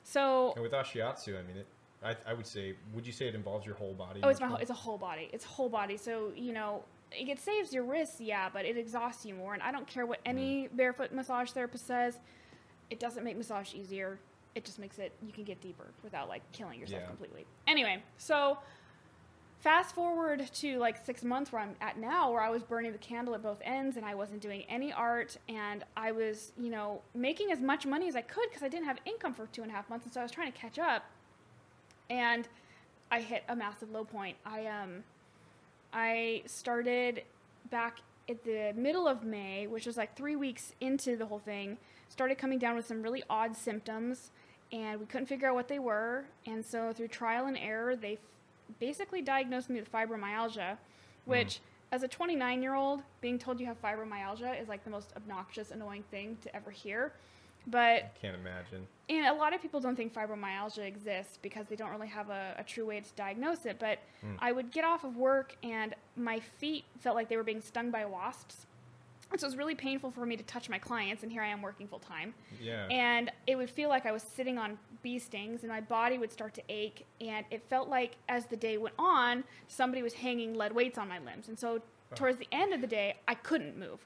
So 0.04 0.52
And 0.54 0.62
with 0.62 0.72
Ashiatsu, 0.72 1.38
I 1.38 1.42
mean, 1.42 1.56
it, 1.58 1.66
I, 2.02 2.16
I 2.26 2.32
would 2.32 2.46
say, 2.46 2.74
would 2.94 3.06
you 3.06 3.12
say 3.12 3.28
it 3.28 3.34
involves 3.34 3.66
your 3.66 3.74
whole 3.74 3.92
body? 3.92 4.20
oh, 4.22 4.28
it's 4.28 4.40
my 4.40 4.48
whole, 4.48 4.56
it's 4.56 4.70
a 4.70 4.74
whole 4.74 4.98
body. 4.98 5.28
It's 5.32 5.44
whole 5.44 5.68
body. 5.68 5.96
So 5.96 6.32
you 6.36 6.52
know. 6.52 6.84
It 7.12 7.40
saves 7.40 7.72
your 7.72 7.82
wrists, 7.82 8.20
yeah, 8.20 8.48
but 8.52 8.64
it 8.64 8.76
exhausts 8.76 9.26
you 9.26 9.34
more. 9.34 9.52
And 9.52 9.64
I 9.64 9.72
don't 9.72 9.84
care 9.88 10.06
what 10.06 10.20
any 10.24 10.66
hmm. 10.66 10.76
barefoot 10.76 11.10
massage 11.10 11.50
therapist 11.50 11.84
says. 11.84 12.20
It 12.88 13.00
doesn't 13.00 13.24
make 13.24 13.36
massage 13.36 13.74
easier. 13.74 14.20
It 14.54 14.64
just 14.64 14.78
makes 14.78 15.00
it 15.00 15.12
you 15.20 15.32
can 15.32 15.42
get 15.42 15.60
deeper 15.60 15.86
without 16.04 16.28
like 16.28 16.42
killing 16.52 16.78
yourself 16.78 17.02
Yeah. 17.02 17.08
completely. 17.08 17.46
Anyway, 17.66 18.00
so 18.16 18.58
fast 19.60 19.94
forward 19.94 20.50
to 20.54 20.78
like 20.78 21.04
six 21.04 21.22
months 21.22 21.52
where 21.52 21.60
I'm 21.62 21.76
at 21.80 21.98
now, 21.98 22.30
where 22.32 22.40
I 22.40 22.50
was 22.50 22.62
burning 22.62 22.92
the 22.92 22.98
candle 22.98 23.34
at 23.34 23.42
both 23.42 23.58
ends 23.62 23.96
and 23.96 24.06
I 24.06 24.14
wasn't 24.14 24.40
doing 24.40 24.64
any 24.68 24.92
art 24.92 25.36
and 25.48 25.84
I 25.96 26.12
was, 26.12 26.52
you 26.58 26.70
know, 26.70 27.02
making 27.14 27.52
as 27.52 27.60
much 27.60 27.86
money 27.86 28.08
as 28.08 28.16
I 28.16 28.22
could 28.22 28.48
because 28.48 28.62
I 28.62 28.68
didn't 28.68 28.86
have 28.86 28.98
income 29.04 29.34
for 29.34 29.46
two 29.46 29.62
and 29.62 29.70
a 29.70 29.74
half 29.74 29.88
months. 29.90 30.06
And 30.06 30.14
so 30.14 30.20
I 30.20 30.22
was 30.22 30.32
trying 30.32 30.50
to 30.50 30.58
catch 30.58 30.78
up 30.78 31.04
and 32.08 32.48
I 33.10 33.20
hit 33.20 33.44
a 33.48 33.56
massive 33.56 33.90
low 33.90 34.04
point. 34.04 34.36
I, 34.46 34.66
um, 34.66 35.04
I 35.92 36.42
started 36.46 37.22
back 37.70 37.98
at 38.30 38.44
the 38.44 38.72
middle 38.74 39.06
of 39.06 39.24
May, 39.24 39.66
which 39.66 39.86
was 39.86 39.96
like 39.96 40.16
three 40.16 40.36
weeks 40.36 40.74
into 40.80 41.16
the 41.16 41.26
whole 41.26 41.38
thing, 41.38 41.76
started 42.08 42.38
coming 42.38 42.58
down 42.58 42.76
with 42.76 42.86
some 42.86 43.02
really 43.02 43.24
odd 43.28 43.56
symptoms, 43.56 44.30
and 44.72 45.00
we 45.00 45.06
couldn't 45.06 45.26
figure 45.26 45.48
out 45.48 45.54
what 45.54 45.68
they 45.68 45.80
were. 45.80 46.24
And 46.46 46.64
so, 46.64 46.92
through 46.92 47.08
trial 47.08 47.46
and 47.46 47.58
error, 47.58 47.96
they 47.96 48.18
basically 48.78 49.22
diagnosed 49.22 49.70
me 49.70 49.80
with 49.80 49.90
fibromyalgia, 49.90 50.76
which, 51.24 51.60
as 51.92 52.02
a 52.02 52.08
29 52.08 52.62
year 52.62 52.74
old, 52.74 53.02
being 53.20 53.38
told 53.38 53.58
you 53.60 53.66
have 53.66 53.80
fibromyalgia 53.82 54.60
is 54.60 54.68
like 54.68 54.84
the 54.84 54.90
most 54.90 55.12
obnoxious, 55.16 55.70
annoying 55.70 56.04
thing 56.10 56.36
to 56.42 56.54
ever 56.54 56.70
hear. 56.70 57.12
But 57.66 57.80
I 58.04 58.10
Can't 58.20 58.36
imagine. 58.36 58.86
and 59.10 59.26
a 59.26 59.34
lot 59.34 59.52
of 59.54 59.60
people 59.60 59.80
don't 59.80 59.94
think 59.94 60.14
fibromyalgia 60.14 60.86
exists 60.86 61.38
because 61.42 61.66
they 61.66 61.76
don't 61.76 61.90
really 61.90 62.08
have 62.08 62.30
a, 62.30 62.54
a 62.58 62.64
true 62.64 62.86
way 62.86 63.00
to 63.00 63.12
diagnose 63.16 63.66
it. 63.66 63.78
But 63.78 63.98
Mm. 64.24 64.36
I 64.38 64.52
would 64.52 64.70
get 64.70 64.84
off 64.84 65.04
of 65.04 65.16
work 65.16 65.56
and 65.62 65.94
my 66.16 66.40
feet 66.40 66.84
felt 66.98 67.16
like 67.16 67.28
they 67.28 67.36
were 67.36 67.42
being 67.42 67.60
stung 67.62 67.90
by 67.90 68.04
wasps. 68.06 68.66
And 69.30 69.40
so 69.40 69.46
it 69.46 69.48
was 69.48 69.56
really 69.56 69.74
painful 69.76 70.10
for 70.10 70.26
me 70.26 70.36
to 70.36 70.42
touch 70.42 70.68
my 70.68 70.78
clients, 70.78 71.22
and 71.22 71.30
here 71.30 71.42
I 71.42 71.48
am 71.48 71.62
working 71.62 71.86
full 71.86 72.00
time. 72.00 72.34
Yeah. 72.60 72.86
And 72.86 73.30
it 73.46 73.56
would 73.56 73.70
feel 73.70 73.88
like 73.88 74.04
I 74.04 74.12
was 74.12 74.22
sitting 74.22 74.58
on 74.58 74.76
bee 75.02 75.18
stings, 75.18 75.62
and 75.62 75.70
my 75.70 75.80
body 75.80 76.18
would 76.18 76.32
start 76.32 76.52
to 76.54 76.62
ache. 76.68 77.06
And 77.20 77.46
it 77.50 77.62
felt 77.68 77.88
like 77.88 78.16
as 78.28 78.46
the 78.46 78.56
day 78.56 78.76
went 78.76 78.96
on, 78.98 79.44
somebody 79.68 80.02
was 80.02 80.14
hanging 80.14 80.54
lead 80.54 80.72
weights 80.72 80.98
on 80.98 81.08
my 81.08 81.18
limbs. 81.20 81.48
And 81.48 81.58
so 81.58 81.80
towards 82.14 82.38
the 82.38 82.48
end 82.50 82.74
of 82.74 82.80
the 82.80 82.86
day, 82.86 83.16
I 83.28 83.34
couldn't 83.34 83.78
move. 83.78 84.04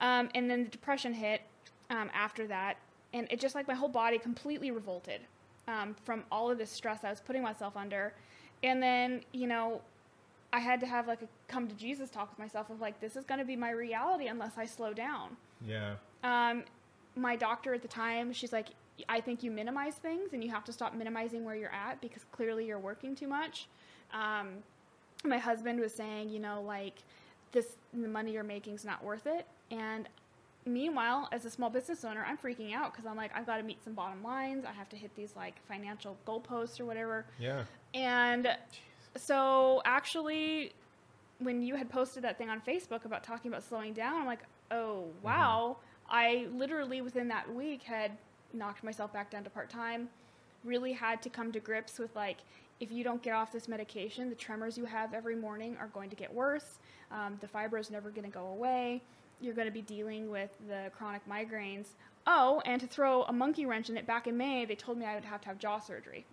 Um, 0.00 0.28
and 0.34 0.50
then 0.50 0.64
the 0.64 0.70
depression 0.70 1.14
hit 1.14 1.42
um, 1.90 2.10
after 2.12 2.46
that, 2.48 2.76
and 3.12 3.28
it 3.30 3.38
just 3.38 3.54
like 3.54 3.68
my 3.68 3.74
whole 3.74 3.88
body 3.88 4.18
completely 4.18 4.72
revolted 4.72 5.20
um, 5.68 5.94
from 6.04 6.24
all 6.32 6.50
of 6.50 6.58
this 6.58 6.70
stress 6.70 7.04
I 7.04 7.10
was 7.10 7.20
putting 7.20 7.42
myself 7.42 7.76
under. 7.76 8.12
And 8.64 8.82
then, 8.82 9.22
you 9.32 9.46
know, 9.46 9.82
I 10.54 10.60
had 10.60 10.78
to 10.80 10.86
have 10.86 11.08
like 11.08 11.20
a 11.20 11.28
come 11.48 11.66
to 11.66 11.74
Jesus 11.74 12.10
talk 12.10 12.30
with 12.30 12.38
myself 12.38 12.70
of 12.70 12.80
like, 12.80 13.00
this 13.00 13.16
is 13.16 13.24
going 13.24 13.40
to 13.40 13.44
be 13.44 13.56
my 13.56 13.70
reality 13.70 14.28
unless 14.28 14.52
I 14.56 14.66
slow 14.66 14.94
down. 14.94 15.36
yeah. 15.66 15.94
Um, 16.22 16.62
my 17.16 17.34
doctor 17.36 17.74
at 17.74 17.82
the 17.82 17.88
time, 17.88 18.32
she's 18.32 18.52
like, 18.52 18.68
I 19.08 19.20
think 19.20 19.42
you 19.42 19.50
minimize 19.50 19.96
things 19.96 20.32
and 20.32 20.42
you 20.42 20.50
have 20.50 20.64
to 20.64 20.72
stop 20.72 20.94
minimizing 20.94 21.44
where 21.44 21.56
you're 21.56 21.72
at 21.72 22.00
because 22.00 22.24
clearly 22.30 22.66
you're 22.66 22.78
working 22.78 23.16
too 23.16 23.26
much. 23.26 23.68
Um, 24.12 24.62
my 25.24 25.38
husband 25.38 25.80
was 25.80 25.92
saying, 25.92 26.28
you 26.28 26.38
know, 26.38 26.62
like 26.62 27.02
this, 27.52 27.76
the 27.92 28.08
money 28.08 28.32
you're 28.32 28.44
making 28.44 28.74
is 28.74 28.84
not 28.84 29.02
worth 29.04 29.26
it. 29.26 29.46
And 29.70 30.08
meanwhile, 30.66 31.28
as 31.32 31.44
a 31.44 31.50
small 31.50 31.70
business 31.70 32.04
owner, 32.04 32.24
I'm 32.26 32.38
freaking 32.38 32.72
out 32.72 32.92
because 32.92 33.06
I'm 33.06 33.16
like, 33.16 33.32
I've 33.34 33.46
got 33.46 33.56
to 33.56 33.64
meet 33.64 33.82
some 33.82 33.94
bottom 33.94 34.22
lines. 34.22 34.64
I 34.64 34.72
have 34.72 34.88
to 34.90 34.96
hit 34.96 35.14
these 35.16 35.34
like 35.36 35.54
financial 35.66 36.16
goalposts 36.26 36.80
or 36.80 36.84
whatever. 36.84 37.26
Yeah. 37.40 37.64
And 37.92 38.48
so 39.16 39.82
actually, 39.84 40.72
when 41.38 41.62
you 41.62 41.76
had 41.76 41.88
posted 41.88 42.24
that 42.24 42.38
thing 42.38 42.48
on 42.48 42.60
Facebook 42.60 43.04
about 43.04 43.22
talking 43.22 43.50
about 43.50 43.62
slowing 43.62 43.92
down, 43.92 44.20
I'm 44.20 44.26
like, 44.26 44.42
oh, 44.70 45.04
wow. 45.22 45.76
I 46.08 46.46
literally, 46.52 47.00
within 47.00 47.28
that 47.28 47.52
week, 47.52 47.82
had 47.82 48.12
knocked 48.52 48.84
myself 48.84 49.12
back 49.12 49.30
down 49.30 49.44
to 49.44 49.50
part 49.50 49.70
time. 49.70 50.08
Really 50.64 50.92
had 50.92 51.22
to 51.22 51.30
come 51.30 51.52
to 51.52 51.60
grips 51.60 51.98
with 51.98 52.14
like, 52.16 52.38
if 52.80 52.90
you 52.90 53.04
don't 53.04 53.22
get 53.22 53.34
off 53.34 53.52
this 53.52 53.68
medication, 53.68 54.28
the 54.28 54.34
tremors 54.34 54.76
you 54.76 54.84
have 54.84 55.14
every 55.14 55.36
morning 55.36 55.76
are 55.80 55.88
going 55.88 56.10
to 56.10 56.16
get 56.16 56.32
worse. 56.32 56.78
Um, 57.10 57.38
the 57.40 57.46
fibro 57.46 57.78
is 57.78 57.90
never 57.90 58.10
going 58.10 58.24
to 58.24 58.30
go 58.30 58.46
away. 58.46 59.02
You're 59.40 59.54
going 59.54 59.68
to 59.68 59.72
be 59.72 59.82
dealing 59.82 60.30
with 60.30 60.50
the 60.68 60.90
chronic 60.96 61.22
migraines. 61.28 61.86
Oh, 62.26 62.62
and 62.64 62.80
to 62.80 62.86
throw 62.86 63.22
a 63.24 63.32
monkey 63.32 63.66
wrench 63.66 63.90
in 63.90 63.96
it, 63.96 64.06
back 64.06 64.26
in 64.26 64.36
May, 64.36 64.64
they 64.64 64.74
told 64.74 64.98
me 64.98 65.04
I 65.04 65.14
would 65.14 65.24
have 65.24 65.40
to 65.42 65.48
have 65.48 65.58
jaw 65.58 65.78
surgery. 65.78 66.24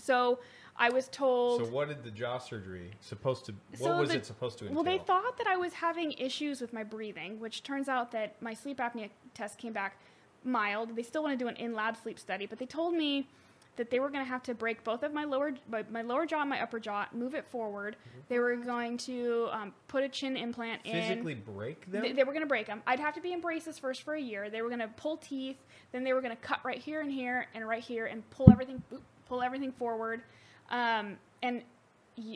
So 0.00 0.38
I 0.78 0.90
was 0.90 1.08
told. 1.08 1.60
So 1.60 1.70
what 1.70 1.88
did 1.88 2.04
the 2.04 2.10
jaw 2.10 2.38
surgery 2.38 2.92
supposed 3.00 3.46
to? 3.46 3.52
What 3.70 3.78
So 3.78 3.98
was 3.98 4.10
the- 4.10 4.16
it 4.16 4.26
supposed 4.26 4.58
to 4.58 4.66
entail? 4.66 4.76
Well, 4.76 4.84
they 4.84 5.02
thought 5.02 5.36
that 5.38 5.46
I 5.46 5.56
was 5.56 5.74
having 5.74 6.12
issues 6.12 6.60
with 6.60 6.72
my 6.72 6.84
breathing, 6.84 7.40
which 7.40 7.62
turns 7.64 7.88
out 7.88 8.12
that 8.12 8.40
my 8.40 8.54
sleep 8.54 8.78
apnea 8.78 9.10
test 9.34 9.58
came 9.58 9.72
back 9.72 9.98
mild. 10.44 10.94
They 10.94 11.02
still 11.02 11.22
want 11.24 11.38
to 11.38 11.44
do 11.44 11.48
an 11.48 11.56
in-lab 11.56 11.96
sleep 11.96 12.18
study, 12.18 12.46
but 12.46 12.58
they 12.58 12.66
told 12.66 12.94
me 12.94 13.28
that 13.74 13.90
they 13.90 14.00
were 14.00 14.08
going 14.08 14.24
to 14.24 14.28
have 14.28 14.42
to 14.42 14.54
break 14.54 14.82
both 14.84 15.02
of 15.02 15.12
my 15.12 15.24
lower 15.24 15.52
my, 15.68 15.84
my 15.90 16.02
lower 16.02 16.26
jaw 16.26 16.40
and 16.40 16.50
my 16.50 16.60
upper 16.60 16.78
jaw, 16.80 17.06
move 17.12 17.34
it 17.34 17.46
forward. 17.48 17.96
They 18.28 18.38
were 18.38 18.56
going 18.56 18.98
to 18.98 19.48
um, 19.52 19.72
put 19.86 20.02
a 20.04 20.08
chin 20.08 20.36
implant 20.36 20.82
in. 20.84 20.92
physically 20.92 21.34
break 21.34 21.90
them. 21.90 22.02
They, 22.02 22.12
they 22.12 22.24
were 22.24 22.32
going 22.32 22.42
to 22.42 22.48
break 22.48 22.66
them. 22.66 22.82
I'd 22.86 23.00
have 23.00 23.14
to 23.14 23.20
be 23.20 23.32
in 23.32 23.40
braces 23.40 23.78
first 23.78 24.02
for 24.02 24.14
a 24.14 24.20
year. 24.20 24.50
They 24.50 24.62
were 24.62 24.68
going 24.68 24.80
to 24.80 24.88
pull 24.88 25.16
teeth. 25.16 25.58
Then 25.92 26.04
they 26.04 26.12
were 26.12 26.20
going 26.20 26.36
to 26.36 26.42
cut 26.42 26.60
right 26.64 26.78
here 26.78 27.00
and 27.00 27.10
here 27.10 27.46
and 27.54 27.66
right 27.66 27.82
here 27.82 28.06
and 28.06 28.28
pull 28.30 28.50
everything 28.50 28.82
pull 29.28 29.42
everything 29.42 29.72
forward. 29.72 30.22
Um, 30.70 31.18
and 31.42 31.62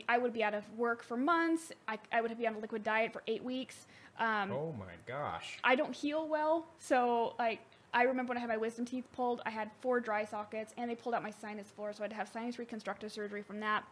I 0.07 0.17
would 0.17 0.33
be 0.33 0.43
out 0.43 0.53
of 0.53 0.63
work 0.77 1.03
for 1.03 1.17
months. 1.17 1.71
I, 1.87 1.99
I 2.11 2.21
would 2.21 2.37
be 2.37 2.47
on 2.47 2.55
a 2.55 2.59
liquid 2.59 2.83
diet 2.83 3.11
for 3.13 3.21
eight 3.27 3.43
weeks. 3.43 3.85
Um, 4.19 4.51
oh 4.51 4.75
my 4.77 4.93
gosh. 5.07 5.57
I 5.63 5.75
don't 5.75 5.93
heal 5.95 6.27
well, 6.27 6.67
so 6.79 7.33
like 7.39 7.59
I 7.93 8.03
remember 8.03 8.29
when 8.29 8.37
I 8.37 8.41
had 8.41 8.49
my 8.49 8.57
wisdom 8.57 8.85
teeth 8.85 9.05
pulled, 9.13 9.41
I 9.45 9.49
had 9.49 9.69
four 9.81 9.99
dry 9.99 10.25
sockets, 10.25 10.73
and 10.77 10.89
they 10.89 10.95
pulled 10.95 11.15
out 11.15 11.23
my 11.23 11.31
sinus 11.31 11.67
floor, 11.69 11.93
so 11.93 12.01
I 12.01 12.05
had 12.05 12.11
to 12.11 12.17
have 12.17 12.27
sinus 12.29 12.57
reconstructive 12.57 13.11
surgery 13.11 13.41
from 13.43 13.59
that. 13.59 13.83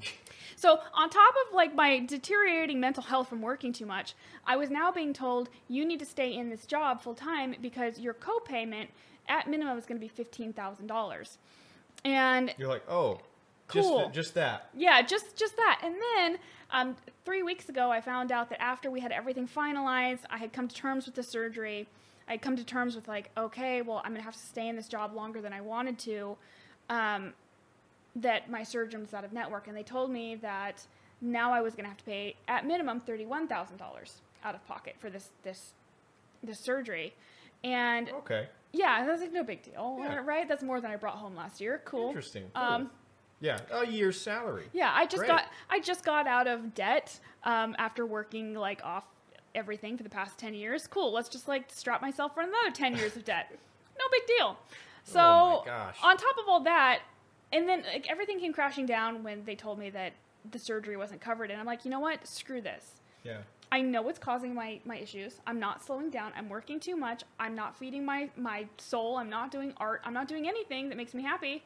so 0.56 0.78
on 0.94 1.10
top 1.10 1.34
of 1.46 1.54
like 1.54 1.74
my 1.74 1.98
deteriorating 2.00 2.78
mental 2.78 3.02
health 3.02 3.28
from 3.28 3.40
working 3.42 3.72
too 3.72 3.86
much, 3.86 4.14
I 4.46 4.56
was 4.56 4.70
now 4.70 4.92
being 4.92 5.12
told 5.12 5.48
you 5.68 5.84
need 5.84 5.98
to 6.00 6.06
stay 6.06 6.34
in 6.34 6.50
this 6.50 6.66
job 6.66 7.00
full 7.00 7.14
time 7.14 7.54
because 7.60 7.98
your 7.98 8.14
copayment 8.14 8.88
at 9.28 9.48
minimum 9.48 9.76
is 9.78 9.86
going 9.86 10.00
to 10.00 10.04
be 10.04 10.08
fifteen 10.08 10.52
thousand 10.52 10.86
dollars, 10.86 11.38
and 12.04 12.54
You're 12.58 12.68
like, 12.68 12.88
oh, 12.88 13.20
Cool. 13.68 14.00
just 14.04 14.14
just 14.14 14.34
that. 14.34 14.70
yeah, 14.74 15.02
just 15.02 15.36
just 15.36 15.56
that. 15.56 15.80
And 15.84 15.94
then 16.16 16.38
um, 16.70 16.96
three 17.24 17.42
weeks 17.42 17.68
ago, 17.68 17.90
I 17.90 18.00
found 18.00 18.32
out 18.32 18.48
that 18.50 18.60
after 18.62 18.90
we 18.90 19.00
had 19.00 19.12
everything 19.12 19.46
finalized, 19.48 20.20
I 20.30 20.38
had 20.38 20.52
come 20.52 20.68
to 20.68 20.74
terms 20.74 21.06
with 21.06 21.14
the 21.14 21.22
surgery. 21.22 21.86
I 22.26 22.32
had 22.32 22.42
come 22.42 22.56
to 22.56 22.64
terms 22.64 22.94
with 22.94 23.08
like, 23.08 23.30
okay, 23.36 23.80
well, 23.82 24.02
I'm 24.04 24.12
gonna 24.12 24.22
have 24.24 24.34
to 24.34 24.38
stay 24.38 24.68
in 24.68 24.76
this 24.76 24.88
job 24.88 25.14
longer 25.14 25.40
than 25.40 25.52
I 25.52 25.60
wanted 25.60 25.98
to. 26.00 26.36
Um, 26.90 27.32
that 28.16 28.50
my 28.50 28.62
surgeon 28.64 29.00
was 29.00 29.14
out 29.14 29.24
of 29.24 29.32
network, 29.32 29.68
and 29.68 29.76
they 29.76 29.82
told 29.82 30.10
me 30.10 30.34
that 30.36 30.84
now 31.20 31.52
I 31.52 31.60
was 31.60 31.74
gonna 31.74 31.88
have 31.88 31.98
to 31.98 32.04
pay 32.04 32.36
at 32.48 32.66
minimum 32.66 33.00
thirty-one 33.00 33.48
thousand 33.48 33.76
dollars 33.76 34.20
out 34.44 34.54
of 34.54 34.66
pocket 34.66 34.96
for 34.98 35.10
this 35.10 35.30
this 35.42 35.72
this 36.42 36.58
surgery. 36.60 37.14
And 37.64 38.08
Okay. 38.10 38.46
yeah, 38.72 39.04
that's 39.04 39.20
like 39.20 39.32
no 39.32 39.42
big 39.42 39.62
deal, 39.62 39.96
Yeah. 40.00 40.20
right? 40.24 40.46
That's 40.48 40.62
more 40.62 40.80
than 40.80 40.90
I 40.90 40.96
brought 40.96 41.16
home 41.16 41.34
last 41.34 41.60
year. 41.60 41.82
Cool. 41.84 42.08
Interesting. 42.08 42.44
Cool. 42.54 42.62
Um, 42.64 42.90
yeah, 43.40 43.58
a 43.72 43.86
year's 43.86 44.20
salary. 44.20 44.64
yeah, 44.72 44.92
I 44.94 45.06
just 45.06 45.18
Great. 45.18 45.28
got 45.28 45.44
I 45.70 45.80
just 45.80 46.04
got 46.04 46.26
out 46.26 46.46
of 46.46 46.74
debt 46.74 47.18
um, 47.44 47.74
after 47.78 48.04
working 48.06 48.54
like 48.54 48.80
off 48.84 49.04
everything 49.54 49.96
for 49.96 50.02
the 50.02 50.10
past 50.10 50.38
ten 50.38 50.54
years. 50.54 50.86
Cool, 50.86 51.12
let's 51.12 51.28
just 51.28 51.48
like 51.48 51.64
strap 51.68 52.02
myself 52.02 52.34
for 52.34 52.40
another 52.40 52.70
ten 52.72 52.96
years 52.96 53.16
of 53.16 53.24
debt. 53.24 53.50
No 53.98 54.04
big 54.10 54.26
deal. 54.26 54.56
So 55.04 55.20
Oh 55.20 55.64
on 56.02 56.16
top 56.16 56.36
of 56.38 56.48
all 56.48 56.60
that, 56.64 57.00
and 57.52 57.68
then 57.68 57.84
like 57.92 58.10
everything 58.10 58.38
came 58.40 58.52
crashing 58.52 58.86
down 58.86 59.22
when 59.22 59.44
they 59.44 59.54
told 59.54 59.78
me 59.78 59.90
that 59.90 60.12
the 60.50 60.58
surgery 60.58 60.96
wasn't 60.96 61.20
covered, 61.20 61.50
and 61.50 61.60
I'm 61.60 61.66
like, 61.66 61.84
you 61.84 61.90
know 61.90 62.00
what? 62.00 62.26
Screw 62.26 62.60
this. 62.60 63.00
Yeah. 63.24 63.38
I 63.70 63.82
know 63.82 64.00
what's 64.00 64.18
causing 64.18 64.54
my, 64.54 64.80
my 64.86 64.96
issues. 64.96 65.40
I'm 65.46 65.60
not 65.60 65.84
slowing 65.84 66.08
down. 66.08 66.32
I'm 66.34 66.48
working 66.48 66.80
too 66.80 66.96
much. 66.96 67.22
I'm 67.38 67.54
not 67.54 67.76
feeding 67.76 68.02
my, 68.02 68.30
my 68.34 68.66
soul. 68.78 69.18
I'm 69.18 69.28
not 69.28 69.50
doing 69.50 69.74
art. 69.76 70.00
I'm 70.04 70.14
not 70.14 70.26
doing 70.26 70.48
anything 70.48 70.88
that 70.88 70.96
makes 70.96 71.12
me 71.12 71.22
happy. 71.22 71.62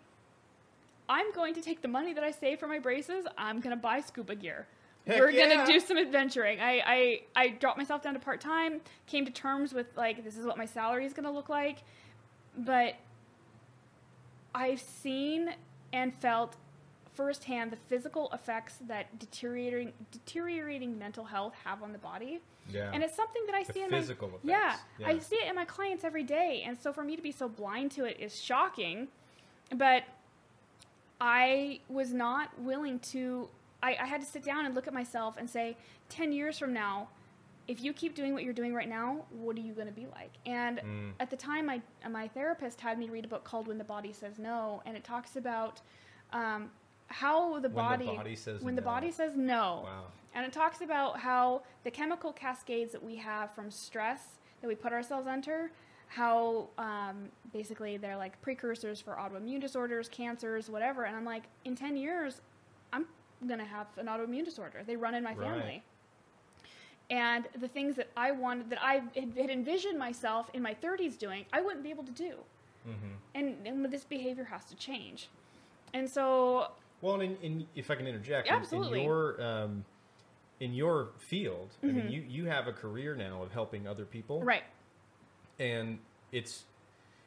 I'm 1.13 1.31
going 1.33 1.53
to 1.55 1.61
take 1.61 1.83
the 1.83 1.89
money 1.89 2.15
that 2.15 2.25
I 2.25 2.31
save 2.31 2.59
for 2.59 2.67
my 2.67 2.79
braces. 2.79 3.27
I'm 3.37 3.61
going 3.61 3.77
to 3.77 3.81
buy 3.81 4.01
scuba 4.01 4.35
gear. 4.35 4.67
Heck 5.07 5.19
we're 5.19 5.31
yeah. 5.31 5.57
gonna 5.57 5.67
do 5.67 5.81
some 5.81 5.99
adventuring. 5.99 6.61
I, 6.61 6.81
I 6.87 7.23
I 7.35 7.49
dropped 7.49 7.77
myself 7.77 8.03
down 8.03 8.15
to 8.15 8.21
part 8.21 8.41
time, 8.41 8.81
came 9.09 9.25
to 9.27 9.33
terms 9.33 9.75
with 9.75 9.89
like 9.97 10.23
this 10.23 10.37
is 10.37 10.47
what 10.47 10.57
my 10.57 10.65
salary 10.65 11.05
is 11.05 11.13
gonna 11.13 11.33
look 11.33 11.49
like, 11.49 11.79
but 12.57 12.95
I've 14.55 14.81
seen 14.81 15.55
and 15.93 16.15
felt 16.15 16.55
firsthand 17.15 17.73
the 17.73 17.79
physical 17.89 18.31
effects 18.33 18.77
that 18.87 19.19
deteriorating 19.19 19.93
deteriorating 20.13 20.97
mental 20.97 21.25
health 21.25 21.55
have 21.65 21.83
on 21.83 21.91
the 21.93 21.99
body. 21.99 22.41
Yeah. 22.71 22.93
And 22.95 23.03
it's 23.03 23.17
something 23.17 23.43
that 23.47 23.57
I 23.57 23.65
The 23.65 23.73
see 23.73 23.83
in 23.83 23.91
physical 23.91 24.29
my 24.29 24.35
effects, 24.37 24.49
yeah, 24.49 24.77
yeah. 25.01 25.09
I 25.09 25.19
see 25.19 25.35
it 25.35 25.49
in 25.49 25.57
my 25.57 25.65
clients 25.65 26.05
every 26.05 26.23
day, 26.23 26.63
and 26.65 26.79
so 26.79 26.93
for 26.93 27.03
me 27.03 27.17
to 27.17 27.23
be 27.23 27.33
so 27.33 27.49
blind 27.49 27.91
to 27.93 28.05
it 28.05 28.19
is 28.21 28.41
shocking. 28.41 29.09
But 29.75 30.05
I 31.23 31.79
was 31.89 32.13
not 32.13 32.49
willing 32.59 32.99
to. 33.15 33.49
I, 33.81 33.97
I 34.01 34.07
had 34.07 34.21
to 34.21 34.27
sit 34.27 34.43
down 34.45 34.67
and 34.67 34.75
look 34.75 34.89
at 34.89 34.93
myself 34.93 35.37
and 35.39 35.49
say, 35.49 35.77
ten 36.09 36.33
years 36.33 36.59
from 36.59 36.73
now, 36.73 37.09
if 37.69 37.81
you 37.81 37.93
keep 37.93 38.17
doing 38.17 38.33
what 38.35 38.43
you're 38.43 38.53
doing 38.53 38.75
right 38.75 38.89
now, 38.89 39.25
what 39.31 39.57
are 39.57 39.61
you 39.61 39.73
going 39.73 39.87
to 39.87 39.93
be 39.93 40.07
like? 40.07 40.33
And 40.47 40.79
Mm. 40.79 41.13
at 41.21 41.31
the 41.31 41.37
time, 41.37 41.67
my 41.67 41.81
my 42.11 42.27
therapist 42.27 42.81
had 42.81 42.99
me 42.99 43.09
read 43.09 43.25
a 43.25 43.29
book 43.29 43.45
called 43.45 43.69
When 43.69 43.79
the 43.79 43.85
Body 43.85 44.13
Says 44.13 44.39
No, 44.41 44.83
and 44.85 44.97
it 44.97 45.05
talks 45.05 45.37
about 45.37 45.81
um, 46.33 46.71
how 47.07 47.51
the 47.51 47.53
When 47.53 47.63
the 47.63 47.69
body 47.69 48.07
body 48.17 48.35
says 48.37 48.61
when 48.63 48.75
the 48.75 48.83
body 48.83 49.11
says 49.13 49.37
no. 49.37 49.83
Wow. 49.85 50.05
And 50.35 50.45
it 50.47 50.53
talks 50.53 50.81
about 50.81 51.21
how 51.21 51.63
the 51.85 51.91
chemical 51.91 52.33
cascades 52.33 52.91
that 52.93 53.05
we 53.05 53.17
have 53.17 53.55
from 53.55 53.71
stress 53.71 54.23
that 54.61 54.67
we 54.67 54.75
put 54.75 54.93
ourselves 54.93 55.27
under, 55.27 55.71
how 56.15 56.69
um, 56.77 57.31
basically 57.55 57.97
they're 57.97 58.19
like 58.19 58.41
precursors 58.43 59.01
for 59.01 59.15
autoimmune 59.15 59.61
disorders, 59.63 60.11
cancers, 60.11 60.69
whatever. 60.69 61.05
And 61.05 61.17
I'm 61.17 61.25
like, 61.25 61.45
in 61.65 61.75
10 61.75 61.97
years, 61.97 62.43
I'm 62.93 63.07
going 63.47 63.59
to 63.61 63.65
have 63.65 63.87
an 63.97 64.07
autoimmune 64.07 64.45
disorder. 64.45 64.83
They 64.87 64.95
run 64.97 65.15
in 65.15 65.25
my 65.25 65.33
Right. 65.35 65.49
family. 65.49 65.83
And 67.09 67.47
the 67.59 67.69
things 67.69 67.97
that 67.97 68.09
I 68.15 68.31
wanted, 68.31 68.69
that 68.71 68.79
I 68.83 69.03
had 69.15 69.51
envisioned 69.51 69.99
myself 69.99 70.51
in 70.53 70.63
my 70.63 70.75
30s 70.75 71.19
doing, 71.19 71.47
I 71.53 71.63
wouldn't 71.63 71.83
be 71.83 71.91
able 71.91 72.05
to 72.05 72.13
do. 72.13 72.35
Mm-hmm. 72.87 73.15
And, 73.35 73.67
and 73.67 73.91
this 73.93 74.05
behavior 74.05 74.45
has 74.45 74.67
to 74.67 74.77
change. 74.77 75.29
And 75.95 76.09
so, 76.09 76.73
Well, 77.01 77.15
and 77.21 77.23
in, 77.23 77.37
in, 77.43 77.67
if 77.75 77.91
I 77.91 77.95
can 77.95 78.07
interject, 78.07 78.47
Yeah, 78.49 78.57
in- 78.57 78.61
absolutely. 78.61 79.01
in 79.01 79.05
your 79.07 79.43
um, 79.43 79.85
in 80.61 80.75
your 80.75 81.09
field, 81.19 81.71
I 81.83 81.87
mean, 81.87 81.97
Mhm. 82.07 82.11
you 82.13 82.21
you 82.29 82.45
have 82.47 82.67
a 82.69 82.73
career 82.73 83.15
now 83.17 83.43
of 83.43 83.51
helping 83.53 83.87
other 83.89 84.05
people, 84.05 84.43
right. 84.43 84.63
And 85.59 85.99
it's 86.33 86.65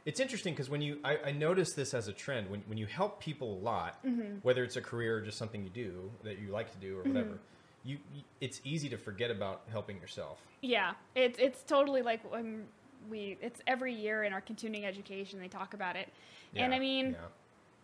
it's 0.05 0.19
interesting 0.19 0.53
because 0.53 0.69
when 0.69 0.81
you 0.81 0.99
I, 1.03 1.17
I 1.27 1.31
notice 1.31 1.73
this 1.73 1.93
as 1.93 2.07
a 2.07 2.13
trend 2.13 2.49
when 2.49 2.61
when 2.67 2.77
you 2.77 2.85
help 2.85 3.19
people 3.19 3.53
a 3.53 3.61
lot, 3.61 4.03
Mm-hmm. 4.05 4.37
whether 4.43 4.63
it's 4.63 4.75
a 4.75 4.81
career 4.81 5.17
or 5.17 5.21
just 5.21 5.37
something 5.37 5.63
you 5.63 5.69
do 5.69 6.11
that 6.23 6.39
you 6.39 6.49
like 6.49 6.71
to 6.71 6.77
do 6.77 6.99
or 6.99 7.03
whatever, 7.03 7.37
you, 7.83 7.97
you 8.13 8.21
it's 8.41 8.61
easy 8.63 8.89
to 8.89 8.97
forget 8.97 9.31
about 9.31 9.61
helping 9.71 9.99
yourself. 9.99 10.39
Yeah, 10.61 10.93
it's 11.15 11.37
it's 11.39 11.63
totally 11.63 12.01
like 12.01 12.29
when 12.31 12.65
we 13.09 13.37
it's 13.41 13.61
every 13.67 13.93
year 13.93 14.23
in 14.23 14.33
our 14.33 14.41
continuing 14.41 14.85
education 14.85 15.39
they 15.39 15.47
talk 15.47 15.73
about 15.73 15.95
it, 15.95 16.09
and 16.55 16.73
I 16.73 16.79
mean 16.79 17.15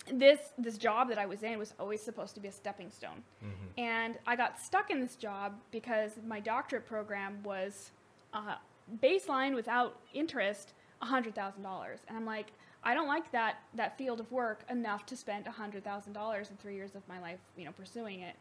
yeah. 0.07 0.13
this 0.13 0.39
this 0.57 0.77
job 0.77 1.09
that 1.09 1.17
I 1.19 1.25
was 1.27 1.43
in 1.43 1.57
was 1.59 1.73
always 1.79 2.01
supposed 2.01 2.33
to 2.35 2.39
be 2.41 2.47
a 2.47 2.51
stepping 2.51 2.89
stone, 2.91 3.23
Mhm. 3.43 3.49
and 3.77 4.17
I 4.27 4.35
got 4.35 4.59
stuck 4.59 4.89
in 4.91 4.99
this 4.99 5.15
job 5.15 5.53
because 5.71 6.11
my 6.27 6.39
doctorate 6.39 6.87
program 6.87 7.41
was 7.43 7.91
uh, 8.33 8.55
baseline 9.01 9.55
without 9.55 9.99
interest 10.13 10.73
hundred 11.01 11.33
thousand 11.35 11.63
dollars, 11.63 11.99
and 12.07 12.17
I'm 12.17 12.25
like. 12.25 12.47
I 12.83 12.95
don't 12.95 13.07
like 13.07 13.31
that 13.31 13.57
that 13.75 13.95
field 13.95 14.19
of 14.19 14.31
work 14.31 14.63
enough 14.67 15.05
to 15.05 15.15
spend 15.15 15.45
hundred 15.45 15.83
thousand 15.83 16.13
dollars 16.13 16.49
in 16.49 16.57
three 16.57 16.73
years 16.73 16.95
of 16.95 17.07
my 17.07 17.19
life, 17.21 17.37
you 17.55 17.63
know, 17.63 17.71
pursuing 17.71 18.21
it. 18.21 18.35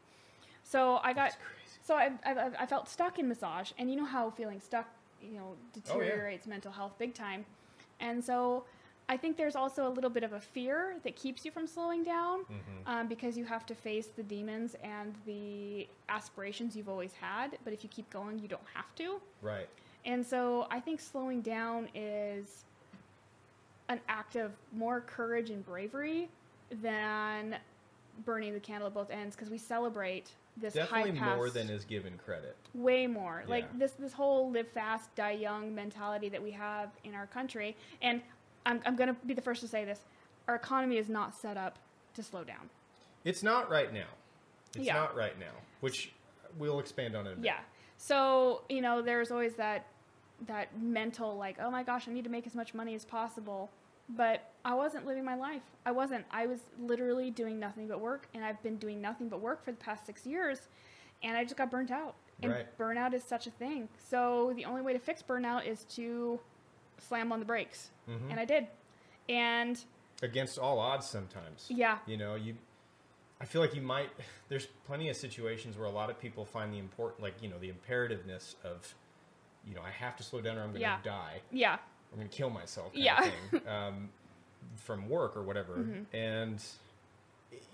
So 0.64 0.98
I 1.04 1.12
got 1.12 1.36
so 1.82 1.94
I, 1.94 2.12
I, 2.24 2.48
I 2.60 2.64
felt 2.64 2.88
stuck 2.88 3.18
in 3.18 3.28
massage, 3.28 3.72
and 3.76 3.90
you 3.90 3.96
know 3.96 4.06
how 4.06 4.30
feeling 4.30 4.58
stuck, 4.58 4.88
you 5.20 5.32
know, 5.34 5.40
Oh, 5.44 5.52
yeah. 5.52 5.74
deteriorates 5.74 6.46
mental 6.46 6.72
health 6.72 6.94
big 6.98 7.12
time. 7.12 7.44
And 8.00 8.24
so 8.24 8.64
I 9.10 9.18
think 9.18 9.36
there's 9.36 9.56
also 9.56 9.86
a 9.86 9.92
little 9.92 10.08
bit 10.08 10.22
of 10.22 10.32
a 10.32 10.40
fear 10.40 10.96
that 11.02 11.16
keeps 11.16 11.44
you 11.44 11.50
from 11.50 11.66
slowing 11.66 12.02
down 12.02 12.44
Mhm. 12.44 12.86
um, 12.86 13.08
because 13.08 13.36
you 13.36 13.44
have 13.44 13.66
to 13.66 13.74
face 13.74 14.06
the 14.06 14.22
demons 14.22 14.74
and 14.82 15.14
the 15.26 15.86
aspirations 16.08 16.74
you've 16.74 16.88
always 16.88 17.12
had. 17.12 17.58
But 17.62 17.74
if 17.74 17.82
you 17.84 17.90
keep 17.90 18.08
going, 18.08 18.38
you 18.38 18.48
don't 18.48 18.66
have 18.72 18.94
to. 18.94 19.20
Right. 19.42 19.68
And 20.04 20.24
so 20.26 20.66
I 20.70 20.80
think 20.80 21.00
slowing 21.00 21.40
down 21.42 21.88
is 21.94 22.64
an 23.88 24.00
act 24.08 24.36
of 24.36 24.52
more 24.72 25.00
courage 25.00 25.50
and 25.50 25.64
bravery 25.64 26.28
than 26.82 27.56
burning 28.24 28.52
the 28.54 28.60
candle 28.60 28.86
at 28.86 28.94
both 28.94 29.10
ends 29.10 29.34
because 29.34 29.50
we 29.50 29.58
celebrate 29.58 30.30
this 30.56 30.74
Definitely 30.74 31.12
more 31.12 31.48
than 31.50 31.70
is 31.70 31.84
given 31.84 32.18
credit. 32.24 32.56
way 32.74 33.06
more 33.06 33.42
Yeah. 33.46 33.50
like 33.50 33.78
this 33.78 33.92
this 33.92 34.12
whole 34.12 34.50
live 34.50 34.68
fast 34.68 35.14
die 35.14 35.30
young 35.32 35.74
mentality 35.74 36.28
that 36.28 36.42
we 36.42 36.50
have 36.50 36.90
in 37.04 37.14
our 37.14 37.26
country 37.26 37.76
and 38.02 38.20
I'm, 38.66 38.80
I'm 38.84 38.94
going 38.94 39.08
to 39.08 39.16
be 39.26 39.32
the 39.32 39.40
first 39.40 39.60
to 39.62 39.68
say 39.68 39.84
this 39.84 40.00
our 40.48 40.54
economy 40.56 40.98
is 40.98 41.08
not 41.08 41.34
set 41.34 41.56
up 41.56 41.78
to 42.14 42.22
slow 42.22 42.44
down 42.44 42.68
It's 43.24 43.42
not 43.42 43.70
right 43.70 43.92
now. 43.92 44.06
It's 44.74 44.84
Yeah. 44.84 44.94
not 44.94 45.16
right 45.16 45.38
now, 45.38 45.52
which 45.80 46.12
we'll 46.58 46.78
expand 46.80 47.16
on 47.16 47.26
in 47.26 47.32
a 47.32 47.36
bit. 47.36 47.44
yeah 47.44 47.58
so 47.96 48.62
you 48.68 48.80
know 48.82 49.02
there's 49.02 49.30
always 49.30 49.54
that 49.54 49.86
that 50.46 50.68
mental 50.80 51.36
like 51.36 51.56
oh 51.60 51.70
my 51.70 51.82
gosh 51.82 52.08
i 52.08 52.12
need 52.12 52.24
to 52.24 52.30
make 52.30 52.46
as 52.46 52.54
much 52.54 52.72
money 52.74 52.94
as 52.94 53.04
possible 53.04 53.70
but 54.08 54.50
i 54.64 54.72
wasn't 54.74 55.06
living 55.06 55.24
my 55.24 55.34
life 55.34 55.62
i 55.84 55.90
wasn't 55.90 56.24
i 56.30 56.46
was 56.46 56.60
literally 56.80 57.30
doing 57.30 57.58
nothing 57.60 57.86
but 57.86 58.00
work 58.00 58.26
and 58.34 58.44
i've 58.44 58.60
been 58.62 58.76
doing 58.76 59.00
nothing 59.00 59.28
but 59.28 59.40
work 59.40 59.62
for 59.64 59.70
the 59.70 59.76
past 59.78 60.06
six 60.06 60.24
years 60.26 60.68
and 61.22 61.36
i 61.36 61.44
just 61.44 61.56
got 61.56 61.70
burnt 61.70 61.90
out 61.90 62.14
and 62.42 62.52
Right. 62.52 62.78
burnout 62.78 63.12
is 63.12 63.22
such 63.22 63.46
a 63.46 63.50
thing 63.50 63.88
so 63.98 64.52
the 64.56 64.64
only 64.64 64.80
way 64.82 64.92
to 64.94 64.98
fix 64.98 65.22
burnout 65.22 65.66
is 65.66 65.84
to 65.96 66.40
slam 66.98 67.32
on 67.32 67.38
the 67.38 67.44
brakes 67.46 67.90
Mhm. 68.08 68.30
and 68.30 68.40
i 68.40 68.44
did 68.44 68.66
and 69.28 69.84
Against 70.22 70.58
all 70.58 70.78
odds, 70.78 71.06
sometimes. 71.06 71.66
yeah 71.70 71.98
You 72.06 72.18
know, 72.18 72.34
you. 72.34 72.54
I 73.40 73.46
feel 73.46 73.62
like 73.62 73.74
you 73.74 73.80
might. 73.80 74.10
There's 74.50 74.66
plenty 74.84 75.08
of 75.08 75.16
situations 75.16 75.78
where 75.78 75.86
a 75.86 75.90
lot 75.90 76.10
of 76.10 76.18
people 76.20 76.44
find 76.44 76.74
the 76.74 76.78
important, 76.78 77.22
like 77.22 77.42
you 77.42 77.48
know, 77.48 77.58
the 77.58 77.70
imperativeness 77.72 78.54
of, 78.62 78.94
you 79.68 79.74
know, 79.74 79.82
I 79.82 79.90
have 79.90 80.16
to 80.16 80.22
slow 80.22 80.40
down 80.40 80.56
or 80.56 80.62
I'm 80.62 80.68
going 80.68 80.74
to 80.76 80.80
Yeah. 80.80 80.98
die. 81.04 81.40
yeah 81.50 81.78
I'm 82.12 82.18
going 82.18 82.28
to 82.28 82.36
kill 82.36 82.50
myself. 82.50 82.90
Yeah. 82.94 83.30
Um, 83.68 84.08
from 84.76 85.08
work 85.08 85.36
or 85.36 85.42
whatever, 85.42 85.74
Mm-hmm. 85.76 86.14
and 86.16 86.62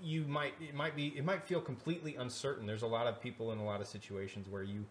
you 0.03 0.23
might 0.25 0.55
it 0.61 0.75
might 0.75 0.95
be 0.97 1.09
it 1.17 1.25
might 1.25 1.43
feel 1.45 1.61
completely 1.61 2.17
uncertain. 2.17 2.67
There's 2.67 2.83
a 2.83 2.87
lot 2.87 3.07
of 3.07 3.21
people 3.21 3.53
in 3.53 3.59
a 3.59 3.65
lot 3.65 3.81
of 3.81 3.87
situations 3.87 4.47
where 4.49 4.63
you 4.63 4.85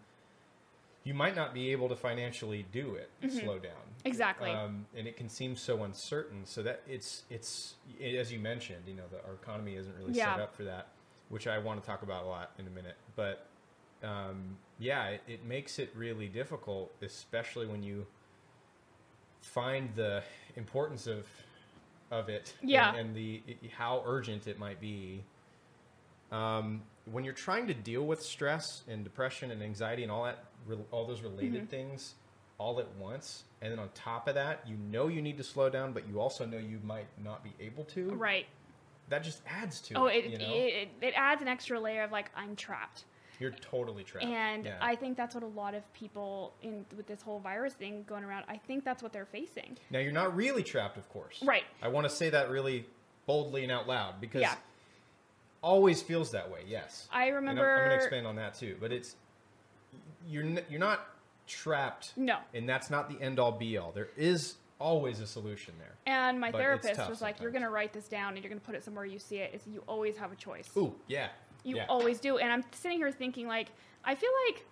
you 1.04 1.14
might 1.14 1.34
not 1.36 1.54
be 1.54 1.70
able 1.72 1.88
to 1.88 1.96
financially 1.96 2.66
do 2.72 2.96
it. 2.96 3.10
Slow 3.30 3.58
down. 3.58 3.72
Mm-hmm. 3.72 4.06
Exactly. 4.08 4.50
Um, 4.50 4.86
and 4.96 5.06
it 5.06 5.16
can 5.16 5.28
seem 5.28 5.56
so 5.56 5.84
uncertain. 5.84 6.44
So 6.44 6.62
that 6.64 6.82
it's 6.88 7.22
it's 7.30 7.74
as 8.02 8.30
you 8.32 8.38
mentioned, 8.40 8.82
you 8.86 8.94
know, 8.94 9.04
the, 9.10 9.18
our 9.26 9.34
economy 9.34 9.76
isn't 9.76 9.96
really 9.98 10.14
set 10.14 10.40
up 10.40 10.54
for 10.54 10.64
that, 10.64 10.88
which 11.28 11.46
I 11.46 11.58
want 11.58 11.80
to 11.80 11.86
talk 11.86 12.02
about 12.02 12.24
a 12.24 12.26
lot 12.26 12.50
in 12.58 12.66
a 12.66 12.70
minute. 12.70 12.96
But 13.16 13.46
um, 14.04 14.58
yeah, 14.78 15.06
it, 15.08 15.22
it 15.26 15.44
makes 15.44 15.78
it 15.78 15.90
really 15.94 16.28
difficult, 16.28 16.92
especially 17.02 17.66
when 17.66 17.82
you 17.82 18.06
find 19.40 19.90
the 19.94 20.22
importance 20.56 21.06
of 21.06 21.26
of 22.10 22.28
it 22.28 22.54
Yeah. 22.62 22.90
and, 22.90 22.98
and 23.08 23.16
the 23.16 23.42
how 23.76 24.02
urgent 24.06 24.46
it 24.46 24.58
might 24.58 24.80
be. 24.80 25.24
Um, 26.30 26.82
when 27.10 27.24
you're 27.24 27.34
trying 27.34 27.66
to 27.68 27.74
deal 27.74 28.04
with 28.04 28.22
stress 28.22 28.82
and 28.88 29.02
depression 29.04 29.50
and 29.50 29.62
anxiety 29.62 30.02
and 30.02 30.10
all 30.12 30.24
that, 30.24 30.44
all 30.90 31.06
those 31.06 31.22
related 31.22 31.54
Mm-hmm. 31.62 31.66
things, 31.66 32.14
all 32.58 32.78
at 32.80 32.88
once, 32.96 33.44
and 33.60 33.72
then 33.72 33.78
on 33.78 33.88
top 33.94 34.28
of 34.28 34.34
that, 34.34 34.60
you 34.66 34.76
know 34.90 35.08
you 35.08 35.20
need 35.22 35.36
to 35.38 35.44
slow 35.44 35.68
down, 35.68 35.92
but 35.92 36.08
you 36.08 36.20
also 36.20 36.44
know 36.46 36.58
you 36.58 36.78
might 36.84 37.06
not 37.22 37.42
be 37.44 37.52
able 37.60 37.84
to. 37.84 38.10
right 38.12 38.46
That 39.08 39.22
just 39.24 39.40
adds 39.48 39.80
to 39.82 39.94
oh 39.94 40.06
it. 40.06 40.24
it, 40.24 40.30
you 40.32 40.38
know? 40.38 40.54
it, 40.54 40.88
it 41.00 41.14
adds 41.16 41.42
an 41.42 41.48
extra 41.48 41.78
layer 41.78 42.02
of 42.02 42.10
like 42.12 42.30
i'm 42.36 42.56
trapped 42.56 43.04
you're 43.38 43.50
totally 43.52 44.02
trapped. 44.04 44.26
And 44.26 44.64
Yeah. 44.64 44.78
I 44.80 44.96
think 44.96 45.16
that's 45.16 45.34
what 45.34 45.44
a 45.44 45.48
lot 45.48 45.74
of 45.74 45.90
people 45.92 46.54
in 46.62 46.84
with 46.96 47.06
this 47.06 47.22
whole 47.22 47.38
virus 47.38 47.74
thing 47.74 48.04
going 48.08 48.24
around. 48.24 48.44
I 48.48 48.56
think 48.56 48.84
that's 48.84 49.02
what 49.02 49.12
they're 49.12 49.26
facing. 49.26 49.76
now 49.90 49.98
you're 49.98 50.12
not 50.12 50.34
really 50.34 50.62
trapped, 50.62 50.96
of 50.96 51.08
course. 51.10 51.42
Right. 51.42 51.64
I 51.82 51.88
want 51.88 52.04
to 52.08 52.10
say 52.14 52.30
that 52.30 52.50
really 52.50 52.86
boldly 53.26 53.62
and 53.62 53.72
out 53.72 53.86
loud 53.86 54.20
because 54.20 54.40
Yeah. 54.42 54.54
always 55.62 56.02
feels 56.02 56.30
that 56.32 56.50
way. 56.50 56.60
Yes. 56.66 57.08
I 57.12 57.26
And 57.26 57.36
I'm- 57.36 57.48
I'm, 57.48 57.56
going 57.56 57.90
to 57.90 57.94
expand 57.96 58.26
on 58.26 58.36
that 58.36 58.54
too, 58.54 58.76
but 58.80 58.92
it's 58.92 59.16
you're 60.28 60.44
n- 60.44 60.64
you're 60.68 60.80
not 60.80 61.06
trapped, 61.46 62.12
No. 62.16 62.38
and 62.54 62.68
that's 62.68 62.90
not 62.90 63.08
the 63.08 63.20
end 63.22 63.38
all 63.38 63.52
be 63.52 63.76
all. 63.78 63.92
There 63.92 64.08
is 64.16 64.56
always 64.78 65.20
a 65.20 65.26
solution 65.26 65.74
there. 65.78 65.94
And 66.06 66.38
my 66.40 66.50
But 66.50 66.58
therapist 66.58 67.08
was 67.08 67.22
like, 67.22 67.40
"You're 67.40 67.50
going 67.50 67.62
to 67.62 67.70
write 67.70 67.92
this 67.92 68.08
down 68.08 68.34
and 68.34 68.42
you're 68.44 68.50
going 68.50 68.60
to 68.60 68.66
put 68.66 68.74
it 68.74 68.84
somewhere 68.84 69.04
you 69.06 69.18
see 69.18 69.38
it. 69.38 69.54
It's, 69.54 69.66
you 69.66 69.82
always 69.86 70.16
have 70.18 70.32
a 70.32 70.36
choice. 70.36 70.68
Ooh, 70.76 70.94
yeah. 71.06 71.28
You 71.64 71.76
yeah. 71.76 71.86
always 71.88 72.20
do." 72.20 72.38
And 72.38 72.52
I'm 72.52 72.64
sitting 72.72 72.98
here 72.98 73.10
thinking, 73.10 73.46
like, 73.46 73.68
I 74.04 74.14
feel 74.14 74.30
like 74.48 74.64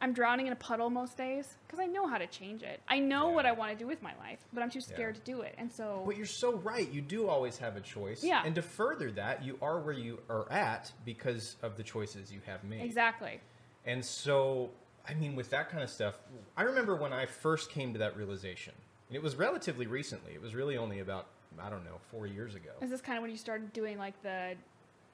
I'm 0.00 0.12
drowning 0.12 0.48
in 0.48 0.52
a 0.52 0.56
puddle 0.56 0.90
most 0.90 1.16
days 1.16 1.54
because 1.66 1.78
I 1.78 1.86
know 1.86 2.08
how 2.08 2.18
to 2.18 2.26
change 2.26 2.64
it. 2.64 2.80
I 2.88 2.98
know 2.98 3.28
what 3.28 3.46
I 3.46 3.52
want 3.52 3.70
to 3.72 3.78
do 3.78 3.86
with 3.86 4.02
my 4.02 4.12
life, 4.18 4.40
but 4.52 4.60
I'm 4.62 4.68
too 4.70 4.80
scared 4.80 5.14
Yeah. 5.14 5.20
to 5.20 5.24
do 5.24 5.40
it. 5.42 5.54
And 5.58 5.70
so, 5.70 6.02
But 6.04 6.16
you're 6.16 6.26
so 6.26 6.54
right. 6.56 6.90
You 6.90 7.00
do 7.02 7.28
always 7.28 7.58
have 7.58 7.76
a 7.76 7.80
choice. 7.80 8.24
Yeah. 8.24 8.42
And 8.44 8.52
to 8.56 8.62
further 8.62 9.12
that, 9.12 9.44
you 9.44 9.58
are 9.62 9.78
where 9.78 9.94
you 9.94 10.18
are 10.28 10.50
at 10.50 10.90
because 11.04 11.54
of 11.62 11.76
the 11.76 11.84
choices 11.84 12.32
you 12.32 12.40
have 12.46 12.64
made. 12.64 12.82
exactly. 12.82 13.40
And 13.86 14.04
so, 14.04 14.70
I 15.08 15.14
mean, 15.14 15.36
with 15.36 15.50
that 15.50 15.70
kind 15.70 15.84
of 15.84 15.90
stuff, 15.90 16.18
I 16.56 16.62
remember 16.62 16.96
when 16.96 17.12
I 17.12 17.26
first 17.26 17.70
came 17.70 17.92
to 17.92 17.98
that 18.00 18.16
realization, 18.16 18.74
and 19.08 19.16
it 19.16 19.22
was 19.22 19.36
relatively 19.36 19.86
recently. 19.86 20.32
It 20.34 20.42
was 20.42 20.52
really 20.54 20.76
only 20.76 20.98
about, 20.98 21.26
I 21.60 21.70
don't 21.70 21.84
know, 21.84 21.98
four 22.10 22.26
years 22.26 22.56
ago. 22.56 22.70
Is 22.80 22.90
this 22.90 23.00
kind 23.00 23.18
of 23.18 23.22
when 23.22 23.30
you 23.30 23.36
started 23.36 23.72
doing 23.72 23.98
like 23.98 24.20
the 24.22 24.54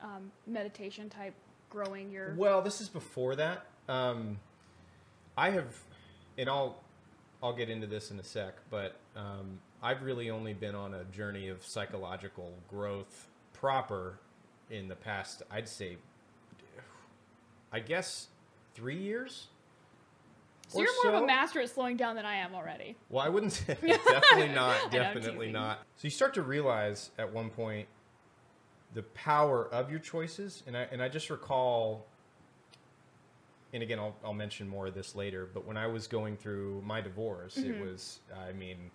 um, 0.03 0.31
meditation 0.47 1.09
type 1.09 1.35
growing 1.71 2.11
your? 2.11 2.35
Well, 2.37 2.63
this 2.63 2.81
is 2.81 2.89
before 2.89 3.37
that. 3.37 3.67
Um, 3.89 4.39
I 5.37 5.51
have, 5.51 5.77
and 6.37 6.49
I'll, 6.49 6.81
I'll 7.43 7.55
get 7.55 7.71
into 7.71 7.87
this 7.87 8.11
in 8.11 8.19
a 8.19 8.25
sec, 8.25 8.55
but 8.71 8.97
um, 9.17 9.61
I've 9.83 10.03
really 10.03 10.31
only 10.31 10.55
been 10.55 10.75
on 10.75 10.95
a 10.95 11.05
journey 11.05 11.49
of 11.49 11.65
psychological 11.65 12.53
growth 12.69 13.29
proper 13.53 14.19
in 14.71 14.89
the 14.89 14.97
past, 14.97 15.43
I'd 15.51 15.69
say, 15.69 15.97
I 17.73 17.81
guess, 17.81 18.29
three 18.75 18.97
years. 18.97 19.47
so 20.69 20.81
you're 20.81 21.05
more 21.05 21.15
of 21.15 21.23
a 21.23 21.27
master 21.27 21.61
at 21.61 21.71
slowing 21.71 21.97
down 21.97 22.17
than 22.17 22.27
I 22.27 22.37
am 22.37 22.55
already. 22.55 22.97
Well, 23.09 23.25
I 23.25 23.29
wouldn't 23.29 23.53
say 23.55 23.77
definitely 23.81 24.55
not, 24.55 24.91
definitely 24.91 25.53
not. 25.53 25.79
So 25.97 26.05
you 26.05 26.11
start 26.11 26.35
to 26.35 26.43
realize 26.43 27.11
at 27.19 27.33
one 27.33 27.51
point 27.51 27.89
the 28.95 29.03
power 29.03 29.69
of 29.73 29.91
your 29.91 30.01
choices, 30.01 30.63
and 30.67 30.77
I 30.77 30.83
and 30.91 31.03
I 31.03 31.09
just 31.09 31.31
recall, 31.31 32.07
and 33.73 33.83
again 33.83 33.99
I'll 33.99 34.17
I'll 34.25 34.35
mention 34.35 34.69
more 34.69 34.87
of 34.87 34.95
this 34.95 35.15
later. 35.15 35.49
But 35.53 35.67
when 35.67 35.77
I 35.77 35.87
was 35.87 36.07
going 36.07 36.37
through 36.37 36.83
my 36.87 37.01
divorce, 37.01 37.57
Mm-hmm. 37.57 37.73
it 37.73 37.81
was 37.81 38.21
I 38.49 38.53
mean 38.53 38.91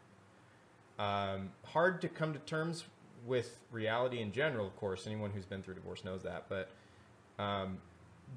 um, 1.00 1.52
hard 1.66 2.02
to 2.02 2.10
come 2.10 2.34
to 2.34 2.40
terms 2.40 2.86
with 3.26 3.58
reality 3.72 4.20
in 4.22 4.32
general. 4.32 4.68
Of 4.68 4.76
course, 4.76 5.08
anyone 5.08 5.32
who's 5.32 5.46
been 5.46 5.64
through 5.64 5.76
divorce 5.76 6.04
knows 6.04 6.24
that, 6.24 6.46
but 6.50 6.70
um, 7.40 7.78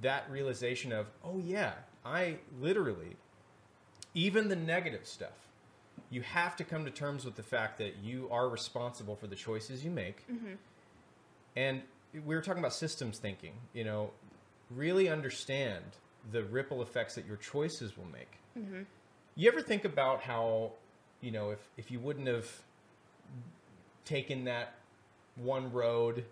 that 0.03 0.31
realization 0.31 0.93
of 0.93 1.07
oh 1.25 1.39
yeah, 1.45 1.73
I 2.05 2.39
literally 2.61 3.17
even 4.15 4.49
the 4.49 4.57
negative 4.57 5.07
stuff 5.07 5.33
you 6.11 6.21
have 6.23 6.55
to 6.57 6.63
come 6.65 6.85
to 6.85 6.91
terms 6.91 7.25
with 7.25 7.35
the 7.37 7.43
fact 7.43 7.79
that 7.79 7.97
you 8.03 8.29
are 8.31 8.49
responsible 8.49 9.17
for 9.17 9.27
the 9.27 9.35
choices 9.35 9.85
you 9.85 9.91
make 9.91 10.25
and 11.57 11.83
we 12.13 12.35
were 12.35 12.41
talking 12.43 12.61
about 12.61 12.73
systems 12.75 13.19
thinking 13.19 13.53
you 13.75 13.85
know 13.85 14.11
really 14.71 15.09
understand 15.09 15.85
the 16.33 16.43
ripple 16.45 16.83
effects 16.83 17.15
that 17.15 17.27
your 17.27 17.37
choices 17.37 17.97
will 17.97 18.07
make 18.13 18.31
you 19.37 19.49
ever 19.49 19.61
think 19.61 19.85
about 19.85 20.23
how 20.23 20.73
you 21.21 21.31
know 21.31 21.51
if 21.51 21.59
if 21.77 21.91
you 21.91 21.99
wouldn't 22.01 22.27
have 22.27 22.47
taken 24.05 24.45
that 24.45 24.75
one 25.37 25.71
road 25.73 26.25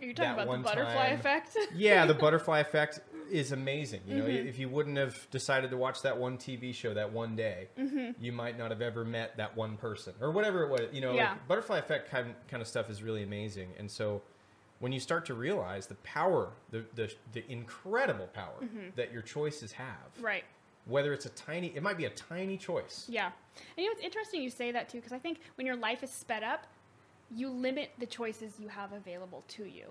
Are 0.00 0.04
you 0.04 0.14
talking 0.14 0.32
about 0.32 0.50
the 0.50 0.58
butterfly 0.62 1.08
time- 1.10 1.18
effect? 1.18 1.56
yeah, 1.74 2.06
the 2.06 2.14
butterfly 2.24 2.60
effect 2.60 3.00
is 3.30 3.52
amazing. 3.52 4.00
You 4.08 4.16
know, 4.16 4.24
Mm-hmm. 4.24 4.48
if 4.48 4.58
you 4.58 4.68
wouldn't 4.68 4.96
have 4.96 5.30
decided 5.30 5.70
to 5.70 5.76
watch 5.76 6.02
that 6.02 6.18
one 6.18 6.36
TV 6.38 6.74
show 6.74 6.94
that 6.94 7.12
one 7.12 7.36
day, 7.36 7.68
Mm-hmm. 7.78 8.22
you 8.24 8.32
might 8.32 8.58
not 8.58 8.70
have 8.70 8.80
ever 8.82 9.04
met 9.04 9.36
that 9.36 9.56
one 9.56 9.76
person 9.76 10.14
or 10.20 10.30
whatever 10.32 10.64
it 10.64 10.70
was. 10.70 10.80
You 10.92 11.02
know, 11.02 11.12
Yeah. 11.14 11.32
like 11.32 11.46
butterfly 11.48 11.78
effect 11.78 12.10
kind 12.10 12.34
kind 12.48 12.60
of 12.60 12.66
stuff 12.66 12.90
is 12.90 13.02
really 13.02 13.22
amazing. 13.22 13.68
And 13.78 13.88
so, 13.90 14.22
when 14.80 14.92
you 14.92 14.98
start 15.00 15.24
to 15.26 15.34
realize 15.34 15.86
the 15.86 15.94
power, 15.96 16.50
the 16.70 16.84
the, 16.94 17.12
the 17.32 17.44
incredible 17.50 18.26
power 18.28 18.54
that 18.96 19.12
your 19.12 19.22
choices 19.22 19.72
have, 19.72 19.86
Mm-hmm. 20.16 20.24
right. 20.26 20.44
whether 20.86 21.12
it's 21.12 21.26
a 21.26 21.30
tiny, 21.30 21.68
it 21.76 21.82
might 21.82 21.96
be 21.98 22.06
a 22.06 22.10
tiny 22.10 22.56
choice. 22.56 23.06
Yeah. 23.08 23.26
And 23.76 23.84
you 23.84 23.86
know, 23.86 23.92
it's 23.92 24.02
interesting 24.04 24.42
you 24.42 24.50
say 24.50 24.72
that 24.72 24.88
too, 24.88 24.98
because 24.98 25.12
I 25.12 25.18
think 25.18 25.38
when 25.56 25.66
your 25.66 25.76
life 25.76 26.02
is 26.02 26.10
sped 26.10 26.42
up, 26.42 26.66
you 27.34 27.48
limit 27.48 27.90
the 27.98 28.06
choices 28.06 28.54
you 28.58 28.68
have 28.68 28.92
available 28.92 29.44
to 29.48 29.64
you. 29.64 29.84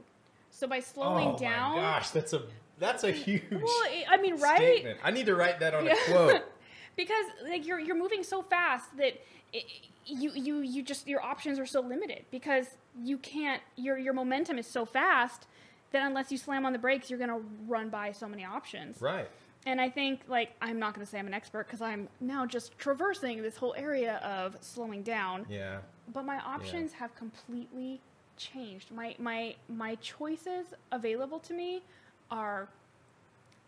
So 0.51 0.67
by 0.67 0.79
slowing 0.81 1.29
oh 1.29 1.37
down, 1.37 1.75
my 1.75 1.81
gosh, 1.81 2.09
that's 2.09 2.33
a 2.33 2.41
that's 2.79 3.03
a 3.03 3.11
huge 3.25 3.43
well, 3.51 3.63
I- 3.67 4.05
I 4.09 4.17
mean, 4.17 4.37
right? 4.39 4.57
statement. 4.57 4.99
I 5.03 5.11
need 5.11 5.27
to 5.27 5.35
write 5.35 5.59
that 5.59 5.73
on 5.75 5.85
Yeah. 5.85 5.93
a 6.07 6.11
quote. 6.11 6.41
because 6.95 7.25
like 7.47 7.65
you're 7.65 7.79
you're 7.79 7.97
moving 7.97 8.23
so 8.23 8.41
fast 8.41 8.95
that 8.97 9.21
it, 9.53 9.65
you 10.05 10.31
you 10.33 10.59
you 10.59 10.83
just 10.83 11.07
your 11.07 11.21
options 11.21 11.59
are 11.59 11.65
so 11.65 11.81
limited 11.81 12.25
because 12.31 12.67
you 13.03 13.17
can't 13.17 13.61
your 13.75 13.97
your 13.97 14.13
momentum 14.13 14.57
is 14.57 14.67
so 14.67 14.85
fast 14.85 15.47
that 15.91 16.05
unless 16.05 16.31
you 16.31 16.37
slam 16.37 16.65
on 16.65 16.73
the 16.73 16.79
brakes, 16.79 17.09
you're 17.09 17.19
gonna 17.19 17.41
run 17.67 17.89
by 17.89 18.11
so 18.11 18.27
many 18.27 18.45
options. 18.45 19.01
right. 19.01 19.29
And 19.65 19.81
I 19.81 19.89
think, 19.89 20.21
like, 20.29 20.53
I'm 20.61 20.79
not 20.79 20.93
going 20.93 21.05
to 21.05 21.11
say 21.11 21.19
I'm 21.19 21.27
an 21.27 21.33
expert 21.33 21.67
because 21.67 21.81
I'm 21.81 22.07
now 22.21 22.45
just 22.45 22.77
traversing 22.77 23.41
this 23.41 23.57
whole 23.57 23.75
area 23.77 24.15
of 24.23 24.57
slowing 24.61 25.03
down. 25.03 25.45
Yeah. 25.49 25.79
But 26.13 26.25
my 26.25 26.37
options 26.39 26.93
have 26.93 27.13
completely 27.15 27.99
changed. 28.37 28.89
My 28.91 29.15
my 29.19 29.55
my 29.67 29.95
choices 29.95 30.67
available 30.91 31.39
to 31.39 31.53
me 31.53 31.83
are 32.31 32.69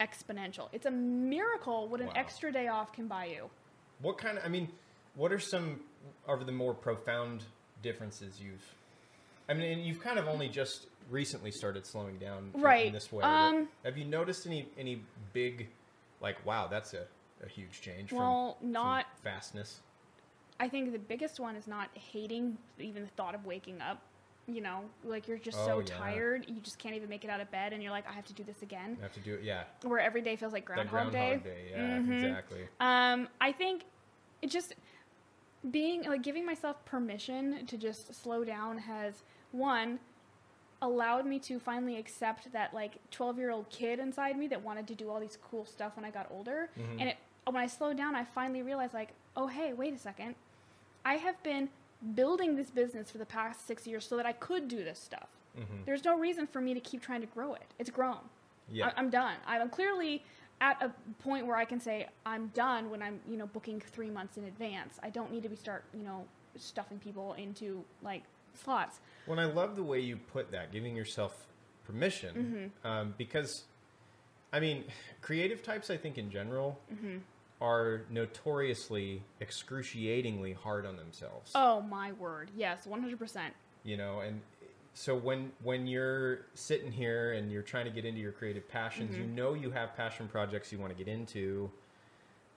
exponential. 0.02 0.68
It's 0.74 0.86
a 0.86 0.92
miracle 0.92 1.88
what 1.88 2.02
an 2.02 2.08
Wow. 2.08 2.14
extra 2.16 2.52
day 2.52 2.68
off 2.68 2.92
can 2.92 3.08
buy 3.08 3.26
you. 3.26 3.50
What 4.02 4.18
kind 4.18 4.38
of? 4.38 4.44
I 4.44 4.50
mean, 4.50 4.70
what 5.16 5.32
are 5.32 5.40
some 5.40 5.82
of 6.28 6.46
the 6.46 6.52
more 6.52 6.74
profound 6.74 7.44
differences 7.84 8.42
you've? 8.42 8.64
I 9.48 9.54
mean, 9.54 9.72
and 9.72 9.86
you've 9.86 10.02
kind 10.02 10.18
of 10.18 10.28
only 10.28 10.50
just 10.50 10.88
recently 11.10 11.52
started 11.52 11.86
slowing 11.86 12.18
down 12.18 12.52
Right. 12.54 12.88
in 12.88 12.94
this 12.94 13.12
way. 13.12 13.24
Um, 13.24 13.68
have 13.84 13.98
you 13.98 14.06
noticed 14.06 14.46
any 14.48 14.68
any 14.78 15.04
big, 15.34 15.70
like, 16.20 16.44
wow, 16.46 16.68
that's 16.68 16.94
a, 16.94 17.06
a 17.44 17.48
huge 17.48 17.82
change 17.82 18.12
Well, 18.12 18.58
from, 18.60 18.72
not- 18.72 19.06
from 19.22 19.32
fastness. 19.34 19.82
I 20.60 20.70
think 20.70 20.92
the 20.92 21.00
biggest 21.00 21.40
one 21.40 21.56
is 21.56 21.68
not 21.68 21.90
hating 21.98 22.58
even 22.78 23.02
the 23.04 23.10
thought 23.10 23.34
of 23.34 23.46
waking 23.46 23.82
up. 23.82 24.00
You 24.48 24.62
know, 24.62 24.82
like 25.04 25.28
you're 25.28 25.38
just 25.38 25.58
Oh, 25.62 25.66
so 25.66 25.80
yeah. 25.80 25.86
tired, 25.86 26.46
you 26.48 26.60
just 26.62 26.78
can't 26.80 26.96
even 26.96 27.08
make 27.10 27.24
it 27.24 27.30
out 27.30 27.40
of 27.40 27.50
bed, 27.52 27.74
and 27.74 27.82
you're 27.82 27.92
like, 27.92 28.08
I 28.10 28.12
have 28.14 28.26
to 28.26 28.34
do 28.34 28.44
this 28.44 28.62
again. 28.64 28.96
You 28.98 29.04
have 29.04 29.14
to 29.14 29.20
do 29.20 29.36
it. 29.36 29.44
Yeah. 29.44 29.64
Where 29.84 30.00
every 30.00 30.22
day 30.22 30.36
feels 30.36 30.52
like 30.52 30.66
Groundhog, 30.66 30.90
Groundhog 30.90 31.14
Day. 31.14 31.50
Day. 31.50 31.68
Yeah. 31.72 31.98
Mhm. 32.00 32.24
Exactly. 32.24 32.68
Um, 32.80 33.30
I 33.40 33.52
think 33.52 33.84
it 34.42 34.50
just 34.50 34.74
being 35.70 36.04
like 36.04 36.24
giving 36.24 36.46
myself 36.46 36.84
permission 36.86 37.66
to 37.68 37.78
just 37.78 38.14
slow 38.16 38.44
down 38.44 38.80
has 38.80 39.22
one 39.52 40.00
allowed 40.82 41.26
me 41.28 41.38
to 41.38 41.60
finally 41.60 41.98
accept 41.98 42.52
that 42.52 42.74
like 42.74 42.94
12 43.12 43.38
year 43.38 43.52
old 43.52 43.70
kid 43.70 44.00
inside 44.00 44.38
me 44.38 44.48
that 44.48 44.64
wanted 44.64 44.88
to 44.88 44.96
do 44.96 45.10
all 45.12 45.20
these 45.20 45.38
cool 45.50 45.64
stuff 45.66 45.96
when 45.96 46.04
I 46.04 46.10
got 46.10 46.28
older. 46.32 46.70
Mm-hmm. 46.80 47.00
And 47.00 47.10
it, 47.10 47.18
when 47.46 47.58
I 47.62 47.68
slowed 47.68 47.98
down, 47.98 48.16
I 48.16 48.24
finally 48.26 48.64
realized 48.64 48.94
like, 48.96 49.10
oh 49.38 49.46
hey, 49.48 49.74
wait 49.74 49.94
a 49.94 50.00
second, 50.00 50.34
I 51.06 51.16
have 51.16 51.42
been 51.44 51.70
building 52.16 52.56
this 52.56 52.70
business 52.72 53.12
for 53.12 53.18
the 53.18 53.26
past 53.26 53.66
six 53.68 53.86
years 53.88 54.06
so 54.08 54.18
that 54.18 54.26
I 54.26 54.34
could 54.34 54.68
do 54.68 54.84
this 54.84 55.00
stuff. 55.00 55.28
Mhm. 55.58 55.86
There's 55.86 56.04
no 56.04 56.18
reason 56.18 56.48
for 56.48 56.62
me 56.62 56.74
to 56.74 56.80
keep 56.80 57.02
trying 57.02 57.22
to 57.22 57.28
grow 57.28 57.54
it. 57.54 57.74
It's 57.78 57.90
grown. 57.90 58.20
Yeah. 58.70 58.88
I, 58.88 58.94
I'm 58.98 59.10
done. 59.10 59.36
I'm 59.46 59.70
clearly 59.70 60.24
at 60.62 60.82
a 60.82 60.92
point 61.24 61.46
where 61.48 61.58
I 61.58 61.66
can 61.66 61.80
say 61.80 62.08
I'm 62.26 62.48
done 62.50 62.90
when 62.90 63.02
I'm, 63.02 63.20
you 63.28 63.36
know, 63.38 63.48
booking 63.48 63.80
three 63.80 64.10
months 64.10 64.38
in 64.38 64.46
advance. 64.46 65.00
I 65.04 65.10
don't 65.10 65.32
need 65.32 65.44
to 65.44 65.50
be 65.50 65.56
start, 65.56 65.84
you 65.94 66.04
know, 66.04 66.26
stuffing 66.58 67.00
people 67.00 67.34
into 67.34 67.84
like 68.02 68.24
slots. 68.54 69.00
Well, 69.28 69.40
I 69.40 69.46
love 69.46 69.76
the 69.76 69.84
way 69.84 70.00
you 70.00 70.18
put 70.18 70.52
that, 70.52 70.72
giving 70.72 70.96
yourself 70.96 71.48
permission, 71.86 72.72
Mm-hmm. 72.84 72.88
um, 72.88 73.14
because, 73.18 73.64
I 74.54 74.60
mean, 74.60 74.86
creative 75.22 75.64
types, 75.64 75.90
I 75.90 75.98
think 75.98 76.18
in 76.18 76.30
general, 76.32 76.80
Mm-hmm. 76.94 77.18
Are 77.62 78.02
notoriously 78.10 79.22
excruciatingly 79.40 80.54
hard 80.54 80.86
on 80.86 80.98
themselves. 80.98 81.52
Oh 81.56 81.82
my 81.82 82.12
word! 82.14 82.50
Yes, 82.56 82.86
100. 82.86 83.18
percent 83.20 83.54
You 83.84 83.98
know, 83.98 84.20
and 84.22 84.42
so 84.94 85.16
when 85.16 85.52
when 85.64 85.88
you're 85.88 86.40
sitting 86.56 86.92
here 86.92 87.34
and 87.34 87.52
you're 87.52 87.62
trying 87.62 87.86
to 87.86 87.92
get 87.92 88.04
into 88.04 88.20
your 88.20 88.32
creative 88.32 88.68
passions, 88.68 89.12
Mm-hmm. 89.12 89.22
you 89.22 89.28
know 89.28 89.54
you 89.54 89.70
have 89.72 89.96
passion 89.96 90.28
projects 90.28 90.72
you 90.72 90.80
want 90.80 90.92
to 90.92 90.98
get 91.04 91.12
into. 91.12 91.70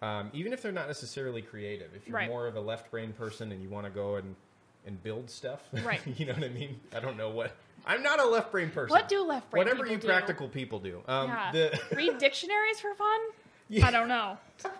Um, 0.02 0.30
even 0.34 0.52
if 0.52 0.60
they're 0.60 0.72
not 0.72 0.86
necessarily 0.88 1.40
creative, 1.40 1.90
if 1.94 2.06
you're 2.06 2.16
Right. 2.16 2.28
more 2.28 2.46
of 2.46 2.56
a 2.56 2.60
left 2.60 2.90
brain 2.90 3.12
person 3.12 3.52
and 3.52 3.62
you 3.62 3.68
want 3.68 3.86
to 3.86 3.90
go 3.90 4.16
and 4.16 4.34
and 4.86 5.02
build 5.02 5.30
stuff, 5.30 5.60
Right. 5.84 6.00
you 6.18 6.26
know 6.26 6.34
what 6.34 6.44
I 6.44 6.48
mean? 6.48 6.78
I 6.94 7.00
don't 7.00 7.16
know 7.16 7.30
what 7.30 7.52
I'm 7.86 8.02
not 8.02 8.20
a 8.20 8.26
left 8.26 8.50
brain 8.52 8.70
person. 8.70 8.90
What 8.90 9.08
do 9.08 9.22
left 9.22 9.50
brain 9.50 9.64
Whatever 9.66 9.86
you 9.86 9.96
do? 9.98 10.06
practical 10.06 10.48
people 10.48 10.78
do. 10.78 11.00
Um, 11.06 11.28
yeah. 11.28 11.52
the 11.52 11.80
Read 11.96 12.18
dictionaries 12.18 12.80
for 12.80 12.94
fun? 12.94 13.20
Yeah. 13.68 13.86
I 13.88 13.90
don't 13.90 14.08
know. 14.08 14.38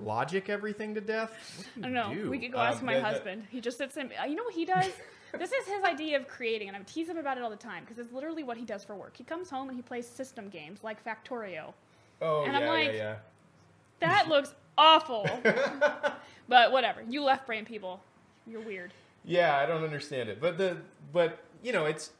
logic 0.00 0.48
everything 0.48 0.94
to 0.94 1.00
death. 1.00 1.32
Do 1.74 1.80
I 1.80 1.82
don't 1.84 1.92
know. 1.94 2.10
you 2.12 2.30
We 2.30 2.38
could 2.38 2.52
go 2.52 2.58
Um, 2.58 2.66
ask 2.66 2.82
my 2.82 2.98
husband. 2.98 3.46
He 3.50 3.60
just 3.60 3.78
sits 3.78 3.96
in. 3.96 4.10
You 4.28 4.34
know 4.34 4.44
what 4.44 4.54
he 4.54 4.64
does? 4.64 4.90
this 5.38 5.52
is 5.52 5.66
his 5.66 5.82
idea 5.84 6.16
of 6.18 6.28
creating, 6.28 6.68
and 6.68 6.76
I 6.76 6.80
tease 6.80 7.08
him 7.08 7.16
about 7.18 7.36
it 7.38 7.42
all 7.42 7.50
the 7.50 7.56
time 7.56 7.84
because 7.84 7.98
it's 7.98 8.12
literally 8.12 8.42
what 8.42 8.56
he 8.56 8.64
does 8.64 8.84
for 8.84 8.94
work. 8.94 9.16
He 9.16 9.24
comes 9.24 9.50
home 9.50 9.68
and 9.68 9.76
he 9.76 9.82
plays 9.82 10.06
system 10.06 10.48
games 10.48 10.80
like 10.84 11.02
Factorio. 11.04 11.72
Oh 12.20 12.44
And 12.44 12.52
yeah, 12.52 12.58
I'm 12.58 12.66
like- 12.66 12.86
yeah, 12.88 12.92
yeah. 12.92 13.16
That 14.00 14.28
looks 14.28 14.54
awful. 14.76 15.26
but 16.48 16.72
whatever. 16.72 17.02
You 17.08 17.22
left 17.22 17.46
brain 17.46 17.64
people. 17.64 18.02
You're 18.46 18.60
weird. 18.60 18.92
Yeah, 19.24 19.56
I 19.56 19.64
don't 19.64 19.84
understand 19.84 20.28
it, 20.28 20.40
but 20.40 20.58
the 20.58 20.76
but 21.12 21.38
you 21.62 21.72
know 21.72 21.86
it's 21.86 22.10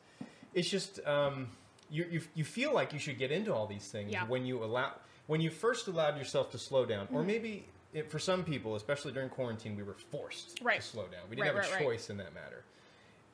it's 0.54 0.70
just 0.70 1.04
um, 1.06 1.48
you 1.90 2.06
you 2.10 2.20
you 2.34 2.44
feel 2.44 2.72
like 2.74 2.92
you 2.92 2.98
should 2.98 3.18
get 3.18 3.30
into 3.30 3.52
all 3.54 3.66
these 3.66 3.88
things 3.88 4.10
Yeah. 4.12 4.24
when 4.26 4.44
you 4.46 4.62
allow 4.64 4.92
when 5.26 5.40
you 5.40 5.50
first 5.50 5.86
allowed 5.88 6.18
yourself 6.18 6.50
to 6.52 6.58
slow 6.58 6.84
down, 6.84 7.06
Mm-hmm. 7.06 7.16
or 7.16 7.22
maybe 7.22 7.64
it, 7.94 8.10
for 8.10 8.18
some 8.18 8.44
people, 8.44 8.74
especially 8.76 9.12
during 9.12 9.28
quarantine, 9.28 9.76
we 9.76 9.82
were 9.82 9.94
forced 10.10 10.60
Right. 10.62 10.80
to 10.80 10.86
slow 10.86 11.04
down. 11.04 11.22
We 11.30 11.36
didn't 11.36 11.54
Right, 11.54 11.64
have 11.64 11.72
a 11.72 11.74
right. 11.76 11.82
choice 11.84 12.10
in 12.10 12.16
that 12.18 12.34
matter. 12.34 12.64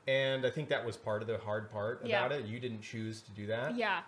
And 0.06 0.44
I 0.46 0.50
think 0.50 0.68
that 0.68 0.84
was 0.84 0.96
part 0.96 1.22
of 1.22 1.28
the 1.28 1.38
hard 1.38 1.70
part 1.70 2.04
Yeah. 2.04 2.24
about 2.24 2.38
it. 2.38 2.44
You 2.46 2.58
didn't 2.60 2.82
choose 2.82 3.20
to 3.22 3.30
do 3.32 3.46
that. 3.46 3.74
Yeah. 3.76 4.02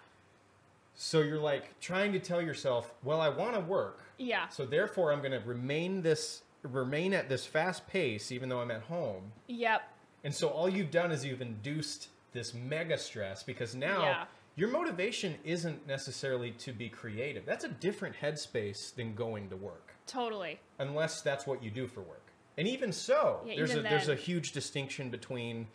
So 0.95 1.21
you're 1.21 1.39
like 1.39 1.79
trying 1.81 2.13
to 2.13 2.19
tell 2.19 2.43
yourself, 2.43 2.93
well, 3.03 3.21
I 3.21 3.29
want 3.31 3.55
to 3.55 3.61
work. 3.61 4.01
Yeah. 4.19 4.49
So 4.49 4.67
therefore, 4.67 5.11
I'm 5.13 5.21
going 5.21 5.33
to 5.33 5.41
remain 5.47 6.03
this 6.03 6.43
remain 6.63 7.13
at 7.13 7.29
this 7.29 7.45
fast 7.45 7.89
pace, 7.89 8.31
even 8.31 8.49
though 8.49 8.61
I'm 8.61 8.71
at 8.71 8.83
home. 8.83 9.33
Yep. 9.49 9.83
And 10.23 10.33
so 10.33 10.49
all 10.49 10.69
you've 10.69 10.93
done 10.93 11.11
is 11.11 11.25
you've 11.25 11.43
induced 11.43 12.09
this 12.33 12.55
mega 12.55 12.99
stress 12.99 13.43
because 13.43 13.75
now 13.75 14.03
Yeah. 14.03 14.25
your 14.57 14.69
motivation 14.69 15.39
isn't 15.45 15.87
necessarily 15.87 16.53
to 16.53 16.73
be 16.73 16.89
creative. 16.89 17.45
That's 17.45 17.65
a 17.65 17.69
different 17.69 18.17
headspace 18.17 18.95
than 18.95 19.15
going 19.15 19.49
to 19.51 19.57
work, 19.57 19.95
Totally. 20.07 20.61
unless 20.79 21.23
that's 21.23 21.47
what 21.47 21.63
you 21.63 21.71
do 21.71 21.87
for 21.87 22.01
work. 22.03 22.33
And 22.59 22.69
even 22.69 22.93
so, 22.93 23.43
Yeah, 23.47 23.57
there's 23.57 23.71
a 23.75 23.79
even 23.79 23.91
there's 23.91 24.09
a 24.09 24.15
huge 24.15 24.53
distinction 24.53 25.09
between, 25.11 25.69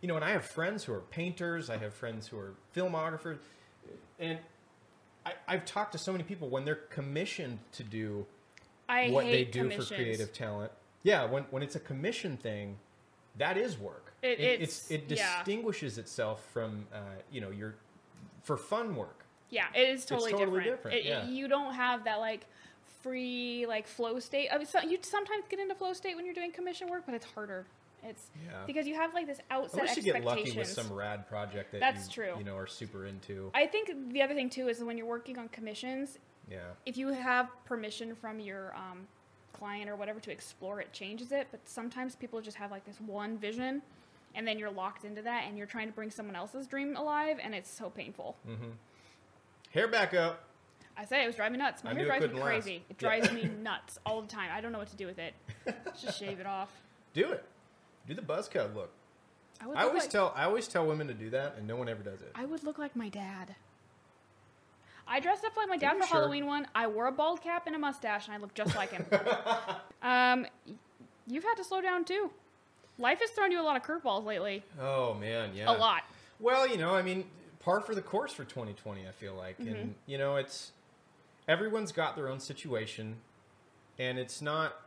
you 0.00 0.08
know, 0.08 0.16
and 0.16 0.24
I 0.24 0.30
have 0.30 0.44
friends 0.44 0.84
who 0.84 0.92
are 0.92 1.00
painters, 1.00 1.70
I 1.70 1.76
have 1.78 1.94
friends 1.94 2.26
who 2.28 2.38
are 2.38 2.54
filmographers, 2.74 3.38
and 4.18 4.38
I, 5.26 5.32
I've 5.48 5.64
talked 5.64 5.92
to 5.92 5.98
so 5.98 6.12
many 6.12 6.24
people 6.24 6.48
when 6.48 6.64
they're 6.64 6.74
commissioned 6.90 7.58
to 7.72 7.82
do 7.84 8.26
I 8.88 9.10
what 9.10 9.24
they 9.24 9.44
do 9.44 9.70
for 9.70 9.82
creative 9.94 10.32
talent. 10.32 10.70
Yeah, 11.02 11.24
when 11.24 11.44
when 11.50 11.62
it's 11.62 11.76
a 11.76 11.80
commission 11.80 12.36
thing, 12.36 12.78
that 13.38 13.56
is 13.56 13.78
work. 13.78 14.12
It- 14.22 14.40
it's, 14.40 14.90
it's- 14.90 14.90
it 14.90 15.16
yeah. 15.16 15.38
distinguishes 15.38 15.98
itself 15.98 16.44
from 16.52 16.86
uh, 16.94 16.98
you 17.30 17.40
know 17.40 17.50
your 17.50 17.74
for 18.42 18.56
fun 18.56 18.94
work. 18.96 19.24
Yeah, 19.50 19.66
it 19.74 19.88
is 19.90 20.04
totally, 20.04 20.32
totally 20.32 20.64
different. 20.64 20.94
different, 20.94 20.96
It- 20.96 21.06
it- 21.06 21.08
yeah. 21.08 21.28
you 21.28 21.48
don't 21.48 21.74
have 21.74 22.04
that 22.04 22.20
like 22.20 22.46
free 23.02 23.66
like 23.68 23.86
flow 23.86 24.18
state. 24.18 24.48
I 24.52 24.58
mean, 24.58 24.66
so, 24.66 24.80
you 24.80 24.98
sometimes 25.02 25.44
get 25.48 25.58
into 25.60 25.74
flow 25.74 25.92
state 25.92 26.16
when 26.16 26.24
you're 26.24 26.34
doing 26.34 26.52
commission 26.52 26.88
work, 26.88 27.02
but 27.06 27.14
it's 27.14 27.26
harder. 27.26 27.66
It's 28.02 28.26
Yeah. 28.46 28.64
because 28.66 28.86
you 28.86 28.94
have 28.94 29.14
like 29.14 29.26
this 29.26 29.40
outset 29.50 29.80
Unless 29.80 29.96
you 29.96 30.02
get 30.02 30.24
lucky 30.24 30.52
with 30.52 30.66
some 30.68 30.92
rad 30.92 31.26
project 31.28 31.72
that 31.72 31.80
That's 31.80 32.06
you, 32.08 32.24
true. 32.24 32.34
you 32.38 32.44
know 32.44 32.56
are 32.56 32.66
super 32.66 33.06
into. 33.06 33.50
I 33.54 33.66
think 33.66 33.90
the 34.12 34.22
other 34.22 34.34
thing 34.34 34.50
too 34.50 34.68
is 34.68 34.82
when 34.82 34.98
you're 34.98 35.06
working 35.06 35.38
on 35.38 35.48
commissions, 35.48 36.18
yeah. 36.50 36.58
if 36.84 36.96
you 36.98 37.08
have 37.08 37.48
permission 37.64 38.14
from 38.14 38.40
your 38.40 38.74
um, 38.74 39.06
client 39.54 39.88
or 39.88 39.96
whatever 39.96 40.20
to 40.20 40.30
explore, 40.30 40.80
it 40.80 40.92
changes 40.92 41.32
it. 41.32 41.46
But 41.50 41.60
sometimes 41.68 42.14
people 42.16 42.40
just 42.42 42.56
have 42.58 42.70
like 42.70 42.84
this 42.84 43.00
one 43.00 43.38
vision, 43.38 43.80
and 44.34 44.46
then 44.46 44.58
you're 44.58 44.70
locked 44.70 45.04
into 45.04 45.22
that, 45.22 45.44
and 45.46 45.56
you're 45.56 45.66
trying 45.66 45.86
to 45.86 45.92
bring 45.94 46.10
someone 46.10 46.36
else's 46.36 46.66
dream 46.66 46.96
alive, 46.96 47.38
and 47.42 47.54
it's 47.54 47.70
so 47.70 47.88
painful. 47.90 48.36
Mm. 48.48 48.72
Hair 49.72 49.88
back 49.88 50.12
up. 50.14 50.44
I 50.96 51.04
say 51.04 51.24
it 51.24 51.26
was 51.26 51.34
driving 51.36 51.54
me 51.54 51.58
nuts. 51.64 51.82
My 51.82 51.90
I 51.90 51.94
hair 51.94 52.04
drives 52.04 52.22
me 52.22 52.28
couldn't 52.28 52.42
last. 52.42 52.48
crazy. 52.64 52.76
It 52.88 52.96
Yeah. 53.00 53.08
drives 53.08 53.32
me 53.32 53.44
nuts 53.62 53.98
all 54.06 54.20
the 54.22 54.28
time. 54.28 54.50
I 54.52 54.60
don't 54.60 54.70
know 54.72 54.78
what 54.78 54.88
to 54.90 54.96
do 54.96 55.06
with 55.06 55.18
it. 55.18 55.34
Just 56.00 56.18
shave 56.20 56.38
it 56.38 56.46
off. 56.46 56.70
Do 57.14 57.32
it. 57.32 57.44
Do 58.06 58.14
the 58.14 58.22
buzz 58.22 58.48
cut 58.48 58.74
look. 58.74 58.90
I 59.60 59.68
I 59.70 59.82
always 59.84 60.02
like, 60.02 60.10
tell 60.10 60.32
I 60.36 60.44
always 60.44 60.68
tell 60.68 60.86
women 60.86 61.06
to 61.08 61.14
do 61.14 61.30
that, 61.30 61.54
and 61.56 61.66
no 61.66 61.76
one 61.76 61.88
ever 61.88 62.02
does 62.02 62.20
it. 62.20 62.30
I 62.34 62.44
would 62.44 62.62
look 62.64 62.78
like 62.78 62.94
my 62.94 63.08
dad. 63.08 63.54
I 65.06 65.20
dressed 65.20 65.44
up 65.44 65.56
like 65.56 65.68
my 65.68 65.76
dad 65.76 65.96
for 65.98 66.06
sure? 66.06 66.16
Halloween 66.18 66.46
one. 66.46 66.66
I 66.74 66.86
wore 66.86 67.06
a 67.06 67.12
bald 67.12 67.42
cap 67.42 67.66
and 67.66 67.76
a 67.76 67.78
mustache, 67.78 68.26
and 68.26 68.34
I 68.34 68.38
looked 68.38 68.54
just 68.56 68.74
like 68.74 68.90
him. 68.90 69.04
um, 70.02 70.46
you've 71.26 71.44
had 71.44 71.54
to 71.56 71.64
slow 71.64 71.80
down 71.80 72.04
too. 72.04 72.30
Life 72.98 73.20
has 73.20 73.30
thrown 73.30 73.50
you 73.50 73.60
a 73.60 73.62
lot 73.62 73.76
of 73.76 73.82
curveballs 73.82 74.24
lately. 74.24 74.62
Oh 74.80 75.14
man, 75.14 75.50
yeah. 75.54 75.70
A 75.70 75.76
lot. 75.76 76.02
Well, 76.40 76.66
you 76.66 76.76
know, 76.78 76.94
I 76.94 77.02
mean, 77.02 77.24
par 77.60 77.80
for 77.80 77.94
the 77.94 78.02
course 78.02 78.32
for 78.32 78.44
2020. 78.44 79.06
I 79.06 79.10
feel 79.10 79.34
like, 79.34 79.58
Mm-hmm. 79.58 79.74
and 79.74 79.94
you 80.06 80.16
know, 80.18 80.36
it's 80.36 80.72
everyone's 81.48 81.92
got 81.92 82.16
their 82.16 82.28
own 82.28 82.40
situation, 82.40 83.16
and 83.98 84.18
it's 84.18 84.40
not. 84.40 84.80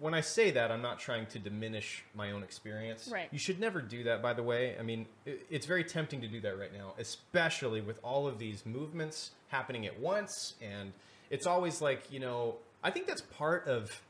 When 0.00 0.14
I 0.14 0.20
say 0.20 0.50
that, 0.52 0.70
I'm 0.70 0.82
not 0.82 0.98
trying 0.98 1.26
to 1.26 1.38
diminish 1.38 2.04
my 2.14 2.32
own 2.32 2.42
experience. 2.42 3.08
Right. 3.12 3.28
You 3.30 3.38
should 3.38 3.60
never 3.60 3.80
do 3.80 4.04
that. 4.04 4.22
By 4.22 4.32
the 4.32 4.42
way, 4.42 4.76
I 4.78 4.82
mean, 4.82 5.06
it's 5.24 5.66
very 5.66 5.84
tempting 5.84 6.20
to 6.22 6.28
do 6.28 6.40
that 6.40 6.58
right 6.58 6.72
now, 6.72 6.94
especially 6.98 7.80
with 7.80 8.00
all 8.02 8.26
of 8.26 8.38
these 8.38 8.64
movements 8.66 9.30
happening 9.48 9.86
at 9.86 9.98
once, 10.00 10.54
and 10.60 10.92
it's 11.30 11.46
always 11.46 11.80
like, 11.80 12.10
you 12.10 12.20
know, 12.20 12.56
I 12.82 12.90
think 12.90 13.06
that's 13.06 13.22
part 13.22 13.66
of 13.66 14.02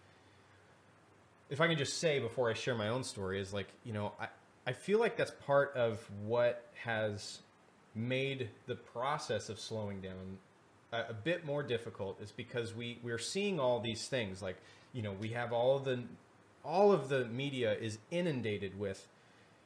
if 1.48 1.61
I 1.61 1.69
can 1.69 1.78
just 1.78 1.98
say 1.98 2.19
before 2.19 2.51
I 2.51 2.55
share 2.55 2.74
my 2.74 2.89
own 2.89 3.05
story, 3.05 3.40
is 3.40 3.53
like, 3.53 3.69
you 3.85 3.93
know, 3.93 4.12
I, 4.20 4.28
I 4.66 4.73
feel 4.73 4.98
like 4.98 5.16
that's 5.16 5.31
part 5.47 5.74
of 5.77 6.01
what 6.24 6.65
has 6.85 7.39
made 7.94 8.51
the 8.66 8.74
process 8.74 9.48
of 9.48 9.61
slowing 9.61 10.01
down 10.01 10.39
a, 10.93 11.11
a 11.11 11.15
bit 11.15 11.44
more 11.47 11.62
difficult 11.62 12.20
is 12.20 12.32
because 12.32 12.74
we, 12.74 12.98
we're 13.03 13.19
seeing 13.19 13.61
all 13.61 13.81
these 13.81 14.09
things. 14.09 14.43
Like, 14.43 14.57
you 14.97 15.02
know, 15.02 15.12
we 15.12 15.28
have 15.28 15.52
all 15.52 15.77
of 15.77 15.85
the 15.85 16.02
all 16.64 16.90
of 16.90 17.10
the 17.10 17.27
media 17.27 17.74
is 17.74 17.98
inundated 18.10 18.78
with, 18.78 19.06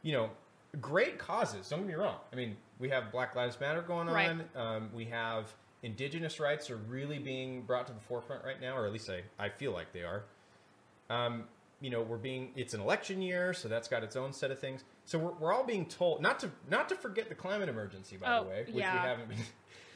you 0.03 0.13
know, 0.13 0.29
great 0.81 1.19
causes. 1.19 1.69
Don't 1.69 1.79
get 1.81 1.89
me 1.89 1.95
wrong. 1.95 2.17
I 2.33 2.37
mean, 2.37 2.57
we 2.81 2.89
have 2.89 3.13
Black 3.13 3.37
Lives 3.37 3.59
Matter 3.61 3.81
going 3.81 4.09
on. 4.09 4.15
Right. 4.15 4.57
Um, 4.57 4.91
we 4.93 5.05
have 5.05 5.55
indigenous 5.85 6.41
rights 6.41 6.69
are 6.69 6.77
really 6.77 7.19
being 7.21 7.63
brought 7.63 7.87
to 7.87 7.93
the 7.93 8.01
forefront 8.01 8.45
right 8.45 8.61
now, 8.61 8.77
or 8.77 8.87
at 8.87 8.93
least 8.93 9.09
I, 9.09 9.23
I 9.43 9.49
feel 9.51 9.71
like 9.73 9.93
they 9.93 10.03
are. 10.03 10.25
Um, 11.09 11.45
you 11.81 11.91
know, 11.91 12.03
we're 12.03 12.17
being 12.19 12.51
it's 12.57 12.75
an 12.75 12.81
election 12.81 13.23
year, 13.23 13.55
so 13.55 13.69
that's 13.69 13.87
got 13.89 14.03
its 14.03 14.17
own 14.17 14.33
set 14.33 14.51
of 14.51 14.59
things. 14.59 14.83
So 15.05 15.17
we're, 15.19 15.33
we're 15.33 15.53
all 15.53 15.65
being 15.65 15.87
told 15.87 16.21
not 16.21 16.41
to 16.41 16.51
not 16.69 16.89
to 16.89 16.97
forget 16.97 17.29
the 17.29 17.35
climate 17.37 17.69
emergency, 17.69 18.17
by 18.17 18.37
Oh, 18.37 18.43
the 18.45 18.51
way, 18.51 18.65
which 18.67 18.75
yeah. 18.75 18.93
we 18.93 18.99
haven't 19.09 19.29
been. 19.29 19.39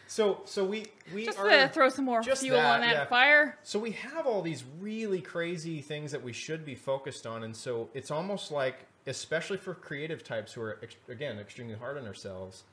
So 0.07 0.41
so 0.45 0.65
we 0.65 0.87
we 1.13 1.25
Just 1.25 1.39
are 1.39 1.49
to 1.49 1.69
throw 1.69 1.89
some 1.89 2.05
more 2.05 2.23
fuel 2.23 2.59
on 2.59 2.81
that, 2.81 2.87
that 2.87 2.93
yeah. 2.95 3.05
fire. 3.07 3.59
so 3.63 3.79
we 3.79 3.93
have 3.93 4.27
all 4.27 4.43
these 4.43 4.65
really 4.81 5.21
crazy 5.21 5.81
things 5.81 6.13
that 6.13 6.23
we 6.23 6.33
should 6.33 6.65
be 6.65 6.75
focused 6.75 7.27
on, 7.27 7.43
and 7.45 7.57
so 7.57 7.89
it's 7.95 8.11
almost 8.11 8.51
like, 8.51 8.87
especially 9.07 9.57
for 9.57 9.75
creative 9.75 10.23
types 10.23 10.53
who 10.53 10.63
are 10.63 10.79
ex- 10.83 10.97
again 11.09 11.39
extremely 11.39 11.75
hard 11.75 11.97
on 11.97 12.07
ourselves, 12.07 12.65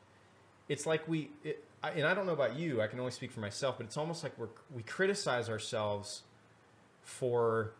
it's 0.69 0.85
like 0.85 1.07
we. 1.07 1.29
It, 1.43 1.63
I, 1.83 1.89
and 1.91 2.05
I 2.05 2.13
don't 2.13 2.27
know 2.27 2.33
about 2.33 2.55
you. 2.55 2.79
I 2.81 2.87
can 2.87 2.99
only 2.99 3.11
speak 3.11 3.31
for 3.31 3.39
myself, 3.39 3.77
but 3.77 3.87
it's 3.87 3.97
almost 3.97 4.23
like 4.23 4.37
we're 4.37 4.49
we 4.73 4.83
criticize 4.83 5.49
ourselves 5.49 6.21
for 7.01 7.71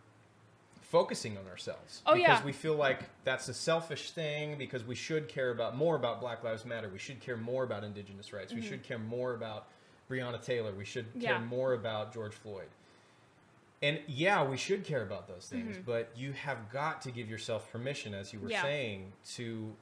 focusing 0.91 1.38
on 1.38 1.47
ourselves 1.47 2.01
Oh, 2.05 2.13
because 2.15 2.39
yeah. 2.39 2.43
we 2.45 2.51
feel 2.51 2.76
like 2.76 2.99
that's 3.23 3.47
a 3.47 3.53
selfish 3.53 4.11
thing 4.11 4.57
because 4.57 4.84
we 4.85 4.95
should 4.95 5.27
care 5.30 5.49
about 5.51 5.76
more 5.77 5.95
about 5.95 6.19
Black 6.19 6.43
Lives 6.43 6.65
Matter. 6.65 6.89
We 6.89 6.99
should 6.99 7.19
care 7.22 7.38
more 7.38 7.63
about 7.63 7.84
indigenous 7.85 8.34
rights. 8.34 8.53
We 8.53 8.61
should 8.61 8.84
care 8.84 8.99
more 8.99 9.34
about 9.34 9.68
Breonna 10.09 10.41
Taylor. 10.41 10.73
We 10.73 10.84
should 10.85 11.05
care 11.19 11.35
Mm-hmm. 11.35 11.43
Yeah. 11.43 11.49
more 11.49 11.73
about 11.73 12.13
George 12.13 12.34
Floyd. 12.34 12.68
And 13.81 13.99
yeah, 14.07 14.43
we 14.43 14.57
should 14.57 14.84
care 14.84 15.01
about 15.01 15.27
those 15.27 15.47
things, 15.47 15.76
but 15.84 16.11
you 16.15 16.34
have 16.34 16.69
got 16.72 17.01
to 17.03 17.11
give 17.11 17.27
yourself 17.30 17.72
permission, 17.72 18.13
as 18.13 18.31
you 18.34 18.39
were 18.39 18.45
Mm-hmm. 18.45 18.51
Yeah. 18.51 18.61
saying, 18.61 19.13
to 19.35 19.73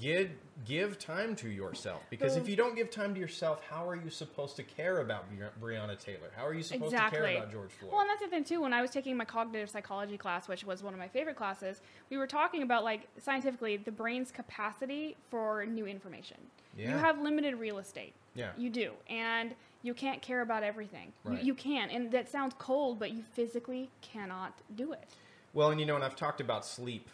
give 0.00 0.30
give 0.66 0.98
time 0.98 1.34
to 1.36 1.48
yourself. 1.48 2.02
Because 2.10 2.36
if 2.36 2.46
you 2.48 2.54
don't 2.56 2.74
give 2.76 2.90
time 2.90 3.14
to 3.14 3.20
yourself, 3.20 3.62
how 3.70 3.88
are 3.88 3.96
you 3.96 4.10
supposed 4.10 4.56
to 4.56 4.62
care 4.62 4.98
about 5.00 5.24
Bre- 5.30 5.64
Breonna 5.66 5.98
Taylor? 5.98 6.30
How 6.36 6.46
are 6.46 6.52
you 6.52 6.62
supposed 6.62 6.92
to 6.92 6.98
care 7.10 7.24
about 7.38 7.50
George 7.52 7.70
Floyd? 7.70 7.92
Well, 7.92 8.02
and 8.02 8.10
that's 8.10 8.20
the 8.22 8.28
thing 8.28 8.44
too. 8.44 8.60
When 8.60 8.72
I 8.74 8.82
was 8.82 8.90
taking 8.90 9.16
my 9.16 9.24
cognitive 9.24 9.70
psychology 9.70 10.18
class, 10.18 10.48
which 10.48 10.64
was 10.64 10.82
one 10.82 10.92
of 10.92 10.98
my 10.98 11.08
favorite 11.08 11.36
classes, 11.36 11.80
we 12.10 12.18
were 12.18 12.26
talking 12.26 12.62
about 12.62 12.84
like 12.84 13.08
scientifically 13.18 13.76
the 13.78 13.92
brain's 13.92 14.30
capacity 14.30 15.16
for 15.30 15.64
new 15.64 15.86
information. 15.86 16.36
Yeah. 16.76 16.90
You 16.92 16.96
have 16.98 17.20
limited 17.20 17.54
real 17.56 17.78
estate. 17.78 18.12
Yeah. 18.34 18.50
You 18.56 18.70
do, 18.70 18.92
and 19.08 19.54
you 19.82 19.94
can't 19.94 20.20
care 20.22 20.42
about 20.42 20.62
everything. 20.62 21.12
You- 21.24 21.30
Right. 21.32 21.42
You, 21.42 21.54
can, 21.54 21.88
and 21.90 22.12
that 22.12 22.28
sounds 22.28 22.54
cold, 22.58 22.98
but 22.98 23.12
you 23.12 23.22
physically 23.32 23.88
cannot 24.02 24.58
do 24.76 24.92
it. 24.92 25.08
Well, 25.54 25.70
and 25.70 25.80
you 25.80 25.86
know, 25.86 25.94
and 25.96 26.04
I've 26.04 26.16
talked 26.16 26.40
about 26.40 26.64
sleep. 26.66 27.08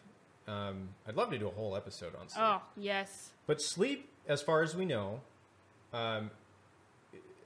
Um, 0.49 0.91
I'd 1.09 1.17
love 1.17 1.31
to 1.31 1.39
do 1.39 1.49
a 1.49 1.51
whole 1.51 1.75
episode 1.77 2.15
on 2.21 2.29
sleep. 2.29 2.43
Oh 2.45 2.63
yes. 2.77 3.31
But 3.47 3.61
sleep, 3.61 4.09
as 4.29 4.43
far 4.43 4.63
as 4.63 4.77
we 4.77 4.85
know, 4.85 5.21
um, 5.93 6.31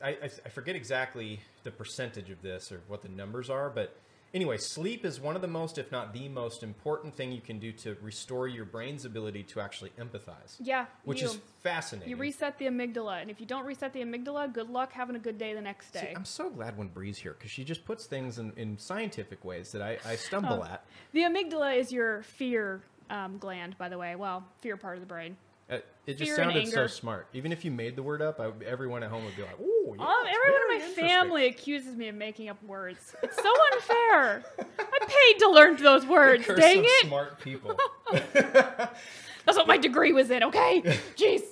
I, 0.02 0.10
I, 0.10 0.30
I 0.44 0.48
forget 0.48 0.76
exactly 0.76 1.40
the 1.64 1.70
percentage 1.70 2.30
of 2.30 2.40
this 2.42 2.72
or 2.72 2.80
what 2.88 3.02
the 3.02 3.08
numbers 3.08 3.50
are, 3.50 3.68
but 3.68 3.94
anyway, 4.32 4.56
sleep 4.56 5.04
is 5.04 5.20
one 5.20 5.36
of 5.36 5.42
the 5.42 5.48
most, 5.48 5.76
if 5.76 5.92
not 5.92 6.14
the 6.14 6.28
most 6.30 6.62
important 6.62 7.14
thing 7.14 7.32
you 7.32 7.40
can 7.42 7.58
do 7.58 7.70
to 7.72 7.96
restore 8.00 8.48
your 8.48 8.64
brain's 8.64 9.04
ability 9.04 9.42
to 9.42 9.60
actually 9.60 9.90
empathize. 9.98 10.56
Yeah. 10.58 10.86
Which 11.04 11.20
you, 11.20 11.28
is 11.28 11.38
fascinating. 11.62 12.08
you 12.08 12.16
reset 12.16 12.58
the 12.58 12.64
amygdala, 12.66 13.20
and 13.20 13.30
if 13.30 13.40
you 13.40 13.46
don't 13.46 13.66
reset 13.66 13.92
the 13.92 14.00
amygdala, 14.00 14.50
good 14.52 14.70
luck 14.70 14.92
having 14.92 15.16
a 15.16 15.18
good 15.18 15.36
day 15.36 15.52
the 15.52 15.60
next 15.60 15.92
See, 15.92 16.00
day. 16.00 16.14
I'm 16.16 16.24
so 16.24 16.48
glad 16.48 16.78
when 16.78 16.88
Bree's 16.88 17.18
here 17.18 17.34
because 17.38 17.50
she 17.50 17.62
just 17.64 17.84
puts 17.84 18.06
things 18.06 18.38
in, 18.38 18.52
in 18.56 18.78
scientific 18.78 19.44
ways 19.44 19.70
that 19.72 19.82
I, 19.82 19.98
I 20.06 20.16
stumble 20.16 20.60
Oh. 20.62 20.72
at. 20.72 20.84
the 21.12 21.20
amygdala 21.20 21.76
is 21.76 21.92
your 21.92 22.22
fear 22.22 22.80
um, 23.10 23.38
gland, 23.38 23.76
by 23.76 23.88
the 23.88 23.98
way. 23.98 24.16
Well, 24.16 24.44
fear 24.60 24.76
part 24.76 24.96
of 24.96 25.00
the 25.00 25.06
brain. 25.06 25.36
Uh, 25.70 25.78
It 26.06 26.14
just 26.18 26.30
Fear 26.30 26.36
sounded 26.36 26.68
so 26.68 26.86
smart. 26.88 27.28
Even 27.32 27.52
if 27.52 27.64
you 27.64 27.70
made 27.70 27.94
the 27.94 28.02
word 28.02 28.22
up, 28.22 28.40
I, 28.40 28.50
everyone 28.66 29.02
at 29.04 29.10
home 29.10 29.24
would 29.24 29.36
be 29.36 29.42
like, 29.42 29.56
"Oh, 29.60 29.94
yeah, 29.96 30.04
Um, 30.04 30.26
everyone 30.26 30.62
in 30.62 30.78
my 30.80 30.94
family 30.94 31.46
accuses 31.46 31.94
me 31.94 32.08
of 32.08 32.16
making 32.16 32.48
up 32.48 32.60
words. 32.64 33.14
It's 33.22 33.36
so 33.36 33.52
unfair. 33.74 34.42
I 34.58 34.98
paid 35.06 35.38
to 35.40 35.48
learn 35.50 35.76
those 35.76 36.04
words. 36.06 36.44
Dang 36.46 36.78
of 36.80 36.84
it! 36.86 37.06
smart 37.06 37.38
people. 37.40 37.78
That's 38.12 39.56
what 39.56 39.68
my 39.68 39.76
degree 39.76 40.12
was 40.12 40.30
in. 40.30 40.42
Okay, 40.44 40.82
jeez. 41.16 41.42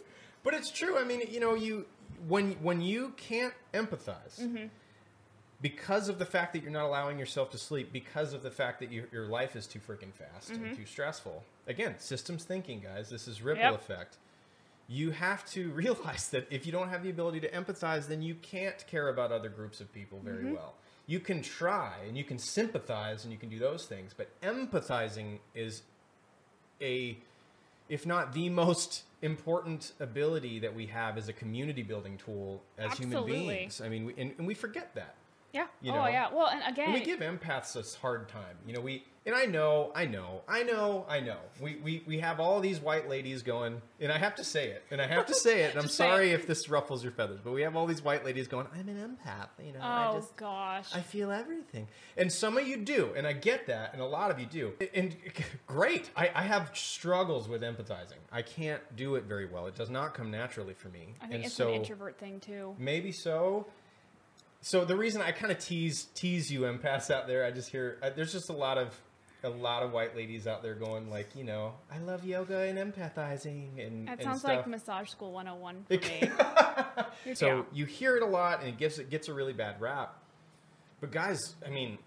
But 0.43 0.55
it's 0.55 0.71
true. 0.71 0.99
I 0.99 1.05
mean, 1.05 1.23
you 1.31 1.41
know, 1.41 1.55
you 1.55 1.87
when 2.27 2.53
when 2.63 2.81
you 2.81 3.13
can't 3.17 3.55
empathize, 3.73 4.41
Mm-hmm. 4.41 4.67
Because 5.61 6.09
of 6.09 6.19
the 6.19 6.25
fact 6.25 6.53
that 6.53 6.63
you're 6.63 6.73
not 6.73 6.85
allowing 6.85 7.19
yourself 7.19 7.51
to 7.51 7.59
sleep, 7.59 7.93
because 7.93 8.33
of 8.33 8.43
the 8.43 8.51
fact 8.51 8.79
that 8.81 8.93
you, 8.93 9.05
your 9.11 9.27
life 9.27 9.57
is 9.57 9.67
too 9.67 9.81
freaking 9.81 10.13
fast 10.13 10.51
and 10.51 10.61
mm-hmm. 10.61 10.75
too 10.75 10.87
stressful. 10.87 11.43
Again, 11.67 11.97
systems 11.99 12.45
thinking, 12.45 12.81
guys. 12.81 13.11
This 13.11 13.27
is 13.27 13.43
ripple 13.43 13.63
Yep. 13.63 13.75
effect. 13.75 14.17
You 14.89 15.11
have 15.11 15.45
to 15.51 15.71
realize 15.73 16.29
that 16.29 16.47
if 16.51 16.65
you 16.65 16.73
don't 16.73 16.89
have 16.89 17.03
the 17.03 17.11
ability 17.11 17.41
to 17.41 17.51
empathize, 17.51 18.07
then 18.07 18.23
you 18.23 18.37
can't 18.37 18.87
care 18.87 19.09
about 19.09 19.33
other 19.33 19.49
groups 19.49 19.81
of 19.81 19.93
people 19.93 20.21
very 20.23 20.45
mm-hmm. 20.45 20.55
well. 20.55 20.75
You 21.07 21.21
can 21.21 21.43
try 21.43 21.95
and 22.07 22.17
you 22.17 22.25
can 22.25 22.39
sympathize 22.39 23.25
and 23.25 23.33
you 23.33 23.39
can 23.39 23.49
do 23.49 23.59
those 23.59 23.87
things, 23.87 24.15
but 24.17 24.29
empathizing 24.43 25.39
is 25.55 25.83
a 26.81 27.19
if 27.89 28.05
not 28.05 28.35
the 28.35 28.51
most 28.51 29.05
important 29.23 29.93
ability 29.99 30.59
that 30.59 30.75
we 30.75 30.87
have 30.87 31.17
as 31.17 31.29
a 31.29 31.33
community 31.33 31.83
building 31.83 32.19
tool 32.19 32.63
as 32.77 32.97
human 32.99 33.25
beings. 33.25 33.81
I 33.81 33.89
mean, 33.89 34.05
we, 34.05 34.15
and, 34.19 34.35
and 34.37 34.47
we 34.47 34.53
forget 34.53 34.95
that. 34.95 35.15
Yeah. 35.53 35.67
You 35.81 35.93
oh 35.93 35.97
know? 35.97 36.07
yeah. 36.09 36.29
Well, 36.33 36.49
and 36.49 36.63
again, 36.67 36.87
And 36.87 36.95
we 36.95 37.01
give 37.01 37.21
empaths 37.21 37.77
a 37.77 37.99
hard 38.01 38.29
time. 38.29 38.57
You 38.67 38.75
know, 38.75 38.81
we 38.81 39.05
and 39.29 39.37
I 39.37 39.45
know, 39.45 39.93
I 39.95 40.07
know, 40.07 40.41
I 40.49 40.63
know, 40.63 41.05
I 41.07 41.21
know. 41.21 41.37
We 41.61 41.77
we, 41.77 42.03
we 42.07 42.19
have 42.21 42.41
all 42.41 42.61
these 42.61 42.81
white 42.81 43.11
ladies 43.11 43.43
going, 43.43 43.83
and 44.01 44.11
I 44.11 44.17
have 44.17 44.35
to 44.37 44.45
say 44.45 44.69
it, 44.71 44.85
and 44.91 45.03
I 45.03 45.07
have 45.07 45.27
to 45.27 45.35
say 45.35 45.65
it. 45.65 45.73
And 45.73 45.81
I'm 45.83 45.89
say 45.89 46.07
it. 46.07 46.11
sorry 46.11 46.31
if 46.31 46.47
this 46.47 46.71
ruffles 46.71 47.03
your 47.03 47.13
feathers, 47.13 47.41
but 47.45 47.53
we 47.53 47.61
have 47.61 47.77
all 47.77 47.87
these 47.87 48.03
white 48.03 48.25
ladies 48.25 48.49
going, 48.49 48.67
I'm 48.73 48.89
an 48.89 48.97
empath. 48.97 49.49
You 49.63 49.75
know, 49.75 49.81
I 49.81 50.09
oh 50.09 50.15
just 50.15 50.35
gosh. 50.37 50.87
I 50.95 51.01
feel 51.01 51.31
everything. 51.31 51.89
And 52.17 52.33
some 52.33 52.57
of 52.57 52.67
you 52.67 52.79
do, 52.79 53.11
and 53.17 53.27
I 53.27 53.35
get 53.35 53.67
that, 53.67 53.93
and 53.93 54.01
a 54.01 54.07
lot 54.07 54.31
of 54.31 54.41
you 54.41 54.47
do. 54.47 54.73
And 54.95 55.15
great. 55.67 56.11
I, 56.17 56.31
I 56.35 56.43
have 56.43 56.71
struggles 56.75 57.49
with 57.49 57.61
empathizing. 57.61 58.19
I 58.33 58.41
can't 58.41 58.81
do 58.97 59.17
it 59.17 59.25
very 59.25 59.47
well. 59.47 59.67
It 59.67 59.75
does 59.75 59.91
not 59.91 60.15
come 60.15 60.31
naturally 60.31 60.75
for 60.75 60.89
me. 60.89 61.15
I 61.21 61.27
think 61.27 61.35
and 61.35 61.45
it's 61.45 61.55
so 61.55 61.69
an 61.69 61.75
introvert 61.75 62.19
thing 62.19 62.41
too. 62.41 62.75
maybe 62.79 63.13
so. 63.13 63.67
So 64.61 64.85
the 64.85 64.97
reason 64.97 65.23
I 65.23 65.31
kind 65.33 65.53
of 65.53 65.59
tease 65.59 66.05
tease 66.15 66.51
you 66.51 66.63
empaths 66.63 67.11
out 67.11 67.27
there, 67.27 67.45
I 67.45 67.51
just 67.51 67.71
hear 67.71 67.99
uh, 68.03 68.11
there's 68.15 68.33
just 68.33 68.49
a 68.51 68.55
lot 68.55 68.77
of 68.79 68.95
a 69.45 69.49
lot 69.49 69.85
of 69.85 69.93
white 69.93 70.17
ladies 70.17 70.49
out 70.49 70.63
there 70.65 70.75
going 70.75 71.09
like, 71.11 71.37
you 71.37 71.45
know, 71.45 71.75
I 71.93 71.99
love 71.99 72.25
yoga 72.25 72.63
and 72.63 72.77
empathizing 72.77 73.79
and 73.85 74.09
That 74.09 74.15
and 74.19 74.23
sounds 74.23 74.41
stuff. 74.41 74.57
like 74.57 74.67
massage 74.67 75.09
school 75.11 75.31
101 75.33 75.85
for 75.87 75.95
me. 75.95 76.31
So 77.35 77.47
down. 77.49 77.67
you 77.73 77.85
hear 77.85 78.17
it 78.17 78.23
a 78.23 78.27
lot, 78.27 78.61
and 78.61 78.69
it 78.69 78.79
gives 78.79 78.99
it 78.99 79.11
gets 79.11 79.29
a 79.29 79.35
really 79.35 79.53
bad 79.53 79.81
rap. 79.81 80.17
But 81.01 81.13
guys, 81.13 81.55
I 81.65 81.71
mean, 81.71 81.99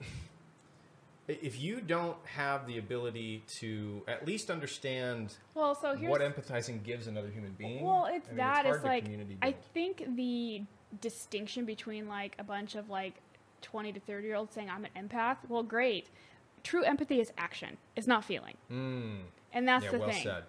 if 1.28 1.60
you 1.60 1.80
don't 1.82 2.18
have 2.26 2.68
the 2.68 2.78
ability 2.78 3.44
to 3.60 4.04
at 4.08 4.26
least 4.28 4.50
understand 4.50 5.34
well, 5.54 5.76
so 5.76 5.96
here's 5.96 6.10
what 6.10 6.22
empathizing 6.22 6.84
gives 6.84 7.08
another 7.08 7.30
human 7.30 7.54
being, 7.54 7.84
Well, 7.86 8.08
it's 8.12 8.28
I 8.28 8.32
mean, 8.32 8.38
that. 8.38 8.66
It's 8.66 8.80
to 8.80 8.86
like 8.86 9.06
I 9.42 9.54
think 9.74 10.04
the 10.16 10.64
distinction 11.00 11.66
between 11.66 12.08
like 12.08 12.36
a 12.40 12.44
bunch 12.44 12.76
of 12.76 12.90
like 12.90 13.16
20 13.62 13.94
to 13.94 14.00
30 14.00 14.28
year 14.28 14.36
olds 14.36 14.54
saying 14.54 14.70
I'm 14.70 14.86
an 14.86 15.08
empath. 15.08 15.38
Well, 15.48 15.64
great. 15.64 16.10
True 16.64 16.84
empathy 16.84 17.20
is 17.20 17.32
action. 17.38 17.78
It's 17.96 18.08
not 18.08 18.24
feeling, 18.24 18.56
Mm, 18.72 19.22
and 19.54 19.68
that's 19.68 19.86
yeah, 19.86 19.92
the 19.92 20.00
well 20.00 20.10
thing. 20.10 20.24
said. 20.24 20.44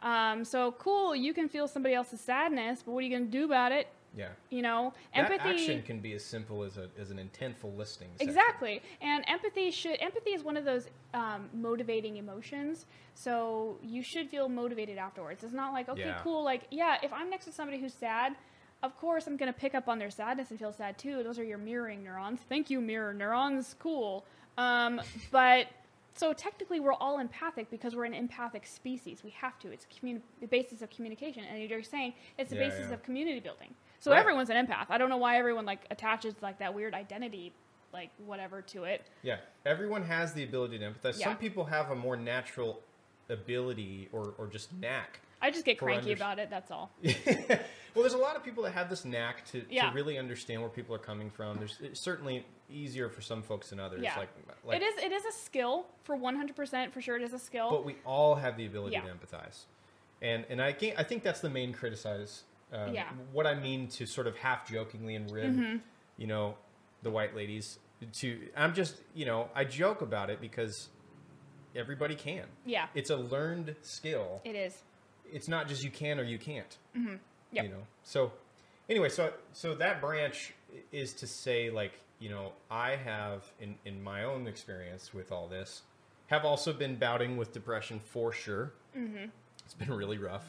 Um, 0.00 0.44
so 0.44 0.72
cool. 0.72 1.16
You 1.16 1.34
can 1.34 1.48
feel 1.48 1.66
somebody 1.66 1.94
else's 1.96 2.20
sadness, 2.20 2.82
but 2.84 2.92
what 2.92 3.00
are 3.00 3.02
you 3.02 3.10
going 3.10 3.26
to 3.26 3.30
do 3.32 3.44
about 3.44 3.72
it? 3.72 3.88
Yeah. 4.16 4.28
You 4.50 4.62
know, 4.62 4.94
That 5.14 5.30
empathy. 5.32 5.48
action 5.50 5.82
can 5.82 5.98
be 6.00 6.12
as 6.14 6.24
simple 6.24 6.62
as 6.62 6.78
a 6.78 6.88
as 6.98 7.10
an 7.10 7.18
intentful 7.18 7.76
listening. 7.76 8.10
session. 8.16 8.28
Exactly, 8.28 8.82
and 9.00 9.24
empathy 9.28 9.70
should 9.72 9.98
empathy 10.00 10.30
is 10.30 10.42
one 10.44 10.56
of 10.56 10.64
those 10.64 10.88
um, 11.14 11.48
motivating 11.52 12.16
emotions. 12.18 12.86
So 13.14 13.78
you 13.82 14.02
should 14.02 14.28
feel 14.30 14.48
motivated 14.48 14.96
afterwards. 14.96 15.42
It's 15.42 15.52
not 15.52 15.72
like 15.72 15.88
okay, 15.88 16.00
Yeah. 16.06 16.20
cool. 16.22 16.42
Like 16.44 16.62
yeah, 16.70 16.98
if 17.02 17.12
I'm 17.12 17.28
next 17.28 17.44
to 17.46 17.52
somebody 17.52 17.78
who's 17.80 17.94
sad, 17.94 18.34
of 18.82 18.96
course 18.98 19.26
I'm 19.26 19.36
gonna 19.36 19.52
pick 19.52 19.74
up 19.74 19.88
on 19.88 19.98
their 19.98 20.10
sadness 20.10 20.50
and 20.50 20.58
feel 20.58 20.72
sad 20.72 20.98
too. 20.98 21.22
Those 21.22 21.38
are 21.38 21.44
your 21.44 21.58
mirroring 21.58 22.02
neurons. 22.04 22.40
Thank 22.48 22.70
you, 22.70 22.80
mirror 22.80 23.12
neurons. 23.12 23.74
Cool. 23.78 24.24
Um, 24.56 25.00
but 25.30 25.66
so 26.14 26.32
technically 26.32 26.80
we're 26.80 26.94
all 26.94 27.18
empathic 27.18 27.70
because 27.70 27.94
we're 27.94 28.04
an 28.04 28.14
empathic 28.14 28.66
species. 28.66 29.22
We 29.22 29.30
have 29.30 29.58
to. 29.60 29.70
It's 29.70 29.86
communi- 29.86 30.20
the 30.40 30.46
basis 30.46 30.82
of 30.82 30.90
communication, 30.90 31.44
and 31.44 31.68
you're 31.68 31.82
saying 31.82 32.14
it's 32.38 32.50
the 32.50 32.56
Yeah, 32.56 32.68
basis 32.68 32.86
yeah. 32.88 32.94
of 32.94 33.02
community 33.02 33.40
building. 33.40 33.74
So 34.00 34.10
Right. 34.12 34.20
everyone's 34.20 34.50
an 34.50 34.64
empath. 34.66 34.86
I 34.90 34.98
don't 34.98 35.08
know 35.10 35.16
why 35.16 35.38
everyone 35.38 35.64
like 35.64 35.86
attaches 35.90 36.34
like 36.42 36.58
that 36.58 36.72
weird 36.74 36.94
identity, 36.94 37.52
like 37.92 38.10
whatever, 38.26 38.62
to 38.62 38.84
it. 38.84 39.06
Yeah, 39.22 39.38
everyone 39.66 40.02
has 40.04 40.32
the 40.34 40.44
ability 40.44 40.78
to 40.80 40.84
empathize. 40.90 41.18
Yeah. 41.18 41.26
Some 41.26 41.36
people 41.36 41.64
have 41.66 41.90
a 41.90 41.96
more 41.96 42.16
natural 42.16 42.80
ability 43.28 44.08
or, 44.12 44.34
or 44.38 44.46
just 44.46 44.72
knack. 44.72 45.20
I 45.40 45.50
just 45.50 45.64
get 45.64 45.78
cranky 45.78 46.10
unders- 46.10 46.16
about 46.16 46.38
it. 46.38 46.50
That's 46.50 46.70
all. 46.70 46.90
well, 47.02 47.12
there's 47.94 48.14
a 48.14 48.18
lot 48.18 48.36
of 48.36 48.44
people 48.44 48.62
that 48.64 48.72
have 48.72 48.90
this 48.90 49.04
knack 49.04 49.44
to, 49.52 49.62
Yeah. 49.70 49.88
to 49.90 49.94
really 49.94 50.18
understand 50.18 50.60
where 50.60 50.70
people 50.70 50.94
are 50.94 50.98
coming 51.00 51.30
from. 51.30 51.58
There's 51.58 51.78
it's 51.80 52.00
certainly 52.00 52.44
easier 52.70 53.08
for 53.08 53.20
some 53.22 53.42
folks 53.42 53.70
than 53.70 53.80
others. 53.80 54.00
Yeah. 54.02 54.18
Like, 54.18 54.28
like 54.64 54.80
it 54.80 54.84
is. 54.84 55.02
It 55.02 55.12
is 55.12 55.24
a 55.24 55.32
skill 55.32 55.86
for 56.04 56.16
100% 56.16 56.92
for 56.92 57.00
sure. 57.00 57.16
It 57.16 57.22
is 57.22 57.32
a 57.32 57.38
skill. 57.38 57.70
but 57.70 57.84
we 57.84 57.96
all 58.04 58.34
have 58.34 58.56
the 58.56 58.66
ability 58.66 58.94
Yeah. 58.94 59.02
to 59.02 59.08
empathize, 59.08 59.64
and 60.22 60.44
and 60.50 60.60
I 60.60 60.72
think 60.72 60.94
I 60.98 61.02
think 61.04 61.22
that's 61.22 61.40
the 61.40 61.50
main 61.50 61.72
criticize. 61.72 62.42
Um, 62.72 62.92
Yeah. 62.94 63.04
Mm-hmm. 63.04 63.32
What 63.32 63.46
I 63.46 63.54
mean 63.54 63.88
to 63.88 64.06
sort 64.06 64.26
of 64.26 64.36
half 64.36 64.68
jokingly 64.70 65.14
and 65.14 65.30
rib, 65.30 65.80
you 66.16 66.26
know, 66.26 66.56
the 67.02 67.10
white 67.10 67.34
ladies. 67.36 67.78
To 68.20 68.38
I'm 68.56 68.74
just 68.74 68.96
you 69.14 69.24
know 69.26 69.48
I 69.54 69.64
joke 69.64 70.02
about 70.02 70.30
it 70.30 70.40
because 70.40 70.88
everybody 71.74 72.14
can. 72.14 72.44
yeah, 72.66 72.86
It's 72.94 73.10
a 73.10 73.16
learned 73.16 73.74
skill. 73.82 74.40
it 74.44 74.54
is. 74.56 74.82
It's 75.32 75.48
not 75.48 75.68
just 75.68 75.82
you 75.82 75.90
can 75.90 76.18
or 76.18 76.24
you 76.24 76.38
can't. 76.38 76.76
Yep. 77.52 77.64
You 77.64 77.70
know. 77.70 77.82
So 78.02 78.32
anyway, 78.88 79.08
so 79.08 79.32
so 79.52 79.74
that 79.74 80.00
branch 80.00 80.52
is 80.92 81.12
to 81.14 81.26
say 81.26 81.70
like 81.70 81.92
you 82.18 82.28
know 82.28 82.52
I 82.70 82.96
have 82.96 83.44
in 83.60 83.76
in 83.84 84.02
my 84.02 84.24
own 84.24 84.46
experience 84.46 85.14
with 85.14 85.32
all 85.32 85.48
this 85.48 85.82
have 86.28 86.44
also 86.44 86.72
been 86.72 86.96
bouting 86.96 87.36
with 87.36 87.52
depression 87.52 88.00
for 88.00 88.32
sure. 88.32 88.72
Mm-hmm. 88.96 89.26
It's 89.64 89.74
been 89.74 89.92
really 89.92 90.18
rough. 90.18 90.46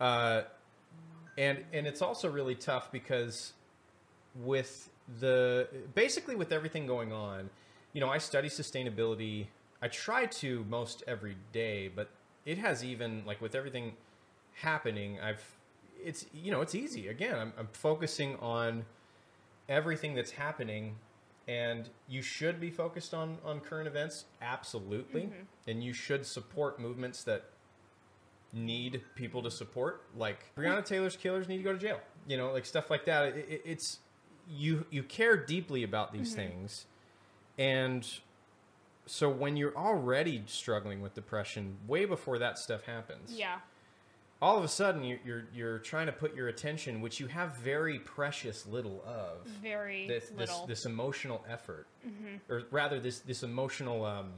Uh, 0.00 0.42
and 1.36 1.58
and 1.72 1.86
it's 1.86 2.02
also 2.02 2.30
really 2.30 2.54
tough 2.54 2.90
because 2.90 3.52
with 4.36 4.88
the 5.18 5.68
basically 5.94 6.36
with 6.36 6.52
everything 6.52 6.86
going 6.86 7.12
on, 7.12 7.50
you 7.92 8.00
know, 8.00 8.08
I 8.08 8.18
study 8.18 8.48
sustainability. 8.48 9.46
I 9.82 9.88
try 9.88 10.26
to 10.26 10.64
most 10.68 11.02
every 11.06 11.36
day, 11.52 11.88
but 11.88 12.08
it 12.50 12.58
has 12.58 12.84
even 12.84 13.22
like 13.24 13.40
with 13.40 13.54
everything 13.54 13.92
happening, 14.54 15.20
I've 15.20 15.44
it's 16.02 16.26
you 16.34 16.50
know 16.50 16.62
it's 16.62 16.74
easy. 16.74 17.06
Again, 17.06 17.38
I'm, 17.38 17.52
I'm 17.56 17.68
focusing 17.72 18.34
on 18.36 18.84
everything 19.68 20.16
that's 20.16 20.32
happening, 20.32 20.96
and 21.46 21.88
you 22.08 22.22
should 22.22 22.60
be 22.60 22.68
focused 22.68 23.14
on 23.14 23.38
on 23.44 23.60
current 23.60 23.86
events, 23.86 24.24
absolutely, 24.42 25.22
mm-hmm. 25.22 25.70
and 25.70 25.84
you 25.84 25.92
should 25.92 26.26
support 26.26 26.80
movements 26.80 27.22
that 27.22 27.44
need 28.52 29.00
people 29.14 29.44
to 29.44 29.50
support. 29.50 30.02
Like 30.16 30.52
Breonna 30.56 30.84
Taylor's 30.84 31.16
killers 31.16 31.46
need 31.46 31.58
to 31.58 31.62
go 31.62 31.72
to 31.72 31.78
jail. 31.78 32.00
You 32.26 32.36
know, 32.36 32.50
like 32.50 32.66
stuff 32.66 32.90
like 32.90 33.04
that. 33.04 33.26
It, 33.26 33.46
it, 33.48 33.62
it's 33.64 34.00
you 34.48 34.86
you 34.90 35.04
care 35.04 35.36
deeply 35.36 35.84
about 35.84 36.12
these 36.12 36.30
mm-hmm. 36.30 36.48
things, 36.48 36.86
and 37.56 38.04
so 39.06 39.28
when 39.28 39.56
you're 39.56 39.76
already 39.76 40.42
struggling 40.46 41.00
with 41.00 41.14
depression, 41.14 41.76
way 41.86 42.04
before 42.04 42.38
that 42.38 42.58
stuff 42.58 42.84
happens, 42.84 43.32
Yeah. 43.32 43.58
all 44.42 44.56
of 44.56 44.64
a 44.64 44.68
sudden 44.68 45.02
you're, 45.04 45.18
you're 45.24 45.44
you're 45.54 45.78
trying 45.78 46.06
to 46.06 46.12
put 46.12 46.34
your 46.34 46.48
attention, 46.48 47.00
which 47.00 47.18
you 47.20 47.26
have 47.26 47.56
very 47.56 47.98
precious 47.98 48.66
little 48.66 49.02
of, 49.06 49.46
Very 49.62 50.06
this 50.06 50.28
this, 50.28 50.38
little. 50.38 50.56
Mm-hmm. 50.60 50.68
this 50.70 50.84
emotional 50.86 51.44
effort, 51.48 51.86
or 52.48 52.62
rather 52.70 53.00
this 53.00 53.18
this 53.20 53.42
emotional 53.42 54.04
um, 54.04 54.30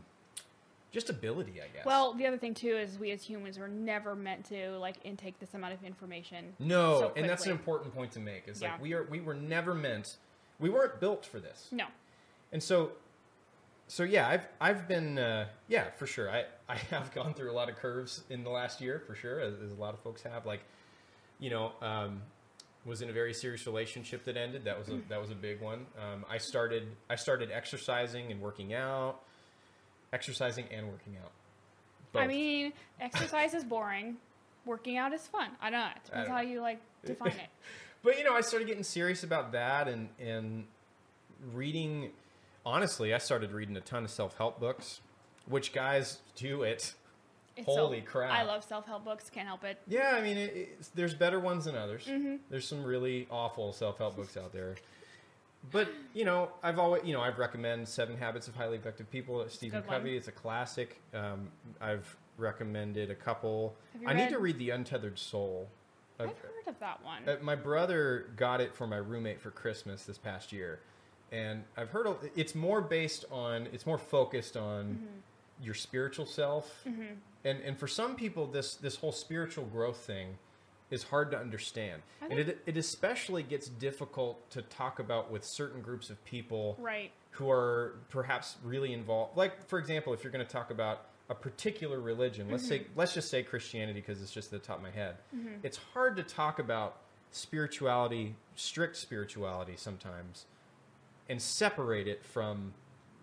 just 0.90 1.09
ability, 1.09 1.60
I 1.62 1.68
guess. 1.74 1.86
well, 1.86 2.12
the 2.14 2.26
other 2.26 2.36
thing 2.36 2.52
too 2.55 2.76
is 2.76 2.98
we 2.98 3.10
as 3.12 3.22
humans 3.22 3.59
were 3.59 3.68
never 3.68 4.14
meant 4.14 4.44
to 4.47 4.76
like 4.78 4.97
intake 5.05 5.39
this 5.39 5.55
amount 5.55 5.72
of 5.74 5.82
information. 5.84 6.55
no, 6.59 7.01
so 7.01 7.12
and 7.16 7.28
that's 7.28 7.47
an 7.47 7.52
important 7.52 7.94
point 7.94 8.12
to 8.12 8.20
make. 8.20 8.48
Is 8.48 8.60
Yeah. 8.62 8.72
like 8.72 8.82
we 8.82 8.93
are 8.94 9.05
we 9.05 9.20
were 9.20 9.34
never 9.34 9.74
meant, 9.74 10.16
we 10.59 10.68
weren't 10.70 10.98
built 11.01 11.24
for 11.26 11.40
this, 11.40 11.68
No. 11.72 11.86
and 12.52 12.62
so. 12.62 12.93
So 13.93 14.05
yeah, 14.05 14.27
I've 14.27 14.48
I've 14.59 14.89
been 14.89 15.19
uh, 15.19 15.48
yeah 15.69 15.90
for 15.90 16.06
sure. 16.06 16.31
I, 16.31 16.47
I 16.66 16.77
have 16.90 17.12
gone 17.12 17.35
through 17.35 17.51
a 17.51 17.52
lot 17.52 17.69
of 17.69 17.77
curves 17.77 18.23
in 18.31 18.43
the 18.43 18.48
last 18.48 18.81
year 18.81 19.02
for 19.06 19.14
sure, 19.14 19.39
as, 19.39 19.52
as 19.62 19.70
a 19.70 19.74
lot 19.74 19.93
of 19.93 20.01
folks 20.01 20.23
have. 20.23 20.47
Like, 20.47 20.60
you 21.39 21.51
know, 21.51 21.73
um, 21.82 22.23
was 22.86 23.02
in 23.02 23.10
a 23.10 23.12
very 23.12 23.35
serious 23.35 23.66
relationship 23.66 24.24
that 24.24 24.39
ended. 24.39 24.64
That 24.64 24.78
was 24.78 24.89
a 24.89 24.98
that 25.10 25.20
was 25.20 25.31
a 25.31 25.35
big 25.35 25.60
one. 25.60 25.85
Um, 25.98 26.24
I 26.27 26.39
started 26.39 26.89
I 27.10 27.16
started 27.16 27.51
exercising 27.52 28.32
and 28.32 28.40
working 28.40 28.73
out, 28.73 29.20
exercising 30.10 30.64
and 30.73 30.89
working 30.89 31.19
out. 31.23 31.32
I 32.19 32.27
mean, 32.27 32.73
exercise 32.98 33.52
is 33.52 33.62
boring. 33.62 34.16
Working 34.64 34.97
out 34.97 35.12
is 35.12 35.27
fun. 35.27 35.51
I 35.60 35.69
don't 35.69 35.81
know. 35.81 35.86
It 35.97 36.05
depends 36.06 36.28
how 36.31 36.40
you 36.40 36.62
like 36.62 36.81
define 37.05 37.32
it. 37.32 37.51
but 38.02 38.16
you 38.16 38.24
know, 38.24 38.32
I 38.32 38.40
started 38.40 38.69
getting 38.69 38.85
serious 38.85 39.23
about 39.23 39.52
that 39.52 39.86
and 39.86 40.09
and 40.19 40.64
reading. 41.52 42.12
Honestly, 42.64 43.12
I 43.12 43.18
started 43.18 43.52
reading 43.52 43.76
a 43.76 43.80
ton 43.80 44.05
of 44.05 44.10
self 44.10 44.36
help 44.36 44.60
books, 44.60 45.01
which 45.47 45.72
guys 45.72 46.18
do 46.36 46.62
it. 46.62 46.94
It's 47.56 47.66
Holy 47.66 48.01
so- 48.01 48.06
crap. 48.06 48.30
I 48.32 48.44
love 48.44 48.62
self 48.64 48.86
help 48.86 49.05
books. 49.05 49.28
Can't 49.30 49.47
help 49.48 49.64
it. 49.64 49.78
Yeah, 49.89 50.12
I 50.14 50.20
mean, 50.22 50.36
it, 50.36 50.78
there's 50.94 51.14
better 51.14 51.40
ones 51.40 51.64
than 51.64 51.76
others. 51.76 52.06
Mm-hmm. 52.06 52.36
There's 52.51 52.66
some 52.66 52.82
really 52.84 53.26
awful 53.30 53.72
self 53.72 53.98
help 53.98 54.16
books 54.16 54.36
out 54.36 54.52
there. 54.52 54.76
but 55.70 55.89
you 56.14 56.24
know, 56.24 56.51
I've 56.62 56.78
always, 56.78 57.02
you 57.05 57.12
know, 57.12 57.20
I've 57.20 57.39
recommend 57.39 57.89
Seven 57.89 58.16
Habits 58.16 58.48
of 58.48 58.55
Highly 58.55 58.76
Effective 58.76 59.10
People. 59.10 59.44
Stephen. 59.48 59.82
Covey. 59.82 60.16
It's 60.16 60.28
a 60.28 60.32
classic. 60.32 61.01
Um, 61.14 61.48
I've 61.80 62.16
recommended 62.39 63.10
a 63.10 63.14
couple. 63.14 63.74
Have 63.93 64.02
you 64.02 64.09
I 64.09 64.12
need 64.14 64.28
to 64.30 64.36
read- 64.39 64.56
read 64.56 64.59
The 64.59 64.70
Untethered 64.70 65.18
Soul. 65.18 65.68
I've 66.20 66.28
I've- 66.28 66.39
heard 66.40 66.68
of 66.74 66.78
that 66.80 67.05
one. 67.05 67.28
uh, 67.28 67.36
my 67.43 67.56
brother 67.56 68.26
got 68.36 68.60
it 68.60 68.72
for 68.74 68.86
my 68.86 68.97
roommate 68.98 69.40
for 69.40 69.51
Christmas 69.51 70.05
this 70.05 70.18
past 70.18 70.52
year, 70.52 70.78
and 71.32 71.64
I've 71.76 71.88
heard 71.90 72.06
a- 72.06 72.16
it's 72.36 72.54
more 72.54 72.80
based 72.80 73.24
on 73.32 73.66
it's 73.72 73.86
more 73.86 73.98
focused 73.98 74.56
on 74.56 74.84
Mm-hmm. 74.84 75.64
your 75.64 75.74
spiritual 75.74 76.26
self, 76.26 76.82
mm-hmm. 76.86 77.14
and 77.44 77.60
and 77.60 77.78
for 77.78 77.88
some 77.88 78.14
people 78.16 78.46
this 78.46 78.74
this 78.76 78.96
whole 78.96 79.12
spiritual 79.12 79.64
growth 79.64 79.98
thing 79.98 80.38
is 80.90 81.04
hard 81.04 81.30
to 81.30 81.38
understand, 81.38 82.02
and 82.30 82.38
it 82.38 82.62
it 82.66 82.76
especially 82.76 83.42
gets 83.42 83.68
difficult 83.68 84.48
to 84.50 84.62
talk 84.62 84.98
about 84.98 85.30
with 85.30 85.44
certain 85.44 85.80
groups 85.80 86.10
of 86.10 86.22
people 86.24 86.76
right. 86.78 87.10
who 87.30 87.50
are 87.50 87.94
perhaps 88.10 88.56
really 88.62 88.92
involved. 88.92 89.36
Like, 89.36 89.66
for 89.68 89.78
example, 89.78 90.12
if 90.12 90.22
you're 90.22 90.32
going 90.32 90.46
to 90.46 90.52
talk 90.52 90.70
about 90.70 91.06
a 91.30 91.34
particular 91.34 91.98
religion, 91.98 92.50
let's 92.50 92.66
say, 92.68 92.80
mm-hmm. 92.80 92.98
let's 92.98 93.14
just 93.14 93.30
say 93.30 93.42
Christianity 93.42 94.00
because 94.00 94.20
it's 94.20 94.32
just 94.32 94.52
at 94.52 94.60
the 94.60 94.66
top 94.66 94.76
of 94.76 94.82
my 94.82 94.90
head. 94.90 95.16
Mm-hmm. 95.34 95.54
It's 95.62 95.78
hard 95.94 96.16
to 96.16 96.22
talk 96.22 96.59
about 96.59 96.98
spirituality, 97.30 98.34
strict 98.54 98.96
spirituality 98.96 99.74
sometimes, 99.76 100.44
and 101.32 101.42
separate 101.42 102.06
it 102.06 102.24
from 102.24 102.72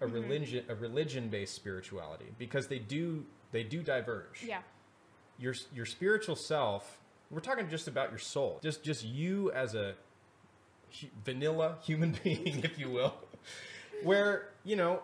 a 0.02 0.06
mm-hmm. 0.06 0.14
religion, 0.16 0.66
a 0.68 0.76
religion-based 0.76 1.54
spirituality 1.54 2.26
because 2.38 2.68
they 2.68 2.80
do 2.80 3.24
they 3.52 3.64
do 3.64 3.82
diverge. 3.82 4.44
Yeah. 4.46 4.60
your 5.40 5.56
your 5.74 5.86
spiritual 5.86 6.36
self 6.36 7.00
we're 7.32 7.40
talking 7.40 7.70
just 7.70 7.88
about 7.88 8.10
your 8.10 8.20
soul 8.20 8.60
just 8.62 8.84
just 8.84 9.06
you 9.06 9.52
as 9.52 9.76
a 9.76 9.94
vanilla 11.24 11.78
human 11.84 12.18
being 12.24 12.64
if 12.64 12.78
you 12.80 12.90
will 12.90 13.14
where 14.04 14.50
you 14.64 14.76
know 14.76 15.02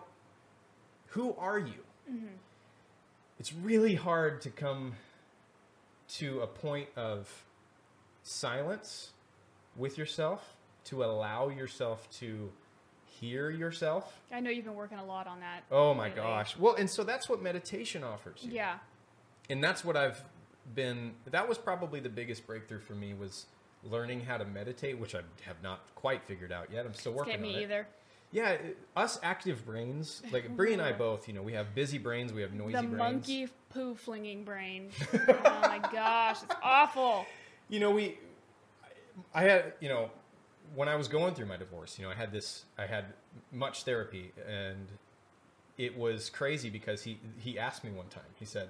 who 1.16 1.34
are 1.38 1.58
you? 1.58 1.82
Mm-hmm. 2.12 2.26
It's 3.40 3.54
really 3.54 3.94
hard 3.94 4.42
to 4.42 4.50
come 4.50 4.92
to 6.16 6.40
a 6.40 6.46
point 6.46 6.90
of 6.94 7.44
silence 8.22 9.12
with 9.76 9.96
yourself 9.96 10.56
to 10.84 11.02
allow 11.02 11.48
yourself 11.48 12.06
to 12.18 12.52
hear 13.20 13.50
yourself 13.50 14.18
I 14.32 14.40
know 14.40 14.50
you've 14.50 14.64
been 14.64 14.74
working 14.74 14.98
a 14.98 15.04
lot 15.04 15.26
on 15.26 15.40
that. 15.40 15.62
oh 15.70 15.94
my 15.94 16.04
lately. 16.04 16.16
gosh 16.22 16.56
well 16.58 16.74
and 16.74 16.88
so 16.90 17.02
that's 17.04 17.28
what 17.28 17.42
meditation 17.42 18.02
offers 18.04 18.40
you 18.42 18.52
Yeah. 18.52 18.78
and 19.50 19.62
that's 19.62 19.84
what 19.84 19.96
I've 19.96 20.20
been. 20.74 21.12
That 21.30 21.48
was 21.48 21.58
probably 21.58 22.00
the 22.00 22.08
biggest 22.08 22.44
breakthrough 22.46 22.80
for 22.80 22.94
me 22.94 23.14
was 23.14 23.46
learning 23.84 24.22
how 24.22 24.36
to 24.36 24.44
meditate, 24.44 24.98
which 24.98 25.14
I 25.14 25.20
have 25.44 25.62
not 25.62 25.78
quite 25.94 26.24
figured 26.24 26.50
out 26.50 26.72
yet. 26.72 26.84
I'm 26.84 26.94
still 26.94 27.12
working 27.12 27.34
Can't 27.34 27.44
on 27.44 27.48
me 27.52 27.58
it. 27.58 27.62
either. 27.62 27.86
Yeah, 28.32 28.48
it- 28.50 28.76
us 28.96 29.20
active 29.22 29.64
brains, 29.64 30.22
like 30.32 30.56
Brie 30.56 30.72
and 30.72 30.82
I 30.82 30.90
both, 31.06 31.28
you 31.28 31.34
know, 31.34 31.42
we 31.42 31.52
have 31.52 31.72
busy 31.72 31.98
brains, 31.98 32.32
we 32.32 32.42
have 32.42 32.52
noisy 32.52 32.72
the 32.72 32.82
brains. 32.82 32.98
monkey 32.98 33.48
poo 33.72 33.94
flinging 33.94 34.42
brain. 34.42 34.90
oh 35.14 35.60
my 35.62 35.78
gosh, 35.92 36.42
it's 36.42 36.54
awful. 36.64 37.24
You 37.68 37.78
know, 37.78 37.92
we, 37.92 38.18
I 39.32 39.42
had, 39.44 39.74
you 39.80 39.88
know, 39.88 40.10
when 40.74 40.88
I 40.88 40.96
was 40.96 41.08
going 41.08 41.34
through 41.34 41.46
my 41.46 41.56
divorce, 41.56 41.98
you 41.98 42.04
know, 42.04 42.10
I 42.10 42.14
had 42.14 42.32
this, 42.32 42.64
I 42.78 42.86
had 42.86 43.06
much 43.52 43.82
therapy, 43.84 44.32
and 44.48 44.88
it 45.78 45.96
was 45.96 46.30
crazy 46.30 46.70
because 46.70 47.02
he 47.02 47.18
he 47.38 47.58
asked 47.58 47.84
me 47.84 47.90
one 47.90 48.08
time. 48.08 48.24
He 48.38 48.44
said, 48.44 48.68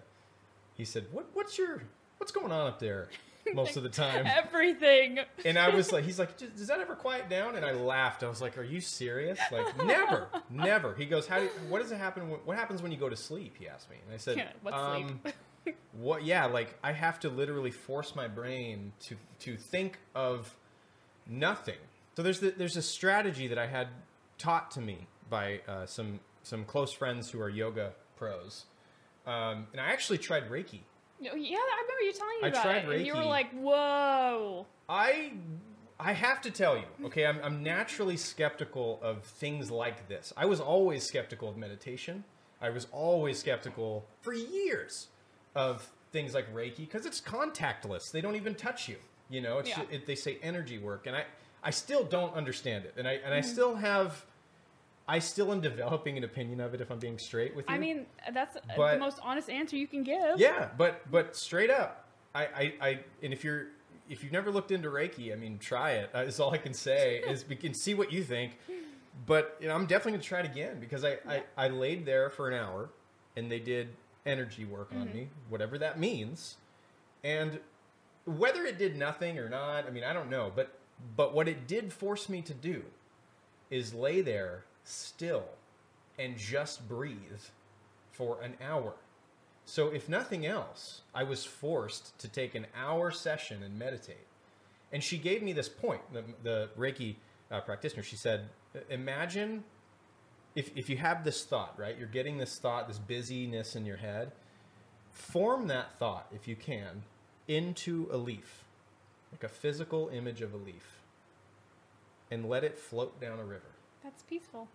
he 0.74 0.84
said, 0.84 1.06
what 1.12 1.26
what's 1.34 1.56
your 1.58 1.82
what's 2.18 2.32
going 2.32 2.52
on 2.52 2.66
up 2.66 2.78
there 2.80 3.08
most 3.54 3.76
of 3.76 3.82
the 3.82 3.88
time? 3.88 4.26
Everything. 4.26 5.18
And 5.44 5.56
I 5.58 5.68
was 5.68 5.92
like, 5.92 6.02
he's 6.04 6.18
like, 6.18 6.36
"Does 6.36 6.50
does 6.50 6.66
that 6.66 6.80
ever 6.80 6.96
quiet 6.96 7.28
down? 7.28 7.54
And 7.54 7.64
I 7.64 7.70
laughed. 7.72 8.24
I 8.24 8.28
was 8.28 8.40
like, 8.40 8.58
are 8.58 8.64
you 8.64 8.80
serious? 8.80 9.38
Like, 9.52 9.76
never, 9.84 10.26
never. 10.50 10.94
He 10.96 11.06
goes, 11.06 11.26
how? 11.28 11.38
Do, 11.38 11.48
what 11.68 11.80
does 11.82 11.92
it 11.92 11.98
happen? 11.98 12.28
when- 12.28 12.40
What 12.40 12.56
happens 12.56 12.82
when 12.82 12.90
you 12.90 12.98
go 12.98 13.08
to 13.08 13.16
sleep? 13.16 13.54
He 13.58 13.68
asked 13.68 13.88
me, 13.90 13.96
and 14.04 14.12
I 14.12 14.16
said, 14.18 14.36
Yeah, 14.38 14.48
what's 14.62 14.76
um, 14.76 15.20
sleep? 15.22 15.76
what? 15.92 16.24
Yeah, 16.24 16.46
like 16.46 16.74
I 16.82 16.90
have 16.92 17.20
to 17.20 17.28
literally 17.28 17.70
force 17.70 18.16
my 18.16 18.26
brain 18.26 18.92
to 19.02 19.16
to 19.40 19.56
think 19.56 19.98
of 20.16 20.52
nothing. 21.28 21.78
So 22.16 22.22
there's 22.22 22.40
the, 22.40 22.50
there's 22.50 22.76
a 22.76 22.82
strategy 22.82 23.46
that 23.48 23.58
I 23.58 23.66
had 23.66 23.88
taught 24.38 24.70
to 24.72 24.80
me 24.80 25.06
by 25.28 25.60
uh, 25.68 25.86
some 25.86 26.20
some 26.42 26.64
close 26.64 26.92
friends 26.92 27.30
who 27.30 27.40
are 27.40 27.48
yoga 27.48 27.92
pros, 28.16 28.64
um, 29.26 29.66
and 29.72 29.80
I 29.80 29.86
actually 29.86 30.18
tried 30.18 30.48
Reiki. 30.48 30.80
Yeah, 31.20 31.30
I 31.32 31.34
remember 31.34 32.02
you 32.02 32.12
telling 32.12 32.36
me 32.40 32.44
I 32.44 32.48
about 32.48 32.62
tried 32.62 32.76
it, 32.84 32.96
and 32.96 33.06
you 33.06 33.14
were 33.14 33.24
like, 33.24 33.50
"Whoa." 33.52 34.66
I 34.88 35.32
I 35.98 36.12
have 36.12 36.42
to 36.42 36.50
tell 36.50 36.76
you, 36.76 36.84
okay, 37.06 37.24
I'm, 37.24 37.40
I'm 37.42 37.62
naturally 37.62 38.18
skeptical 38.18 39.00
of 39.02 39.24
things 39.24 39.70
like 39.70 40.08
this. 40.08 40.32
I 40.36 40.44
was 40.44 40.60
always 40.60 41.04
skeptical 41.04 41.48
of 41.48 41.56
meditation. 41.56 42.24
I 42.60 42.70
was 42.70 42.86
always 42.92 43.38
skeptical 43.38 44.04
for 44.20 44.34
years 44.34 45.08
of 45.54 45.90
things 46.12 46.34
like 46.34 46.52
Reiki 46.54 46.78
because 46.78 47.06
it's 47.06 47.20
contactless. 47.20 48.10
They 48.12 48.20
don't 48.20 48.36
even 48.36 48.54
touch 48.54 48.88
you. 48.88 48.96
You 49.28 49.40
know, 49.40 49.58
it's 49.58 49.68
Yeah. 49.70 49.82
it, 49.90 50.06
they 50.06 50.14
say 50.14 50.38
energy 50.42 50.78
work, 50.78 51.06
and 51.06 51.16
I 51.16 51.24
I 51.62 51.70
still 51.70 52.04
don't 52.04 52.34
understand 52.34 52.84
it, 52.84 52.94
and 52.96 53.06
I 53.08 53.12
and 53.14 53.34
I 53.34 53.40
Mm-hmm. 53.40 53.48
still 53.50 53.74
have. 53.76 54.24
I 55.08 55.20
still 55.20 55.52
am 55.52 55.60
developing 55.60 56.16
an 56.16 56.24
opinion 56.24 56.60
of 56.60 56.74
it. 56.74 56.80
If 56.80 56.90
I'm 56.90 56.98
being 56.98 57.18
straight 57.18 57.54
with 57.54 57.68
you, 57.68 57.74
I 57.74 57.78
mean, 57.78 58.06
that's 58.32 58.56
But- 58.76 58.94
the 58.94 58.98
most 58.98 59.20
honest 59.22 59.48
answer 59.48 59.76
you 59.76 59.86
can 59.86 60.02
give. 60.02 60.38
yeah, 60.38 60.70
but 60.76 61.08
but 61.10 61.36
straight 61.36 61.70
up, 61.70 62.06
I, 62.34 62.44
I, 62.46 62.74
I 62.80 63.00
and 63.22 63.32
if 63.32 63.44
you're 63.44 63.66
if 64.08 64.22
you've 64.22 64.32
never 64.32 64.50
looked 64.50 64.70
into 64.72 64.88
Reiki, 64.88 65.32
I 65.32 65.36
mean, 65.36 65.58
try 65.58 65.92
it. 65.92 66.10
Uh, 66.14 66.18
Is 66.20 66.38
all 66.40 66.52
I 66.52 66.58
can 66.58 66.74
say 66.74 67.18
is 67.26 67.48
we 67.48 67.54
can 67.56 67.72
see 67.74 67.94
what 67.94 68.12
you 68.12 68.22
think. 68.24 68.58
But 69.26 69.56
you 69.60 69.68
know, 69.68 69.74
I'm 69.74 69.86
definitely 69.86 70.12
gonna 70.12 70.24
try 70.24 70.40
it 70.40 70.46
again 70.46 70.78
because 70.80 71.04
I, 71.04 71.18
I, 71.28 71.42
I 71.56 71.68
laid 71.68 72.04
there 72.04 72.28
for 72.28 72.48
an 72.48 72.54
hour, 72.54 72.90
and 73.36 73.50
they 73.50 73.58
did 73.60 73.88
energy 74.26 74.64
work 74.64 74.90
on 74.92 75.12
me, 75.14 75.28
whatever 75.48 75.78
that 75.78 75.98
means, 76.00 76.56
and 77.24 77.60
whether 78.26 78.64
it 78.64 78.76
did 78.78 78.96
nothing 78.96 79.38
or 79.38 79.48
not, 79.48 79.86
I 79.86 79.90
mean, 79.90 80.04
I 80.04 80.12
don't 80.12 80.28
know. 80.28 80.52
But 80.54 80.78
but 81.16 81.34
what 81.34 81.48
it 81.48 81.66
did 81.66 81.92
force 81.92 82.28
me 82.28 82.42
to 82.42 82.54
do 82.54 82.82
is 83.70 83.94
lay 83.94 84.20
there 84.20 84.64
still 84.84 85.44
and 86.18 86.36
just 86.36 86.88
breathe 86.88 87.42
for 88.12 88.40
an 88.40 88.54
hour. 88.62 88.94
So, 89.64 89.88
if 89.88 90.08
nothing 90.08 90.46
else, 90.46 91.02
I 91.14 91.24
was 91.24 91.44
forced 91.44 92.18
to 92.20 92.28
take 92.28 92.54
an 92.54 92.66
hour 92.74 93.10
session 93.10 93.62
and 93.62 93.78
meditate. 93.78 94.26
And 94.92 95.02
she 95.02 95.18
gave 95.18 95.42
me 95.42 95.52
this 95.52 95.68
point, 95.68 96.00
the, 96.12 96.22
the 96.42 96.68
Reiki 96.78 97.16
uh, 97.50 97.60
practitioner. 97.60 98.04
She 98.04 98.16
said, 98.16 98.48
Imagine 98.88 99.64
if, 100.54 100.70
if 100.76 100.88
you 100.88 100.96
have 100.96 101.24
this 101.24 101.44
thought, 101.44 101.74
right? 101.76 101.98
You're 101.98 102.06
getting 102.06 102.38
this 102.38 102.58
thought, 102.58 102.86
this 102.86 102.98
busyness 102.98 103.74
in 103.74 103.84
your 103.84 103.96
head. 103.96 104.32
Form 105.10 105.66
that 105.66 105.98
thought, 105.98 106.26
if 106.32 106.46
you 106.46 106.54
can, 106.54 107.02
into 107.48 108.08
a 108.10 108.16
leaf, 108.16 108.64
like 109.32 109.44
a 109.44 109.48
physical 109.48 110.08
image 110.08 110.42
of 110.42 110.54
a 110.54 110.56
leaf, 110.56 111.00
and 112.30 112.48
let 112.48 112.64
it 112.64 112.78
float 112.78 113.20
down 113.20 113.38
a 113.38 113.44
river. 113.44 113.62
That's 114.02 114.22
peaceful. 114.22 114.68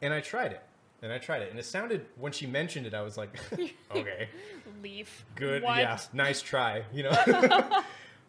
And 0.00 0.12
I 0.12 0.20
tried 0.20 0.52
it. 0.52 0.62
And 1.02 1.12
I 1.12 1.18
tried 1.18 1.42
it. 1.42 1.50
And 1.50 1.58
it 1.58 1.64
sounded, 1.64 2.06
when 2.16 2.32
she 2.32 2.46
mentioned 2.46 2.86
it, 2.86 2.94
I 2.94 3.02
was 3.02 3.16
like, 3.16 3.36
okay. 3.94 4.28
Leaf. 4.82 5.24
Good. 5.34 5.62
What? 5.62 5.78
Yeah. 5.78 5.98
Nice 6.12 6.40
try. 6.40 6.84
You 6.92 7.04
know. 7.04 7.12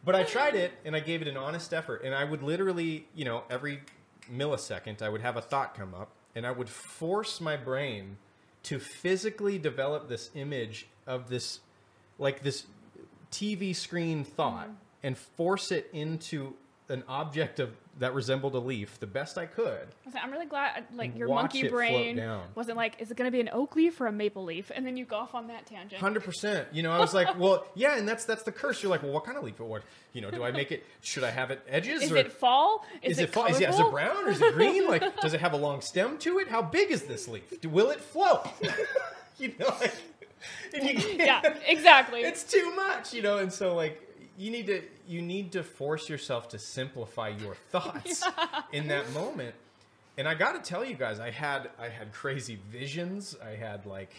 but 0.06 0.16
I 0.16 0.24
tried 0.24 0.56
it 0.56 0.72
and 0.84 0.96
I 0.96 1.00
gave 1.00 1.22
it 1.22 1.28
an 1.28 1.38
honest 1.38 1.74
effort. 1.74 2.04
And 2.04 2.16
I 2.16 2.24
would 2.24 2.42
literally, 2.42 3.08
you 3.16 3.26
know, 3.26 3.44
every 3.50 3.82
millisecond, 4.32 5.02
I 5.02 5.10
would 5.10 5.22
have 5.22 5.38
a 5.38 5.42
thought 5.42 5.76
come 5.76 5.94
up 5.94 6.10
and 6.36 6.48
I 6.48 6.52
would 6.52 6.70
force 6.70 7.40
my 7.40 7.56
brain 7.56 8.18
to 8.64 8.80
physically 8.80 9.60
develop 9.60 10.10
this 10.10 10.32
image 10.34 10.88
of 11.06 11.30
this, 11.30 11.60
like 12.18 12.42
this 12.42 12.66
TV 13.34 13.76
screen 13.76 14.24
thought 14.24 14.68
Mm-hmm. 14.68 15.08
and 15.08 15.18
force 15.18 15.72
it 15.72 15.90
into 15.92 16.54
an 16.90 17.04
object 17.08 17.60
of 17.60 17.70
that 18.00 18.14
resembled 18.14 18.56
a 18.56 18.60
leaf 18.60 19.00
the 19.00 19.08
best 19.08 19.38
I 19.38 19.46
could. 19.46 19.66
I 19.68 20.06
was 20.06 20.14
like, 20.16 20.24
I'm 20.24 20.32
really 20.32 20.48
glad, 20.48 20.80
uh, 20.80 20.82
like 20.96 21.16
your 21.16 21.28
monkey 21.28 21.68
brain 21.68 22.22
wasn't 22.56 22.78
like, 22.78 23.00
is 23.00 23.12
it 23.12 23.18
going 23.18 23.28
to 23.28 23.32
be 23.32 23.40
an 23.40 23.50
oak 23.54 23.76
leaf 23.76 24.02
or 24.02 24.08
a 24.08 24.12
maple 24.12 24.44
leaf? 24.44 24.72
And 24.74 24.86
then 24.86 24.98
you 24.98 25.06
go 25.06 25.18
off 25.18 25.36
on 25.36 25.48
that 25.48 25.66
tangent. 25.66 26.02
Hundred 26.02 26.24
percent. 26.24 26.68
You 26.72 26.84
know, 26.84 26.92
I 26.92 27.00
was 27.00 27.14
like, 27.14 27.38
well, 27.44 27.66
yeah, 27.76 27.98
and 27.98 28.08
that's 28.08 28.26
that's 28.26 28.44
the 28.44 28.52
curse. 28.52 28.82
You're 28.82 28.90
like, 28.90 29.04
well, 29.04 29.12
what 29.12 29.26
kind 29.26 29.38
of 29.38 29.44
leaf? 29.44 29.60
What 29.60 29.84
you 30.12 30.22
know? 30.22 30.32
Do 30.32 30.44
I 30.44 30.52
make 30.52 30.72
it? 30.72 30.84
Should 31.02 31.24
I 31.24 31.30
have 31.32 31.52
it 31.52 31.62
edges? 31.68 32.04
Is 32.04 32.12
or 32.12 32.18
it 32.18 32.32
fall? 32.32 32.86
Is, 33.02 33.14
is 33.14 33.20
it, 33.20 33.24
it 33.24 33.34
fall? 33.34 33.46
Is 33.46 33.60
it, 33.60 33.70
is 33.70 33.80
it 33.80 33.92
brown 33.92 34.26
or 34.26 34.30
is 34.30 34.42
it 34.42 34.54
green? 34.56 34.88
Like, 34.88 35.20
does 35.22 35.34
it 35.34 35.42
have 35.42 35.54
a 35.54 35.58
long 35.58 35.82
stem 35.82 36.18
to 36.20 36.40
it? 36.40 36.48
How 36.48 36.62
big 36.62 36.92
is 36.92 37.04
this 37.04 37.28
leaf? 37.28 37.44
Will 37.66 37.92
it 37.92 38.02
float? 38.02 38.48
you 39.38 39.54
know, 39.60 39.68
like, 39.80 39.94
and 40.74 40.88
you 40.88 40.96
can't- 41.00 41.18
Yeah, 41.20 41.54
exactly. 41.68 42.22
it's 42.24 42.44
too 42.44 42.74
much, 42.76 43.14
you 43.14 43.22
know. 43.22 43.38
And 43.38 43.52
so, 43.52 43.76
like, 43.76 44.02
you 44.38 44.50
need 44.52 44.68
to 44.68 44.82
you 45.08 45.22
need 45.22 45.52
to 45.52 45.64
force 45.64 46.10
yourself 46.10 46.48
to 46.50 46.60
simplify 46.60 47.30
your 47.30 47.56
thoughts 47.72 48.24
in 48.72 48.88
that 48.88 49.12
moment. 49.14 49.54
And 50.18 50.28
I 50.28 50.34
got 50.36 50.54
to 50.64 50.68
tell 50.70 50.86
you 50.86 50.96
guys, 50.96 51.20
I 51.20 51.30
had 51.32 51.70
I 51.80 51.90
had 51.90 52.12
crazy 52.14 52.58
visions. 52.72 53.36
I 53.44 53.56
had 53.56 53.86
like 53.86 54.14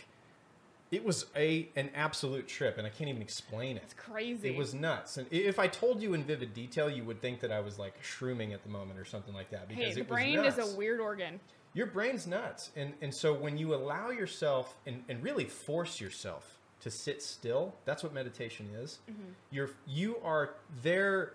It 0.90 1.05
was 1.05 1.26
a 1.34 1.68
an 1.76 1.90
absolute 1.94 2.46
trip, 2.46 2.78
and 2.78 2.86
I 2.86 2.90
can't 2.90 3.09
even 3.10 3.22
explain 3.22 3.76
it. 3.76 3.82
It's 3.84 3.94
crazy. 3.94 4.48
It 4.48 4.56
was 4.56 4.74
nuts, 4.74 5.16
and 5.16 5.26
if 5.32 5.59
I 5.59 5.66
told 5.66 6.01
you 6.02 6.14
in 6.14 6.22
vivid 6.24 6.55
detail, 6.55 6.88
you 6.90 7.02
would 7.05 7.20
think 7.20 7.40
that 7.40 7.51
I 7.51 7.60
was 7.60 7.78
like 7.78 8.01
shrooming 8.02 8.52
at 8.52 8.62
the 8.62 8.68
moment 8.68 8.98
or 9.01 9.05
something 9.05 9.34
like 9.34 9.51
that. 9.51 9.68
Because 9.68 9.84
Hey, 9.84 9.92
the 9.94 10.01
it 10.01 10.09
brain 10.09 10.40
was 10.42 10.59
is 10.59 10.74
a 10.74 10.76
weird 10.76 11.01
organ. 11.01 11.40
Your 11.74 11.86
brain's 11.86 12.26
nuts, 12.26 12.70
and 12.76 12.94
and 13.02 13.12
so 13.12 13.34
when 13.34 13.59
you 13.59 13.74
allow 13.74 14.10
yourself 14.10 14.76
and, 14.86 15.02
and 15.09 15.22
really 15.22 15.44
force 15.44 16.01
yourself 16.01 16.59
to 16.80 16.90
sit 16.90 17.22
still, 17.22 17.74
that's 17.84 18.02
what 18.02 18.14
meditation 18.14 18.68
is. 18.80 19.01
Mm-hmm. 19.10 19.22
You're 19.51 19.70
you 19.86 20.16
are 20.22 20.55
there. 20.82 21.34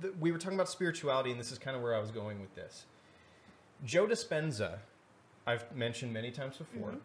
The, 0.00 0.12
we 0.20 0.32
were 0.32 0.38
talking 0.38 0.56
about 0.56 0.68
spirituality, 0.68 1.30
and 1.30 1.40
this 1.40 1.50
is 1.50 1.58
kind 1.58 1.76
of 1.76 1.82
where 1.82 1.94
I 1.94 1.98
was 1.98 2.10
going 2.10 2.40
with 2.40 2.54
this. 2.54 2.84
Joe 3.84 4.06
Dispenza, 4.06 4.78
I've 5.46 5.74
mentioned 5.74 6.12
many 6.12 6.30
times 6.30 6.56
before. 6.58 6.88
Mm-hmm. 6.88 6.98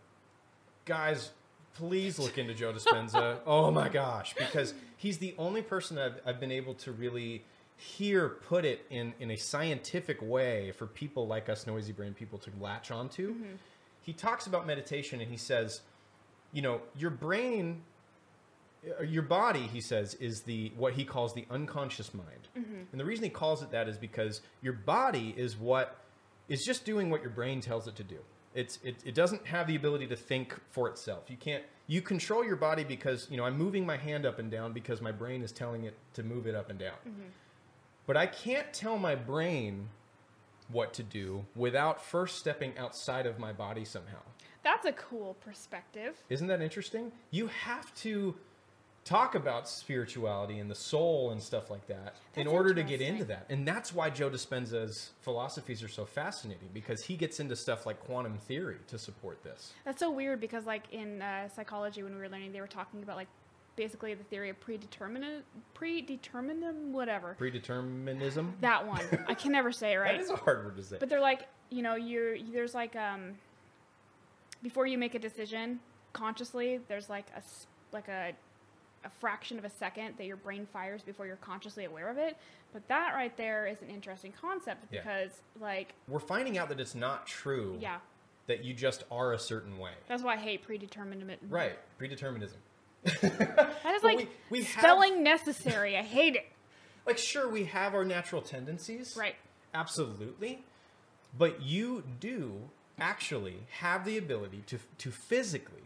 Guys, 0.86 1.32
please 1.76 2.20
look 2.20 2.38
into 2.38 2.54
Joe 2.54 2.74
Dispenza. 2.74 3.38
oh 3.46 3.72
my 3.72 3.90
gosh, 3.90 4.34
because 4.36 4.74
he's 4.98 5.18
the 5.18 5.34
only 5.38 5.62
person 5.62 5.98
I've, 5.98 6.20
I've 6.26 6.40
been 6.40 6.52
able 6.52 6.74
to 6.76 6.92
really 6.92 7.44
hear 7.80 8.28
put 8.28 8.66
it 8.66 8.86
in, 8.90 9.14
in 9.22 9.32
a 9.32 9.38
scientific 9.38 10.22
way 10.22 10.72
for 10.74 10.86
people 10.86 11.26
like 11.28 11.48
us 11.48 11.66
noisy 11.66 11.94
brain 11.94 12.14
people 12.14 12.38
to 12.38 12.52
latch 12.60 12.92
onto. 12.92 13.34
Mm-hmm. 13.34 13.56
He 14.02 14.12
talks 14.12 14.48
about 14.48 14.68
meditation 14.68 15.22
and 15.22 15.32
he 15.32 15.38
says, 15.38 15.80
you 16.52 16.62
know, 16.62 16.82
your 16.98 17.10
brain 17.10 17.82
uh, 19.00 19.04
your 19.04 19.24
body 19.24 19.62
he 19.62 19.80
says 19.80 20.14
is 20.16 20.42
the 20.42 20.74
what 20.76 20.94
he 20.94 21.06
calls 21.06 21.34
the 21.34 21.46
unconscious 21.50 22.14
mind. 22.14 22.50
Mm-hmm. 22.58 22.82
And 22.92 23.00
the 23.00 23.06
reason 23.06 23.24
he 23.24 23.30
calls 23.30 23.64
it 23.64 23.72
that 23.72 23.88
is 23.88 23.98
because 23.98 24.42
your 24.62 24.74
body 24.74 25.34
is 25.38 25.56
what 25.56 25.98
is 26.50 26.66
just 26.66 26.84
doing 26.84 27.10
what 27.10 27.22
your 27.22 27.32
brain 27.32 27.62
tells 27.62 27.88
it 27.88 27.96
to 27.96 28.04
do. 28.04 28.20
It's 28.54 28.78
it, 28.84 28.98
it 29.06 29.16
doesn't 29.16 29.48
have 29.48 29.68
the 29.68 29.76
ability 29.78 30.08
to 30.08 30.18
think 30.18 30.54
for 30.72 30.90
itself. 30.90 31.30
You 31.30 31.38
can't 31.38 31.64
you 31.90 32.02
control 32.02 32.46
your 32.46 32.56
body 32.56 32.84
because 32.84 33.28
you 33.30 33.36
know 33.36 33.44
i'm 33.44 33.58
moving 33.58 33.86
my 33.86 33.98
hand 33.98 34.26
up 34.26 34.40
and 34.40 34.50
down 34.50 34.72
because 34.72 35.02
my 35.02 35.12
brain 35.12 35.42
is 35.42 35.52
telling 35.52 35.84
it 35.84 35.98
to 36.14 36.24
move 36.24 36.48
it 36.48 36.56
up 36.56 36.70
and 36.70 36.80
down 36.80 36.96
mm-hmm. 37.06 37.28
But 38.10 38.18
i 38.18 38.26
can't 38.26 38.74
tell 38.74 38.98
my 38.98 39.14
brain 39.14 39.88
what 40.72 40.94
to 40.96 41.04
do 41.04 41.46
without 41.56 42.04
first 42.04 42.40
stepping 42.40 42.76
outside 42.76 43.26
of 43.28 43.38
my 43.38 43.54
body 43.54 43.86
somehow 43.86 44.22
That's 44.64 44.86
a 44.86 44.94
cool 44.94 45.36
perspective. 45.36 46.14
isn't 46.30 46.48
that 46.48 46.62
interesting? 46.62 47.12
You 47.32 47.48
have 47.48 47.94
to 48.06 48.36
talk 49.06 49.34
about 49.34 49.68
spirituality 49.68 50.60
and 50.60 50.70
the 50.70 50.76
soul 50.76 51.32
and 51.32 51.42
stuff 51.42 51.72
like 51.72 51.88
that 51.88 52.16
in 52.36 52.46
order 52.46 52.74
to 52.74 52.84
get 52.84 53.02
into 53.02 53.26
that. 53.26 53.46
And 53.50 53.68
that's 53.68 53.94
why 53.94 54.10
Joe 54.10 54.30
Dispenza's 54.30 55.12
philosophies 55.22 55.82
are 55.82 55.88
so 55.88 56.06
fascinating 56.06 56.70
because 56.74 57.04
he 57.04 57.16
gets 57.16 57.40
into 57.40 57.56
stuff 57.56 57.86
like 57.86 58.00
quantum 58.00 58.38
theory 58.38 58.78
to 58.88 59.00
support 59.00 59.44
this. 59.44 59.74
That's 59.86 60.00
so 60.00 60.12
weird 60.12 60.40
because, 60.40 60.66
like, 60.66 60.84
in 60.92 61.22
uh, 61.22 61.50
psychology, 61.50 62.04
when 62.04 62.14
we 62.14 62.20
were 62.20 62.30
learning, 62.30 62.52
they 62.52 62.62
were 62.62 62.68
talking 62.68 63.02
about, 63.02 63.16
like, 63.16 63.30
basically 63.80 64.14
the 64.14 64.26
theory 64.26 64.50
of 64.50 64.60
predeterminate, 64.60 65.46
predeterminism, 65.74 66.92
whatever. 66.92 67.38
Predeterminism. 67.40 68.52
That 68.60 68.86
one. 68.86 69.02
I 69.26 69.34
can 69.34 69.54
never 69.54 69.72
say 69.72 69.94
it 69.94 69.98
right. 70.00 70.18
That 70.18 70.22
is 70.22 70.30
a 70.30 70.36
hard 70.36 70.66
word 70.66 70.76
to 70.76 70.84
say. 70.84 70.98
But 71.00 71.08
they're 71.08 71.22
like, 71.22 71.48
you 71.70 71.82
know, 71.82 71.96
you're 71.96 72.38
there's 72.52 72.76
like 72.76 72.96
um 72.98 73.36
before 74.62 74.86
you 74.86 74.98
make 74.98 75.16
a 75.16 75.20
decision 75.20 75.80
consciously, 76.12 76.82
there's 76.90 77.10
like 77.10 77.28
a 77.38 77.42
like 77.94 78.10
a 78.10 78.34
a 79.06 79.10
fraction 79.22 79.58
of 79.58 79.64
a 79.64 79.70
second 79.70 80.16
that 80.18 80.26
your 80.26 80.36
brain 80.36 80.68
fires 80.74 81.02
before 81.02 81.26
you're 81.26 81.38
consciously 81.38 81.86
aware 81.86 82.10
of 82.10 82.18
it. 82.18 82.36
But 82.74 82.86
that 82.90 83.14
right 83.16 83.36
there 83.38 83.66
is 83.66 83.82
an 83.82 83.90
interesting 83.90 84.34
concept 84.40 84.84
Yeah. 84.92 85.00
because 85.00 85.32
like 85.62 85.94
We're 86.10 86.20
finding 86.20 86.58
out 86.58 86.68
that 86.68 86.82
it's 86.82 86.96
not 86.96 87.26
true 87.26 87.78
yeah, 87.80 88.00
that 88.48 88.66
you 88.66 88.74
just 88.74 89.06
are 89.10 89.32
a 89.32 89.40
certain 89.40 89.78
way. 89.78 89.92
that's 90.10 90.22
why 90.22 90.34
I 90.34 90.38
hate 90.38 90.68
predeterminism. 90.68 91.38
Right. 91.48 91.78
Predeterminism. 91.98 92.58
That 93.22 93.94
is 93.96 94.04
like 94.04 94.18
we- 94.18 94.28
we 94.50 94.64
have- 94.64 94.80
spelling 94.82 95.24
necessary. 95.24 95.98
I 95.98 96.02
hate 96.04 96.36
it. 96.36 96.46
Like, 97.06 97.18
sure, 97.18 97.50
we 97.50 97.66
have 97.66 97.96
our 97.96 98.06
natural 98.06 98.42
tendencies. 98.42 99.16
Right. 99.18 99.36
Absolutely. 99.74 100.64
But 101.38 101.62
you 101.62 102.04
do 102.20 102.70
actually 103.00 103.58
have 103.80 104.06
the 104.06 104.18
ability 104.18 104.64
to, 104.68 104.80
to 105.00 105.12
physically 105.12 105.84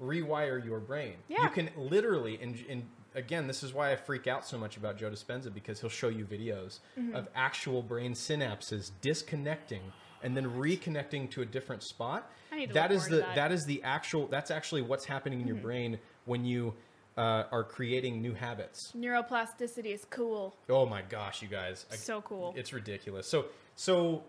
rewire 0.00 0.64
your 0.64 0.80
brain. 0.80 1.14
Yeah. 1.28 1.42
You 1.44 1.48
can 1.50 1.70
literally, 1.76 2.38
and, 2.40 2.56
and 2.68 2.84
again, 3.14 3.46
this 3.46 3.62
is 3.62 3.72
why 3.74 3.92
I 3.92 3.96
freak 3.96 4.26
out 4.26 4.46
so 4.46 4.56
much 4.58 4.76
about 4.76 4.96
Joe 4.98 5.10
Dispenza 5.10 5.52
because 5.52 5.80
he'll 5.80 5.90
show 5.90 6.08
you 6.08 6.24
videos 6.24 6.78
Mm-hmm. 6.98 7.16
of 7.16 7.28
actual 7.34 7.82
brain 7.82 8.12
synapses 8.14 8.90
disconnecting 9.00 9.82
and 10.22 10.36
then 10.36 10.44
reconnecting 10.46 11.28
to 11.30 11.42
a 11.42 11.46
different 11.46 11.82
spot. 11.82 12.30
I 12.52 12.56
need 12.56 12.68
to 12.68 12.74
That 12.74 12.92
is 12.92 13.06
the 13.08 13.16
that. 13.16 13.34
that 13.34 13.52
is 13.52 13.64
the 13.66 13.82
actual 13.82 14.26
that's 14.28 14.50
actually 14.50 14.82
what's 14.82 15.04
happening 15.04 15.40
in 15.40 15.46
your 15.46 15.56
Mm-hmm. 15.56 15.64
brain 15.66 15.98
when 16.24 16.44
you 16.44 16.74
uh, 17.16 17.44
are 17.52 17.64
creating 17.64 18.22
new 18.22 18.32
habits. 18.34 18.92
Neuroplasticity 18.96 19.86
is 19.94 20.06
cool. 20.10 20.54
Oh 20.68 20.86
my 20.86 21.02
gosh, 21.02 21.42
you 21.42 21.48
guys! 21.48 21.84
I- 21.92 21.96
So 21.96 22.20
cool. 22.22 22.54
It's 22.56 22.72
ridiculous. 22.72 23.26
So, 23.28 23.46
so 23.76 24.22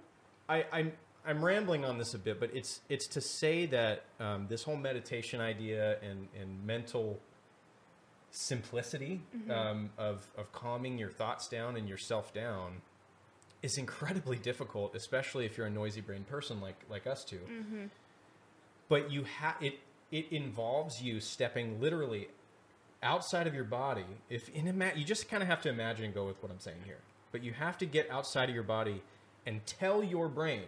I, 0.49 0.65
I'm 0.71 0.91
I'm 1.25 1.43
rambling 1.43 1.85
on 1.85 1.97
this 1.97 2.13
a 2.13 2.19
bit, 2.19 2.39
but 2.39 2.49
it's 2.53 2.81
it's 2.89 3.07
to 3.07 3.21
say 3.21 3.65
that 3.67 4.03
um, 4.19 4.47
this 4.49 4.63
whole 4.63 4.75
meditation 4.75 5.39
idea 5.39 5.97
and 6.01 6.27
and 6.39 6.65
mental 6.65 7.19
simplicity 8.31 9.21
um, 9.49 9.89
of 9.97 10.27
of 10.37 10.51
calming 10.51 10.97
your 10.97 11.09
thoughts 11.09 11.47
down 11.47 11.75
and 11.77 11.87
yourself 11.87 12.33
down 12.33 12.81
is 13.61 13.77
incredibly 13.77 14.35
difficult, 14.37 14.93
especially 14.95 15.45
if 15.45 15.57
you're 15.57 15.67
a 15.67 15.69
noisy 15.69 16.01
brain 16.01 16.23
person 16.25 16.59
like 16.59 16.75
like 16.89 17.07
us 17.07 17.23
2 17.23 17.39
But 18.89 19.09
you 19.11 19.23
have 19.23 19.55
it. 19.61 19.75
It 20.13 20.31
involves 20.31 21.01
you 21.01 21.19
stepping 21.19 21.81
literally 21.81 22.27
outside 23.01 23.47
of 23.47 23.55
your 23.55 23.63
body. 23.63 24.05
If 24.29 24.47
in 24.49 24.67
ima- 24.67 24.91
you 24.95 25.03
just 25.03 25.27
kind 25.27 25.41
of 25.41 25.49
have 25.49 25.61
to 25.63 25.69
imagine 25.69 26.05
and 26.05 26.13
go 26.13 26.25
with 26.25 26.41
what 26.43 26.51
I'm 26.51 26.59
saying 26.59 26.83
here. 26.85 26.99
But 27.31 27.43
you 27.43 27.51
have 27.53 27.79
to 27.79 27.87
get 27.87 28.09
outside 28.11 28.47
of 28.47 28.53
your 28.53 28.63
body 28.63 29.01
and 29.47 29.65
tell 29.65 30.03
your 30.03 30.29
brain, 30.29 30.65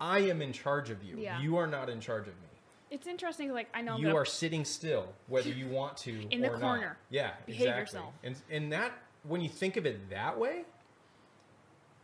"I 0.00 0.20
am 0.20 0.40
in 0.40 0.52
charge 0.52 0.90
of 0.90 1.02
you. 1.02 1.18
Yeah. 1.18 1.40
You 1.40 1.56
are 1.56 1.66
not 1.66 1.90
in 1.90 2.00
charge 2.00 2.28
of 2.28 2.34
me. 2.34 2.48
It's 2.90 3.08
interesting. 3.08 3.52
Like 3.52 3.68
I 3.74 3.82
know 3.82 3.96
you 3.96 4.04
gonna- 4.04 4.14
are 4.16 4.24
sitting 4.24 4.64
still, 4.64 5.12
whether 5.26 5.50
you 5.50 5.66
want 5.66 5.96
to 5.98 6.12
In 6.30 6.40
the 6.40 6.48
or 6.48 6.52
not." 6.52 6.60
corner. 6.60 6.98
Yeah, 7.10 7.32
Behave 7.46 7.62
exactly. 7.62 7.80
yourself. 7.80 8.14
And 8.22 8.36
and 8.48 8.72
that 8.72 8.92
when 9.24 9.40
you 9.40 9.48
think 9.48 9.76
of 9.76 9.86
it 9.86 10.08
that 10.10 10.38
way, 10.38 10.64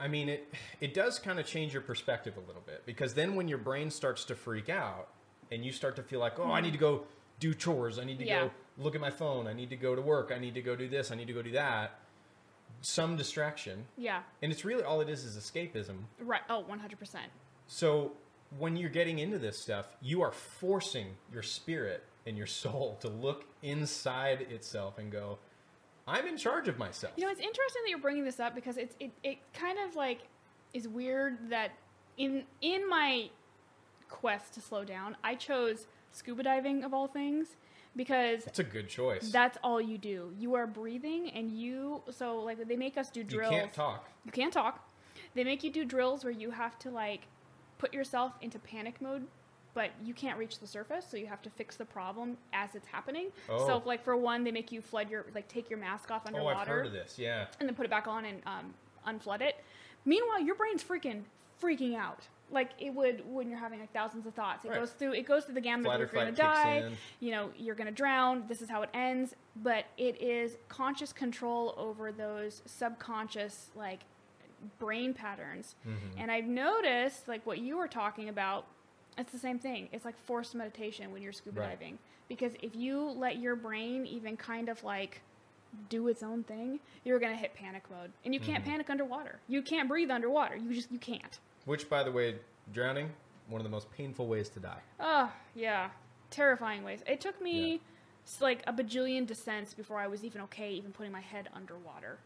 I 0.00 0.08
mean 0.08 0.28
it 0.28 0.52
it 0.80 0.92
does 0.92 1.20
kind 1.20 1.38
of 1.38 1.46
change 1.46 1.72
your 1.72 1.82
perspective 1.82 2.36
a 2.36 2.40
little 2.40 2.62
bit 2.66 2.84
because 2.84 3.14
then 3.14 3.36
when 3.36 3.46
your 3.46 3.58
brain 3.58 3.90
starts 3.92 4.24
to 4.24 4.34
freak 4.34 4.68
out 4.68 5.08
and 5.52 5.64
you 5.64 5.72
start 5.72 5.96
to 5.96 6.02
feel 6.02 6.20
like, 6.20 6.38
"Oh, 6.38 6.50
I 6.52 6.60
need 6.60 6.72
to 6.72 6.78
go 6.78 7.04
do 7.40 7.54
chores. 7.54 7.98
I 7.98 8.04
need 8.04 8.18
to 8.18 8.24
Mm-hmm. 8.24 8.28
Yeah. 8.28 8.44
go 8.44 8.50
look 8.78 8.94
at 8.94 9.00
my 9.00 9.10
phone. 9.10 9.46
I 9.46 9.52
need 9.52 9.70
to 9.70 9.76
go 9.76 9.94
to 9.94 10.02
work. 10.02 10.32
I 10.34 10.38
need 10.38 10.54
to 10.54 10.62
go 10.62 10.74
do 10.76 10.88
this. 10.88 11.10
I 11.10 11.14
need 11.14 11.26
to 11.26 11.32
go 11.32 11.42
do 11.42 11.52
that." 11.52 11.98
Some 12.80 13.16
distraction. 13.16 13.86
yeah, 13.96 14.22
And 14.42 14.52
it's 14.52 14.62
really 14.64 14.82
all 14.82 15.00
it 15.00 15.08
is 15.08 15.24
is 15.24 15.36
escapism. 15.38 15.96
right. 16.20 16.42
Oh, 16.50 16.60
100 16.60 16.98
percent. 16.98 17.26
So 17.66 18.12
when 18.58 18.76
you're 18.76 18.90
getting 18.90 19.18
into 19.20 19.38
this 19.38 19.58
stuff, 19.58 19.88
you 20.02 20.20
are 20.22 20.32
forcing 20.32 21.06
your 21.32 21.42
spirit 21.42 22.04
and 22.26 22.36
your 22.36 22.46
soul 22.46 22.98
to 23.00 23.08
look 23.08 23.46
inside 23.62 24.42
itself 24.50 24.98
and 24.98 25.10
go, 25.10 25.38
I'm 26.06 26.26
in 26.26 26.36
charge 26.36 26.68
of 26.68 26.78
myself. 26.78 27.14
You 27.16 27.24
know, 27.24 27.30
it's 27.30 27.40
interesting 27.40 27.82
that 27.84 27.90
you're 27.90 27.98
bringing 28.00 28.24
this 28.24 28.38
up 28.38 28.54
because 28.54 28.76
it's 28.76 28.94
it, 29.00 29.10
it 29.22 29.38
kind 29.54 29.78
of 29.78 29.96
like 29.96 30.20
is 30.74 30.86
weird 30.86 31.38
that 31.50 31.70
in 32.18 32.44
in 32.60 32.86
my 32.88 33.30
quest 34.14 34.54
to 34.54 34.60
slow 34.60 34.84
down, 34.84 35.16
I 35.24 35.34
chose 35.34 35.86
scuba 36.12 36.42
diving 36.42 36.84
of 36.84 36.94
all 36.94 37.06
things 37.08 37.56
because 37.96 38.46
It's 38.46 38.58
a 38.58 38.64
good 38.64 38.88
choice. 38.88 39.30
that's 39.30 39.58
all 39.62 39.80
you 39.80 39.98
do. 39.98 40.32
You 40.38 40.54
are 40.54 40.66
breathing 40.66 41.30
and 41.30 41.50
you 41.50 42.02
so 42.10 42.38
like 42.40 42.66
they 42.68 42.76
make 42.76 42.96
us 42.96 43.10
do 43.10 43.22
drills. 43.24 43.52
you 43.52 43.58
can't 43.60 43.72
talk. 43.72 44.08
You 44.24 44.32
can't 44.32 44.52
talk. 44.52 44.88
They 45.34 45.44
make 45.44 45.62
you 45.64 45.70
do 45.70 45.84
drills 45.84 46.24
where 46.24 46.32
you 46.32 46.50
have 46.50 46.78
to 46.80 46.90
like 46.90 47.22
put 47.78 47.92
yourself 47.92 48.32
into 48.40 48.58
panic 48.60 49.00
mode, 49.02 49.26
but 49.74 49.90
you 50.04 50.14
can't 50.14 50.38
reach 50.38 50.60
the 50.60 50.66
surface, 50.66 51.04
so 51.10 51.16
you 51.16 51.26
have 51.26 51.42
to 51.42 51.50
fix 51.50 51.76
the 51.76 51.84
problem 51.84 52.36
as 52.52 52.74
it's 52.76 52.86
happening. 52.86 53.28
Oh. 53.50 53.66
So 53.66 53.82
like 53.84 54.02
for 54.04 54.16
one, 54.16 54.44
they 54.44 54.52
make 54.52 54.70
you 54.72 54.80
flood 54.80 55.10
your 55.10 55.26
like 55.34 55.48
take 55.48 55.68
your 55.68 55.78
mask 55.78 56.10
off 56.10 56.22
Oh, 56.24 56.28
underwater 56.28 56.60
I've 56.60 56.66
heard 56.68 56.86
of 56.86 56.92
this. 56.92 57.18
Yeah. 57.18 57.46
and 57.58 57.68
then 57.68 57.74
put 57.74 57.84
it 57.86 57.90
back 57.90 58.06
on 58.06 58.24
and 58.24 58.40
um, 58.46 58.74
unflood 59.06 59.40
it. 59.40 59.56
Meanwhile, 60.04 60.40
your 60.42 60.54
brain's 60.54 60.82
freaking 60.84 61.22
freaking 61.62 61.96
out. 61.96 62.28
Like 62.50 62.70
it 62.78 62.94
would 62.94 63.22
when 63.26 63.48
you're 63.48 63.58
having 63.58 63.80
like 63.80 63.92
thousands 63.92 64.26
of 64.26 64.34
thoughts. 64.34 64.64
It 64.64 64.68
Right. 64.68 64.78
goes 64.80 64.92
through 64.92 65.12
it 65.14 65.22
goes 65.26 65.44
through 65.44 65.54
the 65.54 65.60
gamut 65.60 65.86
Flight 65.86 66.00
of 66.00 66.12
you're 66.12 66.24
gonna 66.24 66.32
die, 66.32 66.92
you 67.20 67.30
know, 67.30 67.50
you're 67.56 67.74
gonna 67.74 67.90
drown, 67.90 68.44
this 68.48 68.60
is 68.62 68.68
how 68.68 68.82
it 68.82 68.90
ends. 68.94 69.34
But 69.56 69.86
it 69.96 70.20
is 70.20 70.56
conscious 70.68 71.12
control 71.12 71.74
over 71.76 72.12
those 72.12 72.62
subconscious 72.66 73.70
like 73.74 74.00
brain 74.78 75.14
patterns. 75.14 75.74
Mm-hmm. 75.86 76.18
And 76.18 76.30
I've 76.30 76.46
noticed 76.46 77.28
like 77.28 77.44
what 77.46 77.58
you 77.58 77.76
were 77.76 77.88
talking 77.88 78.28
about, 78.28 78.66
it's 79.18 79.32
the 79.32 79.38
same 79.38 79.58
thing. 79.58 79.88
It's 79.92 80.04
like 80.04 80.16
forced 80.18 80.54
meditation 80.54 81.12
when 81.12 81.22
you're 81.22 81.32
scuba 81.32 81.60
Right. 81.60 81.70
diving. 81.70 81.98
Because 82.28 82.54
if 82.62 82.74
you 82.74 83.00
let 83.10 83.36
your 83.38 83.56
brain 83.56 84.06
even 84.06 84.36
kind 84.36 84.68
of 84.68 84.82
like 84.84 85.20
do 85.88 86.08
its 86.08 86.22
own 86.22 86.44
thing, 86.44 86.78
you're 87.04 87.18
gonna 87.18 87.36
hit 87.36 87.54
panic 87.54 87.82
mode. 87.90 88.12
And 88.24 88.32
you 88.32 88.40
can't 88.40 88.62
Mm-hmm. 88.62 88.70
panic 88.70 88.90
underwater. 88.90 89.40
You 89.48 89.60
can't 89.62 89.88
breathe 89.88 90.10
underwater. 90.10 90.56
You 90.56 90.72
just 90.74 90.90
you 90.92 90.98
can't. 90.98 91.38
Which, 91.64 91.88
by 91.88 92.02
the 92.02 92.12
way, 92.12 92.36
drowning, 92.72 93.10
one 93.48 93.60
of 93.60 93.64
the 93.64 93.70
most 93.70 93.90
painful 93.92 94.26
ways 94.26 94.48
to 94.50 94.60
die. 94.60 94.80
Oh, 95.00 95.32
yeah. 95.54 95.90
terrifying 96.30 96.82
ways. 96.82 97.00
It 97.06 97.20
took 97.20 97.40
me 97.40 97.72
Yeah. 97.72 97.78
like 98.40 98.62
a 98.66 98.72
bajillion 98.72 99.26
descents 99.26 99.72
before 99.74 99.98
I 100.00 100.06
was 100.08 100.24
even 100.24 100.40
okay, 100.42 100.72
even 100.72 100.90
putting 100.92 101.12
my 101.12 101.20
head 101.20 101.48
underwater. 101.54 102.18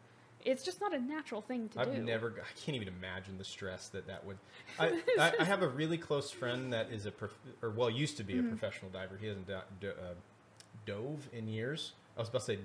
It's 0.45 0.63
just 0.65 0.81
not 0.81 0.95
a 0.95 0.99
natural 1.01 1.41
thing 1.43 1.69
to 1.71 1.75
do. 1.75 1.81
I've 1.81 2.03
never. 2.05 2.33
I 2.41 2.59
can't 2.59 2.77
even 2.77 2.89
imagine 2.89 3.37
the 3.39 3.45
stress 3.45 3.89
that 3.89 4.07
that 4.07 4.25
would. 4.25 4.39
I, 4.79 5.01
I, 5.19 5.33
I 5.41 5.45
have 5.45 5.63
a 5.63 5.69
really 5.69 5.99
close 5.99 6.31
friend 6.31 6.73
that 6.73 6.91
is 6.91 7.07
a 7.07 7.11
prof, 7.11 7.35
or 7.61 7.71
well 7.71 7.91
used 7.91 8.17
to 8.19 8.25
be 8.25 8.35
Mm-hmm. 8.35 8.47
a 8.47 8.49
professional 8.57 8.91
diver. 8.93 9.19
He 9.21 9.27
hasn't 9.27 9.47
do, 9.49 9.59
do, 9.81 9.89
uh, 9.91 10.15
dove 10.87 11.29
in 11.33 11.49
years. 11.49 11.93
I 12.17 12.21
was 12.21 12.29
about 12.29 12.39
to 12.43 12.45
say 12.47 12.59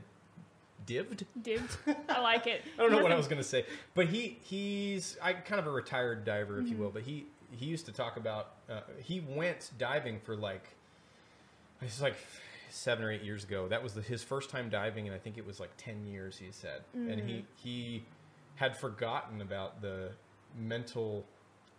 dived. 0.85 1.25
Dived. 1.41 1.77
I 2.09 2.19
like 2.21 2.47
it. 2.47 2.61
I 2.77 2.81
don't 2.81 2.91
know 2.91 3.01
what 3.03 3.11
I 3.11 3.15
was 3.15 3.27
going 3.27 3.41
to 3.41 3.47
say, 3.47 3.65
but 3.95 4.07
he 4.07 4.37
he's 4.41 5.17
I 5.21 5.33
kind 5.33 5.59
of 5.59 5.67
a 5.67 5.71
retired 5.71 6.25
diver, 6.25 6.59
if 6.59 6.67
you 6.67 6.73
Mm-hmm. 6.73 6.83
will. 6.83 6.89
But 6.91 7.03
he 7.03 7.25
he 7.51 7.65
used 7.67 7.85
to 7.85 7.91
talk 7.91 8.17
about 8.17 8.53
uh, 8.69 8.81
he 9.01 9.19
went 9.19 9.71
diving 9.77 10.19
for 10.19 10.35
like 10.35 10.63
it's 11.81 12.01
like 12.01 12.15
seven 12.69 13.03
or 13.05 13.11
eight 13.11 13.23
years 13.23 13.43
ago. 13.43 13.67
That 13.67 13.83
was 13.83 13.93
the, 13.93 14.01
his 14.01 14.23
first 14.23 14.49
time 14.49 14.69
diving, 14.69 15.05
and 15.07 15.15
I 15.15 15.19
think 15.19 15.37
it 15.37 15.45
was 15.45 15.59
like 15.59 15.71
ten 15.77 16.05
years. 16.07 16.37
He 16.37 16.51
said, 16.51 16.81
and 16.93 17.09
Mm-hmm. 17.09 17.27
he 17.27 17.45
he 17.55 18.03
had 18.55 18.77
forgotten 18.77 19.41
about 19.41 19.81
the 19.81 20.11
mental 20.57 21.25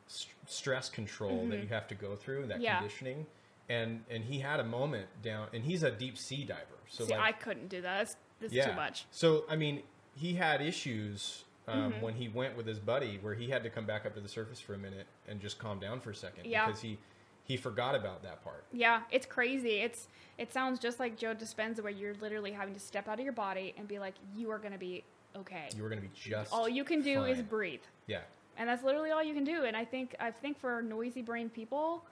st- 0.09 0.35
stress 0.47 0.89
control 0.89 1.47
that 1.49 1.61
you 1.61 1.69
have 1.69 1.87
to 1.89 1.95
go 1.95 2.17
through, 2.17 2.43
and 2.43 2.51
that 2.51 2.57
Mm-hmm. 2.57 2.65
Yeah. 2.65 2.79
conditioning. 2.79 3.27
And 3.71 4.05
and 4.11 4.23
he 4.23 4.41
had 4.41 4.61
a 4.61 4.65
moment 4.65 5.07
down, 5.23 5.49
and 5.55 5.65
he's 5.65 5.83
a 5.83 5.91
deep 5.91 6.19
sea 6.19 6.45
diver. 6.45 6.61
So 6.91 7.07
See, 7.07 7.13
like 7.15 7.21
I 7.23 7.33
couldn't 7.33 7.69
do 7.69 7.81
that. 7.81 7.99
That's, 7.99 8.17
this 8.51 8.59
is 8.59 8.65
too 8.67 8.73
much. 8.77 9.07
so 9.11 9.45
I 9.49 9.57
mean, 9.57 9.83
he 10.15 10.35
had 10.35 10.61
issues 10.61 11.45
um, 11.67 11.93
Mm-hmm. 11.93 12.01
when 12.05 12.15
he 12.15 12.29
went 12.29 12.57
with 12.57 12.67
his 12.67 12.79
buddy, 12.79 13.19
where 13.23 13.35
he 13.35 13.49
had 13.49 13.63
to 13.65 13.71
come 13.71 13.87
back 13.87 14.05
up 14.05 14.15
to 14.15 14.21
the 14.21 14.29
surface 14.29 14.61
for 14.61 14.75
a 14.75 14.79
minute 14.79 15.07
and 15.29 15.41
just 15.41 15.59
calm 15.59 15.79
down 15.81 15.99
for 16.01 16.11
a 16.11 16.15
second 16.15 16.47
Yeah. 16.47 16.67
because 16.67 16.81
he 16.83 16.99
he 17.47 17.57
forgot 17.59 17.95
about 17.95 18.23
that 18.23 18.43
part. 18.43 18.65
Yeah, 18.73 19.03
it's 19.11 19.27
crazy. 19.27 19.81
It's 19.81 20.09
it 20.39 20.53
sounds 20.53 20.79
just 20.79 20.99
like 21.01 21.17
Joe 21.17 21.35
Dispenza, 21.35 21.83
where 21.83 21.93
you're 21.93 22.15
literally 22.21 22.53
having 22.53 22.75
to 22.75 22.81
step 22.81 23.07
out 23.09 23.19
of 23.19 23.25
your 23.25 23.33
body 23.35 23.75
and 23.79 23.87
be 23.89 23.99
like, 23.99 24.15
you 24.37 24.51
are 24.51 24.59
going 24.59 24.73
to 24.73 24.79
be 24.79 25.05
okay. 25.37 25.69
You 25.77 25.85
are 25.85 25.89
going 25.89 26.01
to 26.03 26.07
be 26.09 26.15
just 26.15 26.53
all 26.53 26.69
you 26.69 26.85
can 26.85 27.01
do 27.03 27.25
is 27.25 27.41
breathe, 27.43 27.81
yeah. 28.07 28.21
and 28.59 28.69
that's 28.69 28.83
literally 28.85 29.11
all 29.11 29.23
you 29.23 29.35
can 29.35 29.45
do. 29.45 29.65
And 29.65 29.77
I 29.77 29.85
think 29.85 30.15
I 30.21 30.31
think 30.31 30.59
for 30.59 30.81
noisy 30.83 31.23
brain 31.23 31.49
people, 31.51 32.05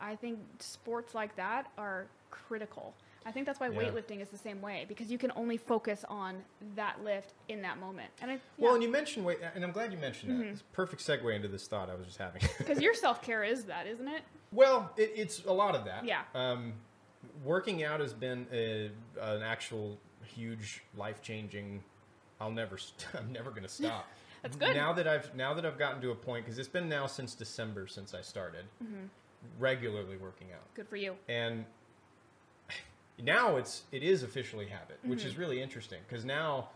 I 0.00 0.16
think 0.16 0.38
sports 0.60 1.14
like 1.14 1.34
that 1.36 1.70
are 1.76 2.06
critical. 2.30 2.94
I 3.26 3.32
think 3.32 3.46
that's 3.46 3.60
why 3.60 3.68
Yeah. 3.68 3.78
weightlifting 3.78 4.20
is 4.22 4.28
the 4.30 4.38
same 4.38 4.60
way 4.62 4.86
because 4.88 5.10
you 5.10 5.18
can 5.18 5.32
only 5.36 5.56
focus 5.56 6.04
on 6.08 6.42
that 6.76 7.02
lift 7.04 7.34
in 7.48 7.60
that 7.62 7.78
moment. 7.78 8.10
And 8.22 8.30
I, 8.30 8.34
Well, 8.34 8.40
yeah. 8.58 8.66
Mm-hmm. 8.66 8.74
and 8.74 8.82
you 8.84 8.88
mentioned 8.90 9.24
weight, 9.26 9.38
and 9.54 9.64
I'm 9.64 9.72
glad 9.72 9.92
you 9.92 9.98
mentioned 9.98 10.40
that. 10.40 10.46
It's 10.46 10.60
a 10.62 10.64
perfect 10.74 11.02
segue 11.06 11.34
into 11.34 11.48
this 11.48 11.66
thought 11.66 11.90
I 11.90 11.94
was 11.94 12.06
just 12.06 12.18
having. 12.18 12.42
because 12.58 12.80
your 12.80 12.94
self 12.94 13.20
care 13.22 13.44
is 13.44 13.64
that, 13.64 13.86
isn't 13.86 14.08
it? 14.08 14.22
well, 14.52 14.90
it, 14.96 15.12
it's 15.14 15.44
a 15.44 15.52
lot 15.52 15.74
of 15.74 15.84
that. 15.84 16.04
Yeah. 16.04 16.22
Um, 16.34 16.72
working 17.44 17.84
out 17.84 18.00
has 18.00 18.12
been 18.14 18.46
a, 18.52 18.90
an 19.20 19.42
actual 19.42 19.98
huge 20.24 20.82
life 20.96 21.20
changing. 21.22 21.82
I'll 22.40 22.50
never. 22.52 22.78
St- 22.78 23.06
I'm 23.14 23.32
never 23.32 23.50
going 23.50 23.64
to 23.64 23.68
stop. 23.68 24.06
That's 24.42 24.56
good. 24.56 24.74
Now 24.76 24.92
that 24.92 25.08
I've 25.08 25.34
now 25.34 25.52
that 25.54 25.66
I've 25.66 25.78
gotten 25.78 26.00
to 26.02 26.12
a 26.12 26.14
point 26.14 26.44
because 26.44 26.58
it's 26.58 26.68
been 26.68 26.88
now 26.88 27.06
since 27.08 27.34
December 27.34 27.88
since 27.88 28.14
I 28.14 28.20
started 28.22 28.64
Mm-hmm. 28.82 29.06
regularly 29.58 30.16
working 30.16 30.48
out, 30.54 30.62
Good 30.74 30.88
for 30.88 30.96
you. 30.96 31.14
and 31.28 31.64
now 33.22 33.56
it's 33.56 33.82
it 33.92 34.02
is 34.02 34.22
officially 34.22 34.66
habit, 34.66 34.98
which 35.04 35.20
Mm-hmm. 35.20 35.28
is 35.28 35.36
really 35.38 35.60
interesting 35.62 35.98
because 36.08 36.24
now 36.24 36.68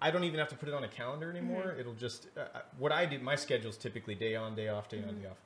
I 0.00 0.10
don't 0.10 0.24
even 0.24 0.38
have 0.38 0.48
to 0.48 0.56
put 0.56 0.68
it 0.68 0.74
on 0.74 0.84
a 0.84 0.88
calendar 0.88 1.30
anymore. 1.30 1.62
Mm-hmm. 1.68 1.80
It'll 1.80 1.94
just 1.94 2.28
uh, 2.36 2.40
uh, 2.54 2.60
what 2.78 2.92
I 2.92 3.06
do. 3.06 3.18
My 3.18 3.34
schedule's 3.36 3.76
typically 3.76 4.14
day 4.14 4.36
on, 4.36 4.54
day 4.54 4.68
off, 4.68 4.88
day 4.88 4.98
on, 4.98 5.04
Mm-hmm. 5.04 5.22
day 5.22 5.28
off, 5.28 5.36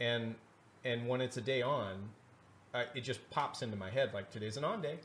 and 0.00 0.34
and 0.84 1.08
when 1.08 1.20
it's 1.20 1.36
a 1.36 1.40
day 1.42 1.60
on, 1.62 2.08
uh, 2.74 2.84
it 2.94 3.02
just 3.02 3.28
pops 3.30 3.62
into 3.62 3.76
my 3.76 3.90
head 3.90 4.12
like 4.14 4.30
today's 4.30 4.56
an 4.56 4.64
on 4.64 4.80
day. 4.80 4.98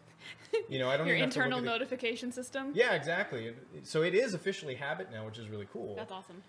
You 0.69 0.79
know, 0.79 0.89
I 0.89 0.97
don't 0.97 1.07
Your 1.07 1.15
even 1.17 1.25
have 1.27 1.33
to 1.33 1.39
look 1.39 1.45
internal 1.47 1.59
at 1.59 1.63
it. 1.65 1.79
notification 1.79 2.31
system. 2.31 2.71
Yeah, 2.73 2.93
exactly. 2.93 3.53
So 3.83 4.01
it 4.03 4.15
is 4.15 4.33
officially 4.33 4.75
habit 4.75 5.11
now, 5.11 5.25
which 5.25 5.37
is 5.37 5.49
really 5.49 5.67
cool. 5.73 5.95
That's 5.95 6.11
awesome. 6.11 6.41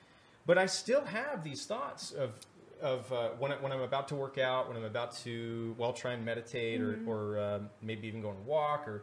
But 0.46 0.58
I 0.58 0.66
still 0.66 1.04
have 1.04 1.42
these 1.42 1.66
thoughts 1.66 2.12
of 2.12 2.34
of 2.82 3.10
uh, 3.12 3.28
when 3.38 3.52
I, 3.52 3.56
when 3.56 3.72
I'm 3.72 3.80
about 3.80 4.08
to 4.08 4.14
work 4.14 4.38
out, 4.38 4.68
when 4.68 4.76
I'm 4.76 4.84
about 4.84 5.16
to 5.24 5.74
well 5.78 5.92
try 5.92 6.12
and 6.12 6.24
meditate, 6.24 6.80
Mm-hmm. 6.80 7.08
or 7.08 7.36
or 7.36 7.54
um, 7.56 7.70
maybe 7.82 8.06
even 8.08 8.20
go 8.22 8.28
on 8.30 8.36
a 8.36 8.48
walk, 8.48 8.86
or 8.88 9.02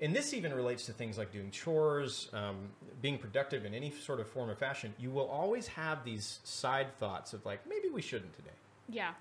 and 0.00 0.14
this 0.14 0.34
even 0.34 0.52
relates 0.52 0.86
to 0.86 0.92
things 0.92 1.16
like 1.18 1.32
doing 1.32 1.50
chores, 1.50 2.28
um, 2.32 2.70
being 3.00 3.18
productive 3.18 3.64
in 3.64 3.74
any 3.74 3.90
sort 3.90 4.20
of 4.20 4.28
form 4.28 4.50
or 4.50 4.54
fashion. 4.56 4.92
You 4.98 5.10
will 5.10 5.28
always 5.28 5.66
have 5.68 6.04
these 6.04 6.40
side 6.44 6.96
thoughts 6.98 7.32
of 7.32 7.44
like 7.46 7.66
maybe 7.68 7.88
we 7.88 8.02
shouldn't 8.02 8.34
today, 8.34 8.56
Yeah. 8.88 9.12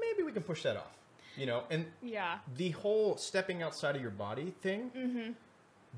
maybe 0.00 0.22
we 0.24 0.32
can 0.32 0.42
push 0.42 0.62
that 0.64 0.76
off, 0.76 0.96
you 1.36 1.46
know, 1.46 1.62
and 1.70 1.86
Yeah. 2.02 2.38
the 2.56 2.70
whole 2.70 3.16
stepping 3.16 3.62
outside 3.62 3.94
of 3.96 4.02
your 4.02 4.10
body 4.10 4.52
thing. 4.62 5.34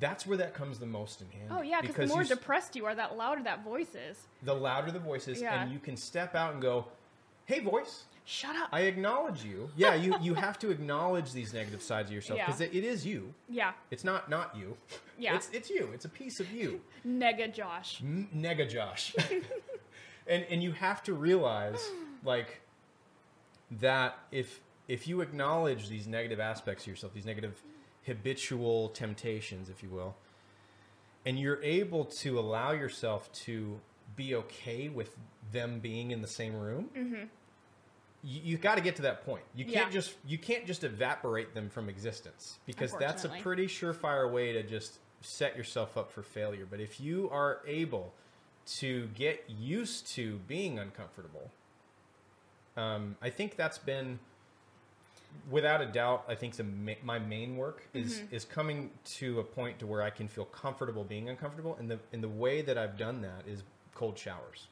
That's 0.01 0.27
where 0.27 0.39
that 0.39 0.55
comes 0.55 0.79
the 0.79 0.87
most 0.87 1.21
in. 1.21 1.27
Mm-hmm. 1.29 1.55
Oh 1.57 1.63
yeah, 1.63 1.83
because 1.83 2.09
the 2.09 2.15
more 2.15 2.25
depressed 2.25 2.75
you 2.77 2.87
are, 2.87 2.95
that 2.95 3.17
louder 3.19 3.43
that 3.43 3.63
voice 3.63 3.95
is. 3.95 4.17
the 4.43 4.55
louder 4.55 4.91
the 4.91 4.99
voice 4.99 5.29
is, 5.29 5.41
Yeah. 5.41 5.63
and 5.63 5.73
you 5.73 5.79
can 5.79 5.97
step 5.99 6.35
out 6.35 6.53
and 6.55 6.63
go, 6.63 6.87
"Hey, 7.53 7.61
voice, 7.61 8.05
Shut 8.25 8.55
up. 8.57 8.69
I 8.73 8.83
acknowledge 8.83 9.45
you." 9.45 9.71
Yeah, 9.77 9.95
you 9.95 10.15
you 10.21 10.35
have 10.35 10.59
to 10.61 10.71
acknowledge 10.71 11.33
these 11.33 11.53
negative 11.53 11.83
sides 11.83 12.09
of 12.11 12.15
yourself 12.15 12.39
Yeah. 12.39 12.47
because 12.47 12.61
it, 12.61 12.75
it 12.75 12.85
is 12.85 13.05
you. 13.07 13.35
yeah. 13.49 13.73
It's 13.91 14.05
not 14.05 14.29
not 14.31 14.57
you. 14.57 14.77
Yeah. 15.19 15.35
it's 15.37 15.49
it's 15.53 15.71
you. 15.71 15.91
It's 15.95 16.05
a 16.05 16.09
piece 16.09 16.41
of 16.41 16.51
you. 16.53 16.81
Nega 17.07 17.53
Josh. 17.53 18.01
M- 18.03 18.29
Nega 18.35 18.69
Josh. 18.69 19.15
and 20.27 20.45
and 20.51 20.63
you 20.63 20.73
have 20.73 21.03
to 21.05 21.15
realize 21.15 21.81
like 22.25 22.61
that 23.81 24.19
if 24.31 24.61
if 24.89 25.07
you 25.09 25.21
acknowledge 25.21 25.89
these 25.89 26.07
negative 26.07 26.41
aspects 26.41 26.85
of 26.85 26.89
yourself, 26.89 27.15
these 27.15 27.27
negative 27.27 27.63
habitual 28.07 28.89
temptations, 28.91 29.69
if 29.71 29.83
you 29.83 29.89
will, 29.89 30.17
and 31.25 31.39
you're 31.39 31.63
able 31.63 32.05
to 32.05 32.39
allow 32.39 32.73
yourself 32.73 33.33
to 33.33 33.81
be 34.17 34.35
okay 34.35 34.89
with 34.89 35.17
them 35.53 35.79
being 35.79 36.11
in 36.11 36.21
the 36.21 36.29
same 36.29 36.55
room, 36.55 36.91
mm-hmm. 36.97 37.25
You, 38.25 38.41
you 38.45 38.57
got 38.57 38.77
to 38.77 38.81
get 38.81 38.97
to 38.97 39.03
that 39.03 39.25
point. 39.25 39.43
You 39.55 39.65
can't. 39.65 39.87
Yeah. 39.89 39.91
just 39.91 40.15
you 40.27 40.39
can't 40.39 40.67
just 40.67 40.85
evaporate 40.85 41.55
them 41.55 41.69
from 41.71 41.89
existence 41.89 42.59
because 42.67 42.93
that's 42.99 43.25
a 43.25 43.29
pretty 43.29 43.67
surefire 43.67 44.31
way 44.31 44.53
to 44.53 44.63
just 44.63 44.99
set 45.21 45.57
yourself 45.57 45.97
up 45.97 46.11
for 46.13 46.23
failure. 46.23 46.67
But 46.71 46.81
if 46.81 47.01
you 47.01 47.29
are 47.31 47.61
able 47.67 48.13
to 48.65 49.09
get 49.15 49.45
used 49.49 50.07
to 50.15 50.39
being 50.47 50.79
uncomfortable, 50.79 51.51
um, 52.77 53.17
I 53.21 53.31
think 53.31 53.57
that's 53.57 53.79
been 53.79 54.19
without 55.51 55.81
a 55.81 55.87
doubt. 55.87 56.25
I 56.29 56.35
think 56.35 56.55
the 56.57 56.65
ma- 56.65 56.93
my 57.03 57.19
main 57.19 57.57
work 57.57 57.83
is 57.95 58.21
Mm-hmm. 58.21 58.35
is 58.35 58.45
coming 58.45 58.91
to 59.17 59.41
a 59.41 59.45
point 59.45 59.79
to 59.81 59.87
where 59.87 60.03
I 60.03 60.11
can 60.11 60.29
feel 60.29 60.45
comfortable 60.45 61.05
being 61.05 61.29
uncomfortable, 61.29 61.77
and 61.79 61.91
the 61.91 61.99
and 62.13 62.23
the 62.23 62.29
way 62.29 62.63
that 62.63 62.79
I've 62.79 62.97
done 62.97 63.23
that 63.23 63.45
is 63.49 63.63
cold 63.95 64.17
showers. 64.19 64.69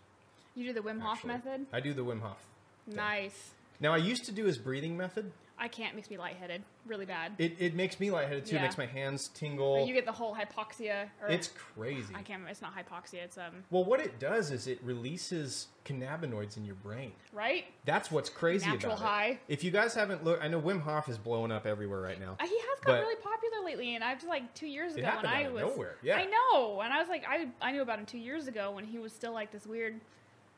You 0.54 0.66
do 0.66 0.72
the 0.72 0.80
Wim 0.80 1.00
Hof 1.00 1.16
actually. 1.18 1.28
method? 1.28 1.66
I 1.72 1.80
do 1.80 1.92
the 1.94 2.04
Wim 2.04 2.20
Hof. 2.20 2.44
Nice. 2.86 3.50
Now 3.80 3.92
I 3.92 3.98
used 3.98 4.24
to 4.26 4.32
do 4.32 4.44
his 4.44 4.58
breathing 4.58 4.96
method. 4.96 5.32
I 5.62 5.68
can't. 5.68 5.94
Makes 5.94 6.08
me 6.08 6.16
lightheaded. 6.16 6.62
Really 6.86 7.04
bad. 7.04 7.32
It, 7.36 7.54
it 7.58 7.74
makes 7.74 8.00
me 8.00 8.10
lightheaded 8.10 8.46
too. 8.46 8.56
It 8.56 8.62
makes 8.62 8.78
my 8.78 8.86
hands 8.86 9.28
tingle. 9.28 9.86
you 9.86 9.92
get 9.92 10.06
the 10.06 10.12
whole 10.12 10.34
hypoxia. 10.34 11.08
Or 11.20 11.28
It's 11.28 11.48
crazy. 11.48 12.14
I 12.14 12.22
can't. 12.22 12.42
It's 12.48 12.62
not 12.62 12.72
hypoxia. 12.74 13.24
It's 13.24 13.36
um. 13.36 13.62
Well, 13.70 13.84
what 13.84 14.00
it 14.00 14.18
does 14.18 14.50
is 14.52 14.66
it 14.66 14.78
releases 14.82 15.66
cannabinoids 15.84 16.56
in 16.56 16.64
your 16.64 16.76
brain. 16.76 17.12
Right. 17.30 17.66
That's 17.84 18.10
what's 18.10 18.30
crazy 18.30 18.70
Natural 18.70 18.94
about 18.94 19.04
high. 19.04 19.26
it. 19.26 19.38
If 19.48 19.62
you 19.62 19.70
guys 19.70 19.92
haven't 19.94 20.24
looked, 20.24 20.42
I 20.42 20.48
know 20.48 20.60
Wim 20.62 20.80
Hof 20.80 21.10
is 21.10 21.18
blowing 21.18 21.52
up 21.52 21.66
everywhere 21.66 22.00
right 22.00 22.18
now. 22.18 22.36
Uh, 22.40 22.46
He 22.46 22.56
has 22.58 22.80
got 22.82 22.94
really 23.00 23.16
popular 23.16 23.62
lately, 23.62 23.94
and 23.96 24.02
I 24.02 24.14
was 24.14 24.24
like 24.24 24.54
two 24.54 24.66
years 24.66 24.94
It 24.96 25.00
ago 25.00 25.12
when 25.16 25.26
I 25.26 25.40
of 25.42 25.52
was 25.52 25.62
nowhere, 25.62 25.96
yeah. 26.02 26.16
I 26.16 26.24
know, 26.24 26.80
and 26.80 26.90
I 26.90 27.00
was 27.00 27.08
like, 27.10 27.24
I 27.28 27.48
I 27.60 27.72
knew 27.72 27.82
about 27.82 27.98
him 27.98 28.06
two 28.06 28.16
years 28.18 28.48
ago 28.48 28.70
when 28.70 28.84
he 28.86 28.98
was 28.98 29.12
still 29.12 29.32
like 29.32 29.52
this 29.52 29.66
weird. 29.66 30.00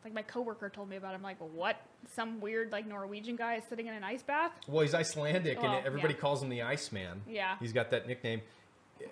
Like 0.05 0.15
my 0.15 0.23
coworker 0.23 0.69
told 0.69 0.89
me 0.89 0.97
about 0.97 1.15
him. 1.15 1.23
Like, 1.23 1.41
well, 1.41 1.51
what? 1.55 1.77
Some 2.13 2.41
weird 2.41 2.73
like 2.73 2.87
Norwegian 2.87 3.37
guy 3.37 3.57
is 3.57 3.65
sitting 3.69 3.87
in 3.87 3.95
an 3.95 4.03
ice 4.05 4.23
bath. 4.23 4.53
Well, 4.67 4.83
he's 4.83 4.95
Icelandic, 4.95 5.59
and 5.63 5.87
everybody 5.87 6.15
yeah. 6.15 6.21
calls 6.21 6.43
him 6.43 6.49
the 6.49 6.63
Iceman. 6.63 7.23
Yeah. 7.29 7.57
he's 7.61 7.73
got 7.73 7.91
that 7.91 8.09
nickname, 8.09 8.41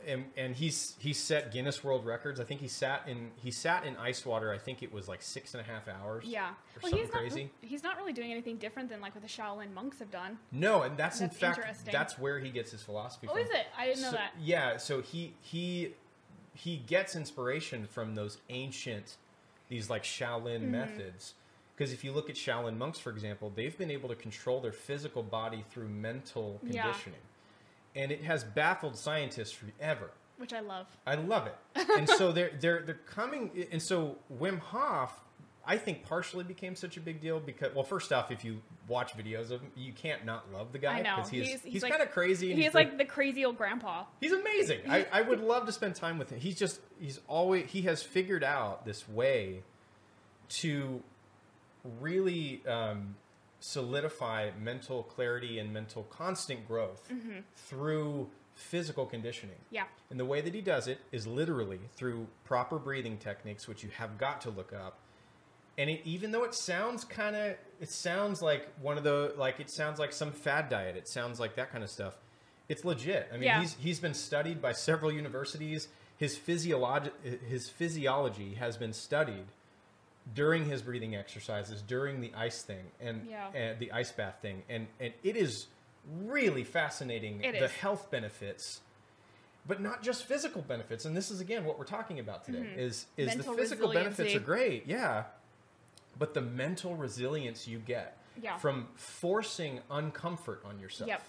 and 0.07 0.25
and 0.37 0.57
he's 0.57 0.97
he's 0.99 1.17
set 1.17 1.53
Guinness 1.53 1.85
World 1.85 2.05
Records. 2.05 2.41
I 2.41 2.45
think 2.45 2.61
he 2.61 2.67
sat 2.67 3.05
in 3.07 3.31
he 3.37 3.53
sat 3.53 3.85
in 3.85 3.97
ice 3.97 4.27
water. 4.27 4.53
I 4.53 4.59
think 4.59 4.83
it 4.83 4.93
was 4.93 5.07
like 5.07 5.23
six 5.23 5.55
and 5.55 5.61
a 5.61 5.65
half 5.65 5.87
hours. 5.87 6.25
Yeah. 6.27 6.51
Well, 6.83 6.93
he's 6.93 7.05
not. 7.13 7.19
crazy. 7.19 7.51
He's 7.61 7.85
not 7.85 7.97
really 7.97 8.13
doing 8.13 8.33
anything 8.33 8.57
different 8.57 8.89
than 8.89 9.01
like 9.01 9.15
what 9.15 9.23
the 9.23 9.29
Shaolin 9.29 9.73
monks 9.73 10.01
have 10.01 10.11
done. 10.11 10.39
No, 10.51 10.83
and 10.83 10.97
that's, 10.97 11.21
in 11.21 11.31
fact 11.31 11.61
that's 11.91 12.19
where 12.19 12.41
he 12.41 12.51
gets 12.51 12.73
his 12.73 12.83
philosophy 12.83 13.29
Oh, 13.31 13.35
from. 13.35 13.43
is 13.45 13.51
it? 13.51 13.67
I 13.79 13.87
didn't 13.87 14.03
know 14.03 14.11
So- 14.11 14.17
that. 14.17 14.33
Yeah, 14.43 14.77
so 14.79 15.01
he 15.01 15.35
he 15.41 15.95
he 16.55 16.79
gets 16.79 17.15
inspiration 17.15 17.87
from 17.87 18.17
those 18.17 18.39
ancient 18.49 19.17
these 19.71 19.89
like 19.89 20.05
Shaolin 20.05 20.61
Mm-hmm. 20.61 20.71
methods. 20.73 21.33
Because 21.75 21.95
if 21.95 22.05
you 22.05 22.13
look 22.13 22.29
at 22.29 22.37
Shaolin 22.37 22.77
monks, 22.77 22.99
for 22.99 23.09
example, 23.09 23.51
they've 23.57 23.77
been 23.79 23.91
able 23.91 24.11
to 24.11 24.15
control 24.15 24.61
their 24.61 24.73
physical 24.73 25.23
body 25.23 25.65
through 25.71 25.89
mental 25.89 26.61
Yeah. 26.63 26.83
conditioning, 26.83 27.21
and 27.97 28.13
it 28.13 28.23
has 28.25 28.45
baffled 28.45 28.99
scientists 28.99 29.53
forever. 29.53 30.11
Which 30.37 30.53
I 30.53 30.61
love. 30.61 30.87
I 31.07 31.15
love 31.15 31.47
it. 31.47 31.57
and 31.97 32.07
so 32.09 32.33
they're 32.33 32.53
they're 32.61 32.83
they're 32.83 32.95
coming 33.07 33.51
and 33.73 33.81
so 33.83 34.17
Wim 34.39 34.59
Hof 34.59 35.21
I 35.71 35.79
think 35.79 36.03
partially 36.03 36.43
became 36.43 36.75
such 36.75 36.97
a 36.97 37.01
big 37.01 37.21
deal 37.21 37.39
because, 37.39 37.73
well, 37.77 37.85
first 37.85 38.13
off, 38.13 38.33
if 38.33 38.45
you 38.45 38.61
watch 38.89 39.17
videos 39.17 39.53
of 39.53 39.61
him, 39.61 39.71
you 39.77 39.93
can't 39.93 40.25
not 40.25 40.53
love 40.53 40.73
the 40.73 40.79
guy 40.81 41.01
because 41.03 41.31
he's 41.31 41.47
He's- 41.47 41.63
he's, 41.63 41.73
he's 41.75 41.83
like- 41.85 41.93
kind 41.93 42.03
of 42.03 42.11
crazy. 42.11 42.51
And 42.51 42.61
He's 42.61 42.75
like 42.75 42.99
the 42.99 43.05
crazy 43.05 43.45
old 43.45 43.57
grandpa. 43.57 44.05
He's 44.21 44.33
amazing. 44.33 44.81
I, 44.89 45.07
I 45.13 45.23
would 45.23 45.39
love 45.41 45.67
to 45.67 45.73
spend 45.73 45.95
time 45.95 46.19
with 46.19 46.31
him. 46.31 46.41
He's 46.41 46.59
just 46.59 46.81
he's 46.99 47.21
always 47.29 47.71
he 47.71 47.83
has 47.83 48.03
figured 48.03 48.43
out 48.43 48.85
this 48.85 49.09
way 49.09 49.63
to 50.61 51.03
really 52.01 52.63
um, 52.67 53.15
solidify 53.61 54.51
mental 54.61 55.05
clarity 55.05 55.61
and 55.61 55.73
mental 55.73 56.03
constant 56.11 56.67
growth 56.67 57.11
through 57.55 58.29
physical 58.55 59.07
conditioning. 59.07 59.57
Yeah. 59.71 59.85
And 60.11 60.19
the 60.19 60.25
way 60.25 60.41
that 60.41 60.53
he 60.53 60.61
does 60.61 60.89
it 60.89 60.99
is 61.13 61.27
literally 61.27 61.79
through 61.95 62.27
proper 62.45 62.79
breathing 62.79 63.19
techniques, 63.19 63.69
which 63.69 63.85
you 63.85 63.91
have 63.91 64.19
got 64.19 64.41
to 64.43 64.51
look 64.51 64.73
up. 64.73 64.99
And 65.79 65.89
it, 65.89 66.01
even 66.05 66.31
though 66.33 66.45
it 66.45 66.55
sounds 66.55 67.05
kind 67.05 67.35
of, 67.37 67.55
it 67.81 67.91
sounds 67.91 68.43
like 68.43 68.69
one 68.83 68.99
of 68.99 69.05
the, 69.05 69.33
like 69.39 69.61
it 69.61 69.71
sounds 69.71 69.99
like 69.99 70.13
some 70.13 70.33
fad 70.33 70.69
diet. 70.69 70.97
It 70.97 71.09
sounds 71.09 71.41
like 71.41 71.57
that 71.57 71.71
kind 71.73 71.83
of 71.83 71.91
stuff. 71.91 72.19
It's 72.69 72.85
legit. 72.85 73.29
I 73.31 73.35
mean, 73.35 73.45
Yeah. 73.45 73.61
he's 73.61 73.75
he's 73.75 74.01
been 74.01 74.15
studied 74.15 74.61
by 74.63 74.73
several 74.73 75.11
universities. 75.11 75.89
His 76.17 76.37
physiology, 76.37 77.11
his 77.49 77.69
physiology 77.69 78.55
has 78.55 78.77
been 78.77 78.93
studied 78.93 79.47
during 80.35 80.67
his 80.67 80.83
breathing 80.83 81.17
exercises, 81.17 81.83
during 81.83 82.21
the 82.21 82.31
ice 82.37 82.63
thing, 82.63 82.85
and, 83.01 83.27
Yeah. 83.27 83.49
and 83.55 83.79
the 83.79 83.91
ice 83.91 84.13
bath 84.13 84.37
thing, 84.43 84.63
and 84.69 84.87
and 85.01 85.13
it 85.23 85.37
is 85.37 85.67
really 86.23 86.63
fascinating 86.65 87.43
It 87.43 87.53
the 87.53 87.65
is. 87.65 87.71
health 87.73 88.11
benefits 88.11 88.81
but 89.67 89.81
not 89.81 90.03
just 90.03 90.25
physical 90.25 90.63
benefits 90.63 91.05
and 91.05 91.15
this 91.15 91.31
is 91.31 91.41
again 91.41 91.65
what 91.67 91.79
we're 91.79 91.85
talking 91.85 92.19
about 92.19 92.43
today 92.45 92.67
is 92.77 93.05
is 93.19 93.29
Mm-hmm. 93.29 93.39
Mental 93.39 93.55
the 93.55 93.61
physical 93.63 93.93
benefits 93.93 94.35
are 94.35 94.41
great 94.41 94.87
yeah 94.87 95.25
but 96.19 96.35
the 96.35 96.41
mental 96.41 96.95
resilience 96.97 97.67
you 97.69 97.79
get 97.79 98.19
Yeah. 98.43 98.57
from 98.59 98.89
forcing 98.97 99.81
uncomfort 99.91 100.65
on 100.65 100.79
yourself 100.79 101.09
Yep. 101.09 101.23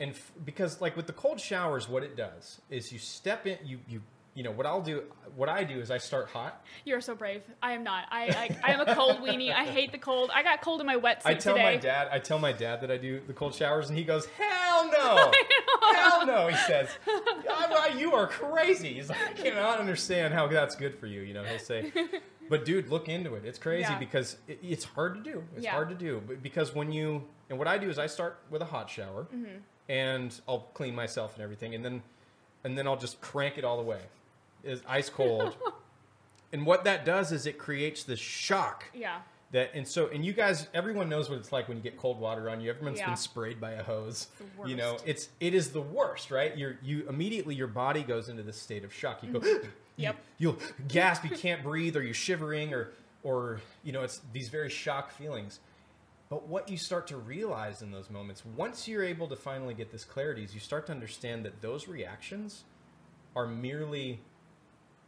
and 0.00 0.10
f- 0.12 0.32
because 0.44 0.80
like 0.80 0.96
with 0.96 1.06
the 1.06 1.12
cold 1.12 1.40
showers 1.40 1.88
what 1.88 2.02
it 2.02 2.16
does 2.16 2.60
is 2.70 2.92
you 2.92 2.98
step 2.98 3.46
in 3.46 3.58
you 3.64 3.78
you 3.88 4.00
you 4.34 4.44
know 4.44 4.50
what 4.52 4.66
i'll 4.66 4.82
do 4.82 5.02
what 5.34 5.48
i 5.48 5.64
do 5.64 5.80
is 5.80 5.90
i 5.90 5.98
start 5.98 6.28
hot 6.28 6.64
You're 6.84 7.00
so 7.00 7.14
brave. 7.16 7.42
I 7.60 7.72
am 7.72 7.82
not. 7.82 8.04
I 8.10 8.26
I, 8.62 8.70
I 8.70 8.72
am 8.74 8.80
a 8.80 8.94
cold 8.94 9.16
weenie. 9.18 9.52
I 9.52 9.64
hate 9.64 9.90
the 9.90 9.98
cold. 9.98 10.30
I 10.32 10.42
got 10.44 10.60
cold 10.62 10.80
in 10.80 10.86
my 10.86 10.94
wetsuit 10.96 11.22
I 11.26 11.34
tell 11.34 11.54
today. 11.54 11.64
my 11.64 11.76
dad, 11.76 12.08
I 12.12 12.18
tell 12.20 12.38
my 12.38 12.52
dad 12.52 12.80
that 12.82 12.90
I 12.90 12.98
do 12.98 13.20
the 13.26 13.32
cold 13.32 13.52
showers, 13.54 13.88
and 13.88 13.98
he 13.98 14.04
goes, 14.04 14.26
"Hell 14.26 14.90
no, 14.92 15.32
hell 15.94 16.24
no!" 16.26 16.46
He 16.48 16.56
says, 16.56 16.88
"Ah, 17.50 17.88
"You 17.96 18.14
are 18.14 18.26
crazy." 18.28 18.94
He's 18.94 19.08
like, 19.08 19.18
"I 19.28 19.32
cannot 19.32 19.80
understand 19.80 20.32
how 20.34 20.46
that's 20.46 20.76
good 20.76 20.94
for 20.94 21.06
you." 21.06 21.22
You 21.22 21.34
know, 21.34 21.42
he'll 21.42 21.58
say, 21.58 21.92
"But 22.48 22.64
dude, 22.64 22.88
look 22.88 23.08
into 23.08 23.34
it. 23.34 23.44
It's 23.44 23.58
crazy 23.58 23.82
Yeah. 23.92 23.98
because 23.98 24.36
it, 24.46 24.58
it's 24.62 24.84
hard 24.84 25.14
to 25.14 25.20
do. 25.32 25.44
It's 25.56 25.64
Yeah. 25.64 25.72
hard 25.72 25.88
to 25.90 25.94
do, 25.94 26.22
but 26.26 26.42
because 26.42 26.74
when 26.74 26.92
you 26.92 27.26
and 27.50 27.58
what 27.58 27.66
I 27.68 27.78
do 27.78 27.88
is 27.88 27.98
I 27.98 28.06
start 28.06 28.38
with 28.50 28.60
a 28.62 28.66
hot 28.66 28.90
shower, 28.90 29.24
Mm-hmm. 29.34 29.58
and 29.88 30.40
I'll 30.46 30.68
clean 30.74 30.94
myself 30.94 31.34
and 31.34 31.42
everything, 31.42 31.74
and 31.74 31.84
then 31.84 32.02
and 32.64 32.76
then 32.76 32.86
I'll 32.86 32.96
just 32.98 33.20
crank 33.20 33.56
it 33.58 33.64
all 33.64 33.76
the 33.76 33.82
way, 33.84 34.00
is 34.64 34.82
ice 34.86 35.08
cold." 35.10 35.56
And 36.50 36.64
what 36.64 36.84
that 36.84 37.04
does 37.04 37.30
is 37.30 37.44
it 37.46 37.58
creates 37.58 38.04
this 38.04 38.18
shock 38.18 38.86
Yeah. 38.94 39.20
that 39.52 39.70
and 39.74 39.86
so 39.86 40.06
and 40.08 40.24
you 40.24 40.32
guys 40.32 40.66
everyone 40.72 41.10
knows 41.10 41.28
what 41.28 41.38
it's 41.38 41.52
like 41.52 41.68
when 41.68 41.76
you 41.76 41.82
get 41.82 41.98
cold 41.98 42.18
water 42.18 42.48
on 42.48 42.62
you 42.62 42.70
everyone's 42.70 42.98
Yeah. 43.00 43.08
been 43.08 43.16
sprayed 43.18 43.60
by 43.60 43.72
a 43.72 43.82
hose 43.82 44.28
the 44.62 44.70
you 44.70 44.74
know 44.74 44.96
it's 45.04 45.28
it 45.40 45.52
is 45.52 45.72
the 45.72 45.82
worst 45.82 46.30
right 46.30 46.56
you're 46.56 46.78
you 46.82 47.06
immediately 47.06 47.54
your 47.54 47.66
body 47.66 48.02
goes 48.02 48.30
into 48.30 48.42
this 48.42 48.58
state 48.58 48.82
of 48.82 48.94
shock 48.94 49.22
you 49.22 49.30
go. 49.38 49.40
Yep. 49.98 50.16
you, 50.38 50.48
will 50.50 50.58
gasp 50.88 51.24
you 51.24 51.36
can't 51.36 51.62
breathe 51.62 51.96
or 51.96 52.02
you're 52.02 52.14
shivering 52.14 52.72
or 52.72 52.90
or 53.22 53.60
you 53.84 53.92
know 53.92 54.02
it's 54.02 54.20
these 54.32 54.48
very 54.48 54.70
shock 54.70 55.10
feelings 55.10 55.60
but 56.30 56.46
what 56.46 56.68
you 56.68 56.76
start 56.76 57.06
to 57.08 57.16
realize 57.16 57.82
in 57.82 57.90
those 57.90 58.08
moments 58.10 58.42
once 58.56 58.86
you're 58.88 59.04
able 59.04 59.26
to 59.28 59.36
finally 59.36 59.74
get 59.74 59.90
this 59.90 60.04
clarity 60.04 60.44
is 60.44 60.54
you 60.54 60.60
start 60.60 60.86
to 60.86 60.92
understand 60.92 61.44
that 61.44 61.60
those 61.60 61.88
reactions 61.88 62.64
are 63.36 63.46
merely 63.46 64.20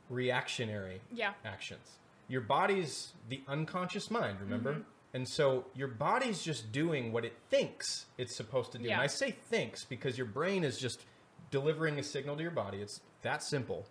reactionary 0.09 1.01
Yeah. 1.13 1.33
actions. 1.45 1.99
Your 2.29 2.41
body's 2.41 3.13
the 3.29 3.41
unconscious 3.49 4.11
mind, 4.11 4.41
remember? 4.41 4.73
Mm-hmm. 4.73 4.83
And 5.15 5.29
so 5.29 5.65
your 5.75 5.89
body's 5.89 6.43
just 6.43 6.71
doing 6.71 7.11
what 7.13 7.25
it 7.25 7.35
thinks 7.49 8.07
it's 8.17 8.35
supposed 8.35 8.71
to 8.73 8.79
do. 8.79 8.89
And 8.89 9.01
I 9.01 9.09
say 9.09 9.33
thinks 9.33 9.85
because 9.85 10.17
your 10.17 10.27
brain 10.29 10.63
is 10.63 10.79
just 10.79 11.05
delivering 11.51 11.99
a 11.99 12.03
signal 12.03 12.37
to 12.37 12.43
your 12.43 12.53
body. 12.53 12.79
It's 12.79 13.01
that 13.23 13.43
simple. 13.43 13.87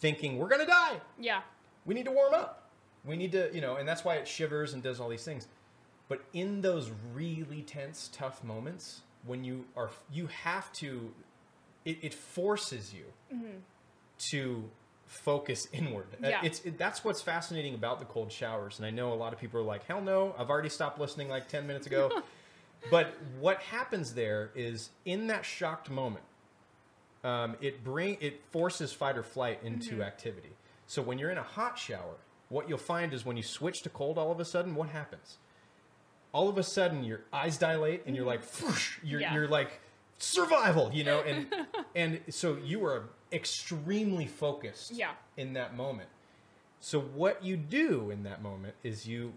Thinking, 0.00 0.38
we're 0.38 0.48
going 0.48 0.60
to 0.60 0.66
die. 0.66 1.00
Yeah. 1.18 1.40
We 1.86 1.94
need 1.94 2.04
to 2.04 2.10
warm 2.10 2.34
up. 2.34 2.70
We 3.04 3.16
need 3.16 3.32
to, 3.32 3.50
you 3.54 3.60
know, 3.60 3.76
and 3.76 3.86
that's 3.88 4.04
why 4.04 4.14
it 4.16 4.26
shivers 4.26 4.72
and 4.74 4.82
does 4.82 5.00
all 5.00 5.08
these 5.08 5.24
things. 5.24 5.46
But 6.08 6.22
in 6.32 6.60
those 6.60 6.90
really 7.14 7.62
tense, 7.62 8.10
tough 8.12 8.42
moments, 8.44 9.00
when 9.26 9.44
you 9.44 9.64
are, 9.76 9.90
you 10.12 10.26
have 10.28 10.72
to, 10.74 11.12
it, 11.84 11.98
it 12.02 12.14
forces 12.14 12.92
you 12.94 13.04
to 14.30 14.64
focus 15.06 15.68
inward. 15.72 16.06
Uh, 16.22 16.28
Yeah. 16.28 16.40
It's 16.42 16.60
it, 16.64 16.78
that's 16.78 17.04
what's 17.04 17.20
fascinating 17.22 17.74
about 17.74 17.98
the 18.00 18.04
cold 18.06 18.32
showers. 18.32 18.78
And 18.78 18.86
I 18.86 18.90
know 18.90 19.12
a 19.12 19.14
lot 19.14 19.32
of 19.32 19.38
people 19.38 19.60
are 19.60 19.64
like, 19.64 19.84
"Hell 19.84 20.00
no, 20.00 20.34
I've 20.38 20.50
already 20.50 20.68
stopped 20.70 20.98
listening 20.98 21.28
like 21.28 21.48
10 21.48 21.66
minutes 21.66 21.86
ago." 21.86 22.10
but 22.90 23.14
what 23.40 23.58
happens 23.60 24.14
there 24.14 24.50
is 24.54 24.90
in 25.04 25.26
that 25.28 25.44
shocked 25.44 25.90
moment, 25.90 26.24
um, 27.24 27.56
it 27.60 27.82
bring 27.82 28.16
it 28.20 28.40
forces 28.50 28.92
fight 28.92 29.16
or 29.18 29.22
flight 29.22 29.58
into 29.64 30.02
activity. 30.02 30.50
So 30.86 31.02
when 31.02 31.18
you're 31.18 31.30
in 31.30 31.38
a 31.38 31.42
hot 31.42 31.78
shower, 31.78 32.16
what 32.50 32.68
you'll 32.68 32.78
find 32.78 33.12
is 33.14 33.24
when 33.24 33.36
you 33.36 33.42
switch 33.42 33.82
to 33.82 33.88
cold, 33.88 34.18
all 34.18 34.30
of 34.30 34.38
a 34.38 34.44
sudden, 34.44 34.74
what 34.74 34.90
happens? 34.90 35.38
All 36.32 36.48
of 36.48 36.58
a 36.58 36.62
sudden, 36.62 37.02
your 37.04 37.20
eyes 37.32 37.56
dilate, 37.56 38.02
and 38.06 38.14
you're 38.14 38.26
like, 38.26 38.42
whoosh, 38.60 38.98
you're 39.02 39.20
Yeah. 39.20 39.32
you're 39.34 39.48
like 39.48 39.80
survival, 40.18 40.90
you 40.92 41.02
know, 41.04 41.20
and 41.20 41.46
and 41.96 42.20
so 42.28 42.56
you 42.62 42.84
are 42.84 43.08
extremely 43.32 44.26
focused 44.26 44.90
Yeah. 44.92 45.12
in 45.36 45.54
that 45.54 45.74
moment. 45.76 46.08
So 46.80 47.00
what 47.00 47.42
you 47.42 47.56
do 47.56 48.10
in 48.10 48.24
that 48.24 48.42
moment 48.42 48.74
is 48.82 49.06
you, 49.08 49.32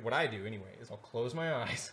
what 0.00 0.14
I 0.14 0.26
do 0.26 0.46
anyway, 0.46 0.72
is 0.80 0.90
I'll 0.90 0.96
close 0.96 1.34
my 1.34 1.52
eyes 1.62 1.92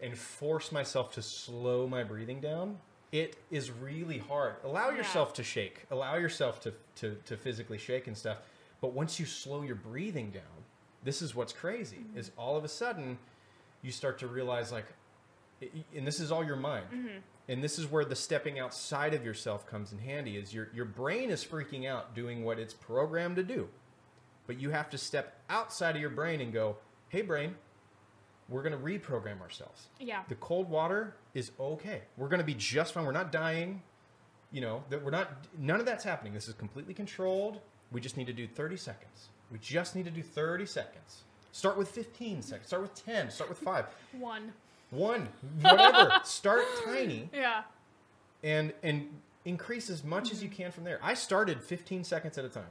and 0.00 0.16
force 0.16 0.70
myself 0.70 1.12
to 1.14 1.22
slow 1.22 1.88
my 1.88 2.04
breathing 2.04 2.40
down. 2.40 2.78
It 3.12 3.36
is 3.50 3.70
really 3.70 4.18
hard. 4.18 4.56
Allow 4.64 4.90
Yeah. 4.90 4.98
yourself 4.98 5.32
to 5.34 5.42
shake. 5.44 5.86
Allow 5.90 6.16
yourself 6.16 6.60
to, 6.62 6.72
to, 6.96 7.16
to 7.26 7.36
physically 7.36 7.78
shake 7.78 8.06
and 8.06 8.16
stuff. 8.16 8.38
But 8.80 8.92
once 8.92 9.20
you 9.20 9.26
slow 9.26 9.62
your 9.62 9.76
breathing 9.76 10.30
down, 10.30 10.42
this 11.04 11.22
is 11.22 11.34
what's 11.34 11.52
crazy. 11.52 11.98
Mm-hmm. 11.98 12.18
Is 12.18 12.30
all 12.36 12.56
of 12.56 12.64
a 12.64 12.68
sudden 12.68 13.18
you 13.82 13.92
start 13.92 14.18
to 14.20 14.26
realize 14.26 14.72
like, 14.72 14.86
and 15.94 16.06
this 16.06 16.18
is 16.20 16.32
all 16.32 16.44
your 16.44 16.56
mind. 16.56 16.86
Mm-hmm. 16.92 17.18
And 17.48 17.62
this 17.62 17.78
is 17.78 17.86
where 17.90 18.04
the 18.06 18.16
stepping 18.16 18.58
outside 18.58 19.12
of 19.14 19.24
yourself 19.24 19.66
comes 19.66 19.92
in 19.92 19.98
handy. 19.98 20.36
Is 20.38 20.54
your 20.54 20.68
your 20.74 20.86
brain 20.86 21.30
is 21.30 21.44
freaking 21.44 21.86
out 21.86 22.14
doing 22.14 22.42
what 22.42 22.58
it's 22.58 22.72
programmed 22.72 23.36
to 23.36 23.42
do, 23.42 23.68
but 24.46 24.58
you 24.58 24.70
have 24.70 24.88
to 24.90 24.98
step 24.98 25.38
outside 25.50 25.94
of 25.94 26.00
your 26.00 26.10
brain 26.10 26.40
and 26.40 26.54
go, 26.54 26.76
"Hey, 27.10 27.20
brain, 27.20 27.54
we're 28.48 28.62
going 28.62 28.72
to 28.72 28.78
reprogram 28.78 29.40
ourselves. 29.40 29.88
Yeah. 29.98 30.22
The 30.28 30.34
cold 30.36 30.68
water 30.68 31.16
is 31.34 31.50
okay. 31.58 32.02
We're 32.16 32.28
going 32.28 32.40
to 32.40 32.46
be 32.46 32.54
just 32.54 32.94
fine. 32.94 33.04
We're 33.04 33.12
not 33.12 33.32
dying. 33.32 33.82
You 34.52 34.60
know 34.60 34.84
that 34.90 35.02
we're 35.02 35.10
not. 35.10 35.46
None 35.58 35.80
of 35.80 35.86
that's 35.86 36.04
happening. 36.04 36.32
This 36.32 36.48
is 36.48 36.54
completely 36.54 36.94
controlled. 36.94 37.60
We 37.90 38.00
just 38.00 38.16
need 38.16 38.26
to 38.26 38.32
do 38.32 38.46
30 38.46 38.76
seconds. 38.76 39.28
We 39.50 39.58
just 39.58 39.96
need 39.96 40.04
to 40.04 40.10
do 40.10 40.22
30 40.22 40.66
seconds. 40.66 41.22
Start 41.52 41.76
with 41.76 41.88
15 41.88 42.42
seconds. 42.42 42.66
Start 42.68 42.82
with 42.82 42.94
10. 43.04 43.30
Start 43.30 43.48
with 43.48 43.58
five. 43.58 43.86
One. 44.18 44.52
One. 44.90 45.28
Whatever. 45.60 46.12
Start 46.24 46.64
tiny 46.84 47.30
Yeah. 47.32 47.62
and 48.42 48.72
and 48.82 49.08
increase 49.44 49.90
as 49.90 50.04
much 50.04 50.32
as 50.32 50.42
you 50.42 50.48
mm-hmm. 50.48 50.62
can 50.62 50.72
from 50.72 50.84
there. 50.84 50.98
I 51.02 51.14
started 51.14 51.62
15 51.62 52.04
seconds 52.04 52.38
at 52.38 52.44
a 52.44 52.48
time. 52.48 52.64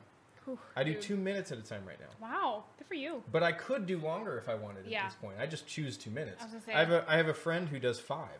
Whew, 0.45 0.57
I 0.75 0.83
do 0.83 0.93
dude. 0.93 1.01
two 1.01 1.15
minutes 1.17 1.51
at 1.51 1.57
a 1.57 1.61
time 1.61 1.83
right 1.87 1.99
now. 1.99 2.07
Wow. 2.27 2.63
Good 2.77 2.87
for 2.87 2.95
you. 2.95 3.23
But 3.31 3.43
I 3.43 3.51
could 3.51 3.85
do 3.85 3.97
longer 3.99 4.37
if 4.37 4.49
I 4.49 4.55
wanted 4.55 4.85
Yeah. 4.87 5.03
at 5.03 5.09
this 5.09 5.15
point. 5.15 5.35
I 5.39 5.45
just 5.45 5.67
choose 5.67 5.97
two 5.97 6.09
minutes. 6.11 6.43
I 6.43 6.59
say- 6.59 6.73
I 6.73 6.79
have 6.79 6.91
a 6.91 7.05
I 7.07 7.17
have 7.17 7.27
a 7.27 7.33
friend 7.33 7.69
who 7.69 7.79
does 7.79 7.99
five 7.99 8.39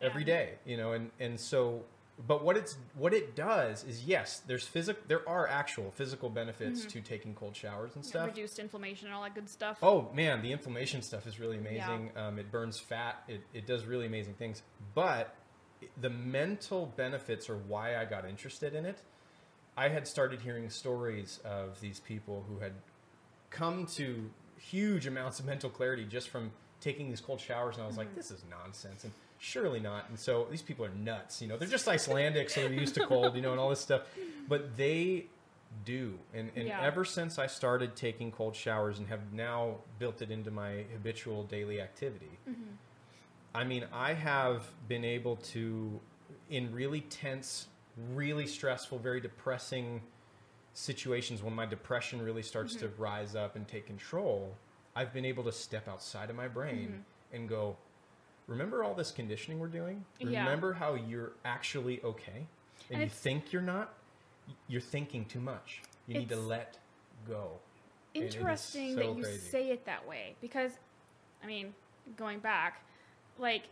every 0.00 0.22
Yeah. 0.22 0.26
day. 0.36 0.58
You 0.64 0.76
know, 0.76 0.92
and 0.92 1.10
and 1.20 1.38
so. 1.40 1.84
But 2.26 2.42
what 2.42 2.56
it's 2.56 2.78
what 2.94 3.12
it 3.12 3.34
does 3.34 3.84
is 3.84 4.04
yes, 4.06 4.40
there's 4.46 4.66
physical. 4.66 5.02
There 5.06 5.28
are 5.28 5.46
actual 5.46 5.90
physical 5.90 6.30
benefits 6.30 6.80
Mm-hmm. 6.80 6.88
to 6.88 7.00
taking 7.02 7.34
cold 7.34 7.54
showers 7.54 7.94
and 7.94 8.02
stuff. 8.06 8.26
Reduced 8.28 8.58
inflammation 8.58 9.08
and 9.08 9.14
all 9.14 9.22
that 9.24 9.34
good 9.34 9.50
stuff. 9.50 9.76
Oh 9.82 10.10
man, 10.14 10.40
the 10.40 10.50
inflammation 10.50 11.02
stuff 11.02 11.26
is 11.26 11.38
really 11.38 11.58
amazing. 11.58 12.12
Um, 12.16 12.38
it 12.38 12.50
burns 12.50 12.78
fat. 12.80 13.22
It, 13.28 13.42
it 13.52 13.66
does 13.66 13.84
really 13.84 14.06
amazing 14.06 14.32
things. 14.34 14.62
But 14.94 15.34
the 16.00 16.08
mental 16.08 16.86
benefits 16.96 17.50
are 17.50 17.58
why 17.58 17.98
I 17.98 18.06
got 18.06 18.24
interested 18.26 18.74
in 18.74 18.86
it. 18.86 19.02
I 19.76 19.88
had 19.88 20.06
started 20.08 20.40
hearing 20.40 20.68
stories 20.70 21.40
of 21.44 21.80
these 21.80 22.00
people 22.00 22.44
who 22.48 22.58
had 22.58 22.72
come 23.50 23.86
to 23.86 24.30
huge 24.58 25.06
amounts 25.06 25.38
of 25.38 25.46
mental 25.46 25.70
clarity 25.70 26.04
just 26.04 26.28
from 26.30 26.50
taking 26.80 27.08
these 27.08 27.20
cold 27.20 27.40
showers, 27.40 27.76
and 27.76 27.84
I 27.84 27.86
was 27.86 27.96
like, 27.96 28.08
Mm-hmm. 28.08 28.16
this 28.16 28.30
is 28.30 28.42
nonsense, 28.50 29.04
and 29.04 29.12
surely 29.38 29.80
not. 29.80 30.08
And 30.08 30.18
so 30.18 30.46
these 30.50 30.62
people 30.62 30.84
are 30.84 30.90
nuts. 30.90 31.42
You 31.42 31.48
know, 31.48 31.56
they're 31.56 31.68
just 31.68 31.86
Icelandic, 31.88 32.48
so 32.50 32.62
they're 32.62 32.72
used 32.72 32.94
to 32.94 33.06
cold. 33.06 33.34
You 33.36 33.42
know, 33.42 33.50
and 33.52 33.60
all 33.60 33.70
this 33.70 33.80
stuff. 33.80 34.02
But 34.48 34.76
they 34.76 35.26
do. 35.84 36.18
And, 36.32 36.50
and 36.56 36.68
Yeah. 36.68 36.80
ever 36.82 37.04
since 37.04 37.38
I 37.38 37.46
started 37.46 37.96
taking 37.96 38.30
cold 38.32 38.54
showers 38.56 38.98
and 38.98 39.08
have 39.08 39.32
now 39.32 39.76
built 39.98 40.22
it 40.22 40.30
into 40.30 40.50
my 40.50 40.84
habitual 40.92 41.44
daily 41.44 41.80
activity, 41.80 42.30
Mm-hmm. 42.48 42.62
I 43.54 43.64
mean, 43.64 43.86
I 43.92 44.12
have 44.12 44.66
been 44.86 45.02
able 45.04 45.36
to, 45.36 45.98
in 46.50 46.74
really 46.74 47.00
tense, 47.00 47.68
really 48.14 48.46
stressful, 48.46 48.98
very 48.98 49.20
depressing 49.20 50.02
situations 50.72 51.42
when 51.42 51.54
my 51.54 51.66
depression 51.66 52.20
really 52.22 52.42
starts 52.42 52.74
Mm-hmm. 52.74 52.86
to 52.86 52.92
rise 53.02 53.34
up 53.34 53.56
and 53.56 53.66
take 53.66 53.86
control, 53.86 54.54
I've 54.94 55.12
been 55.12 55.24
able 55.24 55.44
to 55.44 55.52
step 55.52 55.88
outside 55.88 56.30
of 56.30 56.36
my 56.36 56.48
brain 56.48 56.88
Mm-hmm. 56.88 57.36
and 57.36 57.48
go, 57.48 57.76
remember 58.46 58.84
all 58.84 58.94
this 58.94 59.10
conditioning 59.10 59.58
we're 59.58 59.68
doing? 59.68 60.04
Yeah. 60.20 60.44
Remember 60.44 60.72
how 60.74 60.94
you're 60.94 61.32
actually 61.44 62.02
okay? 62.02 62.46
And, 62.90 63.00
And 63.00 63.02
you 63.02 63.08
think 63.08 63.52
you're 63.52 63.62
not? 63.62 63.94
You're 64.68 64.80
thinking 64.80 65.24
too 65.24 65.40
much. 65.40 65.82
You 66.06 66.18
need 66.18 66.28
to 66.28 66.36
let 66.36 66.78
go. 67.26 67.52
And 68.14 68.24
it 68.24 68.28
is 68.28 68.34
Interesting 68.36 68.94
so 68.94 69.00
that 69.00 69.16
you 69.16 69.22
crazy. 69.24 69.38
say 69.50 69.70
it 69.70 69.84
that 69.86 70.06
way 70.06 70.36
because, 70.40 70.72
I 71.42 71.46
mean, 71.46 71.74
going 72.16 72.38
back, 72.38 72.82
like 73.38 73.64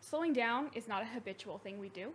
slowing 0.00 0.32
down 0.32 0.70
is 0.74 0.88
not 0.88 1.02
a 1.02 1.06
habitual 1.06 1.58
thing 1.58 1.78
we 1.78 1.90
do, 1.90 2.12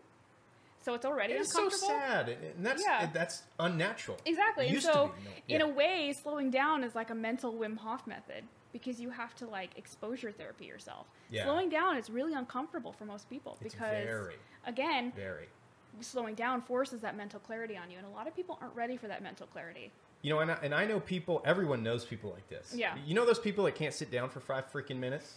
so 0.81 0.93
it's 0.93 1.05
already 1.05 1.33
It's 1.33 1.53
so 1.53 1.69
sad, 1.69 2.29
and 2.29 2.65
that's 2.65 2.83
Yeah. 2.83 3.09
that's 3.13 3.43
unnatural. 3.59 4.17
Exactly. 4.25 4.67
And 4.67 4.81
so, 4.81 4.93
no- 4.93 5.11
in 5.47 5.59
yeah. 5.61 5.65
a 5.65 5.67
way, 5.67 6.13
slowing 6.13 6.49
down 6.51 6.83
is 6.83 6.95
like 6.95 7.09
a 7.09 7.15
mental 7.15 7.53
Wim 7.53 7.77
Hof 7.77 8.05
method 8.07 8.43
because 8.73 8.99
you 8.99 9.09
have 9.09 9.35
to 9.35 9.45
like 9.47 9.77
exposure 9.77 10.31
therapy 10.31 10.65
yourself. 10.65 11.07
Yeah. 11.29 11.43
Slowing 11.45 11.69
down 11.69 11.97
is 11.97 12.09
really 12.09 12.33
uncomfortable 12.33 12.93
for 12.93 13.05
most 13.05 13.29
people 13.29 13.57
It's 13.61 13.73
because, 13.73 14.05
very, 14.05 14.35
again, 14.65 15.11
very. 15.15 15.47
slowing 15.99 16.35
down 16.35 16.61
forces 16.61 17.01
that 17.01 17.15
mental 17.17 17.39
clarity 17.39 17.77
on 17.77 17.91
you, 17.91 17.97
and 17.97 18.07
a 18.07 18.09
lot 18.09 18.27
of 18.27 18.35
people 18.35 18.57
aren't 18.61 18.75
ready 18.75 18.97
for 18.97 19.07
that 19.07 19.21
mental 19.21 19.47
clarity. 19.47 19.91
You 20.23 20.29
know, 20.31 20.39
and 20.39 20.51
I, 20.51 20.57
and 20.61 20.73
I 20.75 20.85
know 20.85 20.99
people. 20.99 21.41
Everyone 21.45 21.81
knows 21.83 22.05
people 22.05 22.31
like 22.31 22.47
this. 22.47 22.73
Yeah. 22.75 22.95
You 23.05 23.15
know 23.15 23.25
those 23.25 23.39
people 23.39 23.63
that 23.65 23.75
can't 23.75 23.93
sit 23.93 24.11
down 24.11 24.29
for 24.29 24.39
five 24.39 24.71
freaking 24.71 24.97
minutes. 24.97 25.35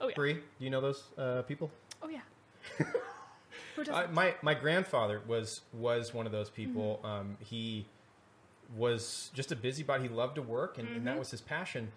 Oh 0.00 0.08
yeah. 0.08 0.14
Bree, 0.14 0.34
do 0.34 0.40
you 0.64 0.68
know 0.70 0.80
those 0.82 1.04
uh, 1.16 1.40
people? 1.42 1.70
Oh 2.02 2.08
yeah. 2.08 2.20
I, 3.90 4.06
my 4.06 4.34
my 4.42 4.54
grandfather 4.54 5.20
was 5.26 5.60
was 5.72 6.12
one 6.14 6.26
of 6.26 6.32
those 6.32 6.50
people. 6.50 7.00
Mm-hmm. 7.02 7.06
Um, 7.06 7.36
he 7.40 7.86
was 8.76 9.30
just 9.34 9.52
a 9.52 9.56
busybody. 9.56 10.08
He 10.08 10.08
loved 10.08 10.34
to 10.36 10.42
work, 10.42 10.78
and, 10.78 10.86
and 10.88 10.96
Mm-hmm. 10.98 11.04
that 11.06 11.18
was 11.18 11.30
his 11.30 11.40
passion. 11.40 11.92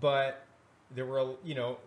But 0.00 0.44
there 0.94 1.04
were, 1.06 1.18
a- 1.18 1.34
you 1.44 1.54
know, 1.54 1.78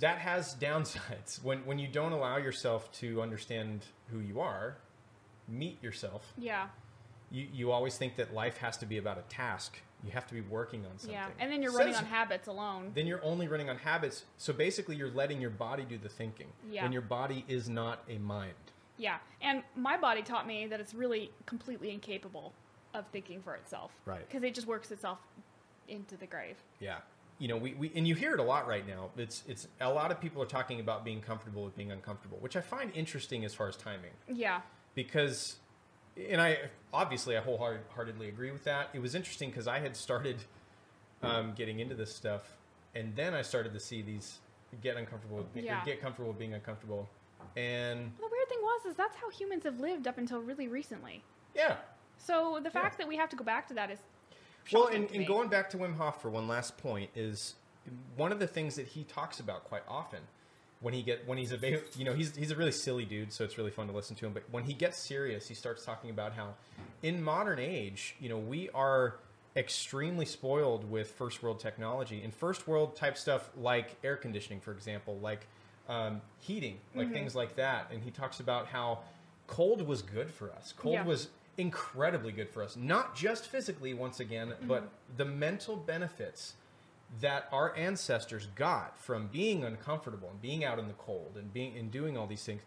that 0.00 0.18
has 0.18 0.54
downsides 0.56 1.40
when 1.42 1.64
when 1.66 1.78
you 1.78 1.88
don't 1.88 2.12
allow 2.12 2.36
yourself 2.36 2.90
to 3.00 3.22
understand 3.22 3.86
who 4.10 4.20
you 4.20 4.40
are, 4.40 4.76
meet 5.48 5.82
yourself. 5.82 6.32
yeah. 6.38 6.66
You 7.30 7.46
you 7.52 7.72
always 7.72 7.96
think 7.98 8.16
that 8.16 8.32
life 8.34 8.58
has 8.58 8.76
to 8.78 8.86
be 8.86 8.98
about 8.98 9.18
a 9.18 9.22
task. 9.22 9.78
You 10.04 10.12
have 10.12 10.26
to 10.28 10.34
be 10.34 10.40
working 10.42 10.84
on 10.86 10.98
something. 10.98 11.12
Yeah. 11.12 11.28
And 11.38 11.50
then 11.50 11.62
you're 11.62 11.72
running 11.72 11.94
Says- 11.94 12.02
on 12.02 12.08
habits 12.08 12.48
alone. 12.48 12.92
then 12.94 13.06
you're 13.06 13.24
only 13.24 13.48
running 13.48 13.68
on 13.70 13.78
habits. 13.78 14.24
So 14.38 14.52
basically, 14.52 14.96
you're 14.96 15.10
letting 15.10 15.40
your 15.40 15.50
body 15.50 15.84
do 15.84 15.98
the 15.98 16.08
thinking. 16.08 16.48
Yeah. 16.70 16.82
When 16.82 16.92
your 16.92 17.02
body 17.02 17.44
is 17.48 17.68
not 17.68 18.02
a 18.08 18.18
mind. 18.18 18.54
Yeah. 18.98 19.18
And 19.42 19.62
my 19.74 19.96
body 19.96 20.22
taught 20.22 20.46
me 20.46 20.66
that 20.68 20.80
it's 20.80 20.94
really 20.94 21.30
completely 21.44 21.90
incapable 21.90 22.52
of 22.94 23.06
thinking 23.08 23.42
for 23.42 23.54
itself. 23.54 23.90
Right. 24.04 24.26
Because 24.26 24.42
it 24.42 24.54
just 24.54 24.66
works 24.66 24.90
itself 24.90 25.18
into 25.88 26.16
the 26.16 26.26
grave. 26.26 26.56
Yeah. 26.80 26.98
You 27.38 27.48
know, 27.48 27.56
we, 27.58 27.74
we 27.74 27.92
and 27.94 28.08
you 28.08 28.14
hear 28.14 28.32
it 28.32 28.40
a 28.40 28.42
lot 28.42 28.66
right 28.66 28.86
now. 28.86 29.10
It's 29.16 29.42
it's 29.46 29.68
a 29.80 29.90
lot 29.90 30.10
of 30.10 30.20
people 30.20 30.42
are 30.42 30.46
talking 30.46 30.80
about 30.80 31.04
being 31.04 31.20
comfortable 31.20 31.64
with 31.64 31.76
being 31.76 31.92
uncomfortable, 31.92 32.38
which 32.40 32.56
I 32.56 32.62
find 32.62 32.90
interesting 32.94 33.44
as 33.44 33.52
far 33.54 33.68
as 33.68 33.76
timing. 33.76 34.12
Yeah. 34.32 34.62
Because 34.94 35.56
and 36.30 36.40
I 36.40 36.58
obviously 36.92 37.36
I 37.36 37.40
wholeheartedly 37.40 38.28
agree 38.28 38.50
with 38.50 38.64
that. 38.64 38.88
It 38.94 39.00
was 39.00 39.14
interesting 39.14 39.50
because 39.50 39.68
I 39.68 39.78
had 39.78 39.96
started 39.96 40.36
um, 41.22 41.52
getting 41.56 41.80
into 41.80 41.94
this 41.94 42.14
stuff, 42.14 42.56
and 42.94 43.14
then 43.16 43.34
I 43.34 43.42
started 43.42 43.72
to 43.74 43.80
see 43.80 44.02
these 44.02 44.38
get 44.82 44.96
uncomfortable, 44.96 45.46
Yeah. 45.54 45.84
get 45.84 46.00
comfortable 46.00 46.28
with 46.30 46.38
being 46.38 46.54
uncomfortable, 46.54 47.08
and 47.56 48.12
The 48.18 48.28
weird 48.30 48.48
thing 48.48 48.58
was 48.62 48.86
is 48.86 48.96
that's 48.96 49.16
how 49.16 49.30
humans 49.30 49.64
have 49.64 49.80
lived 49.80 50.06
up 50.06 50.18
until 50.18 50.40
really 50.40 50.68
recently. 50.68 51.22
yeah, 51.54 51.76
So 52.18 52.60
the 52.62 52.70
fact 52.70 52.98
that 52.98 53.08
we 53.08 53.16
have 53.16 53.28
to 53.30 53.36
go 53.36 53.44
back 53.44 53.66
to 53.68 53.74
that 53.74 53.90
is 53.90 53.98
Well, 54.72 54.88
and, 54.88 55.10
and 55.12 55.26
going 55.26 55.48
back 55.48 55.70
to 55.70 55.78
Wim 55.78 55.96
Hof 55.96 56.20
for 56.20 56.28
one 56.30 56.48
last 56.48 56.76
point 56.76 57.10
is 57.14 57.54
one 58.16 58.32
of 58.32 58.38
the 58.40 58.46
things 58.48 58.74
that 58.76 58.86
he 58.88 59.04
talks 59.04 59.38
about 59.40 59.64
quite 59.64 59.82
often 59.88 60.20
when 60.80 60.94
he 60.94 61.02
get 61.02 61.26
when 61.26 61.38
he's 61.38 61.52
available. 61.52 61.86
You 61.96 62.04
know, 62.04 62.14
he's 62.14 62.34
he's 62.36 62.50
a 62.50 62.56
really 62.56 62.72
silly 62.72 63.04
dude, 63.04 63.32
so 63.32 63.44
it's 63.44 63.58
really 63.58 63.70
fun 63.70 63.86
to 63.88 63.92
listen 63.92 64.16
to 64.16 64.26
him. 64.26 64.32
But 64.32 64.44
when 64.50 64.64
he 64.64 64.72
gets 64.72 64.98
serious, 64.98 65.48
he 65.48 65.54
starts 65.54 65.84
talking 65.84 66.10
about 66.10 66.32
how 66.34 66.54
in 67.02 67.22
modern 67.22 67.58
age, 67.58 68.16
you 68.20 68.28
know, 68.28 68.38
we 68.38 68.68
are 68.70 69.16
extremely 69.56 70.26
spoiled 70.26 70.88
with 70.90 71.10
first 71.12 71.42
world 71.42 71.58
technology 71.60 72.22
and 72.22 72.34
first 72.34 72.68
world 72.68 72.94
type 72.94 73.16
stuff 73.16 73.50
like 73.56 73.96
air 74.04 74.16
conditioning, 74.16 74.60
for 74.60 74.72
example, 74.72 75.18
like 75.22 75.46
um, 75.88 76.20
heating, 76.38 76.78
like 76.94 77.10
things 77.12 77.34
like 77.34 77.56
that. 77.56 77.90
And 77.90 78.02
he 78.02 78.10
talks 78.10 78.40
about 78.40 78.66
how 78.66 79.00
cold 79.46 79.80
was 79.86 80.02
good 80.02 80.30
for 80.30 80.52
us. 80.52 80.74
Cold 80.76 80.94
Yeah. 80.94 81.04
was 81.04 81.28
incredibly 81.56 82.32
good 82.32 82.50
for 82.50 82.62
us, 82.62 82.76
not 82.76 83.16
just 83.16 83.46
physically, 83.46 83.94
once 83.94 84.20
again, 84.20 84.52
but 84.66 84.90
the 85.16 85.24
mental 85.24 85.74
benefits 85.76 86.54
that 87.20 87.48
our 87.52 87.74
ancestors 87.76 88.46
got 88.54 88.98
from 88.98 89.28
being 89.28 89.64
uncomfortable 89.64 90.28
and 90.30 90.42
being 90.42 90.64
out 90.64 90.78
in 90.78 90.88
the 90.88 90.94
cold 90.94 91.32
and 91.36 91.52
being 91.52 91.76
and 91.76 91.90
doing 91.90 92.16
all 92.16 92.26
these 92.26 92.44
things. 92.44 92.62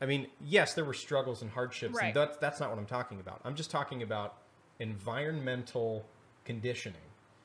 I 0.00 0.06
mean, 0.06 0.28
yes, 0.40 0.74
there 0.74 0.84
were 0.84 0.94
struggles 0.94 1.42
and 1.42 1.50
hardships, 1.50 1.94
Right. 1.94 2.06
and 2.06 2.14
that's 2.14 2.36
that's 2.38 2.60
not 2.60 2.70
what 2.70 2.78
I'm 2.78 2.86
talking 2.86 3.18
about. 3.20 3.40
I'm 3.44 3.56
just 3.56 3.70
talking 3.70 4.02
about 4.02 4.36
environmental 4.78 6.04
conditioning. 6.44 7.00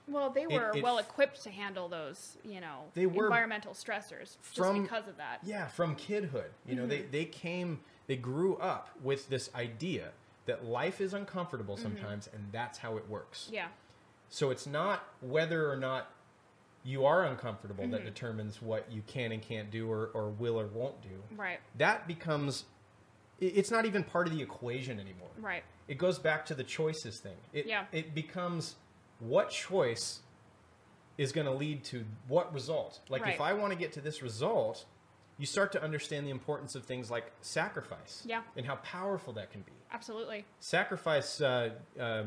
well, 0.07 0.30
they 0.30 0.45
were 0.45 0.72
it- 0.76 0.84
well 0.84 0.98
equipped 0.98 1.41
to 1.44 1.49
handle 1.49 1.88
those, 1.88 2.38
you 2.44 2.60
know, 2.60 2.84
They 2.94 3.06
were 3.06 3.26
environmental 3.27 3.73
stressors 3.73 4.35
from- 4.41 4.76
just 4.76 4.81
because 4.91 5.07
of 5.07 5.15
that. 5.18 5.40
Yeah, 5.44 5.68
from 5.68 5.95
kidhood. 5.95 6.49
You 6.65 6.76
know, 6.76 6.85
they, 6.85 6.99
Mm-hmm. 6.99 7.11
they 7.11 7.26
came, 7.26 7.80
they 8.07 8.18
grew 8.18 8.57
up 8.57 8.90
with 9.02 9.30
this 9.30 9.49
idea 9.56 10.11
that 10.45 10.65
life 10.65 10.99
is 10.99 11.14
uncomfortable 11.14 11.76
Mm-hmm. 11.77 11.84
sometimes, 11.95 12.27
and 12.34 12.52
that's 12.52 12.80
how 12.80 12.98
it 12.98 13.07
works. 13.07 13.48
Yeah. 13.52 13.69
So 14.34 14.49
it's 14.49 14.65
not 14.65 15.03
whether 15.22 15.72
or 15.72 15.76
not 15.76 16.10
you 16.84 17.05
are 17.05 17.23
uncomfortable 17.23 17.84
Mm-hmm. 17.84 17.91
that 17.91 18.03
determines 18.03 18.64
what 18.64 18.91
you 18.91 19.03
can 19.05 19.31
and 19.31 19.39
can't 19.39 19.69
do 19.69 19.88
or, 19.91 20.10
or 20.15 20.30
will 20.31 20.60
or 20.60 20.65
won't 20.65 20.99
do. 21.03 21.22
Right. 21.38 21.60
That 21.77 22.07
becomes, 22.07 22.65
it's 23.39 23.69
not 23.69 23.85
even 23.85 24.03
part 24.03 24.26
of 24.26 24.35
the 24.35 24.41
equation 24.41 24.99
anymore. 24.99 25.30
Right. 25.39 25.64
It 25.88 25.99
goes 25.99 26.18
back 26.18 26.47
to 26.47 26.55
the 26.55 26.64
choices 26.64 27.19
thing. 27.19 27.35
It, 27.53 27.68
Yeah. 27.68 27.85
it 27.91 28.15
becomes 28.15 28.73
what 29.19 29.51
choice 29.51 30.22
is 31.19 31.31
going 31.31 31.45
to 31.45 31.53
lead 31.53 31.84
to 31.85 32.03
what 32.27 32.51
result. 32.51 33.01
Like 33.10 33.27
if 33.27 33.39
I 33.39 33.53
want 33.53 33.72
to 33.72 33.77
get 33.77 33.91
to 33.93 34.01
this 34.01 34.23
result, 34.23 34.85
you 35.38 35.45
start 35.45 35.72
to 35.73 35.84
understand 35.84 36.26
the 36.26 36.31
importance 36.31 36.73
of 36.73 36.85
things 36.85 37.11
like 37.11 37.31
sacrifice 37.41 38.23
Yeah. 38.26 38.41
and 38.57 38.65
how 38.65 38.77
powerful 38.77 39.31
that 39.34 39.51
can 39.51 39.61
be. 39.61 39.73
Absolutely. 39.91 40.43
Sacrifice, 40.60 41.39
uh, 41.39 41.69
uh, 41.99 42.23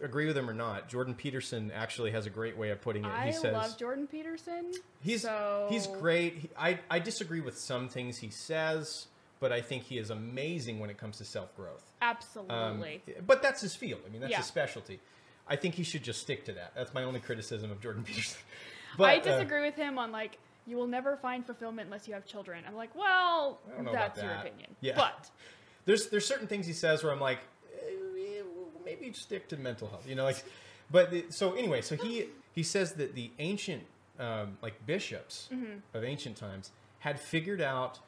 agree 0.00 0.26
with 0.26 0.36
him 0.36 0.48
or 0.48 0.54
not, 0.54 0.88
Jordan 0.88 1.14
Peterson 1.14 1.70
actually 1.74 2.10
has 2.12 2.26
a 2.26 2.30
great 2.30 2.56
way 2.56 2.70
of 2.70 2.80
putting 2.80 3.04
it. 3.04 3.08
I 3.10 3.26
he 3.26 3.32
says 3.32 3.52
love 3.52 3.78
Jordan 3.78 4.06
Peterson. 4.06 4.72
he's 5.00 5.22
so 5.22 5.66
he's 5.70 5.86
great. 5.86 6.36
He, 6.38 6.50
I 6.58 6.78
I 6.90 6.98
disagree 6.98 7.40
with 7.40 7.58
some 7.58 7.88
things 7.88 8.18
he 8.18 8.30
says, 8.30 9.06
but 9.40 9.52
I 9.52 9.60
think 9.60 9.82
he 9.84 9.98
is 9.98 10.10
amazing 10.10 10.78
when 10.80 10.90
it 10.90 10.98
comes 10.98 11.18
to 11.18 11.24
self 11.24 11.54
growth. 11.56 11.84
Absolutely. 12.02 13.02
Um, 13.08 13.24
but 13.26 13.42
that's 13.42 13.60
his 13.60 13.74
field. 13.74 14.00
I 14.06 14.10
mean, 14.10 14.20
that's 14.20 14.30
Yeah. 14.30 14.38
his 14.38 14.46
specialty. 14.46 15.00
I 15.46 15.56
think 15.56 15.74
he 15.74 15.82
should 15.82 16.02
just 16.02 16.20
stick 16.20 16.44
to 16.46 16.52
that. 16.54 16.72
That's 16.74 16.94
my 16.94 17.02
only 17.02 17.20
criticism 17.20 17.70
of 17.70 17.80
Jordan 17.80 18.02
Peterson. 18.06 18.38
I 18.94 18.96
But, 18.96 19.26
uh, 19.26 19.32
disagree 19.36 19.60
with 19.62 19.74
him 19.76 19.98
on 19.98 20.12
like 20.12 20.38
you 20.66 20.76
will 20.78 20.86
never 20.86 21.16
find 21.18 21.44
fulfillment 21.44 21.86
unless 21.86 22.08
you 22.08 22.14
have 22.14 22.24
children. 22.24 22.64
I'm 22.66 22.74
like, 22.74 22.94
well, 22.96 23.60
I 23.70 23.74
don't 23.74 23.84
know 23.84 23.90
about 23.90 24.14
that's 24.14 24.22
your 24.24 24.32
opinion. 24.32 24.74
Yeah. 24.80 24.94
But 24.96 25.28
there's 25.84 26.08
there's 26.08 26.26
certain 26.26 26.46
things 26.46 26.66
he 26.66 26.72
says 26.72 27.02
where 27.04 27.12
I'm 27.12 27.20
like, 27.20 27.40
maybe 28.84 29.12
stick 29.12 29.48
to 29.48 29.56
mental 29.56 29.88
health. 29.88 30.08
You 30.08 30.14
know, 30.14 30.24
like. 30.24 30.44
But 30.90 31.10
the, 31.10 31.24
so 31.30 31.54
anyway, 31.54 31.80
so 31.80 31.96
he 31.96 32.26
he 32.52 32.62
says 32.62 32.92
that 32.94 33.14
the 33.14 33.30
ancient 33.38 33.84
um, 34.20 34.58
like 34.62 34.84
bishops 34.86 35.48
Mm-hmm. 35.52 35.78
of 35.96 36.04
ancient 36.04 36.36
times 36.36 36.70
had 37.00 37.18
figured 37.18 37.60
out 37.60 37.98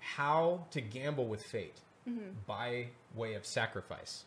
how 0.00 0.66
to 0.70 0.80
gamble 0.80 1.26
with 1.26 1.42
fate 1.44 1.80
Mm-hmm. 2.08 2.30
by 2.48 2.88
way 3.14 3.34
of 3.34 3.46
sacrifice. 3.46 4.24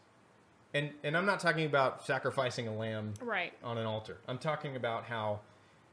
And 0.74 0.92
and 1.04 1.18
I'm 1.18 1.26
not 1.26 1.42
talking 1.42 1.66
about 1.66 2.06
sacrificing 2.06 2.70
a 2.70 2.74
lamb 2.74 3.14
right. 3.22 3.52
on 3.62 3.78
an 3.78 3.86
altar. 3.86 4.18
I'm 4.30 4.38
talking 4.38 4.78
about 4.78 5.04
how 5.04 5.42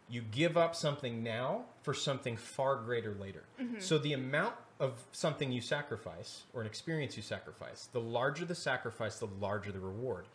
you 0.09 0.22
give 0.30 0.56
up 0.56 0.76
something 0.76 1.24
now 1.24 1.62
for 1.82 1.92
something 1.94 2.36
far 2.36 2.76
greater 2.76 3.14
later. 3.14 3.42
So 3.80 3.98
the 3.98 4.12
amount 4.12 4.54
of 4.82 5.00
something 5.12 5.52
you 5.52 5.60
sacrifice 5.60 6.42
or 6.52 6.60
an 6.60 6.66
experience 6.66 7.16
you 7.16 7.22
sacrifice, 7.22 7.88
the 7.92 8.00
larger 8.00 8.44
the 8.44 8.54
sacrifice, 8.54 9.18
the 9.20 9.28
larger 9.40 9.70
the 9.70 9.78
reward. 9.78 10.26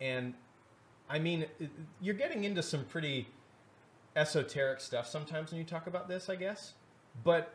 And 0.00 0.34
I 1.10 1.18
mean, 1.18 1.46
you're 2.00 2.14
getting 2.14 2.44
into 2.44 2.62
some 2.62 2.84
pretty 2.84 3.26
esoteric 4.14 4.80
stuff 4.80 5.06
sometimes 5.08 5.50
when 5.50 5.58
you 5.58 5.64
talk 5.66 5.86
about 5.88 6.08
this, 6.08 6.30
I 6.30 6.36
guess. 6.36 6.74
But 7.24 7.52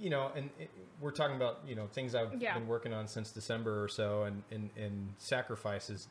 you 0.00 0.08
know, 0.10 0.30
and 0.34 0.48
it, 0.58 0.70
we're 1.00 1.10
talking 1.10 1.36
about 1.36 1.60
you 1.66 1.74
know 1.74 1.86
things 1.88 2.14
I've 2.14 2.40
Yeah. 2.40 2.54
been 2.54 2.66
working 2.68 2.94
on 2.94 3.06
since 3.06 3.30
December 3.30 3.84
or 3.84 3.88
so, 3.88 4.22
and 4.24 4.42
and 4.50 4.70
and 4.76 5.12
sacrifice 5.18 5.90
is 5.90 6.08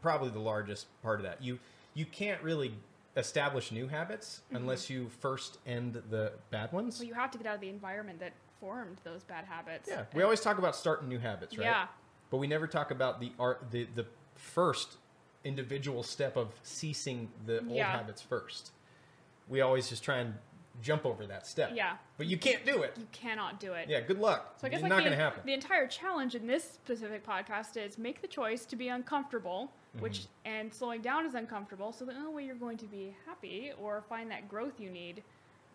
probably 0.00 0.30
the 0.30 0.38
largest 0.40 0.86
part 1.02 1.20
of 1.20 1.24
that. 1.26 1.42
You 1.42 1.58
you 1.94 2.06
can't 2.06 2.42
really 2.42 2.72
establish 3.16 3.72
new 3.72 3.88
habits 3.88 4.40
Mm-hmm. 4.46 4.56
unless 4.56 4.88
you 4.88 5.10
first 5.20 5.58
end 5.66 6.00
the 6.08 6.32
bad 6.50 6.72
ones. 6.72 6.96
So 6.96 7.02
you 7.04 7.12
have 7.14 7.30
to 7.32 7.38
get 7.38 7.46
out 7.46 7.56
of 7.56 7.60
the 7.60 7.68
environment 7.68 8.20
that 8.20 8.32
formed 8.60 8.98
those 9.04 9.22
bad 9.24 9.44
habits. 9.46 9.88
Yeah, 9.88 10.04
we 10.12 10.18
And- 10.20 10.24
always 10.24 10.40
talk 10.40 10.58
about 10.58 10.76
starting 10.76 11.08
new 11.08 11.18
habits, 11.18 11.56
right? 11.56 11.64
Yeah. 11.64 11.86
But 12.30 12.36
we 12.36 12.46
never 12.46 12.66
talk 12.66 12.90
about 12.90 13.20
the 13.20 13.32
art, 13.38 13.70
the 13.70 13.84
the 13.94 14.06
first 14.36 14.96
individual 15.44 16.02
step 16.02 16.36
of 16.36 16.52
ceasing 16.62 17.30
the 17.46 17.60
old 17.60 17.70
Yeah. 17.70 17.90
habits 17.96 18.20
first. 18.22 18.72
We 19.48 19.60
always 19.62 19.88
just 19.88 20.04
try 20.04 20.18
and 20.18 20.34
jump 20.82 21.04
over 21.04 21.26
that 21.26 21.46
step. 21.46 21.72
Yeah. 21.74 21.96
But 22.16 22.26
you 22.26 22.38
can't 22.38 22.64
do 22.64 22.82
it. 22.82 22.96
You 22.96 23.06
cannot 23.12 23.58
do 23.58 23.72
it. 23.72 23.88
Yeah. 23.88 24.00
Good 24.00 24.18
luck. 24.18 24.54
So 24.60 24.66
I 24.66 24.70
guess 24.70 24.78
it's 24.78 24.82
like 24.84 24.90
not 24.90 24.96
the, 24.98 25.02
going 25.02 25.12
to 25.18 25.22
happen. 25.22 25.42
the 25.44 25.52
entire 25.52 25.86
challenge 25.86 26.34
in 26.34 26.46
this 26.46 26.64
specific 26.72 27.26
podcast 27.26 27.76
is 27.76 27.98
make 27.98 28.20
the 28.22 28.28
choice 28.28 28.64
to 28.66 28.76
be 28.76 28.88
uncomfortable, 28.88 29.72
which 29.98 30.20
Mm-hmm. 30.20 30.28
and 30.46 30.74
slowing 30.74 31.02
down 31.02 31.26
is 31.26 31.34
uncomfortable. 31.34 31.92
So 31.92 32.04
the 32.04 32.12
only 32.14 32.32
way 32.32 32.44
you're 32.44 32.54
going 32.54 32.78
to 32.78 32.86
be 32.86 33.14
happy 33.26 33.72
or 33.78 34.02
find 34.08 34.30
that 34.30 34.48
growth 34.48 34.78
you 34.78 34.90
need 34.90 35.22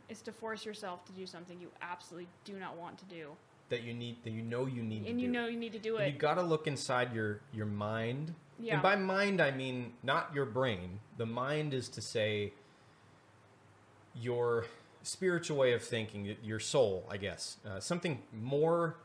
is 0.09 0.21
to 0.21 0.31
force 0.31 0.65
yourself 0.65 1.05
to 1.05 1.11
do 1.13 1.25
something 1.25 1.59
you 1.59 1.69
absolutely 1.81 2.27
do 2.43 2.53
not 2.53 2.77
want 2.77 2.97
to 2.99 3.05
do, 3.05 3.29
that 3.69 3.83
you 3.83 3.93
need. 3.93 4.23
That 4.23 4.31
you 4.31 4.41
know 4.41 4.65
you 4.65 4.83
need. 4.83 5.05
and 5.07 5.19
you 5.19 5.27
do. 5.27 5.33
know 5.33 5.47
you 5.47 5.57
need 5.57 5.73
to 5.73 5.79
do 5.79 5.97
And 5.97 6.05
it. 6.07 6.13
You 6.13 6.19
got 6.19 6.35
to 6.35 6.41
look 6.43 6.67
inside 6.67 7.13
your 7.13 7.41
your 7.53 7.65
mind. 7.65 8.33
Yeah. 8.59 8.75
And 8.75 8.83
by 8.83 8.95
mind, 8.95 9.41
I 9.41 9.51
mean 9.51 9.93
not 10.03 10.31
your 10.33 10.45
brain. 10.45 10.99
The 11.17 11.25
mind 11.25 11.73
is 11.73 11.89
to 11.89 12.01
say 12.01 12.53
your 14.15 14.65
spiritual 15.03 15.57
way 15.57 15.73
of 15.73 15.83
thinking, 15.83 16.35
your 16.43 16.59
soul, 16.59 17.05
I 17.09 17.17
guess, 17.17 17.57
uh, 17.65 17.79
something 17.79 18.21
more 18.33 18.97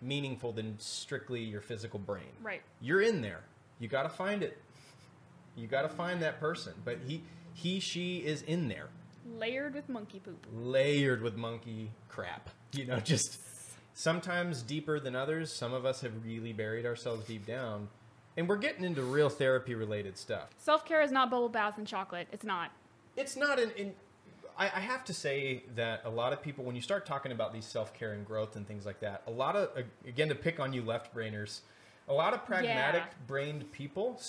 meaningful 0.00 0.52
than 0.52 0.78
strictly 0.78 1.40
your 1.42 1.60
physical 1.60 1.98
brain. 1.98 2.28
right. 2.42 2.62
You're 2.80 3.00
in 3.00 3.22
there. 3.22 3.40
You 3.80 3.88
got 3.88 4.02
to 4.02 4.08
find 4.08 4.42
it. 4.42 4.58
You 5.56 5.66
got 5.66 5.82
to 5.82 5.88
find 5.88 6.22
that 6.22 6.38
person. 6.40 6.74
But 6.84 6.98
he, 7.06 7.22
he, 7.54 7.80
she 7.80 8.18
is 8.18 8.42
in 8.42 8.68
there, 8.68 8.88
Layered 9.26 9.74
with 9.74 9.88
monkey 9.88 10.20
poop. 10.20 10.46
layered 10.52 11.22
with 11.22 11.36
monkey 11.36 11.90
crap. 12.08 12.50
You 12.72 12.86
know, 12.86 12.98
just 13.00 13.38
sometimes 13.94 14.62
deeper 14.62 15.00
than 15.00 15.14
others. 15.16 15.52
Some 15.52 15.72
of 15.72 15.84
us 15.84 16.00
have 16.02 16.12
really 16.24 16.52
buried 16.52 16.86
ourselves 16.86 17.26
deep 17.26 17.46
down, 17.46 17.88
and 18.36 18.48
we're 18.48 18.56
getting 18.56 18.84
into 18.84 19.02
real 19.02 19.28
therapy 19.28 19.74
related 19.74 20.16
stuff. 20.16 20.48
Self 20.58 20.84
care 20.84 21.02
is 21.02 21.10
not 21.12 21.30
bubble 21.30 21.48
bath 21.48 21.78
and 21.78 21.86
chocolate. 21.86 22.28
It's 22.32 22.44
not. 22.44 22.70
It's 23.16 23.36
not 23.36 23.58
an. 23.58 23.70
In, 23.76 23.92
I, 24.58 24.66
I 24.66 24.80
have 24.80 25.04
to 25.06 25.14
say 25.14 25.62
that 25.76 26.02
a 26.04 26.10
lot 26.10 26.32
of 26.32 26.42
people, 26.42 26.64
when 26.64 26.74
you 26.74 26.82
start 26.82 27.06
talking 27.06 27.32
about 27.32 27.52
these 27.52 27.64
self 27.66 27.92
care 27.94 28.12
and 28.12 28.24
growth 28.26 28.56
and 28.56 28.66
things 28.66 28.86
like 28.86 29.00
that, 29.00 29.22
a 29.26 29.30
lot 29.30 29.56
of 29.56 29.70
again 30.06 30.28
to 30.28 30.34
pick 30.34 30.58
on 30.60 30.72
you 30.72 30.82
left 30.82 31.14
brainers, 31.14 31.60
a 32.08 32.12
lot 32.12 32.32
of 32.34 32.44
pragmatic 32.46 33.02
Yeah. 33.02 33.14
brained 33.26 33.70
people 33.72 34.20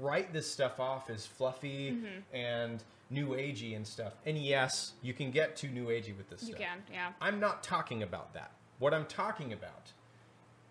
write 0.00 0.32
this 0.32 0.50
stuff 0.50 0.80
off 0.80 1.08
as 1.10 1.26
fluffy 1.26 1.92
Mm-hmm. 1.92 2.36
and 2.36 2.82
new 3.10 3.28
agey 3.30 3.76
and 3.76 3.86
stuff. 3.86 4.14
And 4.24 4.36
yes, 4.38 4.92
you 5.02 5.14
can 5.14 5.30
get 5.30 5.56
too 5.56 5.68
new 5.68 5.86
agey 5.86 6.16
with 6.16 6.28
this 6.28 6.42
You 6.42 6.48
stuff. 6.54 6.60
can, 6.60 6.78
yeah. 6.92 7.12
I'm 7.20 7.38
not 7.40 7.62
talking 7.62 8.02
about 8.02 8.34
that. 8.34 8.52
What 8.78 8.92
I'm 8.92 9.06
talking 9.06 9.52
about 9.52 9.92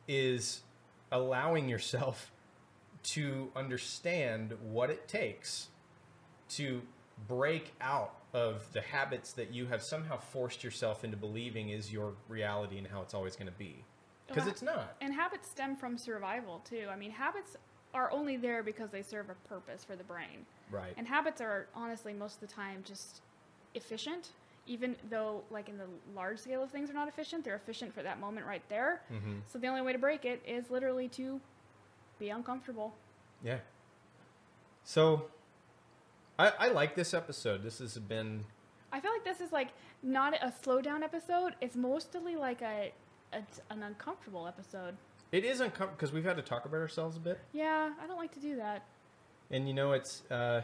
is 0.07 0.61
allowing 1.11 1.69
yourself 1.69 2.31
to 3.03 3.49
understand 3.55 4.53
what 4.61 4.89
it 4.89 5.07
takes 5.07 5.67
to 6.49 6.81
break 7.27 7.73
out 7.79 8.15
of 8.33 8.65
the 8.73 8.81
habits 8.81 9.31
that 9.33 9.53
you 9.53 9.65
have 9.67 9.81
somehow 9.81 10.17
forced 10.17 10.63
yourself 10.63 11.03
into 11.03 11.15
believing 11.15 11.69
is 11.69 11.93
your 11.93 12.13
reality 12.27 12.77
and 12.77 12.87
how 12.87 13.01
it's 13.01 13.13
always 13.13 13.35
going 13.35 13.47
to 13.47 13.57
be. 13.57 13.83
Because 14.27 14.43
Well, 14.43 14.51
it's 14.51 14.61
not. 14.61 14.95
And 15.01 15.13
habits 15.13 15.49
stem 15.49 15.75
from 15.75 15.97
survival 15.97 16.59
too. 16.69 16.87
I 16.91 16.95
mean, 16.97 17.11
habits 17.11 17.55
are 17.93 18.11
only 18.11 18.35
there 18.35 18.61
because 18.63 18.89
they 18.89 19.01
serve 19.01 19.29
a 19.29 19.47
purpose 19.47 19.85
for 19.85 19.95
the 19.95 20.03
brain. 20.03 20.45
Right. 20.71 20.93
And 20.97 21.07
habits 21.07 21.41
are 21.41 21.67
honestly 21.75 22.13
most 22.13 22.35
of 22.41 22.47
the 22.47 22.53
time 22.53 22.83
just 22.85 23.21
efficient, 23.75 24.29
even 24.67 24.95
though 25.09 25.43
like 25.51 25.69
in 25.69 25.77
the 25.77 25.87
large 26.15 26.39
scale 26.39 26.63
of 26.63 26.71
things 26.71 26.89
are 26.89 26.93
not 26.93 27.07
efficient. 27.07 27.43
They're 27.43 27.55
efficient 27.55 27.93
for 27.93 28.01
that 28.03 28.19
moment 28.19 28.45
right 28.47 28.63
there. 28.69 29.01
Mhm. 29.11 29.41
So 29.47 29.59
the 29.59 29.67
only 29.67 29.81
way 29.81 29.93
to 29.93 29.99
break 29.99 30.25
it 30.25 30.41
is 30.45 30.69
literally 30.71 31.07
to 31.09 31.39
be 32.19 32.29
uncomfortable. 32.29 32.95
Yeah. 33.43 33.59
So 34.83 35.27
I, 36.37 36.51
I 36.59 36.67
like 36.69 36.95
this 36.95 37.13
episode. 37.13 37.63
This 37.63 37.79
has 37.79 37.97
been 37.97 38.45
I 38.91 38.99
feel 39.01 39.11
like 39.11 39.25
this 39.25 39.41
is 39.41 39.51
like 39.51 39.69
not 40.01 40.33
a 40.41 40.53
slow 40.63 40.81
down 40.81 41.03
episode. 41.03 41.55
It's 41.61 41.75
mostly 41.75 42.35
like 42.35 42.61
a, 42.61 42.93
a 43.33 43.41
an 43.69 43.83
uncomfortable 43.83 44.47
episode. 44.47 44.95
it 45.31 45.43
is 45.43 45.59
uncomfortable 45.59 45.95
because 45.97 46.13
we've 46.13 46.23
had 46.23 46.37
to 46.37 46.41
talk 46.43 46.65
about 46.65 46.77
ourselves 46.77 47.17
a 47.17 47.19
bit. 47.19 47.39
Yeah, 47.51 47.91
I 48.01 48.07
don't 48.07 48.17
like 48.17 48.33
to 48.33 48.39
do 48.39 48.55
that. 48.57 48.85
And 49.51 49.67
you 49.67 49.73
know 49.73 49.91
it's 49.93 50.23
uh, 50.31 50.61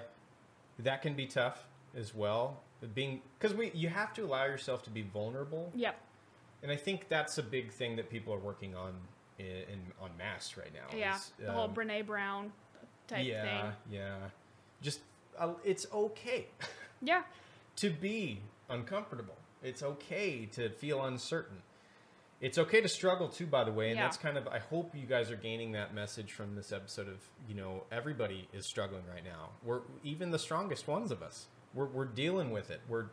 that 0.79 1.01
can 1.01 1.13
be 1.13 1.25
tough 1.25 1.65
as 1.95 2.13
well 2.15 2.61
being 2.95 3.21
because 3.39 3.55
we 3.55 3.71
you 3.73 3.89
have 3.89 4.13
to 4.13 4.23
allow 4.23 4.45
yourself 4.45 4.81
to 4.83 4.89
be 4.89 5.01
vulnerable 5.03 5.71
Yep. 5.75 5.99
and 6.63 6.71
i 6.71 6.75
think 6.75 7.07
that's 7.09 7.37
a 7.37 7.43
big 7.43 7.71
thing 7.71 7.95
that 7.97 8.09
people 8.09 8.33
are 8.33 8.39
working 8.39 8.75
on 8.75 8.93
in, 9.37 9.45
in 9.45 9.79
on 10.01 10.09
mass 10.17 10.55
right 10.57 10.73
now 10.73 10.97
Yeah. 10.97 11.15
is, 11.15 11.31
The 11.39 11.51
whole 11.51 11.65
um, 11.65 11.73
Brene 11.75 12.05
Brown 12.05 12.51
type 13.07 13.25
yeah 13.25 13.41
thing. 13.43 13.71
Yeah, 13.91 13.99
yeah 13.99 14.15
just 14.81 15.01
uh, 15.37 15.53
it's 15.63 15.85
okay 15.93 16.47
Yeah. 17.01 17.21
to 17.77 17.89
be 17.91 18.39
uncomfortable 18.69 19.35
it's 19.63 19.83
okay 19.83 20.47
to 20.53 20.69
feel 20.69 21.03
uncertain 21.05 21.57
it's 22.41 22.57
okay 22.57 22.81
to 22.81 22.87
struggle 22.87 23.29
too 23.29 23.45
by 23.45 23.63
the 23.63 23.71
way 23.71 23.89
and 23.89 23.97
Yeah. 23.97 24.03
that's 24.03 24.17
kind 24.17 24.37
of 24.37 24.47
i 24.47 24.57
hope 24.59 24.93
you 24.95 25.05
guys 25.05 25.29
are 25.31 25.35
gaining 25.35 25.71
that 25.73 25.93
message 25.93 26.31
from 26.33 26.55
this 26.55 26.71
episode 26.71 27.07
of 27.07 27.19
you 27.47 27.53
know 27.55 27.83
everybody 27.91 28.47
is 28.51 28.65
struggling 28.65 29.03
right 29.13 29.23
now 29.23 29.49
we're 29.63 29.81
even 30.03 30.31
the 30.31 30.39
strongest 30.39 30.87
ones 30.87 31.11
of 31.11 31.21
us 31.21 31.45
we're, 31.73 31.85
we're 31.85 32.05
dealing 32.05 32.49
with 32.51 32.71
it 32.71 32.81
we're 32.89 33.05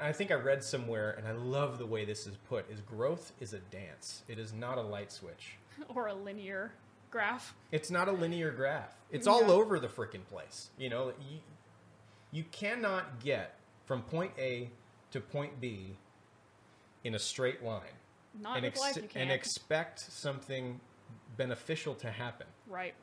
i 0.00 0.12
think 0.12 0.30
i 0.30 0.34
read 0.34 0.62
somewhere 0.62 1.10
and 1.18 1.26
i 1.26 1.32
love 1.32 1.78
the 1.78 1.86
way 1.86 2.04
this 2.04 2.26
is 2.26 2.36
put 2.48 2.70
is 2.70 2.80
growth 2.80 3.32
is 3.40 3.52
a 3.52 3.58
dance 3.58 4.22
it 4.28 4.38
is 4.38 4.52
not 4.52 4.78
a 4.78 4.82
light 4.82 5.10
switch 5.12 5.56
Or 5.94 6.08
a 6.08 6.14
linear 6.14 6.72
graph. 7.10 7.54
it's 7.72 7.90
not 7.90 8.08
a 8.08 8.12
linear 8.12 8.50
graph. 8.50 8.94
It's 9.10 9.26
all 9.26 9.50
over 9.50 9.78
the 9.80 9.86
freaking 9.88 10.26
place. 10.28 10.68
You 10.76 10.90
know, 10.90 11.12
you, 11.30 11.38
you 12.32 12.44
cannot 12.50 13.20
get 13.20 13.54
from 13.86 14.02
point 14.02 14.32
A 14.38 14.70
to 15.12 15.20
point 15.20 15.60
B 15.60 15.96
in 17.04 17.14
a 17.14 17.18
straight 17.18 17.62
line 17.62 17.82
Not 18.40 18.56
and, 18.56 18.64
with 18.66 18.76
life 18.78 18.96
you 18.96 19.08
and 19.14 19.30
expect 19.30 20.00
something 20.00 20.80
beneficial 21.36 21.94
to 21.96 22.10
happen. 22.10 22.46
right. 22.68 22.94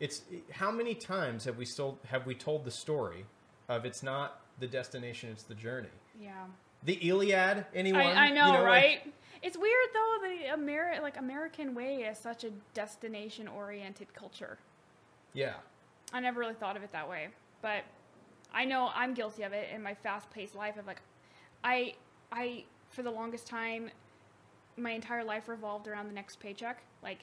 It's 0.00 0.22
how 0.52 0.70
many 0.70 0.94
times 0.94 1.44
have 1.44 1.56
we 1.58 1.64
still 1.64 1.98
have 2.06 2.24
we 2.24 2.34
told 2.36 2.64
the 2.64 2.70
story 2.70 3.24
of 3.68 3.84
it's 3.84 4.02
not 4.02 4.40
the 4.60 4.66
destination, 4.68 5.30
it's 5.30 5.42
the 5.42 5.54
journey. 5.56 5.88
Yeah. 6.20 6.44
The 6.84 6.94
Iliad, 7.08 7.66
anyone? 7.74 8.02
I, 8.02 8.26
I 8.26 8.28
You 8.28 8.34
know, 8.34 8.50
like- 8.50 8.64
right? 8.64 9.14
it's 9.42 9.56
weird 9.58 9.88
though. 9.92 10.16
The 10.22 10.62
Ameri- 10.62 11.02
like 11.02 11.16
American 11.16 11.74
way 11.74 11.96
is 12.02 12.16
such 12.18 12.44
a 12.44 12.50
destination 12.74 13.48
oriented 13.48 14.12
culture. 14.14 14.58
yeah. 15.32 15.54
I 16.12 16.20
never 16.20 16.38
really 16.40 16.54
thought 16.54 16.76
of 16.76 16.82
it 16.84 16.92
that 16.92 17.08
way, 17.08 17.28
but 17.60 17.82
I 18.54 18.64
know 18.64 18.90
I'm 18.94 19.12
guilty 19.14 19.42
of 19.42 19.52
it 19.52 19.68
in 19.74 19.82
my 19.82 19.94
fast-paced 19.94 20.54
life. 20.54 20.78
Of 20.78 20.86
like, 20.86 21.02
I, 21.62 21.94
I 22.32 22.64
for 22.90 23.02
the 23.02 23.10
longest 23.10 23.46
time, 23.46 23.90
my 24.76 24.90
entire 24.92 25.24
life 25.24 25.48
revolved 25.48 25.88
around 25.88 26.08
the 26.08 26.14
next 26.14 26.40
paycheck. 26.40 26.82
Like, 27.02 27.18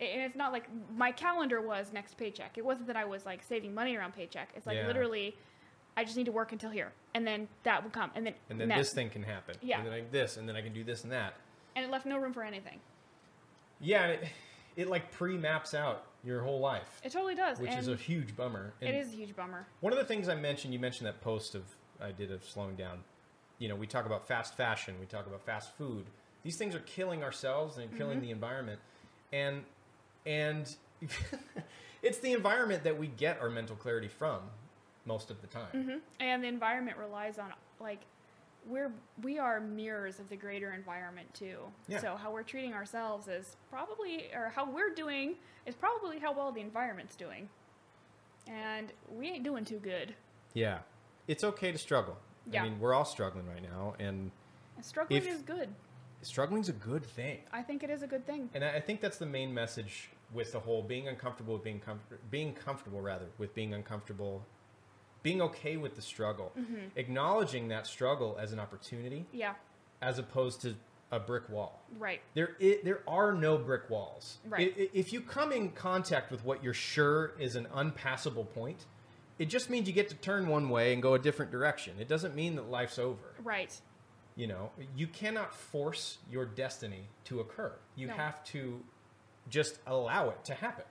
and 0.00 0.22
it's 0.22 0.36
not 0.36 0.52
like 0.52 0.68
my 0.96 1.12
calendar 1.12 1.60
was 1.60 1.92
next 1.92 2.16
paycheck. 2.16 2.58
It 2.58 2.64
wasn't 2.64 2.86
that 2.88 2.96
I 2.96 3.04
was 3.04 3.24
like 3.24 3.42
saving 3.42 3.74
money 3.74 3.96
around 3.96 4.14
paycheck. 4.14 4.48
It's 4.56 4.66
like 4.66 4.76
Yeah. 4.76 4.86
literally, 4.86 5.36
I 5.96 6.04
just 6.04 6.16
need 6.16 6.26
to 6.26 6.32
work 6.32 6.50
until 6.52 6.70
here, 6.70 6.92
and 7.14 7.24
then 7.26 7.46
that 7.62 7.82
will 7.84 7.90
come, 7.90 8.10
and 8.16 8.26
then 8.26 8.34
And 8.50 8.60
then 8.60 8.68
this 8.68 8.92
thing 8.92 9.10
can 9.10 9.22
happen. 9.22 9.54
Yeah. 9.62 9.78
And 9.78 9.86
then 9.86 9.94
I, 9.94 10.00
this, 10.10 10.36
and 10.36 10.48
then 10.48 10.56
I 10.56 10.62
can 10.62 10.72
do 10.72 10.82
this 10.82 11.04
and 11.04 11.12
that. 11.12 11.34
and 11.76 11.84
it 11.84 11.90
left 11.90 12.06
no 12.06 12.18
room 12.18 12.32
for 12.32 12.42
anything. 12.42 12.80
Yeah, 13.80 14.04
and 14.04 14.12
it, 14.22 14.28
it 14.76 14.88
like 14.88 15.10
pre-maps 15.12 15.74
out 15.74 16.06
your 16.24 16.40
whole 16.40 16.58
life, 16.58 17.00
It 17.04 17.12
totally 17.12 17.34
does, 17.34 17.60
which 17.60 17.70
and 17.70 17.78
is 17.78 17.86
a 17.88 17.96
huge 17.96 18.34
bummer. 18.34 18.72
And 18.80 18.90
it 18.90 18.98
is 18.98 19.12
a 19.12 19.16
huge 19.16 19.36
bummer. 19.36 19.66
one 19.80 19.92
of 19.92 19.98
the 19.98 20.04
things 20.04 20.28
I 20.28 20.34
mentioned. 20.34 20.72
You 20.72 20.80
mentioned 20.80 21.06
that 21.06 21.20
post 21.20 21.54
of 21.54 21.62
I 22.00 22.10
did 22.12 22.32
of 22.32 22.42
slowing 22.44 22.74
down. 22.74 23.04
You 23.64 23.70
know, 23.70 23.76
we 23.76 23.86
talk 23.86 24.04
about 24.04 24.28
fast 24.28 24.58
fashion, 24.58 24.94
we 25.00 25.06
talk 25.06 25.26
about 25.26 25.40
fast 25.46 25.74
food. 25.78 26.04
These 26.42 26.58
things 26.58 26.74
are 26.74 26.80
killing 26.80 27.22
ourselves 27.22 27.78
and 27.78 27.90
killing 27.96 28.18
Mm-hmm. 28.18 28.26
the 28.26 28.30
environment, 28.30 28.78
and 29.32 29.64
and 30.26 30.76
it's 32.02 32.18
the 32.18 32.32
environment 32.34 32.84
that 32.84 32.98
we 32.98 33.06
get 33.06 33.40
our 33.40 33.48
mental 33.48 33.74
clarity 33.74 34.08
from 34.08 34.40
most 35.06 35.30
of 35.30 35.40
the 35.40 35.46
time. 35.46 35.70
hmm 35.72 35.96
And 36.20 36.44
the 36.44 36.48
environment 36.48 36.98
relies 36.98 37.38
on 37.38 37.54
like 37.80 38.00
we're 38.68 38.92
we 39.22 39.38
are 39.38 39.60
mirrors 39.60 40.20
of 40.20 40.28
the 40.28 40.36
greater 40.36 40.74
environment 40.74 41.32
too. 41.32 41.56
Yeah. 41.88 42.00
So 42.00 42.16
how 42.16 42.30
we're 42.32 42.42
treating 42.42 42.74
ourselves 42.74 43.28
is 43.28 43.56
probably 43.70 44.26
or 44.34 44.52
how 44.54 44.70
we're 44.70 44.92
doing 44.94 45.36
is 45.64 45.74
probably 45.74 46.18
how 46.18 46.34
well 46.34 46.52
the 46.52 46.60
environment's 46.60 47.16
doing. 47.16 47.48
And 48.46 48.92
we 49.10 49.28
ain't 49.28 49.42
doing 49.42 49.64
too 49.64 49.78
good. 49.78 50.14
Yeah. 50.52 50.80
It's 51.26 51.42
okay 51.44 51.72
to 51.72 51.78
struggle. 51.78 52.18
Yeah. 52.50 52.62
I 52.62 52.68
mean, 52.68 52.78
we're 52.80 52.94
all 52.94 53.04
struggling 53.04 53.46
right 53.46 53.62
now 53.62 53.94
and 53.98 54.30
struggling 54.82 55.22
If- 55.22 55.28
is 55.28 55.42
good. 55.42 55.68
Struggling's 56.22 56.70
a 56.70 56.74
good 56.74 57.04
thing. 57.04 57.40
I 57.52 57.60
think 57.62 57.82
it 57.82 57.90
is 57.90 58.02
a 58.02 58.06
good 58.06 58.26
thing. 58.26 58.48
And 58.54 58.64
I 58.64 58.80
think 58.80 59.02
that's 59.02 59.18
the 59.18 59.26
main 59.26 59.52
message 59.52 60.08
with 60.32 60.52
the 60.52 60.60
whole 60.60 60.82
being 60.82 61.06
uncomfortable 61.06 61.52
with 61.54 61.62
being 61.64 61.80
comfortable, 61.80 62.22
being 62.30 62.54
comfortable 62.54 63.00
rather 63.02 63.26
with 63.36 63.54
being 63.54 63.74
uncomfortable, 63.74 64.42
being 65.22 65.42
okay 65.42 65.76
with 65.76 65.96
the 65.96 66.02
struggle, 66.02 66.52
Mm-hmm. 66.58 66.86
acknowledging 66.96 67.68
that 67.68 67.86
struggle 67.86 68.38
as 68.40 68.52
an 68.52 68.58
opportunity 68.58 69.26
Yeah, 69.32 69.54
as 70.00 70.18
opposed 70.18 70.62
to 70.62 70.74
a 71.12 71.20
brick 71.20 71.48
wall. 71.50 71.82
right. 71.98 72.22
There, 72.32 72.56
i 72.60 72.78
there 72.82 73.02
are 73.06 73.32
no 73.32 73.58
brick 73.58 73.90
walls. 73.90 74.38
Right. 74.48 74.72
If 74.94 75.12
you 75.12 75.20
come 75.20 75.52
in 75.52 75.72
contact 75.72 76.30
with 76.32 76.42
what 76.42 76.64
you're 76.64 76.72
sure 76.74 77.32
is 77.38 77.54
an 77.54 77.68
unpassable 77.74 78.46
point, 78.46 78.86
it 79.38 79.46
just 79.46 79.68
means 79.70 79.86
you 79.88 79.92
get 79.94 80.08
to 80.10 80.14
turn 80.14 80.46
one 80.48 80.68
way 80.68 80.92
and 80.92 81.02
go 81.02 81.14
a 81.14 81.18
different 81.18 81.50
direction. 81.50 81.94
It 81.98 82.08
doesn't 82.08 82.34
mean 82.34 82.56
that 82.56 82.70
life's 82.70 82.98
over. 82.98 83.34
Right. 83.42 83.78
You 84.36 84.46
know, 84.48 84.70
you 84.96 85.06
cannot 85.06 85.54
force 85.54 86.18
your 86.30 86.44
destiny 86.44 87.08
to 87.24 87.40
occur. 87.40 87.72
You 87.96 88.08
No. 88.08 88.14
have 88.14 88.42
to 88.46 88.82
just 89.48 89.78
allow 89.86 90.30
it 90.30 90.44
to 90.44 90.54
happen. 90.54 90.84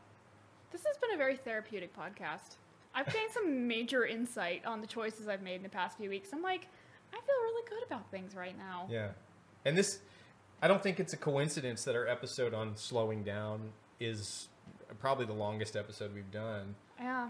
This 0.72 0.84
has 0.86 0.98
been 0.98 1.11
a 1.14 1.18
very 1.18 1.36
therapeutic 1.38 1.95
podcast. 1.95 2.56
I've 2.95 3.11
gained 3.11 3.32
some 3.32 3.68
major 3.68 4.06
insight 4.06 4.65
on 4.65 4.82
the 4.82 4.88
choices 4.88 5.28
I've 5.28 5.41
made 5.41 5.56
in 5.56 5.64
the 5.64 5.70
past 5.70 5.98
few 5.98 6.10
weeks. 6.10 6.30
I'm 6.34 6.41
like, 6.41 6.68
I 7.11 7.15
feel 7.18 7.36
really 7.44 7.70
good 7.70 7.84
about 7.86 8.10
things 8.11 8.36
right 8.36 8.57
now. 8.57 8.88
Yeah. 8.90 9.10
And 9.65 9.78
this, 9.78 9.99
I 10.61 10.68
don't 10.68 10.82
think 10.82 10.99
it's 10.99 11.14
a 11.14 11.18
coincidence 11.18 11.84
that 11.86 11.95
our 11.95 12.07
episode 12.07 12.53
on 12.53 12.76
slowing 12.76 13.24
down 13.24 13.72
is 13.99 14.48
probably 14.99 15.26
the 15.26 15.34
longest 15.34 15.76
episode 15.76 16.14
we've 16.14 16.32
done. 16.32 16.76
Yeah. 16.99 17.30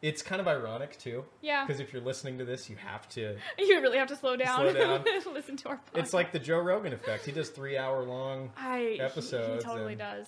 It's 0.00 0.22
kind 0.22 0.40
of 0.40 0.46
ironic 0.46 0.96
too. 0.98 1.24
Yeah. 1.40 1.64
Because 1.66 1.80
if 1.80 1.92
you're 1.92 2.02
listening 2.02 2.38
to 2.38 2.44
this, 2.44 2.70
you 2.70 2.76
have 2.76 3.08
to. 3.10 3.36
You 3.58 3.80
really 3.80 3.98
have 3.98 4.08
to 4.08 4.16
slow 4.16 4.36
down. 4.36 4.58
Slow 4.60 4.72
down. 4.72 5.04
Listen 5.34 5.56
to 5.56 5.70
our 5.70 5.76
podcast. 5.76 5.98
It's 5.98 6.12
like 6.14 6.30
the 6.32 6.38
Joe 6.38 6.60
Rogan 6.60 6.92
effect. 6.92 7.26
He 7.26 7.32
does 7.32 7.48
three 7.50 7.76
hour 7.76 8.04
long. 8.04 8.50
I, 8.56 8.92
he- 8.94 9.00
episodes 9.00 9.64
He, 9.64 9.68
totally 9.68 9.92
and- 9.94 9.98
does. 10.00 10.26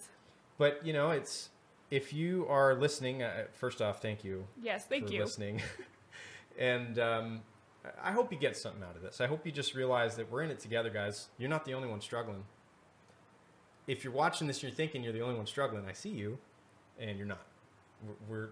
But, 0.58 0.84
you 0.84 0.92
know, 0.92 1.10
it's. 1.10 1.48
If 1.90 2.12
you 2.12 2.46
are 2.48 2.74
listening, 2.76 3.22
uh, 3.24 3.46
first 3.52 3.82
off, 3.82 4.00
thank 4.00 4.22
you 4.22 4.46
Yes, 4.62 4.84
thank 4.86 5.08
for 5.08 5.12
you. 5.12 5.20
listening. 5.22 5.60
and 6.58 6.98
um, 7.00 7.40
I 8.00 8.12
hope 8.12 8.30
you 8.32 8.38
get 8.38 8.56
something 8.56 8.82
out 8.82 8.94
of 8.94 9.02
this. 9.02 9.20
I 9.20 9.26
hope 9.26 9.44
you 9.44 9.50
just 9.50 9.74
realize 9.74 10.14
that 10.16 10.30
we're 10.30 10.42
in 10.42 10.50
it 10.50 10.60
together, 10.60 10.88
guys. 10.90 11.28
You're 11.38 11.48
not 11.50 11.64
the 11.64 11.74
only 11.74 11.88
one 11.88 12.00
struggling. 12.00 12.44
If 13.88 14.04
you're 14.04 14.12
watching 14.12 14.46
this 14.46 14.58
and 14.58 14.64
you're 14.64 14.72
thinking 14.72 15.02
you're 15.02 15.12
the 15.12 15.22
only 15.22 15.34
one 15.34 15.46
struggling, 15.46 15.84
I 15.88 15.92
see 15.92 16.10
you, 16.10 16.38
and 17.00 17.18
you're 17.18 17.26
not. 17.26 17.40
We're 18.06 18.14
we're, 18.28 18.48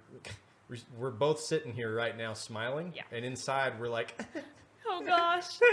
we're, 0.96 1.10
both 1.10 1.40
sitting 1.40 1.72
here 1.72 1.94
right 1.94 2.16
now 2.16 2.34
smiling, 2.34 2.92
Yeah. 2.94 3.02
and 3.12 3.24
inside 3.24 3.80
we're 3.80 3.88
like, 3.88 4.18
Oh 4.86 5.02
gosh. 5.04 5.58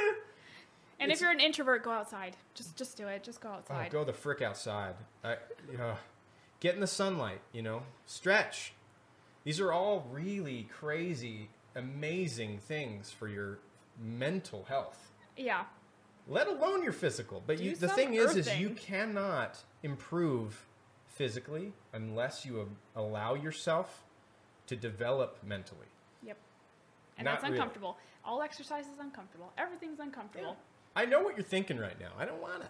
And 0.97 1.11
It's- 1.11 1.17
if 1.17 1.21
you're 1.23 1.31
an 1.31 1.41
introvert, 1.41 1.83
go 1.83 1.91
outside. 1.91 2.37
Just 2.53 2.77
just 2.77 2.95
do 2.95 3.07
it. 3.07 3.21
Just 3.21 3.41
go 3.41 3.49
oh, 3.49 3.55
outside. 3.55 3.91
go 3.91 4.05
the 4.05 4.13
frick 4.13 4.41
outside. 4.41 4.95
I, 5.25 5.35
you 5.69 5.77
know, 5.77 5.95
get 6.61 6.73
in 6.75 6.79
the 6.79 6.87
sunlight. 6.87 7.41
You 7.51 7.63
know, 7.63 7.83
stretch. 8.05 8.71
These 9.43 9.59
are 9.59 9.73
all 9.73 10.07
really 10.09 10.69
crazy, 10.71 11.49
amazing 11.75 12.59
things 12.59 13.11
for 13.11 13.27
your 13.27 13.59
mental 14.01 14.63
health. 14.69 15.11
Yeah. 15.35 15.65
let 16.29 16.47
alone 16.47 16.81
your 16.81 16.93
physical. 16.93 17.43
But 17.45 17.59
you, 17.59 17.75
the 17.75 17.89
thing 17.89 18.13
is, 18.13 18.37
is 18.37 18.57
you 18.57 18.69
cannot 18.69 19.59
improve 19.83 20.65
physically 21.07 21.73
unless 21.91 22.45
you 22.45 22.61
um, 22.61 22.77
allow 22.95 23.33
yourself 23.35 24.05
to 24.67 24.75
develop 24.75 25.37
mentally. 25.45 25.87
Yep. 26.25 26.37
And 27.17 27.25
Not 27.25 27.31
that's 27.31 27.43
really. 27.43 27.55
uncomfortable. 27.55 27.97
All 28.23 28.41
exercise 28.41 28.85
is 28.85 28.99
uncomfortable. 28.99 29.51
Everything's 29.57 29.99
uncomfortable. 29.99 30.57
I 30.95 31.05
know 31.05 31.21
what 31.21 31.35
you're 31.35 31.45
thinking 31.45 31.77
right 31.77 31.99
now. 31.99 32.11
I 32.17 32.25
don't 32.25 32.41
want 32.41 32.61
to. 32.61 32.67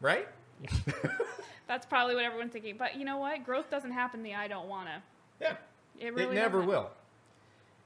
Right? 0.00 0.28
That's 1.68 1.86
probably 1.86 2.14
what 2.14 2.24
everyone's 2.24 2.52
thinking. 2.52 2.76
But 2.78 2.96
you 2.96 3.04
know 3.04 3.18
what? 3.18 3.44
Growth 3.44 3.70
doesn't 3.70 3.92
happen 3.92 4.22
the 4.22 4.34
I 4.34 4.48
don't 4.48 4.68
wanna. 4.68 5.02
Yeah. 5.40 5.56
It 5.98 6.14
really 6.14 6.36
it 6.36 6.40
never 6.40 6.58
doesn't. 6.58 6.68
will. 6.68 6.90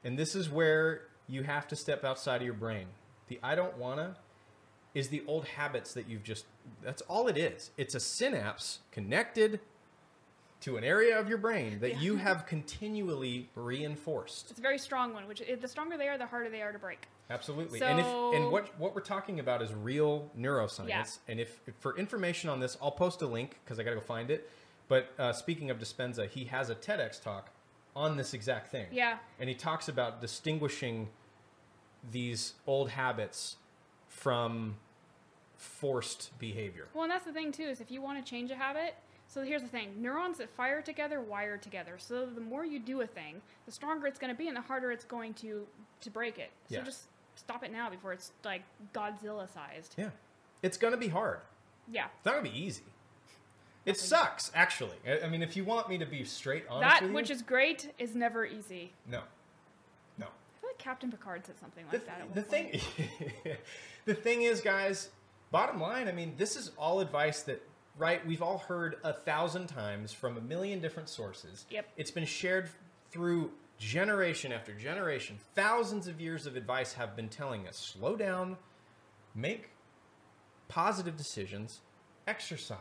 And 0.05 0.19
this 0.19 0.35
is 0.35 0.49
where 0.51 1.03
you 1.29 1.43
have 1.43 1.69
to 1.69 1.77
step 1.77 2.05
outside 2.05 2.37
of 2.37 2.43
your 2.43 2.55
brain. 2.55 2.87
The 3.29 3.39
I 3.43 3.55
don't 3.55 3.77
wanna 3.79 4.17
is 4.95 5.09
the 5.09 5.23
old 5.27 5.47
habits 5.47 5.95
that 5.95 6.09
you've 6.09 6.23
just 6.23 6.45
that's 6.83 7.03
all 7.03 7.29
it 7.29 7.37
is. 7.37 7.71
It's 7.77 7.95
a 7.95 8.01
synapse 8.01 8.81
connected 8.91 9.61
to 10.63 10.77
an 10.77 10.85
area 10.85 11.19
of 11.19 11.29
your 11.29 11.39
brain 11.39 11.79
that 11.81 11.91
Yeah. 11.95 12.01
you 12.01 12.17
have 12.29 12.47
continually 12.47 13.49
reinforced. 13.55 14.51
It's 14.51 14.59
a 14.59 14.63
very 14.63 14.79
strong 14.79 15.13
one, 15.13 15.27
which 15.29 15.43
the 15.61 15.69
stronger 15.69 15.97
they 15.99 16.09
are, 16.09 16.17
the 16.17 16.27
harder 16.27 16.49
they 16.49 16.63
are 16.63 16.73
to 16.73 16.79
break. 16.79 17.07
Absolutely. 17.31 17.81
and 17.83 17.99
if 18.01 18.07
and 18.07 18.51
what 18.53 18.79
what 18.79 18.95
we're 18.95 19.01
talking 19.01 19.41
about 19.41 19.63
is 19.63 19.73
real 19.73 20.31
neuroscience. 20.39 20.89
Yeah. 20.89 21.05
And 21.29 21.41
if, 21.41 21.61
if 21.67 21.75
for 21.77 21.97
information 21.97 22.51
on 22.51 22.61
this, 22.61 22.77
I'll 22.83 22.91
post 22.91 23.23
a 23.23 23.27
link 23.27 23.59
because 23.65 23.79
I 23.79 23.83
got 23.83 23.91
to 23.91 23.97
go 23.97 24.03
find 24.03 24.31
it. 24.31 24.51
But 24.89 25.09
uh, 25.19 25.33
speaking 25.33 25.71
of 25.71 25.79
Dispenza, 25.79 26.29
he 26.29 26.45
has 26.47 26.69
a 26.69 26.75
TEDx 26.75 27.23
talk 27.23 27.51
on 27.97 28.17
this 28.17 28.35
exact 28.35 28.69
thing. 28.71 28.87
Yeah. 28.93 29.19
And 29.41 29.49
he 29.49 29.55
talks 29.55 29.89
about 29.89 30.21
distinguishing 30.21 31.09
these 32.11 32.55
old 32.67 32.91
habits 32.91 33.57
from 34.09 34.77
forced 35.57 36.37
behavior. 36.39 36.89
Well, 36.93 37.05
and 37.05 37.13
that's 37.13 37.25
the 37.25 37.33
thing 37.33 37.53
too 37.53 37.63
is 37.65 37.81
if 37.81 37.91
you 37.91 38.03
want 38.03 38.25
to 38.25 38.29
change 38.31 38.51
a 38.51 38.57
habit. 38.57 38.95
So 39.33 39.43
here's 39.43 39.63
the 39.63 39.69
thing: 39.69 39.95
neurons 40.01 40.39
that 40.39 40.51
fire 40.51 40.83
together 40.83 41.21
wire 41.21 41.57
together. 41.57 41.95
So 41.97 42.27
the 42.27 42.41
more 42.41 42.67
you 42.67 42.79
do 42.79 43.01
a 43.01 43.07
thing, 43.07 43.41
the 43.65 43.73
stronger 43.73 44.07
it's 44.07 44.19
going 44.19 44.33
to 44.33 44.37
be, 44.37 44.49
and 44.49 44.57
the 44.57 44.61
harder 44.61 44.93
it's 44.93 45.07
going 45.07 45.33
to 45.35 45.67
to 46.03 46.11
break 46.11 46.39
it. 46.39 46.51
So 46.69 46.77
Yeah. 46.77 46.83
just 46.83 47.05
stop 47.37 47.65
it 47.65 47.73
now 47.73 47.89
before 47.89 48.13
it's 48.13 48.33
like 48.45 48.63
Godzilla 48.93 49.49
sized. 49.53 49.95
Yeah. 49.97 50.11
It's 50.63 50.77
going 50.77 50.93
to 50.93 50.99
be 50.99 51.09
hard. 51.09 51.41
Yeah. 51.91 52.07
It's 52.17 52.27
not 52.27 52.33
going 52.33 52.45
to 52.45 52.51
be 52.51 52.59
easy. 52.59 52.83
It 53.85 53.97
sucks, 53.97 54.53
actually. 54.55 54.97
I, 55.07 55.23
I 55.23 55.29
mean, 55.29 55.43
if 55.43 55.57
you 55.57 55.65
want 55.65 55.89
me 55.89 55.99
to 55.99 56.07
be 56.07 56.25
straight 56.25 56.65
honest 56.69 56.89
that 56.89 57.03
with 57.03 57.11
you, 57.11 57.15
which 57.17 57.31
is 57.31 57.43
great 57.43 57.93
is 57.99 58.15
never 58.15 58.45
easy. 58.47 58.93
no, 59.11 59.23
no. 60.19 60.27
I 60.27 60.61
feel 60.61 60.71
like 60.71 60.79
Captain 60.79 61.11
Picard 61.11 61.47
said 61.47 61.59
something 61.59 61.85
the, 61.91 61.97
like 61.97 62.07
that. 62.07 62.21
At 62.21 62.35
the 62.35 62.41
one 62.43 62.49
thing 62.51 62.81
point. 63.45 63.59
the 64.05 64.15
thing 64.15 64.43
is 64.43 64.61
guys 64.61 65.09
bottom 65.51 65.81
line 65.81 66.09
i 66.09 66.13
mean 66.13 66.33
this 66.39 66.57
is 66.57 66.71
all 66.79 67.01
advice 67.01 67.43
that 67.43 67.63
right 67.99 68.27
we've 68.27 68.43
all 68.43 68.59
heard 68.59 68.97
a 69.05 69.13
thousand 69.13 69.67
times 69.67 70.13
from 70.13 70.37
a 70.37 70.41
million 70.41 70.81
different 70.81 71.09
sources 71.09 71.67
Yep. 71.71 71.89
it's 71.97 72.11
been 72.11 72.25
shared 72.27 72.69
through 73.11 73.51
generation 73.79 74.53
after 74.53 74.73
generation 74.75 75.39
thousands 75.55 76.07
of 76.07 76.21
years 76.21 76.47
of 76.47 76.57
advice 76.57 76.93
have 76.95 77.15
been 77.17 77.29
telling 77.29 77.67
us 77.69 77.77
slow 77.77 78.17
down 78.17 78.57
make 79.35 79.71
positive 80.69 81.17
decisions 81.17 81.81
exercise 82.27 82.79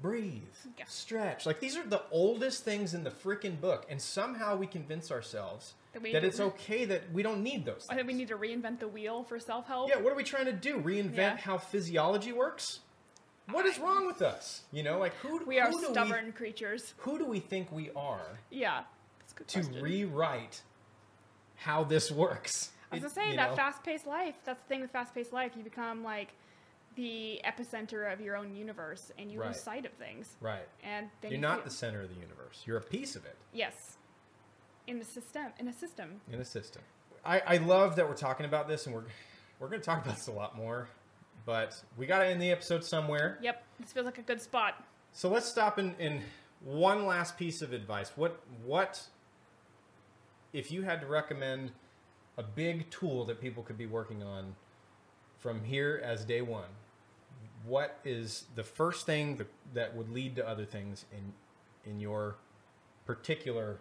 breathe 0.00 0.42
Yeah. 0.78 0.84
stretch 0.86 1.46
like 1.46 1.60
these 1.60 1.76
are 1.76 1.86
the 1.86 2.02
oldest 2.10 2.64
things 2.64 2.92
in 2.92 3.04
the 3.04 3.10
freaking 3.10 3.58
book 3.58 3.86
and 3.88 4.00
somehow 4.02 4.54
we 4.56 4.66
convince 4.66 5.10
ourselves 5.10 5.72
That 5.94 6.02
that 6.12 6.24
it's 6.24 6.40
okay 6.40 6.84
that 6.84 7.10
we 7.12 7.22
don't 7.22 7.42
need 7.42 7.64
those 7.64 7.86
I 7.88 7.94
think 7.94 8.06
we 8.06 8.12
need 8.12 8.28
to 8.28 8.36
reinvent 8.36 8.80
the 8.80 8.88
wheel 8.88 9.24
for 9.24 9.38
self 9.38 9.66
help. 9.66 9.88
Yeah, 9.88 9.96
what 9.98 10.12
are 10.12 10.16
we 10.16 10.24
trying 10.24 10.44
to 10.46 10.52
do? 10.52 10.78
Reinvent 10.78 11.16
Yeah. 11.16 11.36
how 11.38 11.56
physiology 11.56 12.32
works? 12.32 12.80
What 13.50 13.66
is 13.66 13.78
wrong 13.78 14.06
with 14.06 14.22
us? 14.22 14.62
You 14.72 14.82
know, 14.82 14.98
like 14.98 15.14
who, 15.16 15.44
We 15.44 15.58
are 15.60 15.70
who 15.70 15.82
stubborn 15.84 16.32
creatures. 16.32 16.94
Who 16.98 17.18
do 17.18 17.24
we 17.26 17.38
think 17.40 17.70
we 17.70 17.90
are 17.94 18.38
Yeah. 18.50 18.82
That's 19.20 19.32
a 19.32 19.36
good 19.36 19.48
to 19.48 19.60
question. 19.62 19.82
rewrite 19.82 20.62
how 21.56 21.84
this 21.84 22.10
works? 22.10 22.70
I 22.90 22.96
was 22.96 23.02
gonna 23.02 23.14
say 23.14 23.36
that 23.36 23.50
know? 23.50 23.56
fast-paced 23.56 24.06
life. 24.06 24.34
That's 24.44 24.60
the 24.62 24.68
thing 24.68 24.80
with 24.80 24.90
fast-paced 24.90 25.32
life. 25.32 25.52
You 25.56 25.62
become 25.64 26.02
like 26.04 26.32
the 26.96 27.40
epicenter 27.44 28.10
of 28.12 28.20
your 28.22 28.36
own 28.36 28.54
universe, 28.56 29.12
and 29.18 29.30
you 29.30 29.38
Right. 29.40 29.48
lose 29.48 29.60
sight 29.60 29.84
of 29.84 29.92
things. 29.92 30.34
Right. 30.40 30.66
And 30.82 31.10
then 31.20 31.30
You're 31.30 31.36
you 31.36 31.42
not 31.42 31.56
feel- 31.58 31.64
the 31.64 31.70
center 31.70 32.00
of 32.00 32.08
the 32.08 32.14
universe. 32.20 32.62
You're 32.64 32.78
a 32.78 32.82
piece 32.82 33.16
of 33.16 33.26
it 33.26 33.36
yes, 33.52 33.98
in 34.86 34.98
a 35.00 35.04
system. 35.04 35.52
In 35.58 35.68
a 35.68 35.72
system. 35.74 36.20
in 36.32 36.40
a 36.40 36.44
system. 36.44 36.82
I, 37.24 37.40
I 37.40 37.56
love 37.58 37.96
that 37.96 38.08
we're 38.08 38.16
talking 38.16 38.46
about 38.46 38.66
this, 38.68 38.86
and 38.86 38.94
we're 38.94 39.04
we're 39.58 39.68
going 39.68 39.80
to 39.80 39.84
talk 39.84 40.02
about 40.04 40.16
this 40.16 40.26
a 40.28 40.32
lot 40.32 40.54
more. 40.56 40.88
But 41.46 41.80
we 41.96 42.06
got 42.06 42.18
to 42.18 42.26
end 42.26 42.42
the 42.42 42.50
episode 42.50 42.84
somewhere. 42.84 43.38
Yep. 43.40 43.62
This 43.80 43.92
feels 43.92 44.04
like 44.04 44.18
a 44.18 44.22
good 44.22 44.42
spot. 44.42 44.84
So 45.12 45.30
let's 45.30 45.46
stop 45.46 45.78
in, 45.78 45.94
in 45.98 46.20
one 46.62 47.06
last 47.06 47.38
piece 47.38 47.62
of 47.62 47.72
advice. 47.72 48.12
What 48.16 48.40
what 48.64 49.00
if 50.52 50.70
you 50.70 50.82
had 50.82 51.00
to 51.00 51.06
recommend 51.06 51.70
a 52.36 52.42
big 52.42 52.90
tool 52.90 53.24
that 53.26 53.40
people 53.40 53.62
could 53.62 53.78
be 53.78 53.86
working 53.86 54.22
on 54.22 54.56
from 55.38 55.64
here 55.64 56.02
as 56.04 56.24
day 56.24 56.42
one? 56.42 56.68
What 57.64 57.98
is 58.04 58.46
the 58.54 58.62
first 58.62 59.06
thing 59.06 59.36
that, 59.36 59.48
that 59.74 59.96
would 59.96 60.10
lead 60.10 60.36
to 60.36 60.46
other 60.46 60.64
things 60.64 61.04
in 61.12 61.32
in 61.90 62.00
your 62.00 62.36
particular 63.06 63.78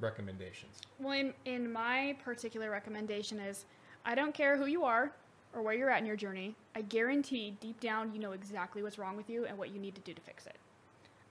recommendations? 0.00 0.80
Well, 0.98 1.12
in, 1.12 1.34
in 1.44 1.72
my 1.72 2.16
particular 2.24 2.70
recommendation 2.70 3.38
is, 3.38 3.64
I 4.04 4.16
don't 4.16 4.34
care 4.34 4.56
who 4.56 4.66
you 4.66 4.82
are 4.82 5.12
or 5.54 5.62
where 5.62 5.74
you're 5.74 5.90
at 5.90 6.00
in 6.00 6.06
your 6.06 6.16
journey. 6.16 6.54
I 6.74 6.82
guarantee 6.82 7.56
deep 7.60 7.80
down 7.80 8.12
you 8.12 8.18
know 8.18 8.32
exactly 8.32 8.82
what's 8.82 8.98
wrong 8.98 9.16
with 9.16 9.30
you 9.30 9.46
and 9.46 9.56
what 9.56 9.72
you 9.72 9.80
need 9.80 9.94
to 9.94 10.00
do 10.00 10.12
to 10.12 10.20
fix 10.20 10.46
it. 10.46 10.56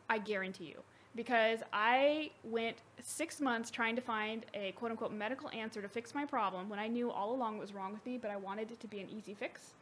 I 0.10 0.18
guarantee 0.20 0.66
you. 0.66 0.80
Because 1.16 1.60
I 1.72 2.32
went 2.44 2.78
six 3.00 3.40
months 3.40 3.70
trying 3.70 3.96
to 3.96 4.02
find 4.02 4.46
a 4.56 4.72
quote 4.72 4.92
unquote 4.92 5.12
medical 5.12 5.50
answer 5.52 5.82
to 5.82 5.88
fix 5.88 6.16
my 6.16 6.26
problem 6.26 6.70
when 6.70 6.80
I 6.80 6.88
knew 6.88 7.12
all 7.12 7.36
along 7.36 7.58
what 7.58 7.62
was 7.62 7.74
wrong 7.74 7.94
with 7.94 8.04
me, 8.06 8.18
but 8.18 8.32
I 8.32 8.36
wanted 8.36 8.72
it 8.72 8.80
to 8.80 8.88
be 8.88 9.00
an 9.00 9.08
easy 9.16 9.36
fix. 9.36 9.74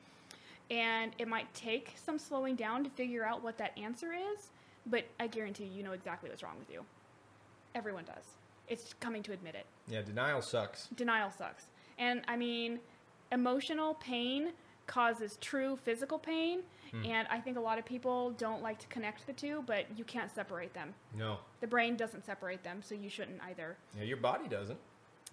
And 0.70 1.14
it 1.18 1.28
might 1.28 1.54
take 1.54 1.94
some 2.04 2.18
slowing 2.18 2.56
down 2.56 2.84
to 2.84 2.90
figure 2.90 3.26
out 3.26 3.44
what 3.44 3.58
that 3.60 3.78
answer 3.78 4.14
is, 4.14 4.50
but 4.86 5.06
I 5.20 5.28
guarantee 5.28 5.66
you, 5.66 5.78
you 5.78 5.84
know 5.84 5.92
exactly 5.94 6.30
what's 6.30 6.44
wrong 6.44 6.58
with 6.60 6.70
you. 6.70 6.84
Everyone 7.76 8.04
does. 8.04 8.26
It's 8.68 8.94
coming 9.00 9.24
to 9.24 9.34
admit 9.34 9.56
it. 9.56 9.66
Yeah, 9.88 10.02
denial 10.02 10.42
sucks. 10.42 10.88
Denial 10.96 11.32
sucks. 11.32 11.66
And 11.98 12.22
I 12.28 12.36
mean, 12.36 12.80
emotional 13.32 13.96
pain 13.96 14.52
causes 14.88 15.38
true 15.40 15.78
physical 15.78 16.20
pain. 16.20 16.62
Hmm. 16.92 17.06
And 17.06 17.28
I 17.30 17.40
think 17.40 17.58
a 17.58 17.62
lot 17.62 17.80
of 17.80 17.86
people 17.86 18.32
don't 18.32 18.62
like 18.62 18.78
to 18.80 18.88
connect 18.88 19.26
the 19.26 19.34
two, 19.34 19.64
but 19.66 19.86
you 19.96 20.04
can't 20.04 20.34
separate 20.34 20.74
them. 20.74 20.94
No. 21.18 21.38
The 21.62 21.68
brain 21.68 21.96
doesn't 21.96 22.26
separate 22.26 22.64
them, 22.64 22.82
so 22.84 22.96
you 22.96 23.10
shouldn't 23.10 23.42
either. 23.50 23.78
Yeah, 23.98 24.04
your 24.04 24.18
body 24.18 24.48
doesn't. 24.48 24.80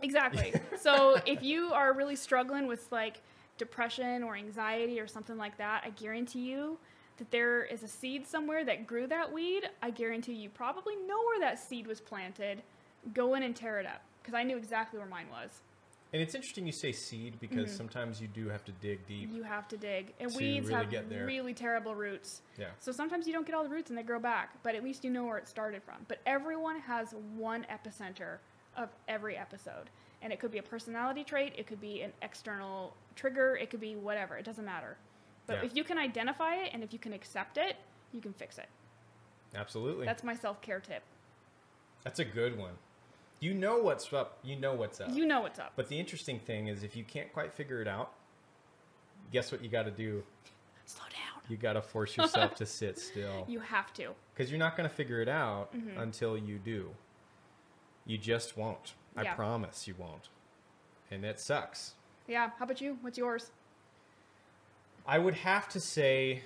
Exactly. 0.01 0.55
so 0.81 1.21
if 1.27 1.43
you 1.43 1.73
are 1.73 1.93
really 1.93 2.17
struggling 2.17 2.67
with 2.67 2.87
like 2.93 3.21
depression 3.59 4.23
or 4.23 4.37
anxiety 4.37 5.01
or 5.01 5.07
something 5.07 5.37
like 5.37 5.59
that, 5.59 5.83
I 5.85 5.91
guarantee 5.91 6.51
you 6.51 6.79
that 7.17 7.31
there 7.33 7.65
is 7.65 7.83
a 7.83 7.89
seed 7.89 8.27
somewhere 8.27 8.65
that 8.65 8.87
grew 8.87 9.09
that 9.09 9.33
weed. 9.33 9.69
I 9.83 9.91
guarantee 9.91 10.35
you 10.35 10.49
probably 10.49 10.95
know 10.95 11.19
where 11.27 11.41
that 11.41 11.59
seed 11.59 11.89
was 11.89 12.01
planted. 12.01 12.63
Go 13.13 13.35
in 13.35 13.43
and 13.43 13.57
tear 13.57 13.81
it 13.81 13.87
up 13.87 14.03
because 14.23 14.35
I 14.35 14.45
knew 14.45 14.57
exactly 14.57 14.99
where 14.99 15.09
mine 15.09 15.27
was. 15.31 15.63
And 16.13 16.23
it's 16.23 16.35
interesting 16.35 16.65
you 16.65 16.73
say 16.73 16.93
seed 16.93 17.39
because 17.39 17.75
sometimes 17.75 18.21
you 18.21 18.29
do 18.29 18.49
have 18.49 18.65
to 18.65 18.73
dig 18.73 19.07
deep. 19.07 19.29
Mm-hmm. 19.29 19.37
You 19.37 19.43
have 19.43 19.69
to 19.69 19.77
dig. 19.77 20.15
And 20.19 20.31
To 20.31 20.39
weeds 20.39 20.69
really 20.69 20.97
have 20.97 21.11
really 21.11 21.53
terrible 21.53 21.95
roots. 21.95 22.41
Yeah. 22.59 22.69
So 22.79 22.93
sometimes 22.93 23.27
you 23.27 23.35
don't 23.35 23.47
get 23.47 23.55
all 23.55 23.63
the 23.63 23.69
roots 23.69 23.91
and 23.91 23.99
they 23.99 24.03
grow 24.03 24.19
back, 24.19 24.63
but 24.63 24.75
at 24.75 24.83
least 24.83 25.05
you 25.05 25.11
know 25.11 25.27
where 25.27 25.37
it 25.37 25.49
started 25.49 25.83
from. 25.83 25.97
But 26.09 26.21
everyone 26.25 26.81
has 26.81 27.15
one 27.37 27.67
epicenter 27.71 28.39
of 28.77 28.89
every 29.07 29.37
episode. 29.37 29.91
And 30.23 30.33
it 30.33 30.41
could 30.41 30.51
be 30.51 30.59
a 30.59 30.63
personality 30.63 31.25
trait, 31.25 31.53
it 31.57 31.67
could 31.67 31.81
be 31.81 32.01
an 32.03 32.13
external 32.23 32.97
trigger, 33.15 33.57
it 33.57 33.71
could 33.71 33.81
be 33.81 33.95
whatever. 33.95 34.37
It 34.37 34.45
doesn't 34.45 34.65
matter. 34.65 34.97
But 35.47 35.59
Yeah. 35.59 35.67
if 35.67 35.77
you 35.77 35.85
can 35.85 35.99
identify 35.99 36.57
it 36.57 36.71
and 36.73 36.83
if 36.83 36.93
you 36.93 36.99
can 36.99 37.13
accept 37.13 37.59
it, 37.59 37.77
you 38.13 38.21
can 38.21 38.33
fix 38.33 38.59
it. 38.59 38.69
Absolutely. 39.55 40.07
That's 40.07 40.25
my 40.25 40.35
self 40.35 40.61
care 40.63 40.81
tip. 40.81 41.03
That's 42.03 42.19
a 42.19 42.25
good 42.25 42.57
one. 42.57 42.75
You 43.41 43.55
know 43.55 43.79
what's 43.79 44.13
up. 44.13 44.39
You 44.43 44.57
know 44.57 44.75
what's 44.75 45.01
up. 45.01 45.11
You 45.13 45.25
know 45.27 45.41
what's 45.41 45.59
up. 45.59 45.73
But 45.77 45.89
the 45.89 45.99
interesting 45.99 46.39
thing 46.41 46.67
is, 46.69 46.83
if 46.83 46.97
you 46.97 47.05
can't 47.05 47.33
quite 47.33 47.53
figure 47.53 47.81
it 47.81 47.89
out, 47.89 48.13
guess 49.33 49.53
what 49.53 49.63
you 49.63 49.69
got 49.69 49.85
to 49.85 49.91
do? 49.91 50.23
Slow 50.87 51.05
down. 51.05 51.43
You 51.49 51.57
got 51.57 51.75
to 51.75 51.83
force 51.83 52.17
yourself 52.17 52.57
to 52.57 52.67
sit 52.67 52.99
still 53.11 53.45
You 53.49 53.61
have 53.61 53.93
to. 53.95 54.11
because 54.35 54.51
you're 54.51 54.59
not 54.59 54.77
going 54.77 54.89
to 54.89 54.95
figure 54.95 55.21
it 55.21 55.29
out 55.29 55.73
until 55.97 56.37
you 56.37 56.59
do. 56.59 56.91
You 58.07 58.19
just 58.19 58.57
won't. 58.57 58.95
I 59.17 59.25
promise 59.25 59.87
you 59.87 59.95
won't. 59.99 60.29
And 61.11 61.25
it 61.25 61.41
sucks. 61.41 61.95
Yeah. 62.27 62.51
How 62.59 62.65
about 62.65 62.81
you? 62.81 62.99
What's 63.03 63.19
yours? 63.19 63.51
I 65.07 65.19
would 65.19 65.35
have 65.35 65.69
to 65.71 65.81
say, 65.81 66.43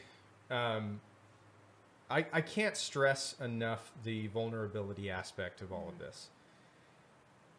um, 0.50 1.00
I, 2.10 2.26
I 2.32 2.40
can't 2.40 2.76
stress 2.76 3.34
enough 3.40 3.90
the 4.04 4.28
vulnerability 4.28 5.10
aspect 5.10 5.60
of 5.60 5.72
all 5.72 5.88
of 5.88 5.98
this. 5.98 6.28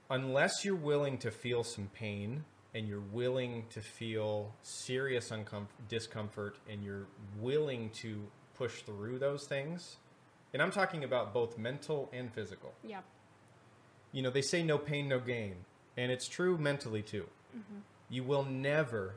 Unless 0.09 0.65
you're 0.65 0.75
willing 0.75 1.17
to 1.19 1.31
feel 1.31 1.63
some 1.63 1.89
pain 1.93 2.43
and 2.75 2.87
you're 2.87 3.03
willing 3.11 3.65
to 3.69 3.81
feel 3.81 4.53
serious 4.61 5.29
uncom- 5.29 5.67
discomfort 5.87 6.57
and 6.69 6.83
you're 6.83 7.07
willing 7.39 7.89
to 7.91 8.23
push 8.55 8.81
through 8.81 9.19
those 9.19 9.45
things, 9.47 9.97
and 10.53 10.61
I'm 10.61 10.71
talking 10.71 11.03
about 11.03 11.33
both 11.33 11.57
mental 11.57 12.09
and 12.13 12.31
physical. 12.31 12.73
Yeah. 12.83 13.01
You 14.11 14.21
know, 14.21 14.29
they 14.29 14.41
say 14.41 14.61
no 14.63 14.77
pain, 14.77 15.07
no 15.07 15.19
gain. 15.19 15.55
And 15.97 16.11
it's 16.11 16.27
true 16.27 16.57
mentally 16.57 17.01
too. 17.01 17.27
Mm-hmm. 17.55 17.79
You 18.09 18.23
will 18.23 18.45
never, 18.45 19.15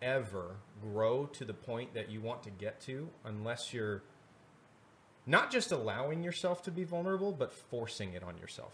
ever 0.00 0.56
grow 0.82 1.26
to 1.26 1.44
the 1.44 1.54
point 1.54 1.94
that 1.94 2.10
you 2.10 2.20
want 2.20 2.42
to 2.44 2.50
get 2.50 2.80
to 2.82 3.08
unless 3.24 3.72
you're 3.72 4.02
not 5.26 5.50
just 5.50 5.72
allowing 5.72 6.22
yourself 6.22 6.62
to 6.64 6.70
be 6.70 6.84
vulnerable, 6.84 7.32
but 7.32 7.52
forcing 7.52 8.14
it 8.14 8.22
on 8.22 8.38
yourself. 8.38 8.72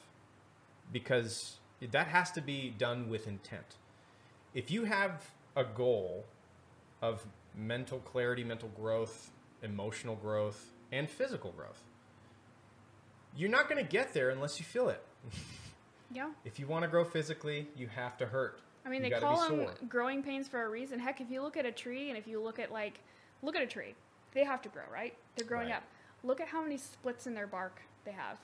Because 0.93 1.57
that 1.91 2.09
has 2.09 2.31
to 2.33 2.41
be 2.41 2.73
done 2.77 3.09
with 3.09 3.27
intent. 3.27 3.77
If 4.55 4.71
you 4.71 4.85
have 4.85 5.31
a 5.57 5.65
goal 5.65 6.25
of 7.01 7.27
mental 7.57 7.99
clarity, 8.01 8.45
mental 8.45 8.71
growth, 8.77 9.31
emotional 9.63 10.17
growth, 10.17 10.71
and 10.91 11.09
physical 11.09 11.53
growth, 11.53 11.83
you're 13.37 13.51
not 13.51 13.69
going 13.69 13.83
to 13.83 13.91
get 13.91 14.13
there 14.13 14.31
unless 14.31 14.59
you 14.59 14.65
feel 14.65 14.89
it. 14.89 15.03
Yeah. 16.15 16.29
If 16.45 16.59
you 16.59 16.67
want 16.67 16.83
to 16.83 16.89
grow 16.89 17.05
physically, 17.05 17.69
you 17.75 17.87
have 17.87 18.19
to 18.19 18.27
hurt. 18.27 18.61
I 18.85 18.91
mean, 18.91 19.03
You 19.03 19.09
they 19.09 19.19
call 19.19 19.49
them 19.49 19.67
growing 19.89 20.23
pains 20.23 20.47
for 20.47 20.63
a 20.63 20.69
reason. 20.69 20.99
Heck, 20.99 21.23
if 21.23 21.31
you 21.31 21.41
look 21.41 21.57
at 21.57 21.65
a 21.65 21.73
tree 21.73 22.11
and 22.11 22.19
if 22.19 22.27
you 22.27 22.39
look 22.43 22.59
at 22.59 22.71
like, 22.71 23.01
look 23.43 23.57
at 23.57 23.63
a 23.63 23.67
tree, 23.67 23.95
they 24.35 24.45
have 24.45 24.61
to 24.61 24.69
grow, 24.69 24.83
right? 24.93 25.15
They're 25.37 25.47
growing 25.47 25.69
Right. 25.69 25.77
up. 25.77 25.85
Look 26.23 26.39
at 26.43 26.49
how 26.49 26.63
many 26.63 26.77
splits 26.77 27.27
in 27.27 27.33
their 27.35 27.47
bark 27.47 27.81
they 28.05 28.13
have. 28.13 28.39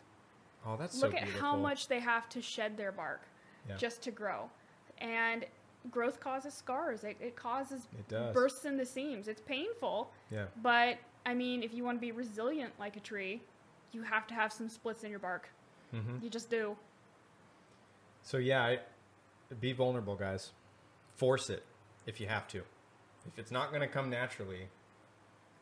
Oh, 0.66 0.76
that's 0.76 1.00
look 1.00 1.12
so 1.12 1.16
at 1.16 1.24
beautiful. 1.24 1.40
how 1.48 1.56
much 1.56 1.88
they 1.88 2.00
have 2.00 2.28
to 2.30 2.42
shed 2.42 2.76
their 2.76 2.92
bark 2.92 3.22
Yeah. 3.68 3.76
just 3.76 4.02
to 4.02 4.10
grow. 4.10 4.50
And 4.98 5.46
growth 5.90 6.20
causes 6.20 6.54
scars. 6.54 7.04
It, 7.04 7.16
it 7.20 7.36
causes 7.36 7.86
It 7.98 8.34
bursts 8.34 8.64
in 8.64 8.76
the 8.76 8.84
seams. 8.84 9.28
It's 9.28 9.40
painful, 9.40 10.10
Yeah. 10.30 10.46
but 10.62 10.98
I 11.24 11.34
mean, 11.34 11.62
if 11.62 11.72
you 11.74 11.84
want 11.84 11.96
to 11.98 12.00
be 12.00 12.12
resilient 12.12 12.72
like 12.78 12.96
a 12.96 13.00
tree, 13.00 13.42
you 13.92 14.02
have 14.02 14.26
to 14.28 14.34
have 14.34 14.52
some 14.52 14.68
splits 14.68 15.04
in 15.04 15.10
your 15.10 15.18
bark. 15.20 15.48
hmm 15.90 16.18
You 16.22 16.28
just 16.30 16.50
do. 16.50 16.76
So 18.22 18.36
yeah, 18.38 18.62
I, 18.62 18.78
be 19.60 19.72
vulnerable, 19.72 20.16
guys. 20.16 20.50
Force 21.16 21.48
it 21.50 21.64
if 22.06 22.20
you 22.20 22.26
have 22.26 22.46
to. 22.48 22.58
If 23.26 23.38
it's 23.38 23.50
not 23.50 23.70
going 23.70 23.80
to 23.82 23.88
come 23.88 24.10
naturally, 24.10 24.68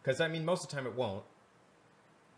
because 0.02 0.20
I 0.20 0.28
mean, 0.28 0.44
most 0.44 0.64
of 0.64 0.70
the 0.70 0.77
time 0.77 0.86
it 0.86 0.94
won't. 0.94 1.24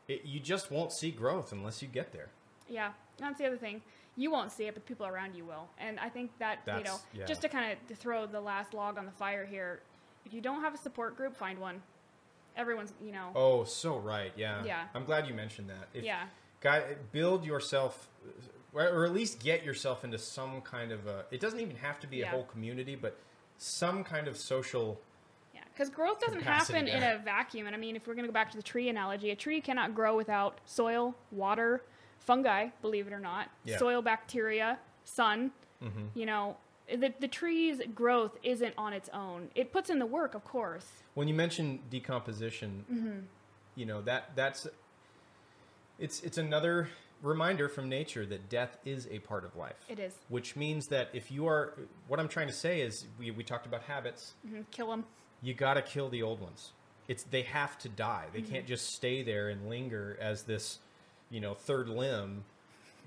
It, 0.07 0.25
you 0.25 0.41
just 0.41 0.71
won't 0.71 0.93
see 0.93 1.11
growth 1.11 1.53
unless 1.53 1.83
you 1.83 1.89
get 1.89 2.13
there. 2.13 2.31
Yeah, 2.69 2.93
that's 3.19 3.39
the 3.39 3.47
other 3.47 3.57
thing. 3.57 3.83
You 4.17 4.31
won't 4.31 4.51
see 4.51 4.65
it, 4.67 4.75
but 4.75 4.85
people 4.85 5.07
around 5.07 5.35
you 5.37 5.45
will. 5.45 5.69
And 5.79 5.99
I 6.01 6.09
think 6.09 6.31
that 6.39 6.59
you 6.67 6.83
know, 6.85 6.97
yeah. 7.15 7.25
just 7.25 7.41
to 7.43 7.49
kind 7.49 7.73
of 7.73 7.99
throw 7.99 8.27
the 8.27 8.41
last 8.41 8.75
log 8.75 8.99
on 8.99 9.07
the 9.07 9.13
fire 9.13 9.47
here, 9.47 9.81
if 10.27 10.33
you 10.35 10.41
don't 10.41 10.61
have 10.61 10.75
a 10.75 10.79
support 10.79 11.17
group, 11.17 11.37
find 11.37 11.59
one. 11.59 11.83
Everyone's, 12.57 12.93
you 13.01 13.13
know, 13.13 13.31
Oh, 13.37 13.63
so 13.63 13.99
right. 13.99 14.33
Yeah. 14.37 14.65
Yeah. 14.65 14.85
I'm 14.93 15.05
glad 15.05 15.29
you 15.29 15.35
mentioned 15.35 15.71
that. 15.71 15.89
If, 15.95 16.03
yeah, 16.03 16.25
Guy, 16.61 16.83
build 17.13 17.45
yourself, 17.45 18.09
or 18.75 19.05
at 19.05 19.13
least 19.13 19.39
get 19.39 19.65
yourself 19.65 20.03
into 20.03 20.19
some 20.19 20.61
kind 20.63 20.91
of 20.91 21.07
a. 21.07 21.25
It 21.31 21.41
doesn't 21.41 21.61
even 21.61 21.77
have 21.77 22.01
to 22.01 22.09
be 22.09 22.23
a 22.23 22.27
whole 22.27 22.43
community, 22.43 22.97
but 22.97 23.17
some 23.59 24.03
kind 24.03 24.27
of 24.27 24.37
social. 24.37 25.01
yeah. 25.55 25.61
Because 25.73 25.89
growth 25.89 26.19
doesn't 26.19 26.43
happen 26.43 26.89
in 26.89 27.03
a 27.05 27.19
vacuum. 27.25 27.69
And 27.69 27.77
I 27.77 27.79
mean, 27.79 27.95
if 27.95 28.09
we're 28.09 28.15
going 28.15 28.25
to 28.25 28.29
go 28.29 28.35
back 28.35 28.51
to 28.51 28.57
the 28.57 28.63
tree 28.65 28.89
analogy, 28.89 29.31
a 29.31 29.37
tree 29.37 29.61
cannot 29.61 29.95
grow 29.95 30.17
without 30.17 30.59
soil, 30.65 31.15
water, 31.31 31.83
fungi. 32.33 32.69
Believe 32.83 33.07
it 33.09 33.13
or 33.13 33.19
not, 33.21 33.49
Yeah. 33.65 33.79
soil, 33.79 34.03
bacteria, 34.03 34.79
sun. 35.05 35.51
Mm-hmm. 35.83 36.07
You 36.21 36.27
know, 36.27 36.57
the 37.03 37.13
the 37.19 37.29
tree's 37.29 37.81
growth 37.95 38.35
isn't 38.43 38.75
on 38.77 38.93
its 38.93 39.09
own. 39.25 39.49
It 39.55 39.73
puts 39.73 39.89
in 39.91 39.99
the 39.99 40.07
work, 40.19 40.35
of 40.35 40.45
course. 40.45 40.87
When 41.15 41.27
you 41.29 41.35
mention 41.35 41.81
decomposition, 41.91 42.71
Mm-hmm. 42.93 43.19
you 43.75 43.87
know 43.87 44.01
that 44.03 44.23
that's 44.37 44.67
it's 45.99 46.21
it's 46.23 46.39
another 46.39 46.89
reminder 47.23 47.69
from 47.69 47.89
nature 47.89 48.25
that 48.27 48.49
death 48.49 48.77
is 48.85 49.09
a 49.11 49.19
part 49.21 49.45
of 49.45 49.57
life. 49.57 49.81
It 49.89 49.99
is. 49.99 50.15
Which 50.29 50.55
means 50.55 50.87
that 50.89 51.09
if 51.13 51.31
you 51.33 51.49
are, 51.49 51.75
what 52.07 52.21
I'm 52.21 52.29
trying 52.29 52.47
to 52.47 52.53
say 52.53 52.81
is, 52.81 53.07
we, 53.19 53.33
we 53.33 53.43
talked 53.43 53.67
about 53.67 53.83
habits. 53.83 54.35
hmm 54.49 54.61
Kill 54.71 54.89
them. 54.91 55.05
You 55.43 55.55
got 55.55 55.75
to 55.75 55.83
kill 55.83 56.09
the 56.09 56.23
old 56.23 56.41
ones. 56.41 56.73
It's 57.09 57.25
they 57.25 57.43
have 57.43 57.79
to 57.79 57.89
die. 57.89 58.27
They 58.33 58.41
Mm-hmm. 58.43 58.53
can't 58.53 58.67
just 58.67 58.95
stay 58.95 59.23
there 59.23 59.49
and 59.49 59.69
linger 59.69 60.17
as 60.21 60.43
this, 60.45 60.79
you 61.31 61.41
know, 61.41 61.55
third 61.55 61.89
limb 61.89 62.45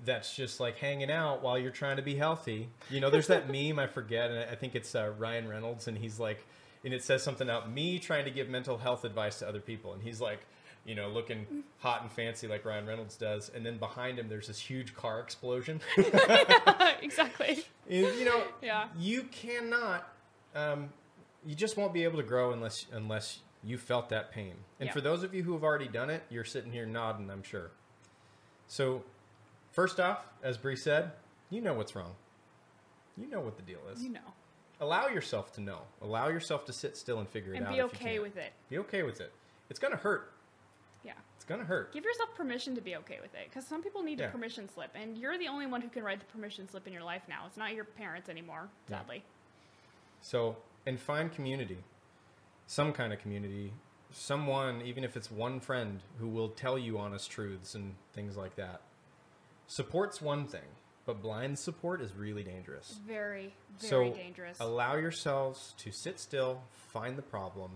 that's 0.04 0.34
just 0.34 0.58
like 0.58 0.78
hanging 0.78 1.10
out 1.10 1.42
while 1.42 1.56
you're 1.58 1.70
trying 1.70 1.96
to 1.96 2.02
be 2.02 2.16
healthy. 2.16 2.68
You 2.90 3.00
know, 3.00 3.10
there's 3.10 3.28
that 3.28 3.48
meme 3.50 3.78
I 3.78 3.86
forget, 3.86 4.30
and 4.30 4.38
I 4.50 4.54
think 4.56 4.74
it's 4.74 4.94
uh, 4.94 5.12
Ryan 5.18 5.48
Reynolds, 5.48 5.86
and 5.88 5.96
he's 5.96 6.18
like, 6.18 6.44
and 6.84 6.92
it 6.92 7.04
says 7.04 7.22
something 7.22 7.48
about 7.48 7.70
me 7.70 7.98
trying 8.00 8.24
to 8.24 8.30
give 8.30 8.48
mental 8.48 8.78
health 8.78 9.04
advice 9.04 9.38
to 9.40 9.48
other 9.48 9.60
people, 9.60 9.92
and 9.92 10.02
he's 10.02 10.20
like. 10.20 10.46
You 10.84 10.96
know, 10.96 11.10
looking 11.10 11.46
hot 11.78 12.02
and 12.02 12.10
fancy 12.10 12.48
like 12.48 12.64
Ryan 12.64 12.86
Reynolds 12.88 13.16
does, 13.16 13.52
and 13.54 13.64
then 13.64 13.78
behind 13.78 14.18
him 14.18 14.28
there's 14.28 14.48
this 14.48 14.58
huge 14.58 14.96
car 14.96 15.20
explosion. 15.20 15.80
exactly. 17.02 17.64
And, 17.88 18.06
you 18.18 18.24
know, 18.24 18.42
Yeah. 18.60 18.88
you 18.98 19.22
cannot, 19.24 20.08
um, 20.56 20.88
you 21.46 21.54
just 21.54 21.76
won't 21.76 21.92
be 21.92 22.02
able 22.02 22.16
to 22.18 22.24
grow 22.24 22.52
unless 22.52 22.86
unless 22.92 23.38
you 23.62 23.78
felt 23.78 24.08
that 24.08 24.32
pain. 24.32 24.54
And 24.80 24.88
Yeah. 24.88 24.92
for 24.92 25.00
those 25.00 25.22
of 25.22 25.32
you 25.32 25.44
who 25.44 25.52
have 25.52 25.62
already 25.62 25.86
done 25.86 26.10
it, 26.10 26.24
you're 26.30 26.42
sitting 26.44 26.72
here 26.72 26.84
nodding, 26.84 27.30
I'm 27.30 27.44
sure. 27.44 27.70
So, 28.72 29.02
first 29.72 30.00
off, 30.00 30.24
as 30.42 30.56
Bree 30.56 30.76
said, 30.76 31.12
you 31.50 31.60
know 31.60 31.74
what's 31.74 31.94
wrong. 31.94 32.14
You 33.18 33.28
know 33.28 33.40
what 33.40 33.56
the 33.56 33.62
deal 33.62 33.80
is. 33.92 34.02
You 34.02 34.08
know. 34.08 34.20
Allow 34.80 35.08
yourself 35.08 35.52
to 35.56 35.60
know. 35.60 35.80
Allow 36.00 36.28
yourself 36.28 36.64
to 36.64 36.72
sit 36.72 36.96
still 36.96 37.18
and 37.18 37.28
figure 37.28 37.52
it 37.52 37.58
And 37.58 37.66
out. 37.66 37.72
be 37.74 37.82
okay 37.82 38.18
with 38.18 38.38
it. 38.38 38.50
Be 38.70 38.78
okay 38.78 39.02
with 39.02 39.20
it. 39.20 39.30
It's 39.68 39.78
gonna 39.78 39.98
hurt. 39.98 40.32
Yeah. 41.04 41.12
It's 41.36 41.44
gonna 41.44 41.64
hurt. 41.66 41.92
Give 41.92 42.02
yourself 42.02 42.34
permission 42.34 42.74
to 42.76 42.80
be 42.80 42.96
okay 42.96 43.18
with 43.20 43.34
it. 43.34 43.44
Because 43.50 43.66
some 43.66 43.82
people 43.82 44.02
need 44.02 44.20
Yeah. 44.20 44.28
a 44.28 44.30
permission 44.30 44.70
slip. 44.70 44.90
And 44.94 45.18
you're 45.18 45.36
the 45.36 45.48
only 45.48 45.66
one 45.66 45.82
who 45.82 45.90
can 45.90 46.02
write 46.02 46.20
the 46.20 46.26
permission 46.32 46.66
slip 46.66 46.86
in 46.86 46.94
your 46.94 47.02
life 47.04 47.24
now. 47.28 47.44
It's 47.46 47.58
not 47.58 47.74
your 47.74 47.84
parents 47.84 48.30
anymore, 48.30 48.70
Yeah. 48.88 49.00
sadly. 49.00 49.22
So, 50.22 50.56
and 50.86 50.98
find 50.98 51.30
community. 51.30 51.84
some 52.68 52.92
kind 52.94 53.12
of 53.12 53.18
community, 53.18 53.70
someone, 54.12 54.82
even 54.82 55.04
if 55.04 55.16
it's 55.16 55.30
one 55.30 55.60
friend, 55.60 56.00
who 56.18 56.28
will 56.28 56.48
tell 56.48 56.78
you 56.78 56.98
honest 56.98 57.30
truths 57.30 57.74
and 57.74 57.94
things 58.12 58.36
like 58.36 58.56
that. 58.56 58.82
Support's 59.66 60.20
one 60.20 60.46
thing, 60.46 60.68
but 61.06 61.22
blind 61.22 61.58
support 61.58 62.00
is 62.00 62.12
really 62.14 62.42
dangerous. 62.42 62.98
Very, 63.06 63.54
very 63.78 63.90
so 63.90 64.12
dangerous. 64.14 64.58
allow 64.60 64.96
yourselves 64.96 65.74
to 65.78 65.90
sit 65.90 66.20
still, 66.20 66.62
find 66.70 67.16
the 67.16 67.22
problem, 67.22 67.70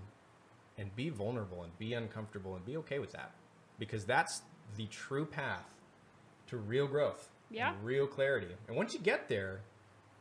and 0.78 0.94
be 0.94 1.08
vulnerable 1.08 1.62
and 1.62 1.76
be 1.78 1.94
uncomfortable 1.94 2.54
and 2.54 2.64
be 2.66 2.76
okay 2.76 2.98
with 2.98 3.12
that, 3.12 3.32
because 3.78 4.04
that's 4.04 4.42
the 4.76 4.86
true 4.86 5.24
path 5.24 5.64
to 6.48 6.56
real 6.56 6.86
growth, 6.86 7.30
Yeah. 7.50 7.74
real 7.82 8.06
clarity. 8.06 8.54
And 8.68 8.76
once 8.76 8.92
you 8.92 9.00
get 9.00 9.28
there, 9.28 9.60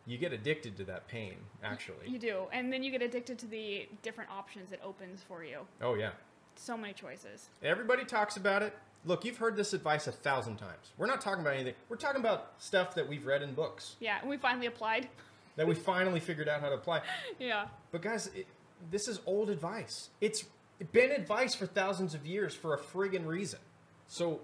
you 0.05 0.17
get 0.17 0.31
addicted 0.33 0.77
to 0.77 0.83
that 0.85 1.07
pain. 1.07 1.35
Actually, 1.63 2.07
You 2.07 2.19
do. 2.19 2.43
And 2.53 2.71
then 2.71 2.83
you 2.83 2.91
get 2.91 3.01
addicted 3.01 3.39
to 3.39 3.47
the 3.47 3.87
different 4.01 4.29
options 4.29 4.71
it 4.71 4.79
opens 4.83 5.21
for 5.23 5.43
you. 5.43 5.59
oh 5.81 5.95
yeah. 5.95 6.11
So 6.55 6.77
many 6.77 6.93
choices. 6.93 7.49
Everybody 7.63 8.05
talks 8.05 8.37
about 8.37 8.61
it. 8.63 8.73
Look, 9.03 9.25
you've 9.25 9.37
heard 9.37 9.55
this 9.55 9.73
advice 9.73 10.07
a 10.07 10.11
thousand 10.11 10.55
times. 10.57 10.93
We're 10.97 11.05
not 11.07 11.21
talking 11.21 11.41
about 11.41 11.53
anything. 11.55 11.73
We're 11.89 11.97
talking 11.97 12.21
about 12.21 12.53
stuff 12.59 12.95
that 12.95 13.07
we've 13.07 13.25
read 13.25 13.41
in 13.43 13.53
books 13.53 13.95
Yeah, 13.99 14.17
and 14.21 14.29
we 14.29 14.37
finally 14.37 14.67
applied. 14.67 15.09
that 15.57 15.67
we 15.67 15.75
finally 15.75 16.19
figured 16.19 16.47
out 16.49 16.61
how 16.61 16.69
to 16.69 16.75
apply. 16.75 17.01
yeah. 17.39 17.67
But 17.91 18.01
guys, 18.01 18.27
it, 18.35 18.47
this 18.91 19.07
is 19.07 19.19
old 19.25 19.49
advice. 19.49 20.09
It's 20.21 20.45
been 20.91 21.11
advice 21.11 21.55
for 21.55 21.65
thousands 21.65 22.13
of 22.13 22.25
years 22.25 22.53
for 22.55 22.73
a 22.73 22.77
friggin' 22.79 23.25
reason. 23.25 23.59
So 24.07 24.41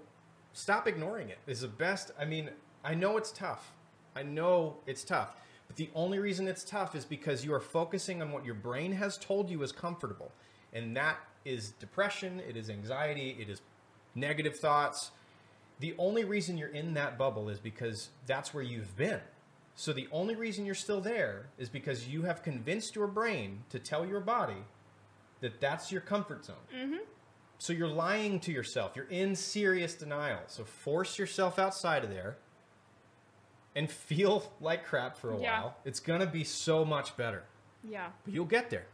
stop 0.52 0.86
ignoring 0.88 1.28
it. 1.28 1.38
Is 1.46 1.60
the 1.62 1.68
best. 1.68 2.10
I 2.18 2.24
mean, 2.24 2.50
I 2.84 2.94
know 2.94 3.16
it's 3.16 3.30
tough. 3.32 3.72
I 4.14 4.22
know 4.22 4.76
it's 4.86 5.02
tough. 5.04 5.34
But 5.72 5.78
the 5.78 5.90
only 5.94 6.18
reason 6.18 6.48
it's 6.48 6.64
tough 6.64 6.94
is 6.94 7.06
because 7.06 7.46
you 7.46 7.54
are 7.54 7.60
focusing 7.60 8.20
on 8.20 8.30
what 8.30 8.44
your 8.44 8.54
brain 8.54 8.92
has 8.92 9.16
told 9.16 9.48
you 9.48 9.62
is 9.62 9.72
comfortable. 9.72 10.30
And 10.74 10.94
that 10.98 11.16
is 11.46 11.70
depression, 11.70 12.42
it 12.46 12.58
is 12.58 12.68
anxiety, 12.68 13.38
it 13.40 13.48
is 13.48 13.62
negative 14.14 14.58
thoughts. 14.58 15.12
The 15.80 15.94
only 15.96 16.24
reason 16.24 16.58
you're 16.58 16.68
in 16.68 16.92
that 16.92 17.16
bubble 17.16 17.48
is 17.48 17.58
because 17.58 18.10
that's 18.26 18.52
where 18.52 18.62
you've 18.62 18.94
been. 18.98 19.20
So 19.74 19.94
the 19.94 20.08
only 20.12 20.34
reason 20.34 20.66
you're 20.66 20.74
still 20.74 21.00
there 21.00 21.46
is 21.56 21.70
because 21.70 22.06
you 22.06 22.24
have 22.24 22.42
convinced 22.42 22.94
your 22.94 23.06
brain 23.06 23.60
to 23.70 23.78
tell 23.78 24.04
your 24.04 24.20
body 24.20 24.64
that 25.40 25.58
that's 25.58 25.90
your 25.90 26.02
comfort 26.02 26.44
zone. 26.44 26.56
Mm-hmm. 26.76 26.96
So 27.56 27.72
you're 27.72 27.88
lying 27.88 28.40
to 28.40 28.52
yourself. 28.52 28.92
You're 28.94 29.06
in 29.06 29.34
serious 29.34 29.94
denial. 29.94 30.40
So 30.48 30.64
force 30.64 31.18
yourself 31.18 31.58
outside 31.58 32.04
of 32.04 32.10
there 32.10 32.36
and 33.74 33.90
feel 33.90 34.52
like 34.60 34.84
crap 34.84 35.16
for 35.16 35.32
a 35.32 35.38
Yeah. 35.40 35.60
while. 35.62 35.76
It's 35.84 36.00
gonna 36.00 36.26
be 36.26 36.44
so 36.44 36.84
much 36.84 37.16
better. 37.16 37.44
Yeah. 37.84 38.10
But 38.24 38.34
you'll 38.34 38.44
get 38.44 38.70
there. 38.70 38.86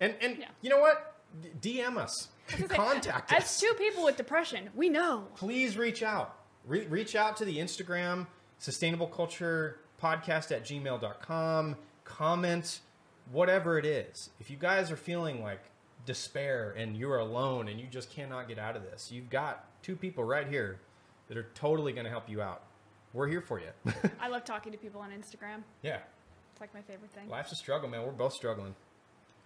And 0.00 0.14
and 0.20 0.38
Yeah. 0.38 0.48
you 0.60 0.70
know 0.70 0.80
what? 0.80 1.14
D- 1.60 1.78
DM 1.80 1.96
us. 1.98 2.28
Was 2.60 2.68
say, 2.68 2.76
Contact 2.76 3.32
As 3.32 3.44
us 3.44 3.60
two 3.60 3.72
people 3.78 4.04
with 4.04 4.16
depression, 4.16 4.70
we 4.74 4.88
know. 4.88 5.28
please 5.36 5.76
reach 5.78 6.02
out. 6.02 6.36
Re- 6.66 6.86
reach 6.86 7.14
out 7.16 7.36
to 7.38 7.44
the 7.44 7.58
Instagram, 7.58 8.26
sustainable 8.58 9.06
culture 9.06 9.80
podcast 10.02 10.50
at 10.54 10.64
gmail.com. 10.64 11.76
Comment, 12.04 12.80
whatever 13.32 13.78
it 13.78 13.86
is. 13.86 14.30
If 14.40 14.50
you 14.50 14.56
guys 14.58 14.90
are 14.90 14.96
feeling 14.96 15.42
like 15.42 15.60
despair 16.04 16.72
and 16.76 16.96
you're 16.96 17.18
alone 17.18 17.68
and 17.68 17.80
you 17.80 17.86
just 17.86 18.10
cannot 18.10 18.46
get 18.48 18.58
out 18.58 18.76
of 18.76 18.82
this, 18.82 19.10
you've 19.10 19.30
got 19.30 19.66
two 19.82 19.96
people 19.96 20.22
right 20.24 20.46
here 20.46 20.80
that 21.28 21.38
are 21.38 21.46
totally 21.54 21.92
going 21.92 22.04
to 22.04 22.10
help 22.10 22.28
you 22.28 22.42
out. 22.42 22.62
We're 23.14 23.28
here 23.28 23.40
for 23.40 23.60
you. 23.60 23.68
I 24.20 24.28
love 24.28 24.44
talking 24.44 24.72
to 24.72 24.78
people 24.78 25.00
on 25.00 25.10
Instagram. 25.10 25.62
yeah. 25.82 25.98
It's 26.52 26.60
like 26.60 26.72
my 26.74 26.82
favorite 26.82 27.10
thing. 27.12 27.28
Life's 27.28 27.50
a 27.50 27.56
struggle, 27.56 27.88
man. 27.88 28.02
We're 28.04 28.12
both 28.12 28.32
struggling, 28.32 28.76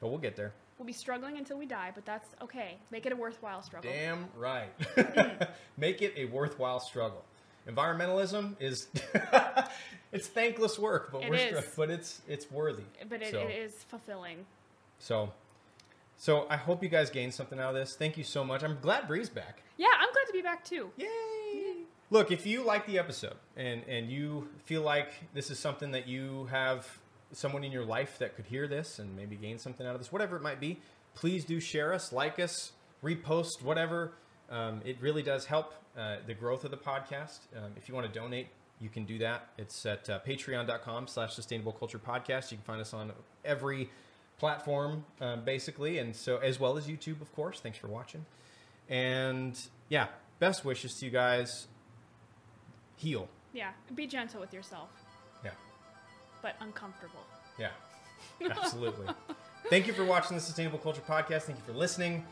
but 0.01 0.09
we'll 0.09 0.19
get 0.19 0.37
there. 0.37 0.53
We'll 0.79 0.85
be 0.87 0.93
struggling 0.93 1.39
until 1.39 1.57
we 1.59 1.65
die, 1.65 1.91
but 1.95 2.05
that's 2.05 2.29
okay. 2.43 2.77
Make 2.91 3.07
it 3.07 3.13
a 3.13 3.17
worthwhile 3.17 3.63
struggle. 3.63 3.91
Damn 3.91 4.27
right. 4.37 4.69
Make 5.79 6.03
it 6.03 6.13
a 6.19 6.27
worthwhile 6.27 6.81
struggle. 6.81 7.25
Environmentalism 7.67 8.57
is 8.61 8.89
it's 10.13 10.27
thankless 10.29 10.79
work, 10.79 11.11
but 11.13 11.23
It 11.23 11.31
we're 11.31 11.37
is. 11.37 11.65
str- 11.65 11.71
but 11.79 11.91
it's 11.91 12.21
it's 12.29 12.51
worthy. 12.51 12.85
But 13.09 13.23
it, 13.23 13.31
so, 13.33 13.41
it 13.41 13.51
is 13.51 13.73
fulfilling. 13.89 14.45
so 14.99 15.33
so 16.19 16.47
I 16.51 16.57
hope 16.57 16.83
you 16.83 16.89
guys 16.91 17.09
gained 17.11 17.33
something 17.33 17.59
out 17.59 17.71
of 17.71 17.75
this. 17.75 17.97
Thank 17.97 18.19
you 18.19 18.25
so 18.25 18.45
much. 18.45 18.63
I'm 18.63 18.79
glad 18.83 19.09
Bree's 19.09 19.31
back. 19.31 19.63
Yeah, 19.79 19.87
I'm 19.99 20.13
glad 20.13 20.25
to 20.27 20.33
be 20.33 20.43
back 20.43 20.63
too. 20.65 20.91
Yay! 20.99 21.85
Look, 22.11 22.31
if 22.31 22.47
you 22.47 22.63
like 22.63 22.87
the 22.87 22.99
episode 22.99 23.37
and 23.57 23.83
and 23.87 24.11
you 24.11 24.49
feel 24.65 24.83
like 24.83 25.11
this 25.35 25.51
is 25.51 25.59
something 25.59 25.91
that 25.93 26.09
you 26.09 26.47
have 26.51 26.87
someone 27.33 27.65
in 27.65 27.71
your 27.71 27.85
life 27.85 28.19
that 28.19 28.35
could 28.35 28.47
hear 28.47 28.67
this 28.67 28.99
and 28.99 29.15
maybe 29.15 29.37
gain 29.37 29.59
something 29.59 29.87
out 29.87 29.95
of 29.95 30.01
this, 30.01 30.11
whatever 30.11 30.37
it 30.37 30.43
might 30.43 30.59
be, 30.59 30.81
please 31.15 31.45
do 31.45 31.61
share 31.61 31.93
us, 31.93 32.11
like 32.11 32.39
us, 32.39 32.73
repost, 33.05 33.63
whatever. 33.63 34.13
Um, 34.51 34.81
it 34.87 34.97
really 35.03 35.23
does 35.23 35.45
help 35.45 35.75
uh, 35.99 36.17
the 36.27 36.33
growth 36.33 36.65
of 36.65 36.71
the 36.71 36.79
podcast. 36.79 37.41
Um, 37.55 37.73
if 37.77 37.89
you 37.89 37.95
want 37.95 38.11
to 38.11 38.19
donate, 38.19 38.47
you 38.81 38.89
can 38.89 39.05
do 39.05 39.19
that. 39.19 39.49
It's 39.59 39.85
at 39.85 40.09
uh, 40.09 40.21
patreon.com 40.27 41.09
slash 41.09 41.35
sustainable 41.35 41.73
culture 41.73 41.99
podcast. 41.99 42.51
You 42.51 42.57
can 42.57 42.65
find 42.65 42.81
us 42.81 42.95
on 42.95 43.13
every 43.45 43.91
platform, 44.39 45.05
um, 45.21 45.45
basically, 45.45 45.99
and 45.99 46.15
so 46.17 46.39
as 46.39 46.59
well 46.59 46.79
as 46.79 46.87
YouTube, 46.87 47.21
of 47.21 47.35
course. 47.35 47.61
Thanks 47.61 47.77
for 47.77 47.89
watching. 47.89 48.25
And 48.89 49.59
yeah, 49.91 50.07
best 50.39 50.65
wishes 50.65 50.95
to 50.95 51.05
you 51.05 51.11
guys. 51.11 51.67
Heal. 52.99 53.29
Yeah, 53.55 53.71
be 53.95 54.07
gentle 54.07 54.41
with 54.41 54.53
yourself, 54.53 54.91
Yeah. 55.45 55.53
but 56.43 56.57
uncomfortable. 56.61 57.25
Yeah. 57.59 57.71
Absolutely. 58.51 59.07
Thank 59.71 59.87
you 59.87 59.93
for 59.93 60.05
watching 60.05 60.37
the 60.37 60.41
Sustainable 60.43 60.79
Culture 60.79 61.01
Podcast. 61.09 61.43
Thank 61.43 61.59
you 61.59 61.65
for 61.65 61.73
listening. 61.73 62.25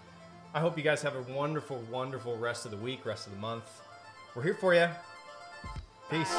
I 0.53 0.61
hope 0.61 0.77
you 0.77 0.83
guys 0.85 1.03
have 1.03 1.15
a 1.17 1.23
wonderful, 1.33 1.83
wonderful 1.91 2.37
rest 2.37 2.65
of 2.65 2.73
the 2.73 2.77
week, 2.77 3.07
rest 3.07 3.27
of 3.27 3.33
the 3.33 3.39
month. 3.39 3.65
We're 4.35 4.43
here 4.43 4.55
for 4.55 4.75
you. 4.75 4.89
Peace. 6.11 6.33